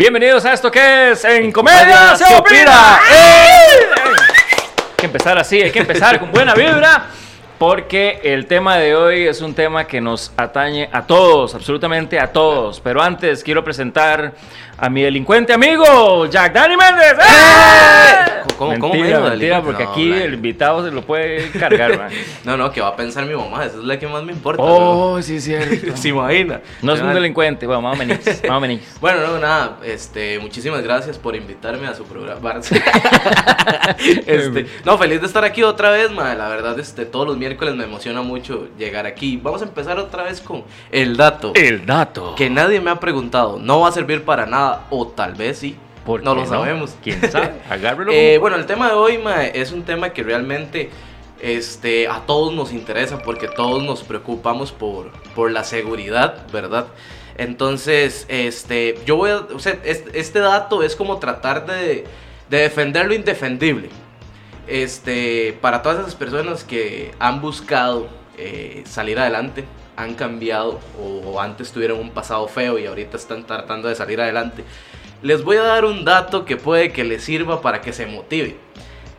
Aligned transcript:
Bienvenidos 0.00 0.44
a 0.44 0.52
esto 0.52 0.70
que 0.70 1.10
es 1.10 1.24
En 1.24 1.50
Comedia 1.50 2.14
se 2.14 2.32
opina. 2.36 3.00
¡Eh! 3.12 3.90
Hay 3.96 4.94
que 4.96 5.06
empezar 5.06 5.36
así, 5.36 5.60
hay 5.60 5.72
que 5.72 5.80
empezar 5.80 6.20
con 6.20 6.30
buena 6.30 6.54
vibra. 6.54 7.08
Porque 7.58 8.20
el 8.22 8.46
tema 8.46 8.76
de 8.76 8.94
hoy 8.94 9.26
es 9.26 9.40
un 9.40 9.52
tema 9.52 9.84
que 9.84 10.00
nos 10.00 10.32
atañe 10.36 10.88
a 10.92 11.06
todos, 11.06 11.56
absolutamente 11.56 12.20
a 12.20 12.30
todos. 12.32 12.78
Pero 12.80 13.02
antes 13.02 13.42
quiero 13.42 13.64
presentar 13.64 14.32
a 14.76 14.88
mi 14.88 15.02
delincuente 15.02 15.52
amigo, 15.52 16.26
Jack 16.26 16.52
Danny 16.52 16.76
Méndez. 16.76 17.14
¡Eh! 17.18 18.32
¿Cómo, 18.56 18.78
cómo 18.78 18.94
mentira, 18.94 19.20
me 19.20 19.30
mentira, 19.30 19.56
delincuente? 19.56 19.62
porque 19.64 19.84
No, 19.84 19.90
aquí 19.90 20.08
man. 20.10 20.18
el 20.22 20.34
invitado 20.34 20.84
se 20.84 20.92
lo 20.92 21.02
puede 21.02 21.50
cargar, 21.50 21.98
man. 21.98 22.10
No, 22.44 22.56
no, 22.56 22.70
que 22.70 22.80
va 22.80 22.88
a 22.88 22.96
pensar 22.96 23.26
mi 23.26 23.34
mamá, 23.34 23.64
eso 23.64 23.78
es 23.80 23.84
la 23.84 23.98
que 23.98 24.06
más 24.06 24.22
me 24.22 24.32
importa. 24.32 24.62
Oh, 24.62 25.20
sí, 25.20 25.40
cierto. 25.40 25.86
¿no? 25.88 25.96
¿Se 25.96 26.08
imagina? 26.10 26.60
No 26.80 26.92
es 26.94 27.00
un 27.00 27.06
Man. 27.06 27.14
delincuente, 27.16 27.66
bueno, 27.66 27.82
más 27.82 27.94
o 27.94 27.98
menos, 27.98 28.18
más 28.24 28.50
o 28.50 28.60
menos. 28.60 28.80
Bueno, 29.00 29.20
no, 29.26 29.38
nada, 29.38 29.78
este, 29.84 30.38
muchísimas 30.38 30.82
gracias 30.82 31.18
por 31.18 31.34
invitarme 31.34 31.88
a 31.88 31.94
su 31.94 32.04
programa. 32.04 32.60
este, 34.26 34.66
no, 34.84 34.96
feliz 34.96 35.20
de 35.20 35.26
estar 35.26 35.44
aquí 35.44 35.62
otra 35.64 35.90
vez, 35.90 36.10
madre. 36.10 36.38
La 36.38 36.48
verdad, 36.48 36.78
este, 36.78 37.04
todos 37.04 37.26
los 37.26 37.36
miércoles 37.36 37.47
me 37.56 37.84
emociona 37.84 38.22
mucho 38.22 38.68
llegar 38.76 39.06
aquí. 39.06 39.36
Vamos 39.36 39.62
a 39.62 39.64
empezar 39.64 39.98
otra 39.98 40.24
vez 40.24 40.40
con 40.40 40.64
el 40.90 41.16
dato. 41.16 41.52
El 41.54 41.86
dato. 41.86 42.34
Que 42.34 42.50
nadie 42.50 42.80
me 42.80 42.90
ha 42.90 43.00
preguntado, 43.00 43.58
no 43.58 43.80
va 43.80 43.88
a 43.88 43.92
servir 43.92 44.24
para 44.24 44.46
nada, 44.46 44.86
o 44.90 45.06
tal 45.06 45.34
vez 45.34 45.58
sí. 45.58 45.76
¿Por 46.04 46.22
no 46.22 46.34
lo 46.34 46.46
sabemos. 46.46 46.96
¿Quién 47.02 47.20
sabe? 47.30 47.52
Agárrelo. 47.70 48.12
Eh, 48.12 48.38
bueno, 48.38 48.56
el 48.56 48.64
tema 48.64 48.88
de 48.88 48.94
hoy 48.94 49.18
mae, 49.18 49.52
es 49.54 49.72
un 49.72 49.82
tema 49.82 50.10
que 50.10 50.22
realmente 50.22 50.90
este, 51.40 52.08
a 52.08 52.20
todos 52.26 52.54
nos 52.54 52.72
interesa 52.72 53.18
porque 53.18 53.46
todos 53.46 53.82
nos 53.82 54.02
preocupamos 54.02 54.72
por, 54.72 55.12
por 55.34 55.50
la 55.50 55.64
seguridad, 55.64 56.46
¿verdad? 56.50 56.86
Entonces, 57.36 58.24
este, 58.28 58.98
yo 59.06 59.16
voy 59.16 59.30
a, 59.30 59.36
o 59.36 59.58
sea, 59.58 59.78
este, 59.84 60.18
este 60.18 60.40
dato 60.40 60.82
es 60.82 60.96
como 60.96 61.18
tratar 61.18 61.66
de, 61.66 62.04
de 62.48 62.58
defender 62.58 63.06
lo 63.06 63.14
indefendible. 63.14 63.90
Este, 64.68 65.56
para 65.62 65.82
todas 65.82 66.00
esas 66.00 66.14
personas 66.14 66.62
que 66.62 67.14
han 67.18 67.40
buscado 67.40 68.08
eh, 68.36 68.84
salir 68.86 69.18
adelante, 69.18 69.64
han 69.96 70.14
cambiado 70.14 70.78
o, 71.02 71.40
antes 71.40 71.72
tuvieron 71.72 71.98
un 71.98 72.10
pasado 72.10 72.46
feo 72.46 72.78
y 72.78 72.86
ahorita 72.86 73.16
están 73.16 73.44
tratando 73.44 73.88
de 73.88 73.94
salir 73.94 74.20
adelante, 74.20 74.64
les 75.22 75.42
voy 75.42 75.56
a 75.56 75.62
dar 75.62 75.84
un 75.84 76.04
dato 76.04 76.44
que 76.44 76.56
puede 76.56 76.92
que 76.92 77.02
les 77.02 77.24
sirva 77.24 77.60
para 77.62 77.80
que 77.80 77.92
se 77.92 78.06
motive. 78.06 78.56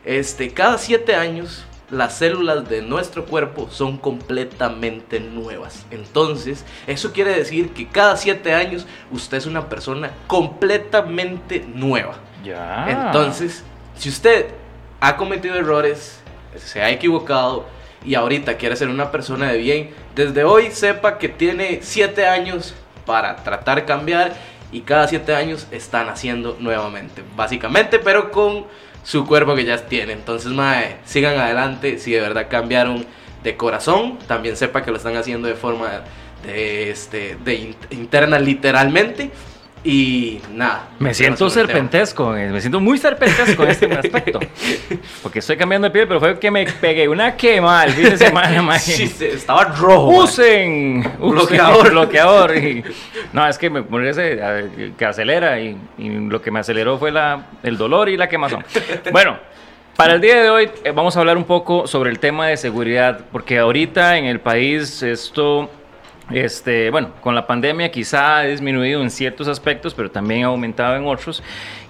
Este, 0.05 0.53
cada 0.53 0.77
7 0.77 1.15
años 1.15 1.65
las 1.91 2.17
células 2.17 2.69
de 2.69 2.83
nuestro 2.83 3.25
cuerpo 3.25 3.67
son 3.71 3.97
completamente 3.97 5.19
nuevas. 5.19 5.85
Entonces, 5.89 6.63
eso 6.85 7.11
quiere 7.11 7.31
decir 7.31 7.71
que 7.71 7.87
cada 7.87 8.15
7 8.15 8.53
años 8.53 8.85
usted 9.11 9.37
es 9.37 9.47
una 9.47 9.67
persona 9.67 10.11
completamente 10.27 11.65
nueva. 11.73 12.15
Ya. 12.43 13.07
Entonces, 13.07 13.63
si 13.97 14.09
usted 14.09 14.58
ha 14.99 15.17
cometido 15.17 15.55
errores, 15.55 16.19
se 16.57 16.81
ha 16.81 16.89
equivocado 16.89 17.65
y 18.05 18.15
ahorita 18.15 18.57
quiere 18.57 18.75
ser 18.75 18.89
una 18.89 19.11
persona 19.11 19.51
de 19.51 19.57
bien, 19.57 19.89
desde 20.15 20.43
hoy 20.43 20.71
sepa 20.71 21.17
que 21.17 21.29
tiene 21.29 21.79
7 21.81 22.27
años 22.27 22.73
para 23.05 23.37
tratar 23.37 23.85
cambiar 23.85 24.33
y 24.71 24.81
cada 24.81 25.07
7 25.07 25.35
años 25.35 25.67
están 25.71 26.09
haciendo 26.09 26.57
nuevamente, 26.59 27.23
básicamente, 27.35 27.99
pero 27.99 28.31
con 28.31 28.65
su 29.03 29.25
cuerpo 29.25 29.55
que 29.55 29.65
ya 29.65 29.77
tiene. 29.85 30.13
Entonces, 30.13 30.51
mae, 30.51 30.97
sigan 31.05 31.37
adelante, 31.37 31.97
si 31.97 32.11
de 32.11 32.21
verdad 32.21 32.47
cambiaron 32.49 33.05
de 33.43 33.57
corazón, 33.57 34.19
también 34.27 34.55
sepa 34.55 34.83
que 34.83 34.91
lo 34.91 34.97
están 34.97 35.15
haciendo 35.15 35.47
de 35.47 35.55
forma 35.55 36.03
de, 36.43 36.91
este, 36.91 37.37
interna 37.89 38.39
literalmente. 38.39 39.31
Y 39.81 40.41
nada. 40.53 40.89
Me 40.99 41.13
siento 41.13 41.49
serpentesco, 41.49 42.35
eh, 42.35 42.49
me 42.49 42.59
siento 42.59 42.81
muy 42.81 42.97
serpentesco 42.97 43.63
en 43.63 43.69
este 43.69 43.93
aspecto. 43.93 44.39
Porque 45.23 45.39
estoy 45.39 45.55
cambiando 45.55 45.87
de 45.87 45.91
piel, 45.91 46.05
pero 46.07 46.19
fue 46.19 46.37
que 46.37 46.51
me 46.51 46.65
pegué 46.65 47.07
una 47.07 47.37
quema 47.37 47.85
el 47.85 47.91
fin 47.93 48.09
de 48.09 48.17
semana. 48.25 48.77
Sí, 48.77 49.09
estaba 49.21 49.63
rojo. 49.63 50.07
Usen, 50.09 50.99
usen 51.19 51.31
Bloqueador. 51.31 51.89
bloqueador. 51.91 52.57
y- 52.57 52.83
no, 53.31 53.47
es 53.47 53.57
que 53.57 53.69
me 53.69 53.81
ver, 54.51 54.69
que 54.97 55.05
acelera 55.05 55.59
y, 55.61 55.77
y 55.97 56.09
lo 56.09 56.41
que 56.41 56.51
me 56.51 56.59
aceleró 56.59 56.97
fue 56.97 57.11
la, 57.11 57.45
el 57.63 57.77
dolor 57.77 58.09
y 58.09 58.17
la 58.17 58.27
quemazón. 58.27 58.65
Bueno, 59.13 59.37
para 59.95 60.13
el 60.15 60.21
día 60.21 60.41
de 60.41 60.49
hoy 60.49 60.69
eh, 60.83 60.91
vamos 60.91 61.15
a 61.15 61.19
hablar 61.21 61.37
un 61.37 61.45
poco 61.45 61.87
sobre 61.87 62.09
el 62.09 62.19
tema 62.19 62.47
de 62.47 62.57
seguridad, 62.57 63.21
porque 63.31 63.59
ahorita 63.59 64.17
en 64.17 64.25
el 64.25 64.39
país 64.41 65.01
esto, 65.03 65.69
este, 66.31 66.89
bueno, 66.91 67.11
con 67.21 67.35
la 67.35 67.47
pandemia 67.47 67.91
quizá 67.91 68.37
ha 68.37 68.43
disminuido 68.43 69.01
en 69.01 69.09
ciertos 69.09 69.47
aspectos, 69.47 69.93
pero 69.93 70.11
también 70.11 70.43
ha 70.43 70.47
aumentado 70.47 70.95
en 70.95 71.05
otros. 71.05 71.43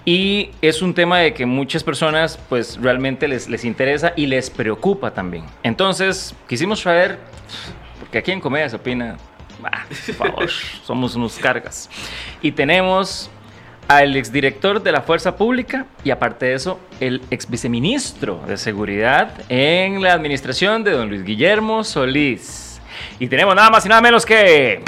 Y 0.04 0.50
es 0.62 0.82
un 0.82 0.94
tema 0.94 1.18
de 1.18 1.34
que 1.34 1.44
muchas 1.44 1.84
personas 1.84 2.38
pues 2.48 2.78
realmente 2.80 3.28
les, 3.28 3.48
les 3.48 3.64
interesa 3.64 4.12
y 4.16 4.26
les 4.26 4.48
preocupa 4.50 5.12
también. 5.12 5.44
Entonces 5.62 6.34
quisimos 6.48 6.82
traer, 6.82 7.18
porque 7.98 8.18
aquí 8.18 8.32
en 8.32 8.40
Comedia 8.40 8.68
se 8.68 8.76
opina, 8.76 9.16
bah, 9.60 9.86
por 9.88 10.14
favor, 10.14 10.50
somos 10.84 11.14
unos 11.16 11.38
cargas. 11.38 11.90
Y 12.40 12.52
tenemos 12.52 13.30
al 13.88 14.14
exdirector 14.16 14.80
de 14.80 14.92
la 14.92 15.02
Fuerza 15.02 15.36
Pública 15.36 15.84
y 16.04 16.10
aparte 16.10 16.46
de 16.46 16.54
eso, 16.54 16.78
el 17.00 17.20
ex 17.30 17.50
viceministro 17.50 18.40
de 18.46 18.56
Seguridad 18.56 19.32
en 19.48 20.00
la 20.00 20.12
administración 20.12 20.84
de 20.84 20.92
don 20.92 21.08
Luis 21.08 21.24
Guillermo 21.24 21.82
Solís. 21.82 22.69
Y 23.18 23.28
tenemos 23.28 23.54
nada 23.54 23.70
más 23.70 23.84
y 23.84 23.88
nada 23.88 24.00
menos 24.00 24.24
que 24.24 24.82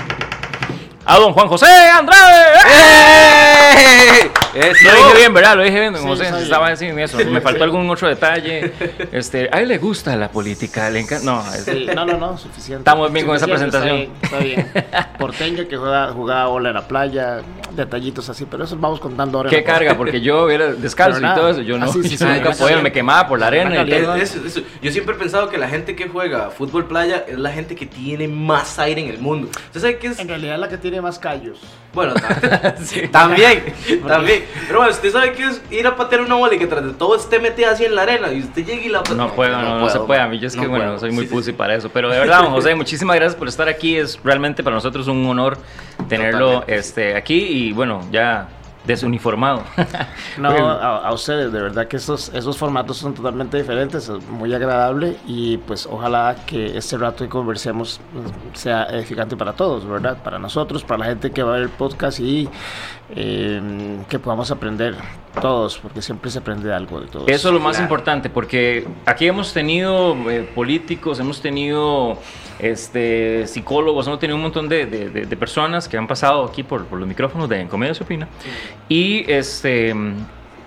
a 1.04 1.16
don 1.18 1.32
Juan 1.32 1.48
José 1.48 1.66
Andrade. 1.66 2.58
¡Eh! 2.66 4.30
Eso. 4.54 4.84
Lo 4.84 4.96
dije 4.96 5.16
bien, 5.16 5.34
¿verdad? 5.34 5.56
Lo 5.56 5.62
dije 5.62 5.80
bien, 5.80 5.92
don 5.92 6.02
Sí, 6.02 6.08
José. 6.08 6.28
Estaba 6.42 6.68
así 6.68 6.86
en 6.86 6.98
eso. 6.98 7.18
Me 7.18 7.40
faltó 7.40 7.64
algún 7.64 7.88
otro 7.88 8.08
detalle. 8.08 8.72
Este, 9.12 9.48
a 9.52 9.60
él 9.60 9.68
le 9.68 9.78
gusta 9.78 10.14
la 10.16 10.30
política, 10.30 10.90
le 10.90 11.00
encanta. 11.00 11.24
No, 11.24 11.40
es- 11.54 11.64
Sí, 11.64 11.86
no, 11.94 12.04
no, 12.04 12.18
no, 12.18 12.36
suficiente. 12.38 12.80
Estamos 12.80 13.12
bien 13.12 13.26
con 13.26 13.36
esa 13.36 13.46
Suficiente, 13.46 13.78
presentación. 13.78 14.12
Está 14.22 14.38
bien, 14.38 14.58
está 14.74 14.98
bien. 15.00 15.06
Porteña 15.18 15.64
que 15.66 15.76
juega, 15.76 16.08
jugaba 16.12 16.46
bola 16.46 16.68
en 16.70 16.74
la 16.74 16.86
playa, 16.88 17.40
detallitos 17.74 18.28
así, 18.28 18.44
pero 18.50 18.64
eso 18.64 18.76
vamos 18.76 19.00
contando 19.00 19.38
ahora. 19.38 19.50
qué 19.50 19.62
carga, 19.64 19.96
porque 19.96 20.20
yo 20.20 20.50
era 20.50 20.72
descalzo 20.74 21.16
Pero 21.16 21.18
y 21.20 21.22
nada. 21.22 21.34
todo 21.36 21.48
eso. 21.50 21.60
Yo 21.62 21.78
no, 21.78 21.86
Ah, 21.86 21.88
sí, 21.92 22.02
sí, 22.02 22.10
yo 22.16 22.18
sí, 22.18 22.24
nunca 22.24 22.52
sí, 22.52 22.62
podía, 22.62 22.76
sí. 22.76 22.82
me 22.82 22.92
quemaba 22.92 23.28
por 23.28 23.38
la 23.38 23.46
arena 23.46 23.82
y 23.82 23.88
todo. 23.90 24.14
Es- 24.16 24.34
es- 24.34 24.56
es- 24.56 24.62
yo 24.82 24.92
siempre 24.92 25.14
he 25.14 25.18
pensado 25.18 25.48
que 25.48 25.56
la 25.58 25.68
gente 25.68 25.96
que 25.96 26.08
juega 26.08 26.50
fútbol 26.50 26.86
playa 26.86 27.24
es 27.26 27.38
la 27.38 27.50
gente 27.52 27.74
que 27.74 27.86
tiene 27.86 28.28
más 28.28 28.78
aire 28.78 29.00
en 29.00 29.08
el 29.08 29.18
mundo. 29.18 29.48
¿Usted 29.66 29.80
sabe 29.80 29.98
qué 29.98 30.08
es? 30.08 30.18
En 30.18 30.28
realidad 30.28 30.58
la 30.58 30.68
que 30.68 30.76
tiene 30.78 31.00
más 31.00 31.18
callos. 31.18 31.58
Bueno, 31.94 32.14
ta- 32.14 32.74
también, 33.12 33.64
también. 34.06 34.41
Pero 34.66 34.78
bueno, 34.78 34.92
¿usted 34.92 35.10
sabe 35.12 35.32
qué 35.32 35.44
es 35.44 35.62
ir 35.70 35.86
a 35.86 35.96
patear 35.96 36.22
una 36.22 36.34
bola 36.34 36.54
y 36.54 36.58
que 36.58 36.66
tras 36.66 36.84
de 36.84 36.92
todo 36.92 37.16
esté 37.16 37.38
metida 37.38 37.70
así 37.70 37.84
en 37.84 37.94
la 37.94 38.02
arena 38.02 38.32
y 38.32 38.40
usted 38.40 38.64
llegue 38.64 38.86
y 38.86 38.88
la 38.88 39.02
No 39.16 39.32
puedo, 39.34 39.56
no, 39.60 39.78
no 39.78 39.88
se 39.88 40.00
puede. 40.00 40.20
A 40.20 40.26
mí 40.28 40.38
yo 40.38 40.46
es 40.46 40.54
que, 40.54 40.62
no 40.62 40.68
bueno, 40.70 40.84
puedo. 40.86 40.98
soy 41.00 41.10
muy 41.12 41.24
Sí, 41.24 41.28
sí. 41.30 41.34
pussy 41.34 41.52
para 41.52 41.74
eso. 41.74 41.88
Pero 41.90 42.08
de 42.10 42.18
verdad, 42.18 42.42
don 42.42 42.52
José, 42.52 42.74
muchísimas 42.74 43.16
gracias 43.16 43.36
por 43.36 43.48
estar 43.48 43.68
aquí. 43.68 43.96
Es 43.96 44.18
realmente 44.22 44.62
para 44.62 44.74
nosotros 44.76 45.06
un 45.08 45.24
honor 45.26 45.58
tenerlo 46.08 46.46
Totalmente. 46.60 46.74
este, 46.76 47.16
aquí 47.16 47.34
y, 47.34 47.72
bueno, 47.72 48.00
ya 48.10 48.48
desuniformado. 48.84 49.62
No, 50.38 50.48
a, 50.48 51.06
a 51.06 51.12
ustedes, 51.12 51.52
de 51.52 51.60
verdad 51.62 51.86
que 51.86 51.98
esos, 51.98 52.30
esos 52.34 52.56
formatos 52.56 52.96
son 52.96 53.12
totalmente 53.14 53.58
diferentes, 53.58 54.08
es 54.08 54.22
muy 54.28 54.52
agradable 54.54 55.16
y 55.26 55.58
pues 55.58 55.86
ojalá 55.86 56.34
que 56.46 56.76
este 56.78 56.96
rato 56.96 57.22
que 57.22 57.28
conversemos 57.28 58.00
pues, 58.12 58.32
sea 58.60 58.84
edificante 58.84 59.36
para 59.36 59.52
todos, 59.52 59.86
¿verdad? 59.86 60.16
Para 60.24 60.38
nosotros, 60.38 60.82
para 60.84 61.00
la 61.00 61.04
gente 61.04 61.30
que 61.30 61.42
va 61.42 61.50
a 61.50 61.54
ver 61.56 61.62
el 61.64 61.68
podcast 61.68 62.18
y 62.20 62.48
eh, 63.14 63.60
que 64.08 64.18
podamos 64.18 64.50
aprender 64.50 64.94
todos, 65.40 65.78
porque 65.78 66.00
siempre 66.02 66.30
se 66.30 66.38
aprende 66.38 66.72
algo 66.72 67.00
de 67.00 67.06
todos. 67.08 67.28
Eso 67.28 67.48
es 67.48 67.54
lo 67.54 67.60
más 67.60 67.76
Claro. 67.76 67.84
importante, 67.84 68.30
porque 68.30 68.86
aquí 69.06 69.26
hemos 69.26 69.52
tenido 69.52 70.14
eh, 70.30 70.48
políticos, 70.54 71.18
hemos 71.20 71.40
tenido 71.40 72.18
este, 72.58 73.46
psicólogos, 73.46 74.06
hemos 74.06 74.18
tenido 74.18 74.36
un 74.36 74.42
montón 74.42 74.68
de, 74.68 74.86
de- 74.86 75.10
de- 75.10 75.26
de 75.26 75.36
personas 75.36 75.88
que 75.88 75.96
han 75.96 76.06
pasado 76.06 76.44
aquí 76.44 76.62
por, 76.62 76.84
por 76.86 76.98
los 76.98 77.08
micrófonos 77.08 77.48
de 77.48 77.60
En 77.60 77.68
Comedia 77.68 77.94
se 77.94 78.04
opina. 78.04 78.28
Y, 78.88 79.30
este, 79.30 79.94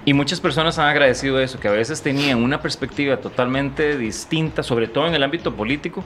y 0.06 0.14
muchas 0.14 0.40
personas 0.40 0.78
han 0.80 0.88
agradecido 0.88 1.40
eso, 1.40 1.60
que 1.60 1.68
a 1.68 1.72
veces 1.72 2.02
tenían 2.02 2.42
una 2.44 2.62
perspectiva 2.62 3.18
totalmente 3.18 3.98
distinta, 3.98 4.62
sobre 4.64 4.88
todo 4.88 5.08
en 5.08 5.16
el 5.16 5.24
ámbito 5.24 5.54
político, 5.54 6.04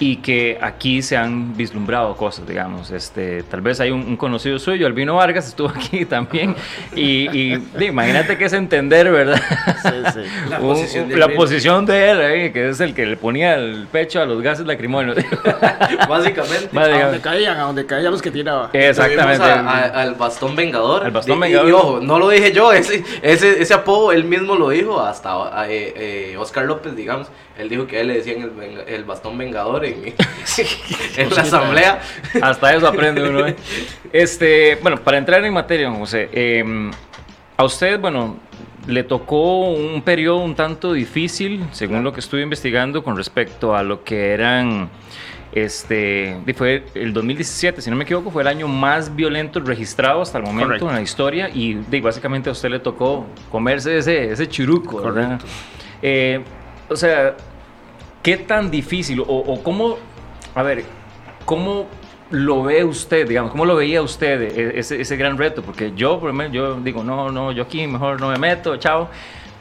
y 0.00 0.16
que 0.16 0.58
aquí 0.60 1.02
se 1.02 1.16
han 1.18 1.54
vislumbrado 1.56 2.16
cosas, 2.16 2.46
digamos. 2.48 2.90
Este, 2.90 3.42
tal 3.44 3.60
vez 3.60 3.78
hay 3.78 3.90
un, 3.90 4.00
un 4.00 4.16
conocido 4.16 4.58
suyo, 4.58 4.86
Albino 4.86 5.16
Vargas, 5.16 5.46
estuvo 5.46 5.68
aquí 5.68 6.04
también, 6.06 6.56
y, 6.96 7.28
y, 7.54 7.62
imagínate 7.80 8.38
que 8.38 8.46
es 8.46 8.52
entender, 8.54 9.10
¿verdad? 9.12 9.40
Sí, 9.82 9.90
sí. 10.14 10.20
La 10.50 10.58
Un- 10.60 10.68
posición 10.74 11.08
de 11.08 11.16
la 11.16 11.28
posición 11.28 11.86
de 11.86 12.10
él, 12.10 12.20
eh, 12.22 12.52
que 12.52 12.70
es 12.70 12.80
el 12.80 12.94
que 12.94 13.04
le 13.06 13.16
ponía 13.16 13.54
el 13.54 13.86
pecho 13.92 14.20
a 14.22 14.26
los 14.26 14.40
gases 14.40 14.66
lacrimógenos. 14.66 15.16
Básicamente. 16.08 16.68
Más, 16.72 16.88
A 16.88 17.02
donde 17.04 17.20
caían, 17.20 17.58
a 17.58 17.62
donde 17.62 17.86
caían 17.86 18.12
los 18.12 18.22
que 18.22 18.30
tiraba. 18.30 18.70
Exactamente. 18.72 19.44
A- 19.44 19.60
a- 19.60 20.02
al 20.02 20.14
bastón 20.14 20.56
vengador. 20.56 21.04
Al 21.04 21.10
bastón 21.10 21.38
Y- 21.38 21.40
vengador. 21.42 21.68
Y, 21.68 21.72
ojo, 21.72 22.00
no 22.00 22.18
lo 22.18 22.28
dije 22.30 22.50
yo, 22.52 22.72
ese 22.72 23.04
ese, 23.32 23.62
ese 23.62 23.74
apodo 23.74 24.12
él 24.12 24.24
mismo 24.24 24.56
lo 24.56 24.68
dijo, 24.70 25.00
hasta 25.00 25.68
eh, 25.68 26.32
eh, 26.32 26.36
Oscar 26.36 26.64
López, 26.64 26.94
digamos. 26.94 27.28
Él 27.58 27.68
dijo 27.68 27.86
que 27.86 27.98
a 27.98 28.00
él 28.00 28.08
le 28.08 28.14
decían 28.14 28.50
el, 28.86 29.04
bastón 29.04 29.36
vengador 29.38 29.84
en, 29.84 30.14
en 31.16 31.30
la 31.30 31.42
asamblea. 31.42 32.00
Hasta 32.40 32.74
eso 32.74 32.86
aprende 32.86 33.28
uno. 33.28 33.46
¿eh? 33.46 33.56
Este, 34.12 34.76
bueno, 34.82 34.98
para 34.98 35.18
entrar 35.18 35.44
en 35.44 35.52
materia, 35.52 35.90
José, 35.90 36.28
em, 36.32 36.90
a 37.56 37.64
usted, 37.64 38.00
bueno, 38.00 38.36
le 38.86 39.04
tocó 39.04 39.70
un 39.70 40.02
periodo 40.02 40.38
un 40.38 40.54
tanto 40.54 40.92
difícil, 40.92 41.64
según 41.72 42.02
lo 42.02 42.12
que 42.12 42.20
estuve 42.20 42.42
investigando, 42.42 43.04
con 43.04 43.16
respecto 43.16 43.76
a 43.76 43.82
lo 43.82 44.02
que 44.02 44.32
eran 44.32 44.90
este, 45.52 46.38
fue 46.56 46.84
el 46.94 47.12
2017, 47.12 47.82
si 47.82 47.90
no 47.90 47.96
me 47.96 48.04
equivoco, 48.04 48.30
fue 48.30 48.40
el 48.40 48.48
año 48.48 48.68
más 48.68 49.14
violento 49.14 49.60
registrado 49.60 50.22
hasta 50.22 50.38
el 50.38 50.44
momento 50.44 50.88
en 50.88 50.94
la 50.94 51.02
historia 51.02 51.50
y 51.52 51.74
básicamente 52.00 52.48
a 52.48 52.52
usted 52.52 52.70
le 52.70 52.78
tocó 52.78 53.26
comerse 53.50 53.98
ese, 53.98 54.32
ese 54.32 54.48
churuco. 54.48 55.02
Eh, 56.00 56.42
o 56.88 56.96
sea, 56.96 57.36
¿qué 58.22 58.38
tan 58.38 58.70
difícil 58.70 59.20
o, 59.20 59.24
o, 59.24 59.62
cómo, 59.62 59.98
a 60.54 60.62
ver, 60.62 60.84
cómo 61.44 61.86
lo 62.30 62.62
ve 62.62 62.82
usted, 62.82 63.28
digamos, 63.28 63.50
cómo 63.50 63.66
lo 63.66 63.76
veía 63.76 64.00
usted 64.00 64.40
e, 64.40 64.78
ese, 64.78 65.02
ese 65.02 65.16
gran 65.18 65.36
reto? 65.36 65.62
Porque 65.62 65.92
yo, 65.94 66.18
por 66.18 66.30
ejemplo, 66.30 66.48
yo 66.50 66.80
digo, 66.80 67.04
no, 67.04 67.30
no, 67.30 67.52
yo 67.52 67.64
aquí 67.64 67.86
mejor 67.86 68.18
no 68.20 68.30
me 68.30 68.38
meto, 68.38 68.78
chao. 68.78 69.10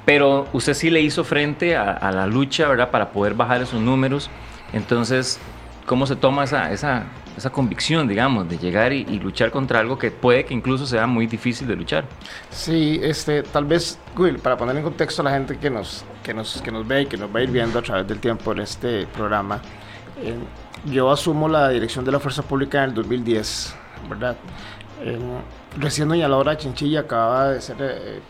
Pero 0.06 0.48
usted 0.54 0.74
sí 0.74 0.90
le 0.90 1.02
hizo 1.02 1.24
frente 1.24 1.76
a, 1.76 1.92
a 1.92 2.12
la 2.12 2.26
lucha, 2.26 2.68
¿verdad? 2.70 2.90
Para 2.90 3.12
poder 3.12 3.34
bajar 3.34 3.62
esos 3.62 3.80
números. 3.80 4.32
Entonces, 4.74 5.40
cómo 5.92 6.08
se 6.08 6.16
toma 6.16 6.46
esa, 6.46 6.72
esa, 6.72 7.04
esa 7.36 7.50
convicción, 7.50 8.08
digamos, 8.08 8.48
de 8.48 8.58
llegar 8.58 8.94
y, 8.94 9.04
luchar 9.20 9.52
contra 9.52 9.82
algo 9.82 10.00
que 10.00 10.10
puede 10.10 10.46
que 10.46 10.54
incluso 10.54 10.86
sea 10.86 11.06
muy 11.06 11.28
difícil 11.28 11.68
de 11.68 11.76
luchar. 11.76 12.06
Sí, 12.50 12.98
este, 13.04 13.44
tal 13.44 13.66
vez, 13.66 14.00
Will, 14.16 14.40
para 14.40 14.56
poner 14.56 14.78
en 14.78 14.84
contexto 14.84 15.22
a 15.22 15.26
la 15.26 15.32
gente 15.32 15.58
que 15.58 15.70
nos, 15.70 16.06
que 16.24 16.34
nos, 16.34 16.62
que 16.62 16.72
nos 16.72 16.88
ve 16.88 17.02
y 17.02 17.06
que 17.08 17.18
nos 17.18 17.30
va 17.30 17.40
a 17.40 17.44
ir 17.44 17.52
viendo 17.52 17.78
a 17.78 17.82
través 17.82 18.08
del 18.08 18.20
tiempo 18.20 18.54
en 18.54 18.60
este 18.60 19.06
programa, 19.08 19.62
eh, 20.24 20.34
yo 20.86 21.12
asumo 21.12 21.50
la 21.50 21.68
dirección 21.68 22.06
de 22.06 22.14
la 22.14 22.22
Fuerza 22.22 22.42
Pública 22.42 22.86
en 22.86 22.92
el 22.92 22.96
2010, 22.96 23.76
¿verdad? 24.08 24.38
recién 25.78 26.08
doña 26.08 26.30
Laura 26.30 26.56
Chinchilla 26.56 27.02
acaba 27.02 27.50
de 27.50 27.60
ser 27.60 27.76
eh, 27.82 28.22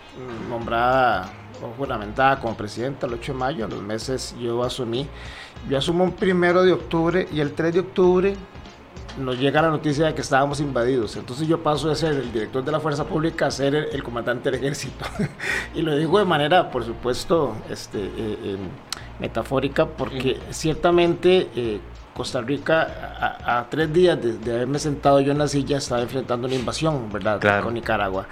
nombrada 0.50 1.30
o 1.62 1.68
juramentada 1.78 2.40
como 2.40 2.57
presidenta 2.57 3.06
el 3.06 3.14
8 3.14 3.34
de 3.34 3.38
mayo, 3.38 3.66
a 3.66 3.68
los 3.68 3.84
meses 3.84 4.36
yo 4.40 4.64
asumí 4.64 5.07
yo 5.69 5.78
asumo 5.78 6.04
un 6.04 6.13
primero 6.13 6.63
de 6.63 6.74
octubre 6.74 7.28
y 7.31 7.40
el 7.40 7.54
3 7.54 7.74
de 7.74 7.80
octubre 7.80 8.36
nos 9.19 9.38
llega 9.38 9.62
la 9.62 9.69
noticia 9.69 10.06
de 10.06 10.16
que 10.16 10.22
estábamos 10.22 10.60
invadidos. 10.60 11.16
Entonces 11.16 11.48
yo 11.48 11.62
paso 11.62 11.90
de 11.90 11.96
ser 11.96 12.13
el 12.13 12.31
director 12.31 12.63
de 12.63 12.72
la 12.72 12.80
Fuerza 12.80 13.06
Pública 13.06 13.48
a 13.48 13.52
ser 13.52 13.75
el, 13.75 14.04
comandante 14.04 14.50
del 14.50 14.60
ejército. 14.60 15.06
y 15.75 15.81
lo 15.81 15.96
digo 15.96 16.19
de 16.19 16.25
manera, 16.25 16.72
por 16.72 16.86
supuesto, 16.86 17.56
este, 17.69 18.00
eh, 18.00 18.10
eh, 18.18 18.58
metafórica, 19.19 19.86
porque 19.86 20.40
ciertamente 20.50 21.50
eh, 21.56 21.80
Costa 22.16 22.42
Rica, 22.42 23.38
a, 23.46 23.66
tres 23.69 23.92
días 23.92 24.18
de, 24.22 24.54
haberme 24.54 24.80
sentado 24.80 25.19
yo 25.22 25.31
en 25.31 25.38
la 25.38 25.48
silla, 25.48 25.78
estaba 25.78 26.02
enfrentando 26.02 26.48
una 26.48 26.56
invasión, 26.56 27.12
¿verdad? 27.12 27.64
Con 27.64 27.74
Nicaragua. 27.74 28.28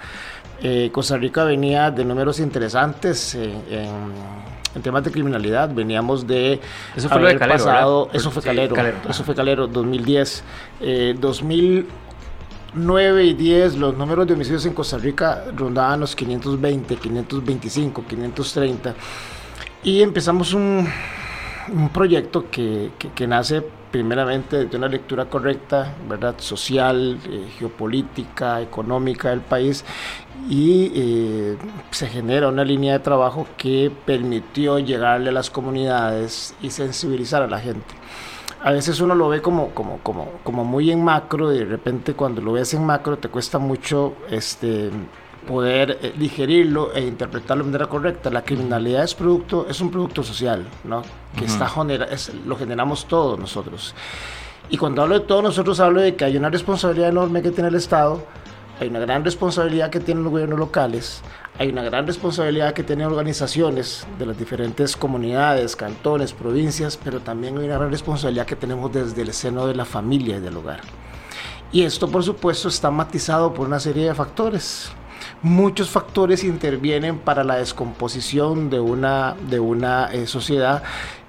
Costa 0.92 1.16
Rica 1.16 1.44
venía 1.44 1.90
de 1.90 2.04
números 2.04 2.38
interesantes 2.38 3.34
en 3.34 4.12
en 4.74 4.82
temas 4.82 5.04
de 5.04 5.10
criminalidad. 5.10 5.72
Veníamos 5.72 6.26
de 6.26 6.60
eso 6.94 7.08
fue 7.08 7.18
haber 7.18 7.38
Calero, 7.38 7.58
pasado, 7.58 8.10
eso 8.12 8.30
fue 8.30 8.42
Calero, 8.42 8.76
eso 9.08 9.24
fue 9.24 9.34
Calero 9.34 9.66
2010, 9.66 10.44
2009 11.18 13.24
y 13.24 13.32
10 13.34 13.76
los 13.76 13.96
números 13.96 14.26
de 14.26 14.34
homicidios 14.34 14.66
en 14.66 14.74
Costa 14.74 14.98
Rica 14.98 15.44
rondaban 15.56 16.00
los 16.00 16.14
520, 16.14 16.96
525, 16.96 18.04
530 18.06 18.94
y 19.82 20.02
empezamos 20.02 20.52
un, 20.54 20.86
un 21.72 21.88
proyecto 21.88 22.50
que, 22.50 22.90
que 23.14 23.26
nace 23.26 23.64
primeramente 23.90 24.66
de 24.66 24.76
una 24.76 24.88
lectura 24.88 25.26
correcta, 25.26 25.94
¿verdad? 26.08 26.34
social, 26.38 27.18
eh, 27.28 27.48
geopolítica, 27.58 28.60
económica 28.60 29.30
del 29.30 29.40
país 29.40 29.84
y 30.48 30.92
eh, 30.94 31.56
se 31.90 32.06
genera 32.06 32.48
una 32.48 32.64
línea 32.64 32.94
de 32.94 32.98
trabajo 33.00 33.46
que 33.56 33.92
permitió 34.04 34.78
llegarle 34.78 35.30
a 35.30 35.32
las 35.32 35.50
comunidades 35.50 36.54
y 36.62 36.70
sensibilizar 36.70 37.42
a 37.42 37.46
la 37.46 37.58
gente. 37.58 37.94
A 38.62 38.72
veces 38.72 39.00
uno 39.00 39.14
lo 39.14 39.28
ve 39.28 39.40
como, 39.40 39.70
como, 39.70 39.98
como, 39.98 40.28
como 40.44 40.64
muy 40.64 40.90
en 40.90 41.02
macro 41.02 41.52
y 41.52 41.58
de 41.58 41.64
repente 41.64 42.14
cuando 42.14 42.42
lo 42.42 42.52
ves 42.52 42.74
en 42.74 42.84
macro 42.84 43.16
te 43.18 43.28
cuesta 43.28 43.58
mucho 43.58 44.14
este, 44.30 44.90
poder 45.46 45.98
eh, 46.02 46.14
digerirlo 46.16 46.92
e 46.92 47.00
interpretarlo 47.00 47.64
de 47.64 47.70
manera 47.70 47.86
correcta. 47.86 48.30
La 48.30 48.42
criminalidad 48.42 49.04
es 49.04 49.14
producto, 49.14 49.66
es 49.68 49.80
un 49.80 49.90
producto 49.90 50.22
social, 50.22 50.66
¿no? 50.84 51.02
Que 51.36 51.44
está 51.44 51.68
genera, 51.68 52.08
lo 52.46 52.56
generamos 52.56 53.06
todos 53.06 53.38
nosotros. 53.38 53.94
Y 54.68 54.76
cuando 54.76 55.02
hablo 55.02 55.18
de 55.18 55.26
todos 55.26 55.42
nosotros 55.42 55.80
hablo 55.80 56.00
de 56.00 56.14
que 56.14 56.24
hay 56.24 56.36
una 56.36 56.48
responsabilidad 56.48 57.08
enorme 57.08 57.42
que 57.42 57.50
tiene 57.50 57.68
el 57.68 57.74
Estado, 57.74 58.22
hay 58.78 58.88
una 58.88 59.00
gran 59.00 59.24
responsabilidad 59.24 59.90
que 59.90 60.00
tienen 60.00 60.24
los 60.24 60.30
gobiernos 60.30 60.58
locales, 60.58 61.22
hay 61.58 61.68
una 61.68 61.82
gran 61.82 62.06
responsabilidad 62.06 62.72
que 62.72 62.82
tienen 62.82 63.06
organizaciones 63.06 64.06
de 64.18 64.26
las 64.26 64.38
diferentes 64.38 64.96
comunidades, 64.96 65.76
cantones, 65.76 66.32
provincias, 66.32 66.96
pero 66.96 67.20
también 67.20 67.58
hay 67.58 67.64
una 67.64 67.76
gran 67.78 67.90
responsabilidad 67.90 68.46
que 68.46 68.56
tenemos 68.56 68.92
desde 68.92 69.20
el 69.22 69.32
seno 69.32 69.66
de 69.66 69.74
la 69.74 69.84
familia 69.84 70.36
y 70.36 70.40
del 70.40 70.56
hogar. 70.56 70.80
Y 71.72 71.82
esto, 71.82 72.08
por 72.08 72.22
supuesto, 72.22 72.68
está 72.68 72.90
matizado 72.90 73.52
por 73.52 73.66
una 73.66 73.78
serie 73.78 74.06
de 74.06 74.14
factores 74.14 74.90
muchos 75.42 75.90
factores 75.90 76.44
intervienen 76.44 77.18
para 77.18 77.44
la 77.44 77.56
descomposición 77.56 78.70
de 78.70 78.80
una, 78.80 79.34
de 79.48 79.60
una 79.60 80.06
eh, 80.12 80.26
sociedad 80.26 80.82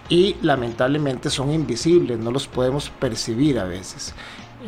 y 0.09 0.35
lamentablemente 0.41 1.29
son 1.29 1.51
invisibles, 1.51 2.19
no 2.19 2.31
los 2.31 2.47
podemos 2.47 2.89
percibir 2.89 3.59
a 3.59 3.63
veces. 3.63 4.13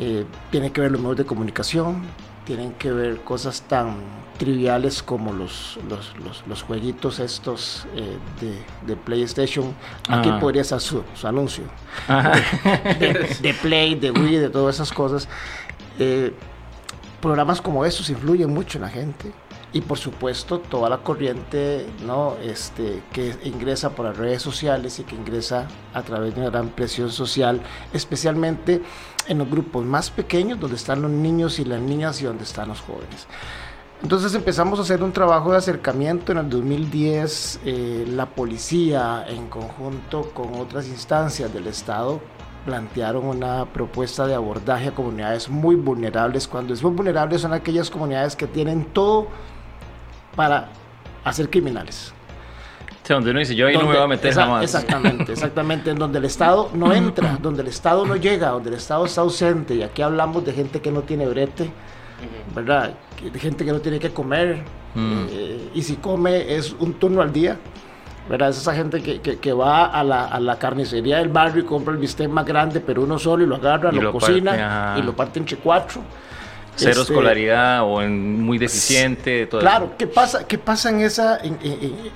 Eh, 0.00 0.24
tiene 0.50 0.72
que 0.72 0.80
ver 0.80 0.90
los 0.90 1.00
medios 1.00 1.18
de 1.18 1.26
comunicación, 1.26 2.02
tienen 2.46 2.72
que 2.72 2.90
ver 2.90 3.18
cosas 3.20 3.62
tan 3.62 3.96
triviales 4.38 5.02
como 5.02 5.32
los, 5.32 5.78
los, 6.48 6.62
jueguitos 6.62 7.20
estos 7.20 7.86
eh, 7.94 8.16
de, 8.86 8.96
PlayStation. 8.96 9.74
Aquí 10.08 10.30
podría 10.40 10.64
ser 10.64 10.80
su, 10.80 11.04
anuncio. 11.22 11.64
De, 12.98 13.54
Play, 13.62 13.94
de 13.94 14.10
Wii, 14.10 14.36
de 14.36 14.50
todas 14.50 14.76
esas 14.76 14.92
cosas 14.92 15.28
programas 17.24 17.62
como 17.62 17.86
estos 17.86 18.10
influyen 18.10 18.52
mucho 18.52 18.76
en 18.76 18.82
la 18.82 18.90
gente 18.90 19.32
y 19.72 19.80
por 19.80 19.96
supuesto 19.96 20.58
toda 20.58 20.90
la 20.90 20.98
corriente 20.98 21.86
¿no? 22.06 22.36
este, 22.42 23.02
que 23.14 23.34
ingresa 23.44 23.88
por 23.88 24.04
las 24.04 24.18
redes 24.18 24.42
sociales 24.42 24.98
y 24.98 25.04
que 25.04 25.16
ingresa 25.16 25.66
a 25.94 26.02
través 26.02 26.34
de 26.34 26.42
una 26.42 26.50
gran 26.50 26.68
presión 26.68 27.10
social, 27.10 27.62
especialmente 27.94 28.82
en 29.26 29.38
los 29.38 29.50
grupos 29.50 29.86
más 29.86 30.10
pequeños 30.10 30.60
donde 30.60 30.76
están 30.76 31.00
los 31.00 31.10
niños 31.10 31.58
y 31.58 31.64
las 31.64 31.80
niñas 31.80 32.20
y 32.20 32.26
donde 32.26 32.44
están 32.44 32.68
los 32.68 32.82
jóvenes. 32.82 33.26
Entonces 34.02 34.34
empezamos 34.34 34.78
a 34.78 34.82
hacer 34.82 35.02
un 35.02 35.12
trabajo 35.12 35.50
de 35.50 35.56
acercamiento 35.56 36.32
en 36.32 36.38
el 36.38 36.50
2010, 36.50 37.60
eh, 37.64 38.04
la 38.06 38.26
policía 38.26 39.24
en 39.26 39.48
conjunto 39.48 40.30
con 40.34 40.56
otras 40.56 40.86
instancias 40.88 41.54
del 41.54 41.68
Estado 41.68 42.20
plantearon 42.64 43.26
una 43.26 43.66
propuesta 43.66 44.26
de 44.26 44.34
abordaje 44.34 44.88
a 44.88 44.94
comunidades 44.94 45.48
muy 45.48 45.76
vulnerables. 45.76 46.48
Cuando 46.48 46.74
es 46.74 46.82
muy 46.82 46.92
vulnerables 46.92 47.42
son 47.42 47.52
aquellas 47.52 47.90
comunidades 47.90 48.34
que 48.36 48.46
tienen 48.46 48.86
todo 48.86 49.28
para 50.34 50.68
hacer 51.24 51.50
criminales. 51.50 52.12
donde 53.08 53.30
uno 53.30 53.40
dice, 53.40 53.54
yo 53.54 53.66
ahí 53.66 53.74
no 53.74 53.86
me 53.86 53.94
voy 53.94 54.02
a 54.02 54.06
meter 54.06 54.32
jamás. 54.32 54.62
Exactamente, 54.64 55.32
exactamente, 55.34 55.90
en 55.90 55.98
donde 55.98 56.18
el 56.18 56.24
Estado 56.24 56.70
no 56.74 56.92
entra, 56.92 57.38
donde 57.40 57.62
el 57.62 57.68
Estado 57.68 58.06
no 58.06 58.16
llega, 58.16 58.50
donde 58.50 58.70
el 58.70 58.76
Estado 58.76 59.04
está 59.04 59.20
ausente. 59.20 59.74
Y 59.74 59.82
aquí 59.82 60.02
hablamos 60.02 60.44
de 60.44 60.52
gente 60.52 60.80
que 60.80 60.90
no 60.90 61.02
tiene 61.02 61.26
brete, 61.26 61.70
¿verdad? 62.54 62.94
De 63.22 63.38
gente 63.38 63.64
que 63.64 63.72
no 63.72 63.80
tiene 63.80 63.98
que 63.98 64.10
comer. 64.10 64.62
Mm. 64.94 65.26
Eh, 65.28 65.70
y 65.74 65.82
si 65.82 65.96
come 65.96 66.54
es 66.54 66.72
un 66.78 66.94
turno 66.94 67.20
al 67.20 67.32
día. 67.32 67.58
¿Verdad? 68.28 68.50
Es 68.50 68.58
esa 68.58 68.74
gente 68.74 69.02
que, 69.02 69.20
que, 69.20 69.52
va 69.52 69.86
a 69.86 70.02
la, 70.02 70.26
a 70.26 70.40
la, 70.40 70.58
carnicería 70.58 71.18
del 71.18 71.28
barrio 71.28 71.62
y 71.62 71.66
compra 71.66 71.92
el 71.92 72.00
bistec 72.00 72.28
más 72.28 72.44
grande, 72.44 72.80
pero 72.80 73.02
uno 73.02 73.18
solo 73.18 73.44
y 73.44 73.46
lo 73.46 73.56
agarra, 73.56 73.92
lo, 73.92 74.12
cocina 74.12 74.96
y 74.98 75.02
lo 75.02 75.14
parte 75.14 75.38
entre 75.38 75.56
cuatro. 75.56 76.00
Cero 76.76 77.02
este, 77.02 77.12
escolaridad 77.12 77.84
o 77.84 78.02
en 78.02 78.40
muy 78.42 78.58
deficiente. 78.58 79.46
Todo 79.46 79.60
claro, 79.60 79.92
¿qué 79.96 80.06
pasa, 80.06 80.46
qué 80.46 80.58
pasa 80.58 80.90
en, 80.90 81.00
esa, 81.00 81.38
en, 81.38 81.58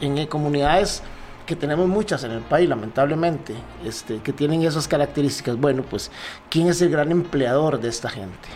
en, 0.01 0.27
comunidades 0.27 1.03
que 1.47 1.55
tenemos 1.55 1.87
muchas 1.87 2.25
en 2.25 2.33
el 2.33 2.41
país, 2.41 2.69
lamentablemente, 2.69 3.55
este, 3.85 4.19
que 4.19 4.33
tienen 4.33 4.63
esas 4.63 4.89
características? 4.89 5.57
Bueno, 5.57 5.85
pues, 5.89 6.11
¿quién 6.51 6.69
es 6.69 6.83
el 6.83 6.91
gran 6.91 7.13
empleador 7.13 7.79
de 7.79 7.89
esta 7.89 8.09
gente? 8.09 8.49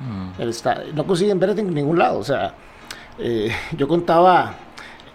Mm. 0.00 0.94
no 0.94 1.06
consiguen 1.06 1.38
ver 1.38 1.50
en 1.58 1.74
ningún 1.74 1.98
lado. 1.98 2.18
O 2.18 2.24
sea, 2.24 2.54
eh, 3.18 3.54
yo 3.76 3.86
contaba 3.86 4.54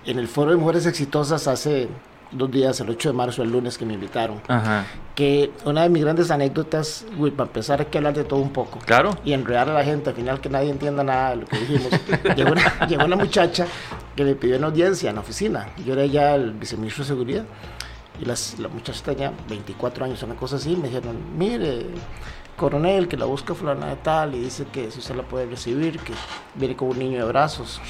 en 0.05 0.19
el 0.19 0.27
foro 0.27 0.51
de 0.51 0.57
mujeres 0.57 0.85
exitosas 0.85 1.47
hace 1.47 1.89
dos 2.31 2.51
días, 2.51 2.79
el 2.79 2.89
8 2.89 3.09
de 3.09 3.13
marzo, 3.13 3.43
el 3.43 3.51
lunes 3.51 3.77
que 3.77 3.85
me 3.85 3.93
invitaron, 3.93 4.41
que 5.13 5.51
una 5.63 5.83
de 5.83 5.89
mis 5.89 6.03
grandes 6.03 6.31
anécdotas, 6.31 7.05
güey, 7.17 7.31
para 7.31 7.47
empezar 7.47 7.79
hay 7.79 7.85
que 7.87 7.97
hablar 7.97 8.13
de 8.13 8.23
todo 8.23 8.39
un 8.39 8.51
poco. 8.51 8.79
Claro. 8.79 9.17
Y 9.23 9.33
enredar 9.33 9.69
a 9.69 9.73
la 9.73 9.83
gente, 9.83 10.09
al 10.09 10.15
final 10.15 10.41
que 10.41 10.49
nadie 10.49 10.69
entienda 10.69 11.03
nada 11.03 11.31
de 11.31 11.35
lo 11.37 11.45
que 11.45 11.57
dijimos. 11.57 11.89
llegó, 12.35 12.51
una, 12.51 12.87
llegó, 12.87 13.05
una, 13.05 13.15
muchacha 13.15 13.67
que 14.15 14.23
me 14.23 14.35
pidió 14.35 14.57
una 14.57 14.67
audiencia 14.67 15.09
en 15.09 15.15
la 15.15 15.21
oficina. 15.21 15.69
Yo 15.85 15.93
era 15.93 16.05
ya 16.05 16.35
el 16.35 16.51
viceministro 16.51 17.03
de 17.03 17.07
Seguridad 17.07 17.45
y 18.19 18.25
las, 18.25 18.59
la 18.59 18.67
muchacha 18.67 19.01
tenía 19.03 19.31
24 19.47 20.05
años, 20.05 20.21
una 20.23 20.35
cosa 20.35 20.57
así. 20.57 20.75
Me 20.75 20.89
dijeron, 20.89 21.17
mire, 21.37 21.85
coronel, 22.55 23.07
que 23.07 23.17
la 23.17 23.25
busca 23.25 23.53
fulana 23.53 23.87
de 23.87 23.95
tal 23.97 24.35
y 24.35 24.39
dice 24.39 24.65
que 24.71 24.89
si 24.91 24.99
usted 24.99 25.15
la 25.15 25.23
puede 25.23 25.45
recibir, 25.45 25.99
que 25.99 26.13
viene 26.55 26.75
con 26.75 26.89
un 26.89 26.99
niño 26.99 27.19
de 27.19 27.25
brazos. 27.25 27.81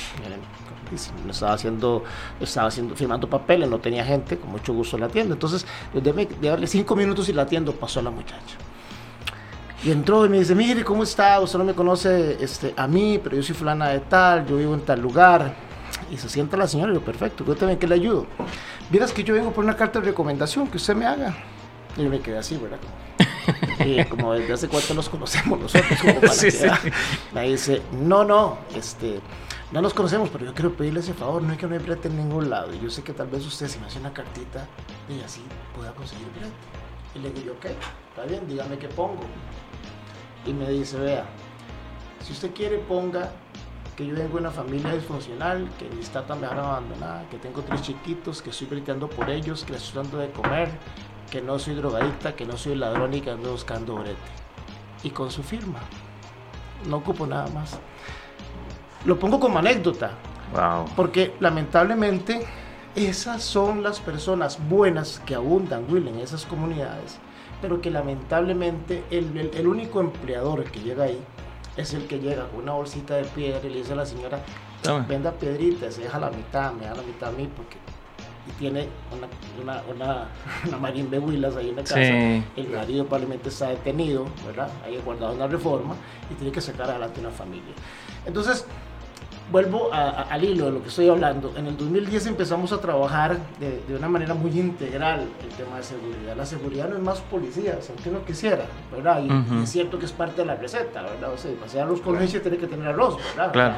No 1.26 1.32
estaba 1.32 1.54
haciendo, 1.54 2.04
estaba 2.40 2.68
haciendo, 2.68 2.96
firmando 2.96 3.28
papeles, 3.30 3.70
no 3.70 3.80
tenía 3.80 4.06
gente, 4.06 4.38
con 4.38 4.52
mucho 4.52 4.74
gusto 4.74 4.98
la 4.98 5.08
atiendo. 5.08 5.34
Entonces, 5.34 5.66
de 5.94 6.28
darle 6.42 6.68
cinco 6.68 6.96
minutos 6.96 7.28
y 7.30 7.34
la 7.34 7.44
atiendo, 7.44 7.74
pasó 7.74 8.02
la 8.02 8.12
muchacha. 8.12 8.56
Y 9.84 9.92
entró 9.92 10.26
y 10.26 10.30
me 10.30 10.40
dice, 10.40 10.56
mire, 10.56 10.84
¿cómo 10.84 11.04
está? 11.04 11.40
Usted 11.40 11.60
no 11.60 11.66
me 11.66 11.74
conoce 11.74 12.44
este, 12.44 12.74
a 12.76 12.88
mí, 12.88 13.20
pero 13.24 13.36
yo 13.36 13.44
soy 13.44 13.56
fulana 13.56 13.90
de 13.90 14.00
tal, 14.00 14.46
yo 14.48 14.58
vivo 14.58 14.74
en 14.74 14.82
tal 14.82 15.00
lugar. 15.00 15.54
Y 16.12 16.18
se 16.18 16.30
sienta 16.30 16.58
la 16.58 16.68
señora 16.68 16.92
y 16.92 16.96
yo, 16.96 17.02
perfecto, 17.02 17.44
yo 17.46 17.56
también 17.56 17.80
que 17.80 17.88
le 17.88 17.96
ayudo. 17.96 18.26
Vieras 18.90 19.12
que 19.12 19.24
yo 19.24 19.34
vengo 19.34 19.52
por 19.52 19.64
una 19.64 19.76
carta 19.76 20.00
de 20.00 20.06
recomendación 20.06 20.68
que 20.68 20.78
usted 20.78 20.96
me 20.96 21.06
haga. 21.06 21.36
Y 21.98 22.04
yo 22.04 22.10
me 22.10 22.20
quedé 22.20 22.38
así, 22.38 22.58
¿verdad? 22.58 22.80
Y 23.80 24.04
como 24.06 24.34
desde 24.34 24.54
hace 24.54 24.68
cuánto 24.68 24.94
nos 24.94 25.10
conocemos 25.10 25.60
nosotros, 25.60 26.00
como 26.00 26.16
para 26.16 26.34
sí, 26.34 26.52
sí. 26.52 26.68
me 27.34 27.50
dice, 27.50 27.82
no, 27.92 28.24
no, 28.24 28.60
este, 28.76 29.20
no 29.72 29.82
nos 29.82 29.94
conocemos, 29.94 30.30
pero 30.30 30.46
yo 30.46 30.54
quiero 30.54 30.74
pedirle 30.74 31.00
ese 31.00 31.14
favor, 31.14 31.42
no 31.42 31.52
hay 31.52 31.58
que 31.58 31.68
me 31.68 31.80
brete 31.80 32.08
en 32.08 32.18
ningún 32.18 32.50
lado. 32.50 32.74
Y 32.74 32.80
yo 32.80 32.90
sé 32.90 33.04
que 33.04 33.14
tal 33.14 33.28
vez 33.28 33.46
usted, 33.46 33.68
si 33.68 33.80
me 33.80 33.88
hace 33.88 34.00
una 34.00 34.14
cartita, 34.14 34.68
y 35.10 35.22
así 35.22 35.42
pueda 35.76 35.92
conseguir 35.94 36.28
brete. 36.32 36.54
Y 37.16 37.20
le 37.20 37.32
digo, 37.32 37.54
ok, 37.54 37.66
está 38.10 38.26
bien, 38.26 38.48
dígame 38.48 38.78
qué 38.78 38.88
pongo 38.90 39.24
y 40.46 40.54
me 40.54 40.70
dice, 40.70 40.98
vea, 41.00 41.26
si 42.24 42.34
usted 42.34 42.54
quiere 42.54 42.78
ponga 42.78 43.32
que 43.96 44.06
yo 44.06 44.14
vengo 44.14 44.34
de 44.34 44.40
una 44.42 44.52
familia 44.52 44.94
disfuncional, 44.94 45.70
que 45.80 45.90
mis 45.96 46.10
tatas 46.10 46.38
me 46.38 46.48
han 46.48 46.60
abandonada, 46.60 47.28
que 47.30 47.38
tengo 47.38 47.62
tres 47.62 47.82
chiquitos, 47.82 48.42
que 48.42 48.50
estoy 48.50 48.68
gritando 48.68 49.10
por 49.10 49.30
ellos, 49.30 49.64
que 49.64 49.74
les 49.74 49.84
estoy 49.84 50.04
dando 50.04 50.18
de 50.18 50.32
comer, 50.32 50.70
que 51.30 51.42
no 51.42 51.60
soy 51.60 51.76
drogadicta, 51.76 52.36
que 52.36 52.46
no 52.46 52.58
soy 52.58 52.76
ladrón 52.76 53.14
y 53.14 53.22
que 53.22 53.32
ando 53.32 53.52
buscando 53.52 53.96
brete. 53.96 54.18
Y 55.04 55.10
con 55.10 55.32
su 55.32 55.44
firma. 55.44 55.80
No 56.88 56.98
ocupo 56.98 57.26
nada 57.28 57.48
más. 57.48 57.80
Lo 59.06 59.20
pongo 59.20 59.40
como 59.40 59.60
anécdota. 59.60 60.12
Wow. 60.54 60.86
Porque 60.96 61.36
lamentablemente 61.40 62.46
esas 62.96 63.44
son 63.44 63.84
las 63.84 64.00
personas 64.00 64.60
buenas 64.70 65.22
que 65.26 65.36
abundan, 65.36 65.86
Will, 65.90 66.08
en 66.08 66.20
esas 66.20 66.46
comunidades 66.46 67.20
pero 67.62 67.82
que 67.82 67.90
lamentablemente 67.90 69.04
el, 69.10 69.50
el, 69.54 69.68
único 69.68 70.00
empleador 70.00 70.66
que 70.66 70.82
llega 70.82 71.06
ahí 71.06 71.20
es 71.78 71.94
el 71.94 72.06
que 72.08 72.20
llega 72.20 72.48
con 72.50 72.62
una 72.62 72.74
bolsita 72.74 73.16
de 73.16 73.24
piedra 73.24 73.60
y 73.64 73.70
le 73.70 73.78
dice 73.78 73.94
a 73.94 73.96
la 73.96 74.06
señora, 74.06 74.40
venda 75.08 75.32
piedritas, 75.32 75.98
deja 75.98 76.20
la 76.20 76.30
mitad, 76.30 76.74
me 76.74 76.86
da 76.86 76.96
la 76.96 77.02
mitad 77.02 77.30
a 77.30 77.32
mí, 77.32 77.50
porque 77.56 77.78
y 78.48 78.52
tiene 78.54 78.88
una, 79.12 79.28
una, 79.62 79.84
una, 79.92 80.28
una 80.68 80.78
marín 80.78 81.10
de 81.10 81.20
huilas 81.20 81.56
ahí 81.56 81.70
en 81.70 81.76
la 81.76 81.84
casa. 81.84 82.00
El 82.02 82.70
marido 82.74 83.06
probablemente 83.06 83.50
está 83.50 83.70
detenido, 83.70 84.28
¿verdad? 84.46 84.70
Ahí 84.86 85.00
guardado 85.04 85.34
una 85.34 85.48
reforma 85.48 85.96
y 86.30 86.36
tiene 86.36 86.52
que 86.52 86.62
sacar 86.62 86.90
adelante 86.90 87.20
una 87.20 87.32
familia. 87.32 87.74
Entonces, 88.26 88.66
vuelvo 89.52 89.90
al 89.94 90.44
hilo 90.44 90.66
de 90.66 90.72
lo 90.72 90.82
que 90.82 90.90
estoy 90.90 91.08
hablando. 91.10 91.54
En 91.56 91.68
el 91.68 91.78
2010 91.78 92.28
empezamos 92.28 92.72
a 92.72 92.82
trabajar 92.82 93.38
de, 93.60 93.82
de, 93.88 93.96
una 93.96 94.10
manera 94.10 94.34
muy 94.34 94.52
integral 94.52 95.28
el 95.44 95.50
tema 95.56 95.78
de 95.78 95.84
seguridad. 95.84 96.36
La 96.36 96.46
seguridad 96.46 96.90
no 96.90 96.96
es 96.96 97.02
más 97.02 97.22
policías, 97.22 97.90
aunque 97.90 98.10
uno 98.10 98.24
quisiera, 98.26 98.66
¿verdad? 98.92 99.24
Y, 99.24 99.64
es 99.64 99.70
cierto 99.70 100.00
que 100.00 100.06
es 100.06 100.12
parte 100.12 100.42
de 100.42 100.48
la 100.48 100.56
receta, 100.56 101.02
¿verdad? 101.04 101.34
O 101.34 101.38
sea, 101.38 101.52
para 101.54 101.84
arroz 101.84 102.02
con 102.02 102.18
leche 102.18 102.40
tiene 102.40 102.58
que 102.58 102.68
tener 102.68 102.88
arroz, 102.88 103.18
¿verdad? 103.36 103.52
Claro. 103.52 103.76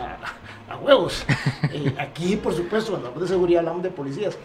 A, 0.70 0.78
huevos. 0.78 1.26
Eh, 1.74 1.94
aquí, 2.00 2.38
por 2.38 2.54
supuesto, 2.54 2.92
cuando 2.92 3.08
hablamos 3.10 3.28
de 3.28 3.36
seguridad 3.36 3.60
hablamos 3.60 3.84
de 3.84 3.90
policías, 3.90 4.38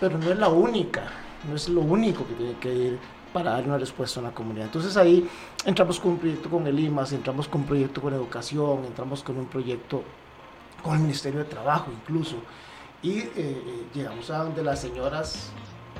pero 0.00 0.18
no 0.18 0.30
es 0.32 0.38
la 0.38 0.48
única, 0.48 1.02
no 1.48 1.54
es 1.54 1.68
lo 1.68 1.80
único 1.80 2.26
que 2.26 2.34
tiene 2.34 2.54
que 2.58 2.74
ir 2.74 2.98
para 3.32 3.52
dar 3.52 3.64
una 3.64 3.78
respuesta 3.78 4.18
a 4.18 4.24
una 4.24 4.32
comunidad. 4.32 4.66
Entonces 4.66 4.96
ahí 4.96 5.28
entramos 5.64 6.00
con 6.00 6.12
un 6.12 6.18
proyecto 6.18 6.48
con 6.48 6.66
el 6.66 6.78
IMAS, 6.80 7.12
entramos 7.12 7.46
con 7.46 7.60
un 7.60 7.66
proyecto 7.66 8.00
con 8.00 8.14
educación, 8.14 8.84
entramos 8.84 9.22
con 9.22 9.38
un 9.38 9.46
proyecto 9.46 10.02
con 10.82 10.94
el 10.94 11.00
Ministerio 11.00 11.40
de 11.40 11.46
Trabajo 11.46 11.90
incluso. 11.90 12.36
Y 13.02 13.18
eh, 13.18 13.30
eh, 13.36 13.86
llegamos 13.94 14.30
a 14.30 14.38
donde 14.38 14.62
las 14.62 14.80
señoras 14.80 15.50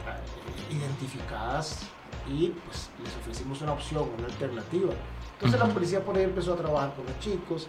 eh, 0.06 0.74
identificadas 0.74 1.86
y 2.28 2.48
pues 2.48 2.90
les 3.02 3.14
ofrecimos 3.16 3.60
una 3.62 3.72
opción, 3.72 4.08
una 4.18 4.26
alternativa. 4.26 4.92
Entonces 5.34 5.60
la 5.60 5.66
policía 5.66 6.04
por 6.04 6.16
ahí 6.16 6.24
empezó 6.24 6.54
a 6.54 6.56
trabajar 6.56 6.94
con 6.94 7.04
los 7.06 7.18
chicos, 7.20 7.66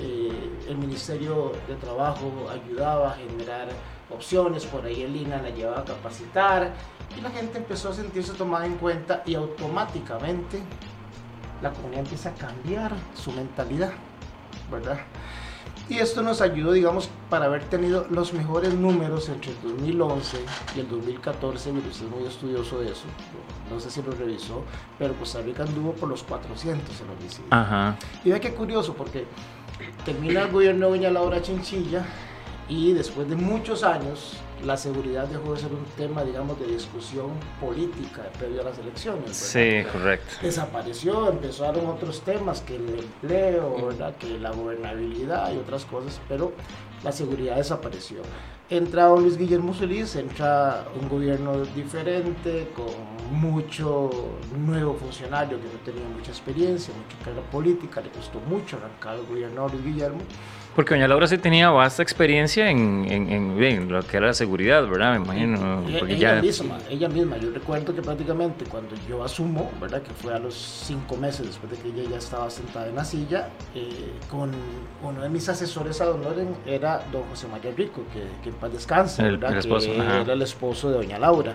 el 0.00 0.76
Ministerio 0.76 1.52
de 1.68 1.76
Trabajo 1.76 2.50
ayudaba 2.50 3.12
a 3.12 3.14
generar 3.14 3.68
opciones, 4.10 4.64
por 4.64 4.84
ahí 4.84 5.02
el 5.02 5.14
INA 5.14 5.40
la 5.40 5.50
llevaba 5.50 5.80
a 5.80 5.84
capacitar 5.84 6.72
y 7.16 7.20
la 7.20 7.30
gente 7.30 7.58
empezó 7.58 7.90
a 7.90 7.92
sentirse 7.94 8.32
tomada 8.32 8.66
en 8.66 8.76
cuenta 8.76 9.22
y 9.24 9.36
automáticamente 9.36 10.62
la 11.62 11.70
comunidad 11.70 12.00
empieza 12.00 12.30
a 12.30 12.34
cambiar 12.34 12.92
su 13.14 13.30
mentalidad, 13.32 13.92
¿verdad? 14.70 14.98
Y 15.88 15.98
esto 15.98 16.22
nos 16.22 16.40
ayudó, 16.40 16.72
digamos, 16.72 17.10
para 17.28 17.46
haber 17.46 17.64
tenido 17.64 18.06
los 18.10 18.32
mejores 18.32 18.72
números 18.74 19.28
entre 19.28 19.50
el 19.52 19.60
2011 19.62 20.38
y 20.76 20.80
el 20.80 20.88
2014. 20.88 21.72
Mire, 21.72 21.88
usted 21.88 22.06
es 22.06 22.10
muy 22.10 22.26
estudioso 22.26 22.80
de 22.80 22.92
eso. 22.92 23.04
No 23.70 23.78
sé 23.78 23.90
si 23.90 24.02
lo 24.02 24.12
revisó, 24.12 24.64
pero 24.98 25.14
Costa 25.14 25.42
Rica 25.42 25.64
anduvo 25.64 25.92
por 25.92 26.08
los 26.08 26.22
400 26.22 27.00
en 27.00 27.10
homicidios. 27.10 27.48
Ajá. 27.50 27.96
Y 28.24 28.30
ve 28.30 28.40
qué 28.40 28.54
curioso, 28.54 28.94
porque 28.94 29.26
termina 30.04 30.42
el 30.42 30.50
gobierno 30.50 30.86
de 30.86 30.92
Doña 30.92 31.10
Laura 31.10 31.42
Chinchilla 31.42 32.04
y 32.68 32.92
después 32.92 33.28
de 33.28 33.36
muchos 33.36 33.82
años 33.82 34.38
la 34.64 34.76
seguridad 34.76 35.26
dejó 35.26 35.54
de 35.54 35.60
ser 35.60 35.72
un 35.72 35.84
tema, 35.96 36.24
digamos, 36.24 36.58
de 36.58 36.66
discusión 36.66 37.30
política 37.60 38.22
previo 38.38 38.62
a 38.62 38.64
las 38.64 38.78
elecciones. 38.78 39.36
Sí, 39.36 39.82
correcto. 39.90 40.36
Desapareció, 40.42 41.28
empezaron 41.28 41.86
otros 41.86 42.22
temas, 42.22 42.60
que 42.60 42.76
el 42.76 42.88
empleo, 43.00 43.86
¿verdad? 43.86 44.16
que 44.16 44.38
la 44.38 44.52
gobernabilidad 44.52 45.52
y 45.52 45.58
otras 45.58 45.84
cosas, 45.84 46.20
pero 46.28 46.52
la 47.02 47.12
seguridad 47.12 47.56
desapareció. 47.56 48.22
Entra 48.70 49.04
don 49.04 49.22
Luis 49.22 49.36
Guillermo 49.36 49.74
Solís, 49.74 50.16
entra 50.16 50.86
un 50.98 51.08
gobierno 51.08 51.62
diferente, 51.66 52.70
con 52.74 52.86
mucho 53.38 54.10
nuevo 54.56 54.94
funcionario 54.94 55.58
que 55.60 55.66
no 55.66 55.78
tenía 55.84 56.08
mucha 56.08 56.30
experiencia, 56.30 56.94
mucha 56.94 57.22
carga 57.22 57.42
política, 57.50 58.00
le 58.00 58.08
costó 58.08 58.40
mucho 58.40 58.78
arrancar 58.78 59.16
el 59.16 59.26
gobierno 59.26 59.68
de 59.68 59.74
Luis 59.74 59.84
Guillermo. 59.84 60.20
Porque 60.74 60.94
doña 60.94 61.06
Laura 61.06 61.28
sí 61.28 61.38
tenía 61.38 61.70
vasta 61.70 62.02
experiencia 62.02 62.68
en, 62.68 63.06
en, 63.08 63.88
lo 63.88 64.02
que 64.02 64.16
era 64.16 64.28
la 64.28 64.34
seguridad, 64.34 64.86
¿verdad? 64.88 65.18
Me 65.18 65.24
imagino. 65.24 65.84
ella, 66.08 66.42
misma, 66.42 66.78
ella 66.90 67.08
misma. 67.08 67.36
Yo 67.38 67.50
recuerdo 67.52 67.94
que 67.94 68.02
prácticamente 68.02 68.64
cuando 68.64 68.96
yo 69.08 69.22
asumo, 69.22 69.70
¿verdad? 69.80 70.02
Que 70.02 70.10
fue 70.12 70.34
a 70.34 70.38
los 70.38 70.54
cinco 70.54 71.16
meses 71.16 71.46
después 71.46 71.70
de 71.70 71.78
que 71.78 71.88
ella 71.88 72.10
ya 72.10 72.18
estaba 72.18 72.50
sentada 72.50 72.88
en 72.88 72.96
la 72.96 73.04
silla, 73.04 73.50
eh, 73.74 74.12
con 74.28 74.50
uno 75.02 75.22
de 75.22 75.28
mis 75.28 75.48
asesores 75.48 76.00
a 76.00 76.10
honor 76.10 76.34
era 76.66 77.04
don 77.12 77.22
José 77.30 77.46
María 77.46 77.70
Rico, 77.76 78.02
que, 78.12 78.42
que 78.42 78.48
en 78.48 78.56
paz 78.56 78.72
descanse, 78.72 79.22
¿verdad? 79.22 79.52
El 79.52 79.58
esposo, 79.58 79.92
que 79.92 79.96
era 79.96 80.32
el 80.32 80.42
esposo 80.42 80.90
de 80.90 80.96
doña 80.96 81.18
Laura. 81.18 81.54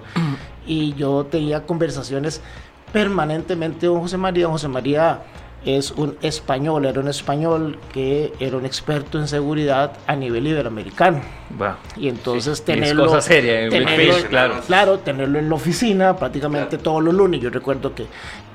y 0.65 0.93
yo 0.93 1.25
tenía 1.25 1.65
conversaciones 1.65 2.41
permanentemente 2.93 3.87
con 3.87 3.99
José 3.99 4.17
María. 4.17 4.43
Don 4.43 4.53
José 4.53 4.67
María 4.69 5.21
es 5.65 5.91
un 5.91 6.17
español, 6.21 6.85
era 6.85 6.99
un 7.01 7.09
español 7.09 7.77
que 7.91 8.33
era 8.39 8.55
un 8.55 8.65
experto 8.65 9.19
en 9.19 9.27
seguridad 9.27 9.91
a 10.07 10.15
nivel 10.15 10.47
iberoamericano. 10.47 11.21
y 11.97 12.07
entonces 12.07 12.63
tenerlo, 12.63 13.07
cosa 13.07 13.21
seria, 13.21 13.67
claro. 14.29 14.61
claro, 14.65 14.99
tenerlo 14.99 15.39
en 15.39 15.49
la 15.49 15.55
oficina 15.55 16.15
prácticamente 16.15 16.77
todos 16.77 17.03
los 17.03 17.13
lunes. 17.13 17.41
Yo 17.41 17.49
recuerdo 17.49 17.93
que, 17.93 18.05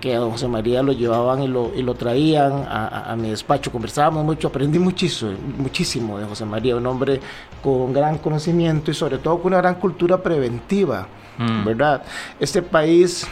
que 0.01 0.15
a 0.15 0.19
don 0.19 0.31
José 0.31 0.49
María 0.49 0.83
lo 0.83 0.93
llevaban 0.93 1.43
y 1.43 1.49
lo, 1.49 1.73
y 1.75 1.83
lo 1.83 1.95
traían 1.95 2.65
a, 2.69 3.13
a, 3.13 3.17
mi 3.17 3.31
despacho, 3.31 3.71
conversábamos 3.71 4.25
mucho, 4.25 4.49
aprendí 4.49 4.79
muchísimo, 4.79 5.33
muchísimo 5.59 6.19
de 6.19 6.25
José 6.25 6.47
María, 6.47 6.77
un 6.77 6.87
hombre 6.87 7.21
con 7.63 7.93
gran 7.93 8.19
conocimiento 8.19 8.91
y 8.91 8.95
sobre 8.95 9.19
todo 9.19 9.39
con 9.39 9.53
una 9.53 9.59
gran 9.59 9.75
cultura 9.75 10.23
preventiva, 10.23 11.07
mm. 11.37 11.65
¿verdad? 11.65 12.03
Este 12.41 12.63
país 12.63 13.27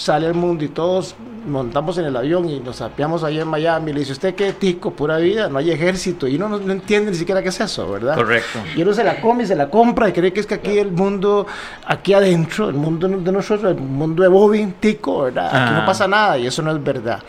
sale 0.00 0.26
al 0.26 0.34
mundo 0.34 0.64
y 0.64 0.68
todos 0.68 1.14
montamos 1.46 1.98
en 1.98 2.06
el 2.06 2.16
avión 2.16 2.48
y 2.48 2.58
nos 2.60 2.80
apiamos 2.80 3.22
ahí 3.22 3.38
en 3.38 3.46
Miami. 3.46 3.92
Le 3.92 4.00
dice, 4.00 4.12
¿usted 4.12 4.34
qué 4.34 4.54
tico? 4.54 4.92
Pura 4.92 5.18
vida, 5.18 5.48
no 5.48 5.58
hay 5.58 5.70
ejército. 5.70 6.26
Y 6.26 6.36
uno 6.36 6.48
no, 6.48 6.72
entiende 6.72 7.10
ni 7.10 7.16
siquiera 7.16 7.42
qué 7.42 7.50
es 7.50 7.60
eso, 7.60 7.90
¿verdad? 7.90 8.14
Correcto. 8.14 8.60
Y 8.74 8.80
uno 8.80 8.94
se 8.94 9.04
la 9.04 9.20
come 9.20 9.44
y 9.44 9.46
se 9.46 9.54
la 9.54 9.68
compra 9.68 10.08
y 10.08 10.12
cree 10.12 10.32
que 10.32 10.40
es 10.40 10.46
que 10.46 10.54
aquí 10.54 10.78
el 10.78 10.90
mundo, 10.90 11.46
aquí 11.84 12.14
adentro, 12.14 12.70
el 12.70 12.76
mundo 12.76 13.08
de 13.08 13.32
nosotros, 13.32 13.72
el 13.76 13.80
mundo 13.80 14.22
de 14.22 14.30
Bobby, 14.30 14.72
tico, 14.80 15.24
¿verdad? 15.24 15.50
Aquí 15.52 15.74
no 15.74 15.84
pasa 15.84 16.08
nada 16.08 16.38
y 16.38 16.46
eso 16.46 16.62
no 16.62 16.70
es 16.70 16.82
verdad. 16.82 17.22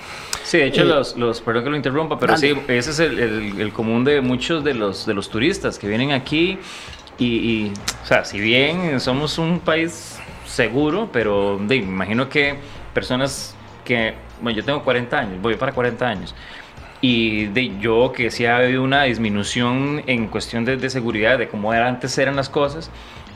Sí, 0.44 0.58
de 0.58 0.68
hecho, 0.68 0.84
eh, 0.84 0.86
los, 0.86 1.18
los, 1.18 1.42
perdón 1.42 1.66
que 1.66 1.70
lo 1.72 1.75
interrumpa, 1.75 2.18
pero 2.18 2.38
sí, 2.38 2.54
ese 2.70 2.92
es 2.92 3.00
el, 3.00 3.20
el, 3.60 3.74
común 3.74 4.06
de 4.06 4.22
muchos 4.22 4.63
de 4.63 4.74
los, 4.74 5.06
de 5.06 5.13
los 5.13 5.30
turistas 5.30 5.78
que 5.78 5.88
vienen 5.88 6.13
aquí 6.13 6.58
y, 7.18 7.25
y, 7.25 7.74
o 8.04 8.06
sea, 8.06 8.25
si 8.25 8.40
bien 8.40 9.00
somos 9.00 9.38
un 9.38 9.60
país 9.60 10.21
seguro, 10.51 11.10
pero 11.12 11.60
de, 11.60 11.77
imagino 11.77 12.29
que 12.29 12.55
personas 12.93 13.55
que, 13.86 14.13
bueno, 14.41 14.58
yo 14.58 14.63
tengo 14.65 14.84
40 14.84 15.17
años, 15.20 15.41
voy 15.41 15.55
para 15.55 15.72
40 15.72 16.08
años, 16.08 16.36
Y 17.03 17.48
de 17.48 17.79
yo 17.79 18.12
que 18.15 18.29
sí 18.29 18.46
ha 18.46 18.58
habido 18.58 18.84
una 18.84 19.03
disminución 19.03 20.03
en 20.05 20.27
cuestión 20.27 20.65
de, 20.65 20.77
de 20.77 20.89
seguridad, 20.89 21.39
de 21.39 21.48
cómo 21.48 21.74
era, 21.74 21.88
antes 21.88 22.15
eran 22.20 22.36
las 22.36 22.48
cosas, 22.48 22.91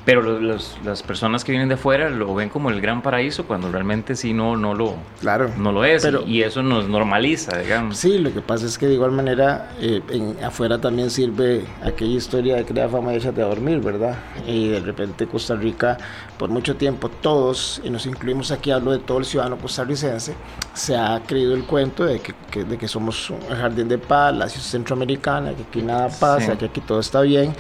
pero 0.05 0.21
los, 0.21 0.39
los- 0.39 0.77
las 0.85 1.01
personas 1.01 1.43
que 1.43 1.51
vienen 1.51 1.67
de 1.67 1.77
fuera 1.77 2.11
lo 2.11 2.35
ven 2.35 2.49
como 2.49 2.69
el 2.69 2.79
gran 2.79 3.01
paraíso 3.01 3.47
cuando 3.47 3.71
realmente 3.71 4.15
sí 4.15 4.33
no, 4.33 4.55
no, 4.55 4.75
lo, 4.75 4.93
Claro. 5.19 5.49
no 5.57 5.71
lo 5.71 5.83
es. 5.83 6.03
Pero- 6.03 6.21
y 6.27 6.43
eso 6.43 6.61
nos 6.61 6.87
normaliza, 6.87 7.57
digamos. 7.57 7.97
Sí, 7.97 8.19
lo 8.19 8.31
que 8.31 8.41
pasa 8.41 8.67
es 8.67 8.77
que 8.77 8.85
de 8.85 8.93
igual 8.93 9.13
manera 9.13 9.71
eh, 9.81 10.01
en, 10.11 10.37
afuera 10.43 10.79
también 10.79 11.09
sirve 11.09 11.65
aquella 11.83 12.17
historia 12.17 12.55
de 12.57 12.65
crear 12.65 12.87
fama 12.91 13.13
y 13.13 13.15
échate 13.17 13.41
a 13.41 13.45
dormir, 13.45 13.79
¿verdad? 13.79 14.15
Y 14.45 14.67
de 14.67 14.79
repente 14.81 15.25
Costa 15.25 15.55
Rica, 15.55 15.97
por 16.37 16.49
mucho 16.49 16.75
tiempo, 16.75 17.09
todos, 17.09 17.81
y 17.83 17.89
nos 17.89 18.05
incluimos 18.05 18.51
aquí, 18.51 18.69
hablo 18.71 18.91
de 18.91 18.99
todo 18.99 19.19
el 19.19 19.25
ciudadano 19.25 19.57
costarricense, 19.57 20.33
se 20.73 20.97
ha 20.97 21.21
creído 21.25 21.53
el 21.53 21.63
cuento 21.63 22.03
de 22.03 22.19
que, 22.19 22.33
que- 22.51 22.63
de 22.65 22.77
que 22.77 22.87
somos 22.87 23.29
un 23.29 23.39
jardín 23.55 23.87
de 23.87 23.97
paz, 23.97 24.35
la 24.35 24.49
ciudad 24.49 24.65
centroamericana, 24.65 25.53
que 25.53 25.63
aquí 25.63 25.81
nada 25.81 26.09
pasa, 26.09 26.51
Sí. 26.51 26.57
que 26.57 26.65
aquí 26.65 26.81
todo 26.81 26.99
está 26.99 27.21
bien, 27.21 27.53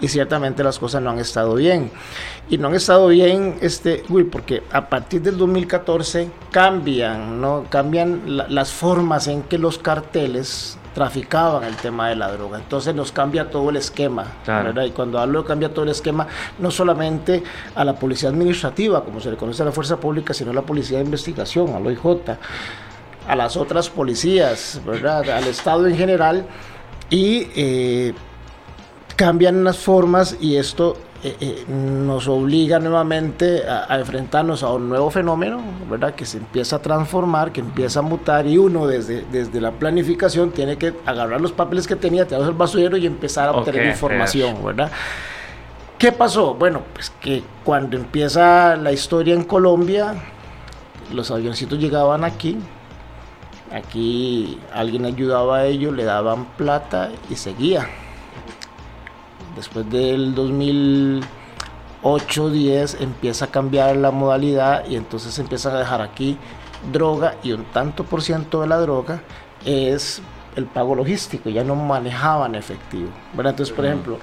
y 0.00 0.08
ciertamente 0.08 0.64
las 0.64 0.78
cosas 0.78 1.02
no 1.02 1.10
han 1.10 1.18
estado 1.18 1.54
bien. 1.54 1.90
Y 2.48 2.58
no 2.58 2.68
han 2.68 2.74
estado 2.74 3.08
bien, 3.08 3.58
este, 3.60 4.02
Will, 4.08 4.26
porque 4.26 4.62
a 4.72 4.88
partir 4.88 5.22
del 5.22 5.36
2014 5.36 6.30
cambian, 6.50 7.40
¿no? 7.40 7.64
Cambian 7.68 8.36
la- 8.36 8.48
las 8.48 8.72
formas 8.72 9.26
en 9.28 9.42
que 9.42 9.58
los 9.58 9.78
carteles 9.78 10.78
traficaban 10.94 11.64
el 11.64 11.76
tema 11.76 12.08
de 12.08 12.16
la 12.16 12.30
droga. 12.30 12.58
Entonces 12.58 12.94
nos 12.94 13.12
cambia 13.12 13.50
todo 13.50 13.70
el 13.70 13.76
esquema. 13.76 14.26
Claro. 14.44 14.66
¿verdad? 14.66 14.84
Y 14.84 14.90
cuando 14.90 15.18
hablo 15.18 15.42
de 15.42 15.48
cambia 15.48 15.72
todo 15.72 15.84
el 15.84 15.90
esquema, 15.90 16.26
no 16.58 16.70
solamente 16.70 17.42
a 17.74 17.84
la 17.84 17.94
policía 17.94 18.28
administrativa, 18.28 19.04
como 19.04 19.20
se 19.20 19.30
le 19.30 19.36
conoce 19.36 19.62
a 19.62 19.66
la 19.66 19.72
fuerza 19.72 19.98
pública, 19.98 20.34
sino 20.34 20.50
a 20.50 20.54
la 20.54 20.62
policía 20.62 20.98
de 20.98 21.04
investigación, 21.04 21.74
a 21.74 21.80
la 21.80 21.86
OIJ, 21.86 22.36
a 23.28 23.36
las 23.36 23.56
otras 23.56 23.88
policías, 23.88 24.80
¿verdad? 24.84 25.28
al 25.30 25.44
Estado 25.44 25.86
en 25.86 25.96
general. 25.96 26.46
Y 27.10 27.48
eh, 27.54 28.14
cambian 29.16 29.64
las 29.64 29.78
formas 29.78 30.36
y 30.40 30.56
esto 30.56 30.96
eh, 31.24 31.36
eh, 31.40 31.64
nos 31.68 32.26
obliga 32.26 32.80
nuevamente 32.80 33.64
a, 33.68 33.86
a 33.88 33.98
enfrentarnos 34.00 34.64
a 34.64 34.72
un 34.72 34.88
nuevo 34.88 35.08
fenómeno, 35.08 35.62
¿verdad? 35.88 36.16
Que 36.16 36.26
se 36.26 36.38
empieza 36.38 36.76
a 36.76 36.78
transformar, 36.80 37.52
que 37.52 37.60
empieza 37.60 38.00
a 38.00 38.02
mutar 38.02 38.44
y 38.46 38.58
uno 38.58 38.88
desde, 38.88 39.24
desde 39.30 39.60
la 39.60 39.70
planificación 39.70 40.50
tiene 40.50 40.78
que 40.78 40.94
agarrar 41.06 41.40
los 41.40 41.52
papeles 41.52 41.86
que 41.86 41.94
tenía, 41.94 42.26
tirarlos 42.26 42.48
al 42.48 42.54
basurero 42.56 42.96
y 42.96 43.06
empezar 43.06 43.48
a 43.48 43.52
obtener 43.52 43.82
Ok, 43.82 43.92
información, 43.92 44.64
¿verdad? 44.64 44.90
¿Qué 45.96 46.10
pasó? 46.10 46.54
Bueno, 46.54 46.82
pues 46.92 47.10
que 47.20 47.44
cuando 47.62 47.96
empieza 47.96 48.74
la 48.74 48.90
historia 48.90 49.34
en 49.34 49.44
Colombia, 49.44 50.14
los 51.14 51.30
avioncitos 51.30 51.78
llegaban 51.78 52.24
aquí, 52.24 52.58
aquí 53.72 54.58
alguien 54.74 55.04
ayudaba 55.04 55.58
a 55.58 55.66
ellos, 55.66 55.94
le 55.94 56.02
daban 56.02 56.46
plata 56.56 57.10
y 57.30 57.36
seguía. 57.36 57.86
Después 59.56 59.90
del 59.90 60.34
2008-10 60.34 62.96
empieza 63.00 63.46
a 63.46 63.48
cambiar 63.48 63.96
la 63.96 64.10
modalidad 64.10 64.86
y 64.88 64.96
entonces 64.96 65.38
empiezan 65.38 65.76
a 65.76 65.78
dejar 65.78 66.00
aquí 66.00 66.38
droga 66.90 67.36
y 67.42 67.52
un 67.52 67.64
tanto 67.64 68.04
por 68.04 68.22
ciento 68.22 68.62
de 68.62 68.66
la 68.66 68.78
droga 68.78 69.22
es 69.64 70.22
el 70.56 70.66
pago 70.66 70.94
logístico, 70.94 71.50
ya 71.50 71.64
no 71.64 71.74
manejaban 71.74 72.54
efectivo. 72.54 73.08
¿verdad? 73.34 73.52
Entonces, 73.52 73.74
por 73.74 73.86
ejemplo, 73.86 74.18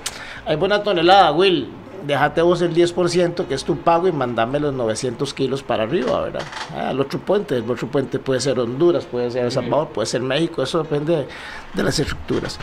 hay 0.46 0.56
buena 0.56 0.84
tonelada, 0.84 1.32
Will, 1.32 1.70
déjate 2.06 2.42
vos 2.42 2.62
el 2.62 2.74
10% 2.74 3.46
que 3.46 3.54
es 3.54 3.64
tu 3.64 3.78
pago 3.78 4.08
y 4.08 4.12
mandame 4.12 4.60
los 4.60 4.74
900 4.74 5.34
kilos 5.34 5.64
para 5.64 5.84
arriba, 5.84 6.22
¿verdad? 6.22 6.44
Ah, 6.76 6.90
al 6.90 7.00
otro 7.00 7.20
puente, 7.20 7.58
el 7.58 7.70
otro 7.70 7.88
puente 7.88 8.20
puede 8.20 8.40
ser 8.40 8.60
Honduras, 8.60 9.06
puede 9.06 9.32
ser 9.32 9.46
El 9.46 9.52
Salvador, 9.52 9.90
puede 9.90 10.06
ser 10.06 10.22
México, 10.22 10.62
eso 10.62 10.84
depende 10.84 11.18
de, 11.18 11.28
de 11.74 11.84
las 11.84 12.00
estructuras. 12.00 12.60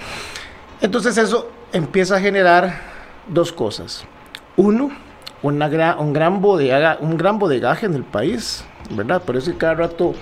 Entonces 0.80 1.16
eso 1.18 1.49
empieza 1.76 2.16
a 2.16 2.21
generar 2.21 2.80
dos 3.28 3.52
cosas. 3.52 4.04
Uno, 4.56 4.90
una 5.42 5.68
gran, 5.68 5.99
un, 5.99 6.12
gran 6.12 6.40
bodega, 6.40 6.99
un 7.00 7.16
gran 7.16 7.38
bodegaje 7.38 7.87
en 7.87 7.95
el 7.95 8.04
país, 8.04 8.64
¿verdad? 8.90 9.23
Por 9.23 9.37
eso 9.37 9.52
cada 9.59 9.75
rato 9.75 10.14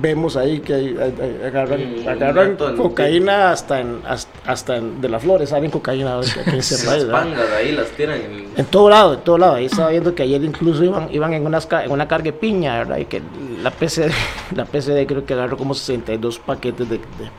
vemos 0.00 0.38
ahí 0.38 0.60
que 0.60 0.72
hay- 0.72 0.96
hay- 0.98 1.40
agarran, 1.46 1.80
agarran 2.08 2.56
cocaína 2.78 3.50
hasta 3.50 3.80
en, 3.80 4.00
hasta, 4.06 4.30
hasta 4.50 4.76
en- 4.76 5.02
de 5.02 5.08
las 5.10 5.22
flores, 5.22 5.50
saben 5.50 5.70
cocaína 5.70 6.18
aquí 6.18 6.30
en 6.46 6.54
ese 6.56 6.86
Las 6.86 7.04
pangas 7.04 7.50
ahí 7.52 7.72
las 7.72 7.88
tiran 7.90 8.18
en 8.18 8.46
En 8.56 8.64
todo 8.66 8.88
lado, 8.88 9.14
en 9.14 9.20
todo 9.20 9.36
lado. 9.36 9.54
Ahí 9.54 9.66
estaba 9.66 9.90
viendo 9.90 10.14
que 10.14 10.22
ayer 10.22 10.42
incluso 10.42 10.82
iban, 10.82 11.08
iban 11.12 11.34
en, 11.34 11.44
unas, 11.44 11.68
en 11.84 11.90
una 11.92 12.08
carga 12.08 12.24
de 12.24 12.32
piña, 12.32 12.78
¿verdad? 12.78 12.96
Y 12.96 13.04
que 13.04 13.20
la 13.62 13.70
PCD, 13.70 14.10
la 14.56 14.64
PCD 14.64 15.06
creo 15.06 15.26
que 15.26 15.34
agarró 15.34 15.58
como 15.58 15.74
62 15.74 16.38
paquetes 16.38 16.88
de, 16.88 16.96
de, 16.96 17.30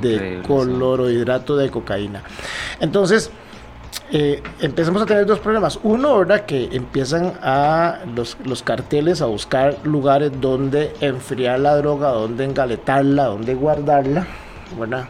de 0.00 0.14
Increíble, 0.14 0.42
clorhidrato 0.44 1.56
de 1.56 1.70
cocaína. 1.70 2.22
Entonces, 2.80 3.30
eh, 4.10 4.42
empezamos 4.60 5.02
a 5.02 5.06
tener 5.06 5.26
dos 5.26 5.38
problemas. 5.38 5.78
Uno, 5.82 6.18
¿verdad? 6.18 6.46
Que 6.46 6.68
empiezan 6.72 7.34
a 7.42 7.98
los, 8.14 8.36
los 8.44 8.62
carteles 8.62 9.20
a 9.20 9.26
buscar 9.26 9.76
lugares 9.84 10.32
donde 10.40 10.94
enfriar 11.00 11.60
la 11.60 11.76
droga, 11.76 12.10
donde 12.10 12.44
engaletarla, 12.44 13.24
donde 13.24 13.54
guardarla, 13.54 14.26
¿verdad? 14.78 15.08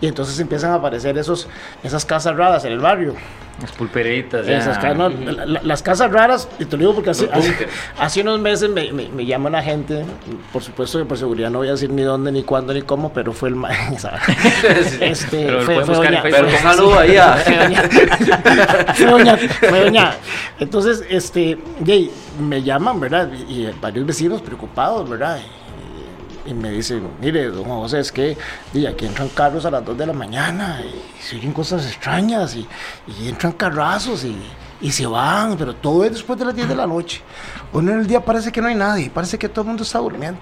Y 0.00 0.06
entonces 0.06 0.38
empiezan 0.40 0.70
a 0.72 0.74
aparecer 0.76 1.16
esos, 1.18 1.46
esas 1.82 2.04
casas 2.04 2.34
raras 2.36 2.64
en 2.64 2.72
el 2.72 2.78
barrio. 2.80 3.14
Las 3.60 3.72
pulperitas. 3.72 4.48
Esas 4.48 4.96
no, 4.96 5.10
la- 5.10 5.44
la- 5.44 5.60
las 5.62 5.82
casas 5.82 6.10
raras, 6.10 6.48
y 6.58 6.64
te 6.64 6.76
lo 6.78 6.80
digo 6.80 6.94
porque 6.94 7.10
hace, 7.10 7.28
hace, 7.30 7.54
hace 7.98 8.22
unos 8.22 8.40
meses 8.40 8.70
me, 8.70 8.90
me, 8.90 9.08
me 9.08 9.26
llama 9.26 9.50
una 9.50 9.62
gente, 9.62 10.06
por 10.50 10.62
supuesto 10.62 10.98
que 10.98 11.04
por 11.04 11.18
seguridad 11.18 11.50
no 11.50 11.58
voy 11.58 11.68
a 11.68 11.72
decir 11.72 11.90
ni 11.90 12.00
dónde, 12.00 12.32
ni 12.32 12.42
cuándo, 12.42 12.72
ni 12.72 12.80
cómo, 12.80 13.12
pero 13.12 13.34
fue 13.34 13.50
el 13.50 13.56
este, 15.00 15.44
Pero 15.44 15.60
fue, 15.60 15.84
fue 15.84 15.94
doña. 15.94 16.22
Pero 16.22 16.48
saludo 16.62 16.98
ahí 16.98 17.18
fue 17.44 17.54
doña, 17.56 17.82
fue 18.94 19.06
doña, 19.06 19.36
fue. 19.36 19.90
Entonces, 20.60 21.04
este, 21.10 21.58
me 22.40 22.62
llaman, 22.62 22.98
¿verdad? 22.98 23.28
Y, 23.46 23.66
y 23.66 23.74
varios 23.78 24.06
vecinos 24.06 24.40
preocupados, 24.40 25.06
¿verdad? 25.08 25.38
Y, 26.46 26.54
me 26.54 26.70
dicen, 26.70 27.08
mire, 27.20 27.48
don 27.48 27.64
José, 27.64 28.00
es 28.00 28.10
que 28.12 28.36
aquí 28.88 29.06
entran 29.06 29.28
carros 29.28 29.64
a 29.66 29.70
las 29.70 29.84
2 29.84 29.96
de 29.98 30.06
la 30.06 30.12
mañana 30.12 30.80
y 30.82 31.22
se 31.22 31.36
oyen 31.36 31.52
cosas 31.52 31.86
extrañas 31.86 32.56
y, 32.56 32.66
entran 33.26 33.52
carrazos 33.52 34.24
y, 34.24 34.36
y 34.80 34.90
se 34.90 35.06
van, 35.06 35.56
pero 35.56 35.74
todo 35.74 36.04
es 36.04 36.12
después 36.12 36.38
de 36.38 36.44
las 36.44 36.54
10 36.54 36.68
de 36.68 36.76
la 36.76 36.86
noche. 36.86 37.22
Uno 37.72 37.92
en 37.92 38.00
el 38.00 38.06
día 38.06 38.24
parece 38.24 38.50
que 38.50 38.60
no 38.60 38.68
hay 38.68 38.74
nadie, 38.74 39.10
parece 39.10 39.38
que 39.38 39.48
todo 39.48 39.62
el 39.62 39.68
mundo 39.68 39.82
está 39.82 39.98
durmiendo. 39.98 40.40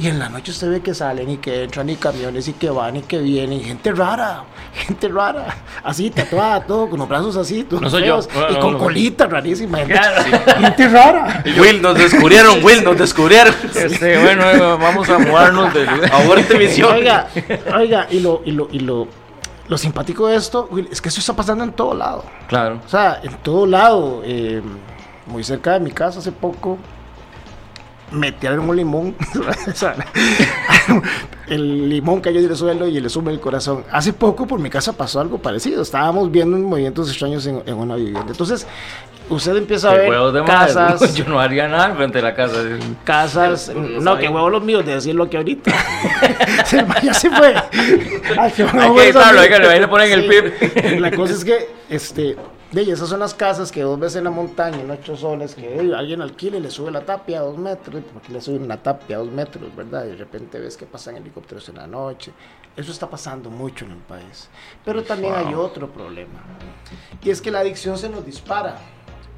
Y 0.00 0.08
en 0.08 0.18
la 0.18 0.30
noche 0.30 0.50
usted 0.50 0.70
ve 0.70 0.80
que 0.80 0.94
salen 0.94 1.28
y 1.28 1.36
que 1.36 1.64
entran 1.64 1.90
y 1.90 1.96
camiones 1.96 2.48
y 2.48 2.54
que 2.54 2.70
van 2.70 2.96
y 2.96 3.02
que 3.02 3.18
vienen. 3.18 3.60
Gente 3.62 3.92
rara, 3.92 4.44
gente 4.72 5.08
rara. 5.08 5.54
Así, 5.84 6.08
tatuada, 6.10 6.64
todo, 6.64 6.88
con 6.88 6.98
los 7.00 7.06
brazos 7.08 7.36
así, 7.36 7.64
todos 7.64 7.82
No 7.82 7.90
soy 7.90 8.06
yo. 8.06 8.18
y 8.50 8.54
no, 8.54 8.60
con 8.60 8.72
no. 8.72 8.78
colita 8.78 9.26
rarísima. 9.26 9.76
Gente, 9.78 9.92
Claro. 9.92 10.22
gente 10.60 10.88
rara. 10.88 11.44
Will, 11.60 11.82
nos 11.82 11.98
descubrieron, 11.98 12.64
Will, 12.64 12.82
nos 12.82 12.96
descubrieron. 12.96 13.54
Este, 13.74 14.18
bueno, 14.22 14.50
eh, 14.50 14.58
vamos 14.58 15.06
a 15.10 15.18
mudarnos 15.18 15.74
lugar. 15.74 16.10
Aborte 16.14 16.56
misión. 16.58 16.94
Oiga, 16.94 17.28
oiga, 17.76 18.06
y 18.10 18.20
lo, 18.20 18.40
y 18.44 18.52
lo, 18.52 18.68
y 18.72 18.80
lo, 18.80 19.06
lo 19.68 19.76
simpático 19.78 20.28
de 20.28 20.36
esto, 20.36 20.66
Will, 20.70 20.88
es 20.90 21.02
que 21.02 21.10
eso 21.10 21.20
está 21.20 21.34
pasando 21.34 21.62
en 21.62 21.72
todo 21.72 21.92
lado. 21.94 22.24
Claro. 22.48 22.80
O 22.84 22.88
sea, 22.88 23.20
en 23.22 23.34
todo 23.42 23.66
lado. 23.66 24.22
eh, 24.24 24.62
muy 25.26 25.44
cerca 25.44 25.74
de 25.74 25.80
mi 25.80 25.92
casa 25.92 26.18
hace 26.18 26.32
poco 26.32 26.76
metieron 28.12 28.68
un 28.68 28.76
limón. 28.76 29.14
El 31.48 31.88
limón 31.88 32.20
cayó 32.20 32.40
del 32.40 32.56
suelo 32.56 32.86
y 32.86 33.00
le 33.00 33.08
sube 33.08 33.32
el 33.32 33.40
corazón. 33.40 33.84
Hace 33.90 34.12
poco 34.12 34.46
por 34.46 34.60
mi 34.60 34.70
casa 34.70 34.92
pasó 34.92 35.20
algo 35.20 35.38
parecido. 35.38 35.82
Estábamos 35.82 36.30
viendo 36.30 36.56
movimientos 36.58 37.08
extraños 37.08 37.44
en, 37.46 37.62
en 37.66 37.74
una 37.74 37.96
vivienda. 37.96 38.26
Entonces, 38.28 38.68
usted 39.28 39.56
empieza 39.56 39.90
a 39.90 39.94
ver 39.94 40.10
de 40.32 40.42
madre. 40.42 40.44
casas, 40.46 41.14
Yo 41.16 41.24
no 41.24 41.40
haría 41.40 41.66
nada 41.66 41.92
frente 41.96 42.20
a 42.20 42.22
la 42.22 42.34
casa. 42.36 42.58
casas. 43.02 43.72
Pero, 43.74 43.80
no 43.80 44.00
No, 44.00 44.18
que 44.18 44.28
huevos 44.28 44.52
los 44.52 44.62
míos 44.62 44.86
de 44.86 44.94
decirlo 44.94 45.28
que 45.28 45.38
ahorita. 45.38 45.72
se, 46.66 46.84
ya 47.02 47.14
se 47.14 47.30
fue. 47.30 47.52
Ay, 47.56 48.38
Hay 48.38 48.52
que 48.52 48.62
editarlo, 48.62 49.40
hay 49.40 49.48
que- 49.48 49.54
ahí 49.56 49.80
le 49.80 49.88
ponen 49.88 50.12
el 50.12 50.26
pip. 50.28 51.00
La 51.00 51.10
cosa 51.10 51.32
es 51.34 51.44
que, 51.44 51.68
este, 51.88 52.36
de 52.72 52.82
esas 52.82 53.08
son 53.08 53.20
las 53.20 53.34
casas 53.34 53.72
que 53.72 53.82
dos 53.82 53.98
veces 53.98 54.16
en 54.16 54.24
la 54.24 54.30
montaña, 54.30 54.80
en 54.80 54.90
ocho 54.90 55.16
soles, 55.16 55.54
que 55.56 55.92
alguien 55.94 56.22
alquila 56.22 56.58
y 56.58 56.60
le 56.60 56.70
sube 56.70 56.90
la 56.90 57.00
tapia 57.00 57.40
a 57.40 57.42
dos 57.42 57.58
metros, 57.58 58.02
porque 58.12 58.32
le 58.32 58.40
suben 58.40 58.68
la 58.68 58.80
tapia 58.80 59.16
a 59.16 59.18
dos 59.18 59.30
metros, 59.30 59.74
¿verdad? 59.74 60.04
Y 60.04 60.10
de 60.10 60.16
repente 60.16 60.58
ves 60.60 60.76
que 60.76 60.86
pasan 60.86 61.16
helicópteros 61.16 61.68
en 61.68 61.76
la 61.76 61.86
noche. 61.86 62.32
Eso 62.76 62.92
está 62.92 63.10
pasando 63.10 63.50
mucho 63.50 63.84
en 63.84 63.92
el 63.92 63.98
país. 63.98 64.48
Pero 64.84 65.02
también 65.02 65.34
hay 65.34 65.52
otro 65.54 65.90
problema. 65.90 66.44
Y 67.22 67.30
es 67.30 67.42
que 67.42 67.50
la 67.50 67.60
adicción 67.60 67.98
se 67.98 68.08
nos 68.08 68.24
dispara. 68.24 68.76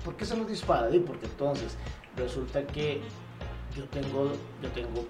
¿Por 0.04 0.14
qué 0.16 0.26
se 0.26 0.36
nos 0.36 0.46
dispara? 0.46 0.94
Y 0.94 1.00
porque 1.00 1.26
entonces 1.26 1.76
resulta 2.16 2.62
que 2.66 3.00
yo 3.74 3.84
tengo, 3.84 4.32
yo 4.62 4.68
tengo 4.74 5.06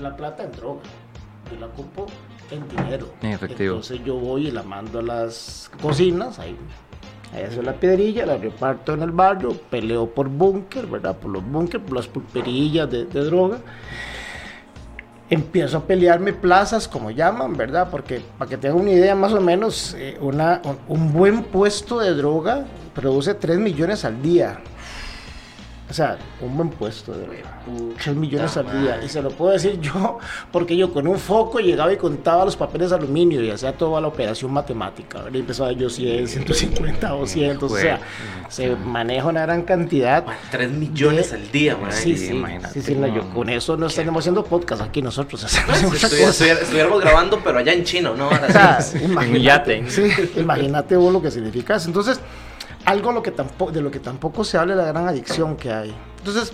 la 0.00 0.16
plata 0.16 0.44
en 0.44 0.52
droga. 0.52 0.82
Yo 1.50 1.58
la 1.58 1.66
ocupo 1.66 2.06
en 2.50 2.68
dinero. 2.68 3.12
En 3.22 3.32
efectivo. 3.32 3.74
Entonces 3.74 4.04
yo 4.04 4.14
voy 4.14 4.48
y 4.48 4.50
la 4.50 4.62
mando 4.62 5.00
a 5.00 5.02
las 5.02 5.70
cocinas, 5.80 6.38
ahí, 6.38 6.56
ahí 7.34 7.44
hago 7.44 7.62
la 7.62 7.74
piedrilla, 7.74 8.26
la 8.26 8.36
reparto 8.36 8.94
en 8.94 9.02
el 9.02 9.10
barrio, 9.10 9.56
peleo 9.70 10.08
por 10.08 10.28
búnker, 10.28 10.86
¿verdad? 10.86 11.16
Por 11.16 11.30
los 11.30 11.44
búnker, 11.44 11.80
por 11.80 11.96
las 11.96 12.06
pulperillas 12.06 12.90
de, 12.90 13.04
droga. 13.04 13.58
empiezo 15.28 15.78
a 15.78 15.84
pelearme 15.84 16.32
plazas, 16.32 16.86
como 16.88 17.10
llaman, 17.10 17.56
¿verdad? 17.56 17.88
Porque 17.90 18.22
para 18.38 18.48
que 18.48 18.56
tengan 18.56 18.80
una 18.80 18.92
idea 18.92 19.14
más 19.14 19.32
o 19.32 19.40
menos, 19.40 19.94
eh, 19.98 20.18
una, 20.20 20.62
un 20.88 21.12
buen 21.12 21.42
puesto 21.44 21.98
de 21.98 22.14
droga 22.14 22.64
produce 22.94 23.34
3 23.34 23.58
millones 23.58 24.04
al 24.04 24.22
día. 24.22 24.60
O 25.88 25.94
sea, 25.94 26.18
un 26.40 26.56
buen 26.56 26.70
puesto 26.70 27.12
de 27.12 27.44
3 28.02 28.16
millones 28.16 28.56
al 28.56 28.82
día. 28.82 29.00
Y 29.04 29.08
se 29.08 29.22
lo 29.22 29.30
puedo 29.30 29.52
decir 29.52 29.80
yo, 29.80 30.18
porque 30.52 30.76
yo 30.76 30.92
con 30.92 31.06
un 31.06 31.18
foco 31.18 31.60
llegaba 31.60 31.92
y 31.92 31.96
contaba 31.96 32.44
los 32.44 32.56
papeles 32.56 32.90
de 32.90 32.96
aluminio 32.96 33.40
y 33.40 33.50
hacía 33.50 33.72
toda 33.72 34.00
la 34.00 34.08
operación 34.08 34.52
matemática. 34.52 35.22
Y 35.32 35.38
empezaba 35.38 35.70
yo 35.72 35.88
100, 35.88 36.26
150, 36.26 37.08
200. 37.08 37.70
o 37.70 37.76
sea, 37.76 38.00
se 38.48 38.74
maneja 38.74 39.28
una 39.28 39.42
gran 39.42 39.62
cantidad. 39.62 40.24
3 40.50 40.70
millones 40.72 41.32
al 41.32 41.50
día, 41.52 41.76
man. 41.76 41.92
Sí, 41.92 42.16
sí, 42.16 42.42
sí, 42.72 42.82
sí 42.82 42.94
no, 42.96 43.06
yo, 43.06 43.28
con 43.30 43.48
eso 43.48 43.76
no 43.76 43.86
estamos 43.86 44.22
haciendo 44.22 44.44
podcast 44.44 44.82
aquí 44.82 45.02
nosotros. 45.02 45.44
Hacemos 45.44 45.82
muchas 45.84 46.12
Estuviéramos 46.12 47.00
grabando, 47.00 47.40
pero 47.44 47.58
allá 47.58 47.72
en 47.72 47.84
chino, 47.84 48.14
¿no? 48.14 48.28
O 48.46 48.52
sea, 48.52 48.78
imagínate, 49.02 49.88
sí, 49.90 50.08
imagínate 50.36 50.96
vos 50.96 51.12
lo 51.12 51.22
que 51.22 51.30
significa. 51.30 51.78
Entonces 51.84 52.20
algo 52.86 53.12
lo 53.12 53.22
que 53.22 53.32
tampoco, 53.32 53.72
de 53.72 53.82
lo 53.82 53.90
que 53.90 54.00
tampoco 54.00 54.44
se 54.44 54.56
habla 54.56 54.74
de 54.76 54.82
la 54.82 54.88
gran 54.88 55.08
adicción 55.08 55.56
que 55.56 55.72
hay. 55.72 55.94
Entonces, 56.18 56.52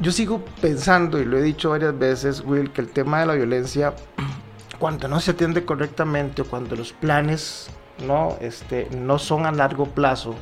yo 0.00 0.10
sigo 0.10 0.44
pensando, 0.60 1.20
y 1.20 1.24
lo 1.24 1.38
he 1.38 1.42
dicho 1.42 1.70
varias 1.70 1.96
veces, 1.96 2.42
Will, 2.44 2.72
que 2.72 2.80
el 2.80 2.88
tema 2.88 3.20
de 3.20 3.26
la 3.26 3.34
violencia, 3.34 3.94
cuando 4.78 5.08
no 5.08 5.20
se 5.20 5.32
atiende 5.32 5.64
correctamente 5.64 6.42
o 6.42 6.44
cuando 6.46 6.74
los 6.74 6.92
planes 6.92 7.68
no, 8.06 8.36
este, 8.40 8.88
no 8.90 9.18
son 9.18 9.44
a 9.44 9.52
largo 9.52 9.86
plazo, 9.86 10.34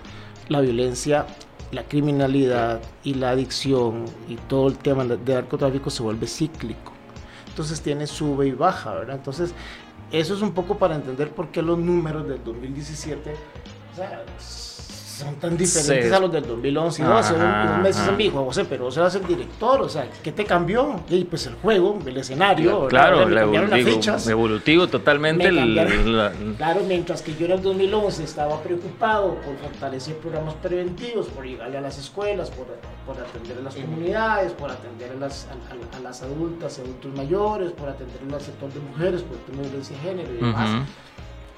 la 0.49 0.61
violencia, 0.61 1.27
la 1.73 1.83
criminalidad 1.83 2.81
y 3.03 3.15
la 3.15 3.31
adicción 3.31 4.05
y 4.29 4.37
todo 4.37 4.69
el 4.69 4.79
tema 4.79 5.05
de 5.05 5.35
narcotráfico 5.35 5.91
se 5.91 6.03
vuelve 6.05 6.29
cíclico. 6.29 6.93
Entonces 7.49 7.81
tiene 7.81 8.07
sube 8.07 8.47
y 8.47 8.53
baja, 8.53 8.95
¿verdad? 8.95 9.17
Entonces, 9.17 9.55
eso 10.12 10.35
es 10.35 10.43
un 10.43 10.53
poco 10.53 10.79
para 10.79 10.95
entender 10.95 11.31
por 11.31 11.49
qué 11.49 11.62
los 11.62 11.79
números 11.79 12.29
del 12.29 12.45
2017 12.45 13.35
o 13.93 13.97
sea, 13.97 14.23
son 15.16 15.37
tan 15.37 15.57
diferentes 15.57 16.12
a 16.12 16.20
los 16.20 16.31
del 16.31 16.46
2011 16.46 17.02
y 17.02 17.05
12. 17.05 17.35
Un 17.35 17.83
mes 17.83 17.98
me 18.11 18.16
dijo, 18.16 18.44
José, 18.44 18.64
pero 18.64 18.85
vos 18.85 18.96
eras 18.96 19.14
el 19.14 19.26
director, 19.26 19.81
o 19.81 19.88
sea, 19.88 20.09
¿qué 20.22 20.33
te 20.33 20.44
cambió? 20.44 21.00
Y 21.09 21.24
pues 21.24 21.46
el 21.46 21.55
juego, 21.55 21.98
el 22.05 22.16
escenario, 22.18 22.87
claro, 22.88 23.26
me 23.26 23.35
cambiaron 23.35 23.70
las 23.70 23.81
fichas. 23.83 24.29
Evolutivo 24.29 24.87
totalmente. 24.87 25.50
Claro, 26.57 26.83
mientras 26.87 27.22
que 27.22 27.35
yo 27.35 27.46
en 27.46 27.52
el 27.52 27.62
2011 27.62 28.24
estaba 28.24 28.62
preocupado 28.62 29.37
por 29.37 29.57
fortalecer 29.57 30.16
programas 30.18 30.55
preventivos, 30.55 31.26
por 31.29 31.46
llegarle 31.46 31.79
a 31.79 31.81
las 31.81 31.98
escuelas, 31.98 32.50
por, 32.50 32.66
por 33.07 33.22
atender 33.22 33.59
a 33.59 33.62
las 33.62 33.74
comunidades, 33.74 34.52
por 34.52 34.70
atender 34.70 35.12
a 35.12 35.14
las, 35.14 35.48
a, 35.96 36.00
las 36.00 36.22
adultas, 36.22 36.79
adultos 36.79 37.14
mayores, 37.14 37.72
por 37.72 37.88
atender 37.88 38.18
al 38.33 38.40
sector 38.40 38.72
de 38.72 38.81
mujeres, 38.81 39.22
por 39.22 39.37
de 39.46 39.62
violencia 39.62 39.96
de 39.96 40.02
género 40.02 40.33
y 40.33 40.37
demás 40.37 40.87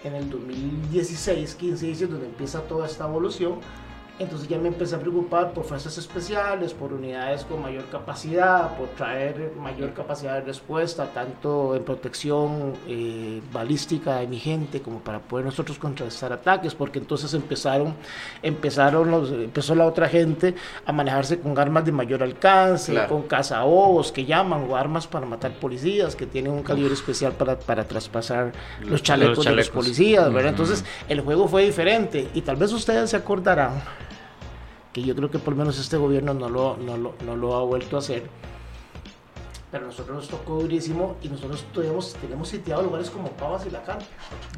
en 0.04 0.14
el 0.14 0.30
2016, 0.30 1.54
15, 1.54 1.86
16, 1.86 2.10
donde 2.10 2.26
empieza 2.26 2.62
toda 2.62 2.86
esta 2.86 3.06
evolución, 3.06 3.60
entonces 4.18 4.48
ya 4.48 4.58
me 4.58 4.68
empecé 4.68 4.96
a 4.96 4.98
preocupar 4.98 5.52
por 5.52 5.64
fuerzas 5.64 5.96
especiales, 5.96 6.74
por 6.74 6.92
unidades 6.92 7.44
con 7.44 7.62
mayor 7.62 7.84
capacidad, 7.86 8.76
por 8.76 8.88
traer 8.88 9.52
mayor 9.56 9.92
capacidad 9.94 10.34
de 10.34 10.40
respuesta, 10.40 11.06
tanto 11.12 11.76
en 11.76 11.84
protección 11.84 12.74
eh, 12.88 13.40
balística 13.52 14.16
de 14.16 14.26
mi 14.26 14.38
gente 14.38 14.82
como 14.82 14.98
para 15.00 15.20
poder 15.20 15.46
nosotros 15.46 15.78
contrarrestar 15.78 16.32
ataques, 16.32 16.74
porque 16.74 16.98
entonces 16.98 17.32
empezaron, 17.34 17.94
empezaron 18.42 19.10
los, 19.10 19.30
empezó 19.30 19.74
la 19.74 19.86
otra 19.86 20.08
gente 20.08 20.54
a 20.84 20.92
manejarse 20.92 21.38
con 21.38 21.56
armas 21.58 21.84
de 21.84 21.92
mayor 21.92 22.22
alcance, 22.22 22.98
con 23.08 23.22
cazabobos 23.22 24.10
que 24.10 24.24
llaman, 24.24 24.66
o 24.68 24.76
armas 24.76 25.06
para 25.06 25.26
matar 25.26 25.52
policías, 25.52 26.16
que 26.16 26.26
tienen 26.26 26.52
un 26.52 26.62
calibre 26.62 26.92
especial 26.92 27.32
para, 27.32 27.58
para 27.58 27.84
traspasar 27.84 28.52
los 28.82 29.02
chalecos, 29.02 29.44
de 29.44 29.54
los 29.54 29.70
policías, 29.70 30.32
¿verdad? 30.32 30.50
Entonces 30.50 30.84
el 31.08 31.20
juego 31.20 31.46
fue 31.46 31.64
diferente 31.64 32.28
y 32.34 32.42
tal 32.42 32.56
vez 32.56 32.72
ustedes 32.72 33.10
se 33.10 33.16
acordarán 33.16 33.80
que 34.92 35.02
yo 35.02 35.14
creo 35.14 35.30
que 35.30 35.38
por 35.38 35.54
lo 35.54 35.58
menos 35.58 35.78
este 35.78 35.96
gobierno 35.96 36.34
no 36.34 36.48
lo, 36.48 36.76
no 36.76 36.96
lo, 36.96 37.14
no 37.24 37.36
lo 37.36 37.56
ha 37.56 37.62
vuelto 37.64 37.96
a 37.96 37.98
hacer. 38.00 38.28
Pero 39.70 39.86
nosotros 39.86 40.16
nos 40.16 40.28
tocó 40.28 40.60
durísimo 40.60 41.16
y 41.22 41.28
nosotros 41.28 41.64
tuvimos, 41.72 42.14
tenemos 42.14 42.48
sitiado 42.48 42.82
lugares 42.82 43.10
como 43.10 43.28
Pavas 43.32 43.66
y 43.66 43.70
La 43.70 43.82
Carpa. 43.82 44.04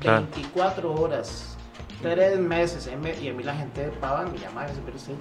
24 0.01 0.95
horas, 0.95 1.57
3 2.03 2.39
meses. 2.39 2.89
Y 3.21 3.29
a 3.29 3.33
mí 3.33 3.43
la 3.43 3.55
gente 3.55 3.87
de 3.87 3.89
Pavas 3.91 4.31
me 4.31 4.39
llama 4.39 4.67
y 4.67 4.69
dice, 4.69 4.81
sí, 4.99 5.13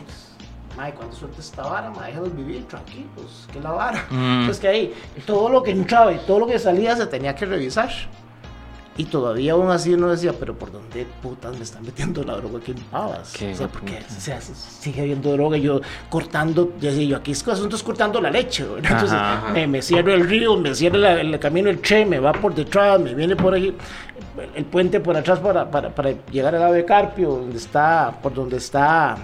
Madre, 0.78 0.94
cuando 0.94 1.16
suelta 1.16 1.42
esta 1.42 1.64
vara, 1.64 1.90
madre, 1.90 2.08
déjanos 2.08 2.36
vivir 2.36 2.68
tranquilos, 2.68 3.48
que 3.52 3.60
la 3.60 3.72
vara. 3.72 4.06
Mm. 4.12 4.42
Entonces 4.42 4.60
que 4.60 4.68
ahí, 4.68 4.94
todo 5.26 5.50
lo 5.50 5.64
que 5.64 5.72
entraba 5.72 6.14
y 6.14 6.20
todo 6.20 6.40
lo 6.40 6.48
que 6.48 6.60
salía 6.60 6.96
se 6.96 7.08
tenía 7.08 7.36
que 7.36 7.46
revisar. 7.46 7.90
Y 9.00 9.06
todavía 9.06 9.54
aún 9.54 9.72
así 9.72 9.94
uno 9.94 10.10
decía, 10.10 10.34
pero 10.38 10.54
¿por 10.60 10.74
dónde 10.74 11.08
putas 11.24 11.56
me 11.56 11.64
están 11.64 11.84
metiendo 11.84 12.22
la 12.22 12.36
droga 12.36 12.60
aquí 12.60 12.72
en 12.72 12.80
Pavas? 12.80 13.34
O 13.34 13.56
sea, 13.56 13.70
porque 13.70 14.04
sigue 14.82 15.00
habiendo 15.00 15.32
droga. 15.32 15.56
Yo 15.56 15.80
cortando, 16.10 16.74
ya 16.82 16.90
decía 16.90 17.06
yo, 17.06 17.16
aquí 17.16 17.32
es 17.32 17.48
asunto 17.48 17.78
es 17.78 17.84
cortando 17.84 18.20
la 18.20 18.30
leche. 18.30 18.66
Entonces 18.84 19.18
Me, 19.70 19.82
cierro 19.82 20.14
el 20.14 20.28
río, 20.28 20.58
me 20.58 20.76
cierro 20.76 20.98
el 20.98 21.40
camino 21.40 21.70
el 21.70 21.82
Che, 21.82 22.06
me 22.06 22.20
va 22.20 22.34
por 22.34 22.54
detrás, 22.54 23.00
me 23.00 23.16
viene 23.16 23.38
por 23.38 23.54
ahí, 23.54 23.74
el 24.54 24.66
puente 24.66 25.00
por 25.00 25.16
atrás 25.16 25.40
para, 25.40 25.72
para, 25.72 25.96
para 25.96 26.12
llegar 26.30 26.54
al 26.56 26.64
Ave 26.64 26.84
Carpio, 26.84 27.30
donde 27.30 27.56
está, 27.56 28.14
por 28.22 28.34
donde 28.34 28.58
está 28.58 29.16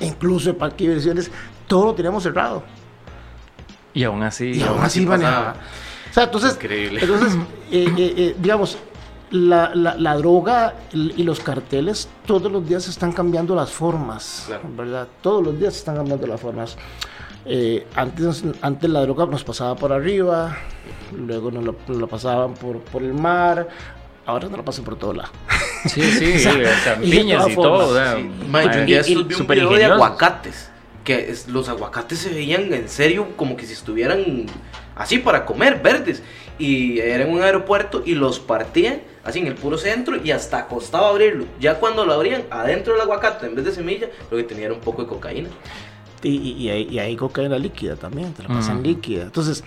incluso 0.00 0.48
el 0.48 0.56
parque 0.56 0.84
de 0.84 0.90
diversiones, 0.94 1.30
todo 1.66 1.88
lo 1.88 1.94
tenemos 1.94 2.22
cerrado. 2.22 2.62
Y 3.92 4.04
aún 4.04 4.22
así, 4.22 4.52
y 4.52 4.62
aún 4.62 4.80
así 4.80 5.04
manejaba. 5.04 5.56
O 6.10 6.14
sea, 6.14 6.24
entonces, 6.24 6.58
entonces 6.60 7.34
eh, 7.70 7.86
eh, 7.96 8.14
eh, 8.16 8.36
digamos, 8.38 8.78
la, 9.30 9.74
la, 9.74 10.16
droga 10.16 10.74
y 10.92 11.22
los 11.22 11.40
carteles 11.40 12.08
todos 12.26 12.50
los 12.50 12.66
días 12.66 12.88
están 12.88 13.12
cambiando 13.12 13.54
las 13.54 13.70
formas, 13.70 14.48
¿verdad? 14.76 15.06
Todos 15.20 15.44
los 15.44 15.58
días 15.58 15.76
están 15.76 15.96
cambiando 15.96 16.26
las 16.26 16.40
formas. 16.40 16.76
antes, 17.94 18.44
antes 18.62 18.90
la 18.90 19.02
droga 19.02 19.26
nos 19.26 19.44
pasaba 19.44 19.76
por 19.76 19.92
arriba, 19.92 20.56
luego 21.14 21.50
nos 21.50 21.74
la, 21.88 22.06
pasaban 22.06 22.54
por, 22.54 22.80
por 22.80 23.02
el 23.02 23.12
mar, 23.12 23.68
ahora 24.24 24.48
nos 24.48 24.58
la 24.58 24.64
pasan 24.64 24.84
por 24.84 24.96
todo 24.96 25.12
lado. 25.12 25.30
Sí, 25.86 26.02
sí, 26.02 26.32
o 26.48 26.82
sea, 26.82 26.98
piñas 26.98 27.48
y 27.50 27.54
todo. 27.54 27.94
Sí. 28.16 29.14
un 29.16 29.46
video 29.46 29.72
de 29.74 29.84
aguacates, 29.84 30.70
que 31.04 31.34
los 31.48 31.68
aguacates 31.68 32.18
se 32.18 32.30
veían 32.30 32.72
en 32.72 32.88
serio 32.88 33.28
como 33.36 33.56
que 33.56 33.66
si 33.66 33.74
estuvieran 33.74 34.46
así 34.98 35.18
para 35.18 35.46
comer, 35.46 35.80
verdes. 35.82 36.22
Y 36.58 36.98
era 36.98 37.24
en 37.24 37.30
un 37.32 37.40
aeropuerto 37.40 38.02
y 38.04 38.14
los 38.14 38.40
partían 38.40 39.00
así 39.24 39.38
en 39.38 39.46
el 39.46 39.54
puro 39.54 39.78
centro 39.78 40.16
y 40.22 40.32
hasta 40.32 40.66
costaba 40.66 41.08
abrirlo. 41.08 41.46
Ya 41.60 41.78
cuando 41.78 42.04
lo 42.04 42.12
abrían, 42.12 42.44
adentro 42.50 42.92
del 42.92 43.02
aguacate, 43.02 43.46
en 43.46 43.54
vez 43.54 43.64
de 43.64 43.72
semilla, 43.72 44.08
lo 44.30 44.36
que 44.36 44.42
tenía 44.42 44.66
era 44.66 44.74
un 44.74 44.80
poco 44.80 45.02
de 45.02 45.08
cocaína. 45.08 45.48
Y, 46.20 46.68
hay, 46.68 47.14
cocaína 47.14 47.58
líquida 47.58 47.94
también, 47.94 48.32
te 48.32 48.42
la 48.42 48.48
pasan 48.48 48.82
líquida. 48.82 49.22
Entonces, 49.22 49.62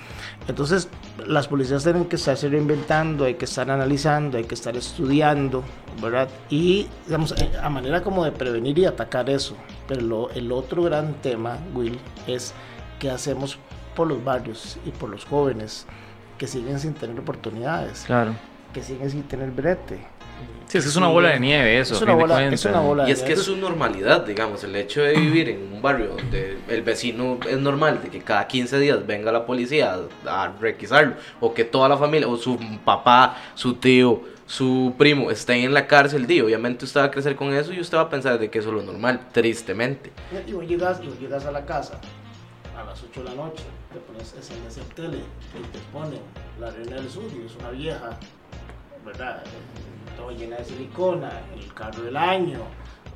entonces, 0.49 0.89
las 1.25 1.47
policías 1.47 1.83
tienen 1.83 2.05
que 2.05 2.17
estarse 2.17 2.49
reinventando, 2.49 3.23
hay 3.23 3.35
que 3.35 3.45
estar 3.45 3.71
analizando, 3.71 4.37
hay 4.37 4.43
que 4.43 4.55
estar 4.55 4.75
estudiando, 4.75 5.63
¿verdad? 6.01 6.27
Y, 6.49 6.87
digamos, 7.05 7.33
eh, 7.41 7.51
a 7.61 7.69
manera 7.69 8.03
como 8.03 8.25
de 8.25 8.33
prevenir 8.33 8.77
y 8.79 8.85
atacar 8.85 9.29
eso. 9.29 9.55
Pero 9.87 10.29
el 10.31 10.51
otro 10.51 10.83
gran 10.83 11.13
tema, 11.21 11.57
Will, 11.73 11.97
es 12.27 12.53
qué 12.99 13.09
hacemos 13.09 13.57
por 13.95 14.08
los 14.08 14.23
barrios 14.23 14.77
y 14.86 14.91
por 14.91 15.10
los 15.10 15.25
jóvenes 15.25 15.86
que 16.38 16.47
siguen 16.47 16.80
sin 16.80 16.93
tener 16.93 17.19
oportunidades. 17.19 18.04
Claro. 18.06 18.34
Que 18.73 18.82
siguen 18.82 19.10
sin 19.10 19.23
tener 19.23 19.51
brete. 19.51 19.99
Sí, 20.67 20.77
es 20.77 20.86
que 20.86 20.89
es 20.89 20.95
una 20.95 21.10
bola 21.10 21.30
de 21.30 21.39
nieve 21.41 21.80
eso. 21.80 21.95
Es 21.95 22.01
una 22.01 22.13
bola, 22.13 22.47
es 22.47 22.63
una 22.63 22.80
bola 22.80 23.08
Y 23.08 23.12
es 23.12 23.21
que 23.21 23.34
es 23.34 23.43
su 23.43 23.58
normalidad, 23.58 24.25
digamos, 24.25 24.63
el 24.63 24.73
hecho 24.77 25.01
de 25.01 25.13
vivir 25.17 25.49
en 25.49 25.73
un 25.73 25.82
barrio 25.82 26.15
donde 26.15 26.58
el 26.69 26.82
vecino 26.82 27.38
es 27.47 27.58
normal, 27.58 28.01
de 28.01 28.10
que 28.10 28.21
cada 28.21 28.47
15 28.47 28.80
días 28.80 29.06
venga 29.06 29.34
la 29.34 29.45
policía 29.45 29.99
a 30.25 30.47
requisarlo, 30.62 31.15
o 31.41 31.54
que 31.54 31.65
toda 31.65 31.89
la 31.89 31.97
familia, 31.97 32.30
o 32.30 32.38
su 32.38 32.58
papá, 32.86 33.36
su 33.54 33.73
tío, 33.73 34.21
su 34.45 34.93
primo 34.97 35.30
estén 35.30 35.65
en 35.65 35.73
la 35.73 35.88
cárcel, 35.88 36.25
di, 36.25 36.39
obviamente 36.39 36.86
usted 36.86 37.01
va 37.01 37.06
a 37.06 37.12
crecer 37.12 37.36
con 37.36 37.54
eso 37.54 37.73
y 37.73 37.82
usted 37.82 37.97
va 37.97 38.04
a 38.04 38.10
pensar 38.10 38.39
de 38.39 38.49
que 38.49 38.60
eso 38.60 38.69
es 38.69 38.75
lo 38.75 38.82
normal, 38.82 39.27
tristemente. 39.34 40.12
Y 40.47 40.54
vos 40.54 40.65
llegas, 40.65 41.01
y 41.04 41.21
llegas 41.21 41.45
a 41.45 41.51
la 41.51 41.65
casa 41.65 41.99
a 42.77 42.84
las 42.86 43.04
8 43.04 43.23
de 43.23 43.30
la 43.30 43.36
noche, 43.36 43.63
te 43.91 43.99
pones 43.99 44.30
SMS 44.30 44.77
el 44.77 44.86
tele 44.95 45.17
y 45.17 45.67
te 45.71 45.80
ponen 45.91 46.19
la 46.60 46.71
reina 46.71 46.95
del 46.95 47.10
sur 47.10 47.25
y 47.34 47.45
es 47.45 47.56
una 47.58 47.71
vieja, 47.71 48.17
¿verdad? 49.06 49.43
Todo 50.17 50.32
llena 50.32 50.58
de 50.58 50.65
silicona, 50.65 51.32
el 51.56 51.73
carro 51.73 52.04
del 52.04 52.15
año, 52.15 52.60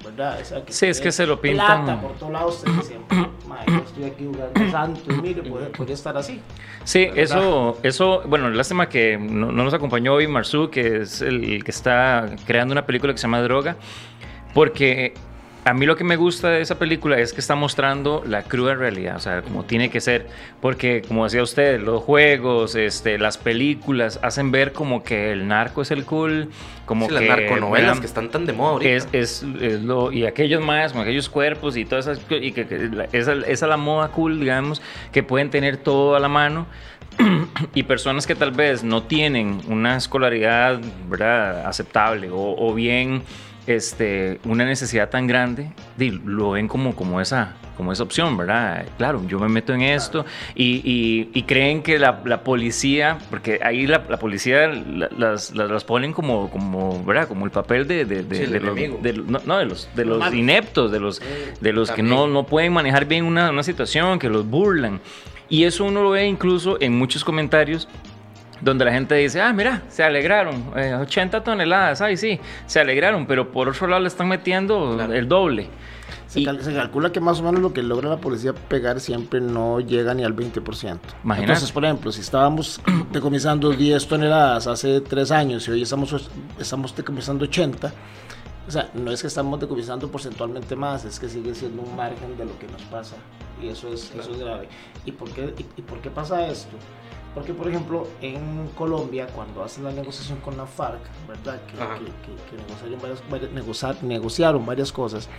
¿verdad? 0.04 0.40
O 0.42 0.64
sí, 0.68 0.88
es 0.88 1.00
que 1.00 1.12
se 1.12 1.26
lo 1.26 1.40
pintan. 1.40 1.86
Plata 1.86 2.02
por 2.02 2.12
todos 2.14 2.32
lados, 2.32 2.64
te 2.64 2.72
dicen, 2.72 3.02
yo 3.10 3.78
estoy 3.78 4.04
aquí 4.04 4.26
jugando 4.26 4.72
santo 4.72 5.14
y 5.14 5.22
mire, 5.22 5.42
podría 5.44 5.94
estar 5.94 6.18
así. 6.18 6.42
Sí, 6.84 7.10
eso, 7.16 7.78
eso, 7.84 8.24
bueno, 8.26 8.50
lástima 8.50 8.90
que 8.90 9.18
no, 9.18 9.52
nos 9.52 9.74
acompañó 9.74 10.14
hoy 10.14 10.28
Marzu, 10.28 10.70
que 10.70 11.02
es 11.02 11.22
el 11.22 11.64
que 11.64 11.72
está 11.72 12.36
creando 12.46 12.74
una 12.74 12.86
película 12.86 13.14
que 13.14 13.18
se 13.18 13.24
llama 13.24 13.42
Droga, 13.42 13.78
porque 14.54 15.14
a 15.66 15.74
mí 15.74 15.88
lo 15.88 15.96
que 15.96 16.04
me 16.04 16.16
gusta 16.16 16.50
de 16.50 16.62
esa 16.62 16.78
película 16.78 17.18
es 17.18 17.34
que 17.34 17.42
está 17.42 17.56
mostrando 17.56 18.24
la 18.26 18.44
cruda 18.44 18.76
realidad, 18.76 19.16
o 19.16 19.20
sea, 19.20 19.42
como 19.42 19.66
tiene 19.66 19.90
que 19.90 20.00
ser, 20.00 20.28
porque 20.62 21.02
como 21.02 21.24
decía 21.24 21.42
usted, 21.42 21.82
los 21.82 22.04
juegos, 22.04 22.76
este, 22.76 23.18
las 23.18 23.40
películas 23.40 24.20
hacen 24.22 24.52
ver 24.52 24.74
como 24.74 25.04
que 25.04 25.32
el 25.32 25.48
narco 25.48 25.82
es 25.82 25.90
el 25.90 26.06
cool, 26.06 26.50
como 26.86 27.08
Sí, 27.08 27.16
que 27.16 27.26
las 27.26 27.40
narconovelas 27.40 27.92
vean, 27.94 28.00
que 28.00 28.06
están 28.06 28.30
tan 28.30 28.46
de 28.46 28.54
moda 28.54 28.74
ahorita. 28.74 28.92
es, 28.92 29.08
es, 29.12 29.46
es 29.60 29.82
lo 29.82 30.12
y 30.12 30.28
aquellos 30.28 30.64
más 30.64 30.94
con 30.94 31.02
aquellos 31.02 31.30
cuerpos 31.30 31.76
y 31.78 31.86
todas 31.86 32.06
esas 32.06 32.24
y 32.30 32.52
que, 32.52 33.08
esa, 33.12 33.34
esa 33.34 33.66
la 33.66 33.78
moda 33.78 34.10
cool 34.10 34.40
digamos 34.40 34.84
que 35.12 35.24
pueden 35.24 35.50
tener 35.50 35.78
todo 35.78 36.16
a 36.16 36.20
la 36.20 36.28
mano 36.30 36.68
y 37.74 37.82
personas 37.84 38.28
que 38.28 38.36
tal 38.36 38.52
vez 38.52 38.84
no 38.84 39.02
tienen 39.02 39.62
una 39.68 39.98
escolaridad 39.98 40.80
¿verdad? 41.10 41.66
aceptable 41.66 42.30
o, 42.30 42.56
o 42.56 42.72
bien 42.76 43.24
este, 43.68 44.40
una 44.46 44.66
necesidad 44.66 45.10
tan 45.10 45.28
grande, 45.28 45.72
lo 46.26 46.52
ven 46.52 46.68
como, 46.68 46.96
como, 46.96 47.20
esa, 47.20 47.54
como 47.78 47.92
esa 47.92 48.04
opción, 48.04 48.38
¿verdad? 48.38 48.86
Claro, 48.98 49.24
yo 49.28 49.40
me 49.40 49.48
meto 49.50 49.74
en 49.74 49.82
esto 49.82 50.26
y, 50.56 50.82
y- 50.84 51.30
y 51.34 51.44
creen 51.44 51.82
que 51.82 51.98
la, 52.00 52.22
la 52.26 52.42
policía, 52.44 53.18
porque 53.30 53.60
ahí 53.64 53.88
la, 53.88 54.04
la 54.08 54.18
policía 54.18 54.68
la- 54.68 55.10
las, 55.18 55.54
las, 55.56 55.70
las 55.72 55.84
ponen 55.84 56.14
como, 56.14 56.50
como, 56.52 57.04
¿verdad? 57.04 57.28
Como 57.28 57.46
el 57.46 57.52
papel 57.52 57.88
de, 57.88 58.06
de, 58.06 58.24
de- 58.24 58.36
Sí, 58.38 58.44
el 58.44 58.52
de 58.52 58.60
los, 59.14 59.26
no, 59.28 59.40
no, 59.46 59.58
de 59.58 59.66
los, 59.66 59.90
de 59.96 60.06
los 60.06 60.20
malos. 60.20 60.36
ineptos, 60.36 60.92
de 60.92 61.00
los, 61.00 61.22
de 61.60 61.74
los 61.74 61.90
que 61.92 62.04
no, 62.04 62.28
no 62.28 62.44
pueden 62.46 62.72
manejar 62.74 63.06
bien 63.06 63.26
una, 63.26 63.50
una 63.50 63.64
situación, 63.64 64.20
que 64.20 64.30
los 64.30 64.46
burlan. 64.48 65.00
Y 65.50 65.64
eso 65.66 65.86
uno 65.86 66.02
lo 66.02 66.10
ve 66.12 66.26
incluso 66.26 66.78
en 66.82 66.98
muchos 66.98 67.24
comentarios 67.24 67.88
donde 68.66 68.84
la 68.84 68.92
gente 68.92 69.16
dice, 69.16 69.40
ah, 69.40 69.54
mira, 69.54 69.84
se 69.90 70.04
alegraron, 70.04 70.72
eh, 70.76 70.94
80 70.96 71.44
toneladas, 71.44 72.02
ay, 72.02 72.18
sí, 72.18 72.40
se 72.66 72.80
alegraron, 72.80 73.28
pero 73.28 73.52
por 73.52 73.70
otro 73.70 73.88
lado 73.88 74.02
le 74.02 74.08
están 74.08 74.28
metiendo 74.28 74.96
Claro. 74.96 75.14
el 75.14 75.28
doble. 75.28 75.70
Se, 76.28 76.40
Y- 76.42 76.46
cal- 76.46 76.62
se 76.64 76.74
calcula 76.74 77.12
que 77.12 77.20
más 77.20 77.40
o 77.40 77.44
menos 77.44 77.62
lo 77.62 77.72
que 77.74 77.82
logra 77.84 78.10
la 78.10 78.18
policía 78.18 78.54
pegar 78.54 79.00
siempre 79.00 79.40
no 79.40 79.80
llega 79.80 80.14
ni 80.16 80.24
al 80.24 80.34
20%. 80.36 81.00
Imagínate. 81.24 81.52
Entonces, 81.52 81.72
por 81.72 81.86
ejemplo, 81.86 82.12
si 82.12 82.22
estábamos 82.22 82.82
decomisando 83.12 83.72
10 83.72 84.08
toneladas 84.08 84.66
hace 84.68 85.00
3 85.00 85.32
años 85.32 85.68
y 85.68 85.72
hoy 85.72 85.82
estamos, 85.84 86.30
estamos 86.60 86.96
decomisando 86.96 87.46
80, 87.46 87.94
o 88.68 88.72
sea, 88.72 88.90
no 88.96 89.12
es 89.12 89.22
que 89.22 89.28
estamos 89.28 89.60
decomisando 89.60 90.10
porcentualmente 90.10 90.76
más, 90.76 91.06
es 91.06 91.20
que 91.20 91.30
sigue 91.30 91.54
siendo 91.54 91.84
un 91.84 91.96
margen 91.96 92.36
de 92.36 92.46
lo 92.46 92.58
que 92.58 92.66
nos 92.68 92.82
pasa. 92.84 93.16
Y 93.62 93.68
eso 93.70 93.88
es, 93.94 94.12
eso 94.20 94.32
es 94.32 94.40
grave. 94.40 94.68
¿Y 95.06 95.12
por, 95.12 95.30
qué, 95.32 95.54
y, 95.58 95.80
y 95.80 95.82
por 95.84 96.00
qué 96.02 96.10
pasa 96.10 96.46
esto? 96.48 96.76
Porque, 97.36 97.54
por 97.54 97.68
ejemplo, 97.68 98.08
en 98.22 98.70
Colombia, 98.78 99.28
cuando 99.28 99.62
hacen 99.64 99.84
la 99.84 99.92
negociación 99.92 100.40
con 100.40 100.56
la 100.56 100.66
FARC, 100.66 101.02
¿verdad? 101.28 101.60
Que, 101.68 101.82
Ajá. 101.84 101.96
que- 102.00 102.06
que- 102.06 102.50
que 102.50 102.64
negociaron, 102.64 103.00
varias, 103.02 103.24
varias- 103.30 103.52
negociar- 103.52 104.04
negociaron 104.04 104.66
varias 104.66 104.92
cosas. 104.94 105.30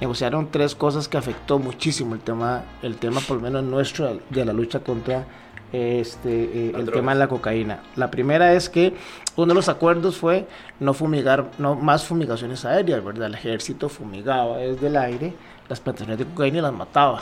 Negociaron 0.00 0.48
tres 0.52 0.76
cosas 0.76 1.08
que 1.08 1.18
afectó 1.18 1.58
muchísimo 1.58 2.14
el 2.14 2.20
tema, 2.20 2.62
el 2.82 2.96
tema 2.96 3.20
por 3.20 3.36
lo 3.38 3.42
menos 3.42 3.64
nuestro, 3.64 4.20
de 4.30 4.44
la 4.44 4.52
lucha 4.52 4.78
contra 4.80 5.26
este, 5.72 6.28
eh, 6.30 6.66
el 6.66 6.72
drogas. 6.72 6.94
tema 6.94 7.12
de 7.14 7.18
la 7.20 7.28
cocaína. 7.28 7.80
La 7.96 8.10
primera 8.10 8.52
es 8.54 8.68
que 8.68 8.94
uno 9.36 9.46
de 9.48 9.54
los 9.54 9.68
acuerdos 9.68 10.16
fue 10.16 10.46
no 10.80 10.94
fumigar, 10.94 11.50
no 11.58 11.74
más 11.76 12.04
fumigaciones 12.04 12.64
aéreas, 12.64 13.04
¿verdad? 13.04 13.26
El 13.28 13.34
ejército 13.34 13.88
fumigaba 13.88 14.56
desde 14.58 14.86
el 14.88 14.96
aire 14.96 15.32
las 15.68 15.78
plantaciones 15.80 16.18
de 16.18 16.24
cocaína 16.26 16.58
y 16.58 16.62
las 16.62 16.72
mataba. 16.72 17.20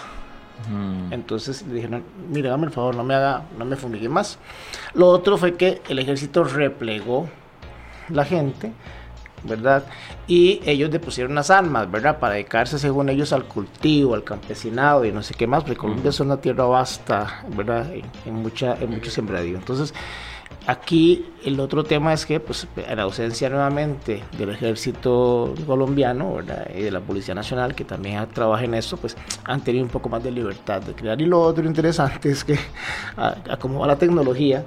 Mm. 0.70 1.12
Entonces 1.12 1.64
le 1.66 1.74
dijeron, 1.74 2.04
mire, 2.28 2.48
hágame 2.48 2.66
el 2.66 2.72
favor, 2.72 2.94
no 2.94 3.04
me 3.04 3.14
haga, 3.14 3.44
no 3.56 3.64
me 3.64 3.76
fumigue 3.76 4.08
más. 4.08 4.38
Lo 4.94 5.08
otro 5.08 5.36
fue 5.38 5.56
que 5.56 5.82
el 5.88 5.98
ejército 5.98 6.44
replegó 6.44 7.28
la 8.08 8.24
gente, 8.24 8.72
¿verdad? 9.44 9.84
Y 10.26 10.60
ellos 10.64 10.90
depusieron 10.90 11.34
las 11.34 11.50
armas, 11.50 11.90
¿verdad? 11.90 12.18
Para 12.18 12.34
dedicarse, 12.34 12.78
según 12.78 13.08
ellos, 13.08 13.32
al 13.32 13.44
cultivo, 13.44 14.14
al 14.14 14.24
campesinado 14.24 15.04
y 15.04 15.12
no 15.12 15.22
sé 15.22 15.34
qué 15.34 15.46
más, 15.46 15.62
porque 15.62 15.78
Colombia 15.78 16.10
es 16.10 16.20
una 16.20 16.38
tierra 16.38 16.64
vasta, 16.64 17.44
¿verdad? 17.56 17.92
En, 17.92 18.04
en 18.26 18.34
mucha, 18.34 18.74
en 18.74 18.90
mucho 18.90 19.10
sembradío. 19.10 19.56
Entonces, 19.56 19.94
aquí 20.68 21.24
el 21.44 21.58
otro 21.60 21.82
tema 21.82 22.12
es 22.12 22.26
que, 22.26 22.40
pues, 22.40 22.68
en 22.76 23.00
ausencia 23.00 23.48
nuevamente 23.48 24.22
del 24.36 24.50
ejército 24.50 25.54
colombiano. 25.66 26.36
Y 26.76 26.82
de 26.82 26.90
la 26.90 27.00
Policía 27.00 27.34
Nacional, 27.34 27.74
que 27.74 27.84
también 27.84 28.28
trabaja 28.34 28.64
en 28.64 28.74
eso, 28.74 28.98
pues, 28.98 29.16
han 29.44 29.62
tenido 29.62 29.82
un 29.82 29.90
poco 29.90 30.10
más 30.10 30.22
de 30.22 30.30
libertad 30.30 30.82
de 30.82 30.92
crear. 30.92 31.20
Y 31.22 31.24
lo 31.24 31.40
otro 31.40 31.64
interesante 31.64 32.30
es 32.30 32.44
que, 32.44 32.58
a, 33.16 33.36
a 33.48 33.56
cómo 33.56 33.80
va 33.80 33.86
la 33.86 33.96
tecnología, 33.96 34.62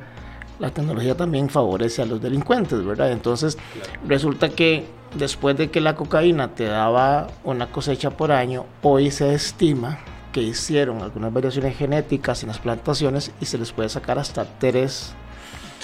la 0.59 0.71
tecnología 0.71 1.15
también 1.15 1.49
favorece 1.49 2.01
a 2.01 2.05
los 2.05 2.19
delincuentes, 2.19 2.83
¿verdad? 2.83 3.11
Entonces, 3.11 3.59
resulta 4.07 4.49
que 4.49 4.85
después 5.15 5.55
de 5.55 5.69
que 5.69 5.81
la 5.81 5.95
cocaína 5.95 6.55
te 6.55 6.65
daba 6.65 7.27
una 7.43 7.67
cosecha 7.67 8.09
por 8.09 8.31
año, 8.31 8.65
hoy 8.81 9.11
se 9.11 9.35
estima 9.35 9.99
que 10.31 10.41
hicieron 10.41 11.01
algunas 11.03 11.31
variaciones 11.31 11.77
genéticas 11.77 12.41
en 12.41 12.47
las 12.47 12.59
plantaciones 12.59 13.31
y 13.39 13.45
se 13.45 13.59
les 13.59 13.71
puede 13.71 13.89
sacar 13.89 14.17
hasta 14.17 14.45
tres 14.45 15.13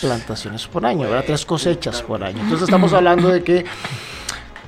plantaciones 0.02 0.68
por 0.68 0.86
año, 0.86 1.02
¿verdad? 1.10 1.24
Tres 1.26 1.46
cosechas 1.46 2.02
por 2.02 2.24
año. 2.24 2.40
Entonces 2.42 2.64
estamos 2.64 2.94
hablando 2.94 3.30
de 3.30 3.44
que, 3.44 3.66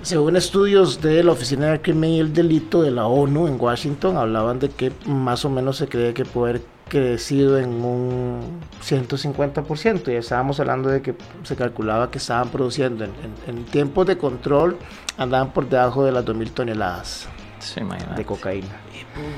según 0.02 0.36
estudios 0.36 1.02
de 1.02 1.24
la 1.24 1.32
Oficina 1.34 1.68
del 1.68 1.82
Crimen 1.82 2.10
y 2.12 2.20
el 2.20 2.34
Delito 2.34 2.82
de 2.82 2.92
la 2.92 3.06
ONU 3.08 3.48
en 3.48 3.60
Washington, 3.60 4.18
hablaban 4.18 4.60
de 4.60 4.70
que 4.70 4.92
más 5.06 5.44
o 5.46 5.50
menos 5.50 5.78
se 5.78 5.88
cree 5.88 6.14
que 6.14 6.26
puede 6.26 6.52
haber 6.52 6.62
crecido 6.88 7.60
en 7.60 7.70
un 7.84 8.40
150%. 8.84 10.12
Y 10.12 10.16
estábamos 10.16 10.60
hablando 10.60 10.90
de 10.90 11.02
que 11.02 11.16
se 11.44 11.56
calculaba 11.56 12.10
que 12.10 12.18
estaban 12.18 12.50
produciendo 12.50 13.04
en, 13.04 13.12
en- 13.48 13.58
en 13.58 13.66
tiempos 13.66 14.08
de 14.08 14.18
control, 14.18 14.78
andaban 15.18 15.52
por 15.52 15.68
debajo 15.70 16.04
de 16.06 16.12
las 16.12 16.26
2.000 16.26 16.50
toneladas 16.52 17.28
Sí, 17.60 17.82
de 18.16 18.26
cocaína. 18.26 18.70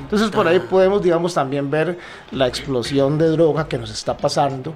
Entonces 0.04 0.30
por 0.30 0.48
ahí 0.48 0.60
podemos, 0.60 1.02
digamos, 1.02 1.34
también 1.34 1.72
ver 1.72 1.98
la 2.32 2.48
explosión 2.48 3.18
de 3.18 3.30
droga 3.30 3.68
que 3.68 3.80
nos 3.80 3.90
está 3.90 4.16
pasando, 4.16 4.76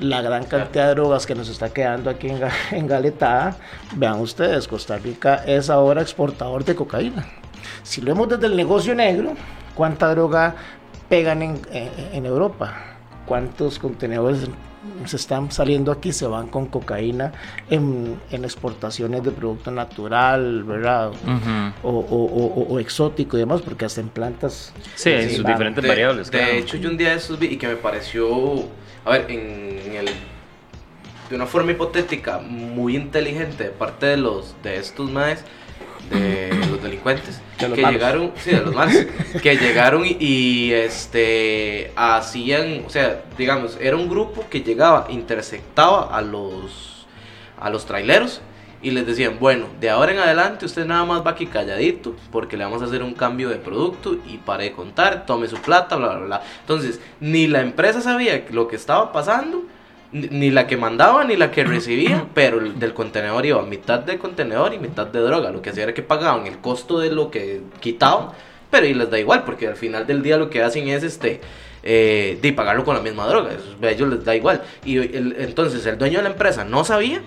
la 0.00 0.22
gran 0.22 0.44
cantidad 0.44 0.88
de 0.88 0.94
drogas 0.94 1.26
que 1.26 1.34
nos 1.34 1.48
está 1.48 1.70
quedando 1.72 2.10
aquí 2.10 2.28
en, 2.28 2.40
en 2.72 2.86
Galetada. 2.86 3.56
Vean 3.96 4.20
ustedes, 4.20 4.66
Costa 4.66 4.96
Rica 4.98 5.42
es 5.46 5.70
ahora 5.70 6.02
exportador 6.02 6.64
de 6.64 6.74
cocaína. 6.74 7.26
Si 7.82 8.00
lo 8.00 8.12
vemos 8.12 8.28
desde 8.28 8.46
el 8.46 8.56
negocio 8.56 8.94
negro, 8.94 9.34
¿cuánta 9.74 10.08
droga 10.10 10.54
pegan 11.08 11.42
en, 11.42 11.60
en- 11.72 11.90
en 12.12 12.26
Europa? 12.26 12.74
¿Cuántos 13.26 13.78
contenedores 13.78 14.48
se 15.04 15.16
están 15.16 15.52
saliendo 15.52 15.92
aquí? 15.92 16.12
Se 16.12 16.26
van 16.26 16.48
con 16.48 16.66
cocaína 16.66 17.32
en, 17.68 18.18
en 18.30 18.44
exportaciones 18.44 19.22
de 19.22 19.30
producto 19.30 19.70
natural, 19.70 20.64
¿verdad? 20.64 21.10
O, 21.82 21.88
o- 21.90 21.98
o- 22.00 22.46
o- 22.62 22.74
o 22.74 22.78
exótico 22.80 23.36
y 23.36 23.40
demás, 23.40 23.60
porque 23.62 23.84
hacen 23.84 24.08
plantas. 24.08 24.72
Sí, 24.96 25.10
en 25.10 25.30
sus 25.30 25.42
van. 25.42 25.52
diferentes 25.52 25.82
de, 25.82 25.88
variables. 25.88 26.30
de 26.30 26.38
claro. 26.38 26.52
hecho, 26.54 26.76
yo 26.78 26.88
un 26.90 26.96
día 26.96 27.10
de 27.10 27.16
estos 27.16 27.38
vi 27.38 27.46
y 27.48 27.56
que 27.56 27.68
me 27.68 27.76
pareció, 27.76 28.64
a 29.04 29.10
ver, 29.10 29.26
en 29.30 29.94
el, 29.94 30.06
de 31.28 31.36
una 31.36 31.46
forma 31.46 31.72
hipotética 31.72 32.38
muy 32.38 32.96
inteligente 32.96 33.64
de 33.64 33.70
parte 33.70 34.06
de 34.06 34.16
los 34.16 34.54
de 34.62 34.76
estos 34.76 35.10
maes, 35.10 35.44
de 36.10 36.50
los 36.70 36.82
delincuentes, 36.82 37.40
De 37.58 37.68
los 37.68 37.76
que 37.76 37.82
malos. 37.82 38.00
llegaron, 38.00 38.32
sí, 38.36 38.50
de 38.50 38.60
los 38.60 38.74
malos, 38.74 39.06
que 39.42 39.56
llegaron 39.56 40.04
y, 40.04 40.16
y, 40.18 40.72
este 40.72 41.92
hacían, 41.96 42.84
o 42.86 42.90
sea, 42.90 43.24
digamos, 43.38 43.78
era 43.80 43.96
un 43.96 44.08
grupo 44.08 44.46
que 44.50 44.60
llegaba, 44.62 45.06
interceptaba 45.10 46.16
a 46.16 46.22
los 46.22 47.06
a 47.58 47.68
los 47.68 47.84
traileros 47.84 48.40
y 48.82 48.90
les 48.92 49.06
decían, 49.06 49.36
bueno, 49.38 49.66
de 49.80 49.90
ahora 49.90 50.12
en 50.12 50.18
adelante 50.18 50.64
usted 50.64 50.86
nada 50.86 51.04
más 51.04 51.24
va 51.26 51.32
aquí 51.32 51.46
calladito 51.46 52.14
porque 52.32 52.56
le 52.56 52.64
vamos 52.64 52.80
a 52.80 52.86
hacer 52.86 53.02
un 53.02 53.12
cambio 53.14 53.48
de 53.50 53.56
producto 53.56 54.16
y 54.26 54.38
pare 54.38 54.64
de 54.64 54.72
contar, 54.72 55.26
tome 55.26 55.48
su 55.48 55.56
plata, 55.58 55.96
bla, 55.96 56.16
bla, 56.16 56.26
bla. 56.26 56.42
Entonces, 56.60 56.98
ni 57.20 57.46
la 57.46 57.60
empresa 57.60 58.00
sabía 58.00 58.44
lo 58.50 58.68
que 58.68 58.76
estaba 58.76 59.12
pasando, 59.12 59.64
ni, 60.12 60.28
ni 60.28 60.50
la 60.50 60.66
que 60.66 60.76
mandaba 60.78 61.24
ni 61.24 61.36
la 61.36 61.50
que 61.50 61.62
recibía, 61.64 62.24
pero 62.34 62.58
el 62.58 62.78
del 62.78 62.94
contenedor 62.94 63.44
iba 63.44 63.62
mitad 63.62 63.98
de 64.00 64.16
contenedor 64.18 64.72
y 64.72 64.78
mitad 64.78 65.06
de 65.06 65.20
droga. 65.20 65.50
Lo 65.50 65.60
que 65.60 65.70
hacía 65.70 65.82
era 65.84 65.94
que 65.94 66.02
pagaban 66.02 66.46
el 66.46 66.58
costo 66.58 66.98
de 67.00 67.10
lo 67.12 67.30
que 67.30 67.60
quitaban, 67.80 68.28
pero 68.70 68.86
y 68.86 68.94
les 68.94 69.10
da 69.10 69.18
igual 69.18 69.44
porque 69.44 69.66
al 69.68 69.76
final 69.76 70.06
del 70.06 70.22
día 70.22 70.36
lo 70.38 70.48
que 70.48 70.62
hacen 70.62 70.88
es 70.88 71.02
este 71.02 71.40
eh, 71.82 72.38
de 72.40 72.52
pagarlo 72.52 72.84
con 72.84 72.94
la 72.94 73.02
misma 73.02 73.26
droga. 73.26 73.50
Eso 73.52 73.76
a 73.82 73.90
ellos 73.90 74.08
les 74.08 74.24
da 74.24 74.34
igual. 74.34 74.62
Y 74.84 74.96
el- 74.98 75.36
entonces 75.38 75.84
el 75.86 75.98
dueño 75.98 76.18
de 76.18 76.24
la 76.24 76.30
empresa 76.30 76.64
no 76.64 76.84
sabía 76.84 77.20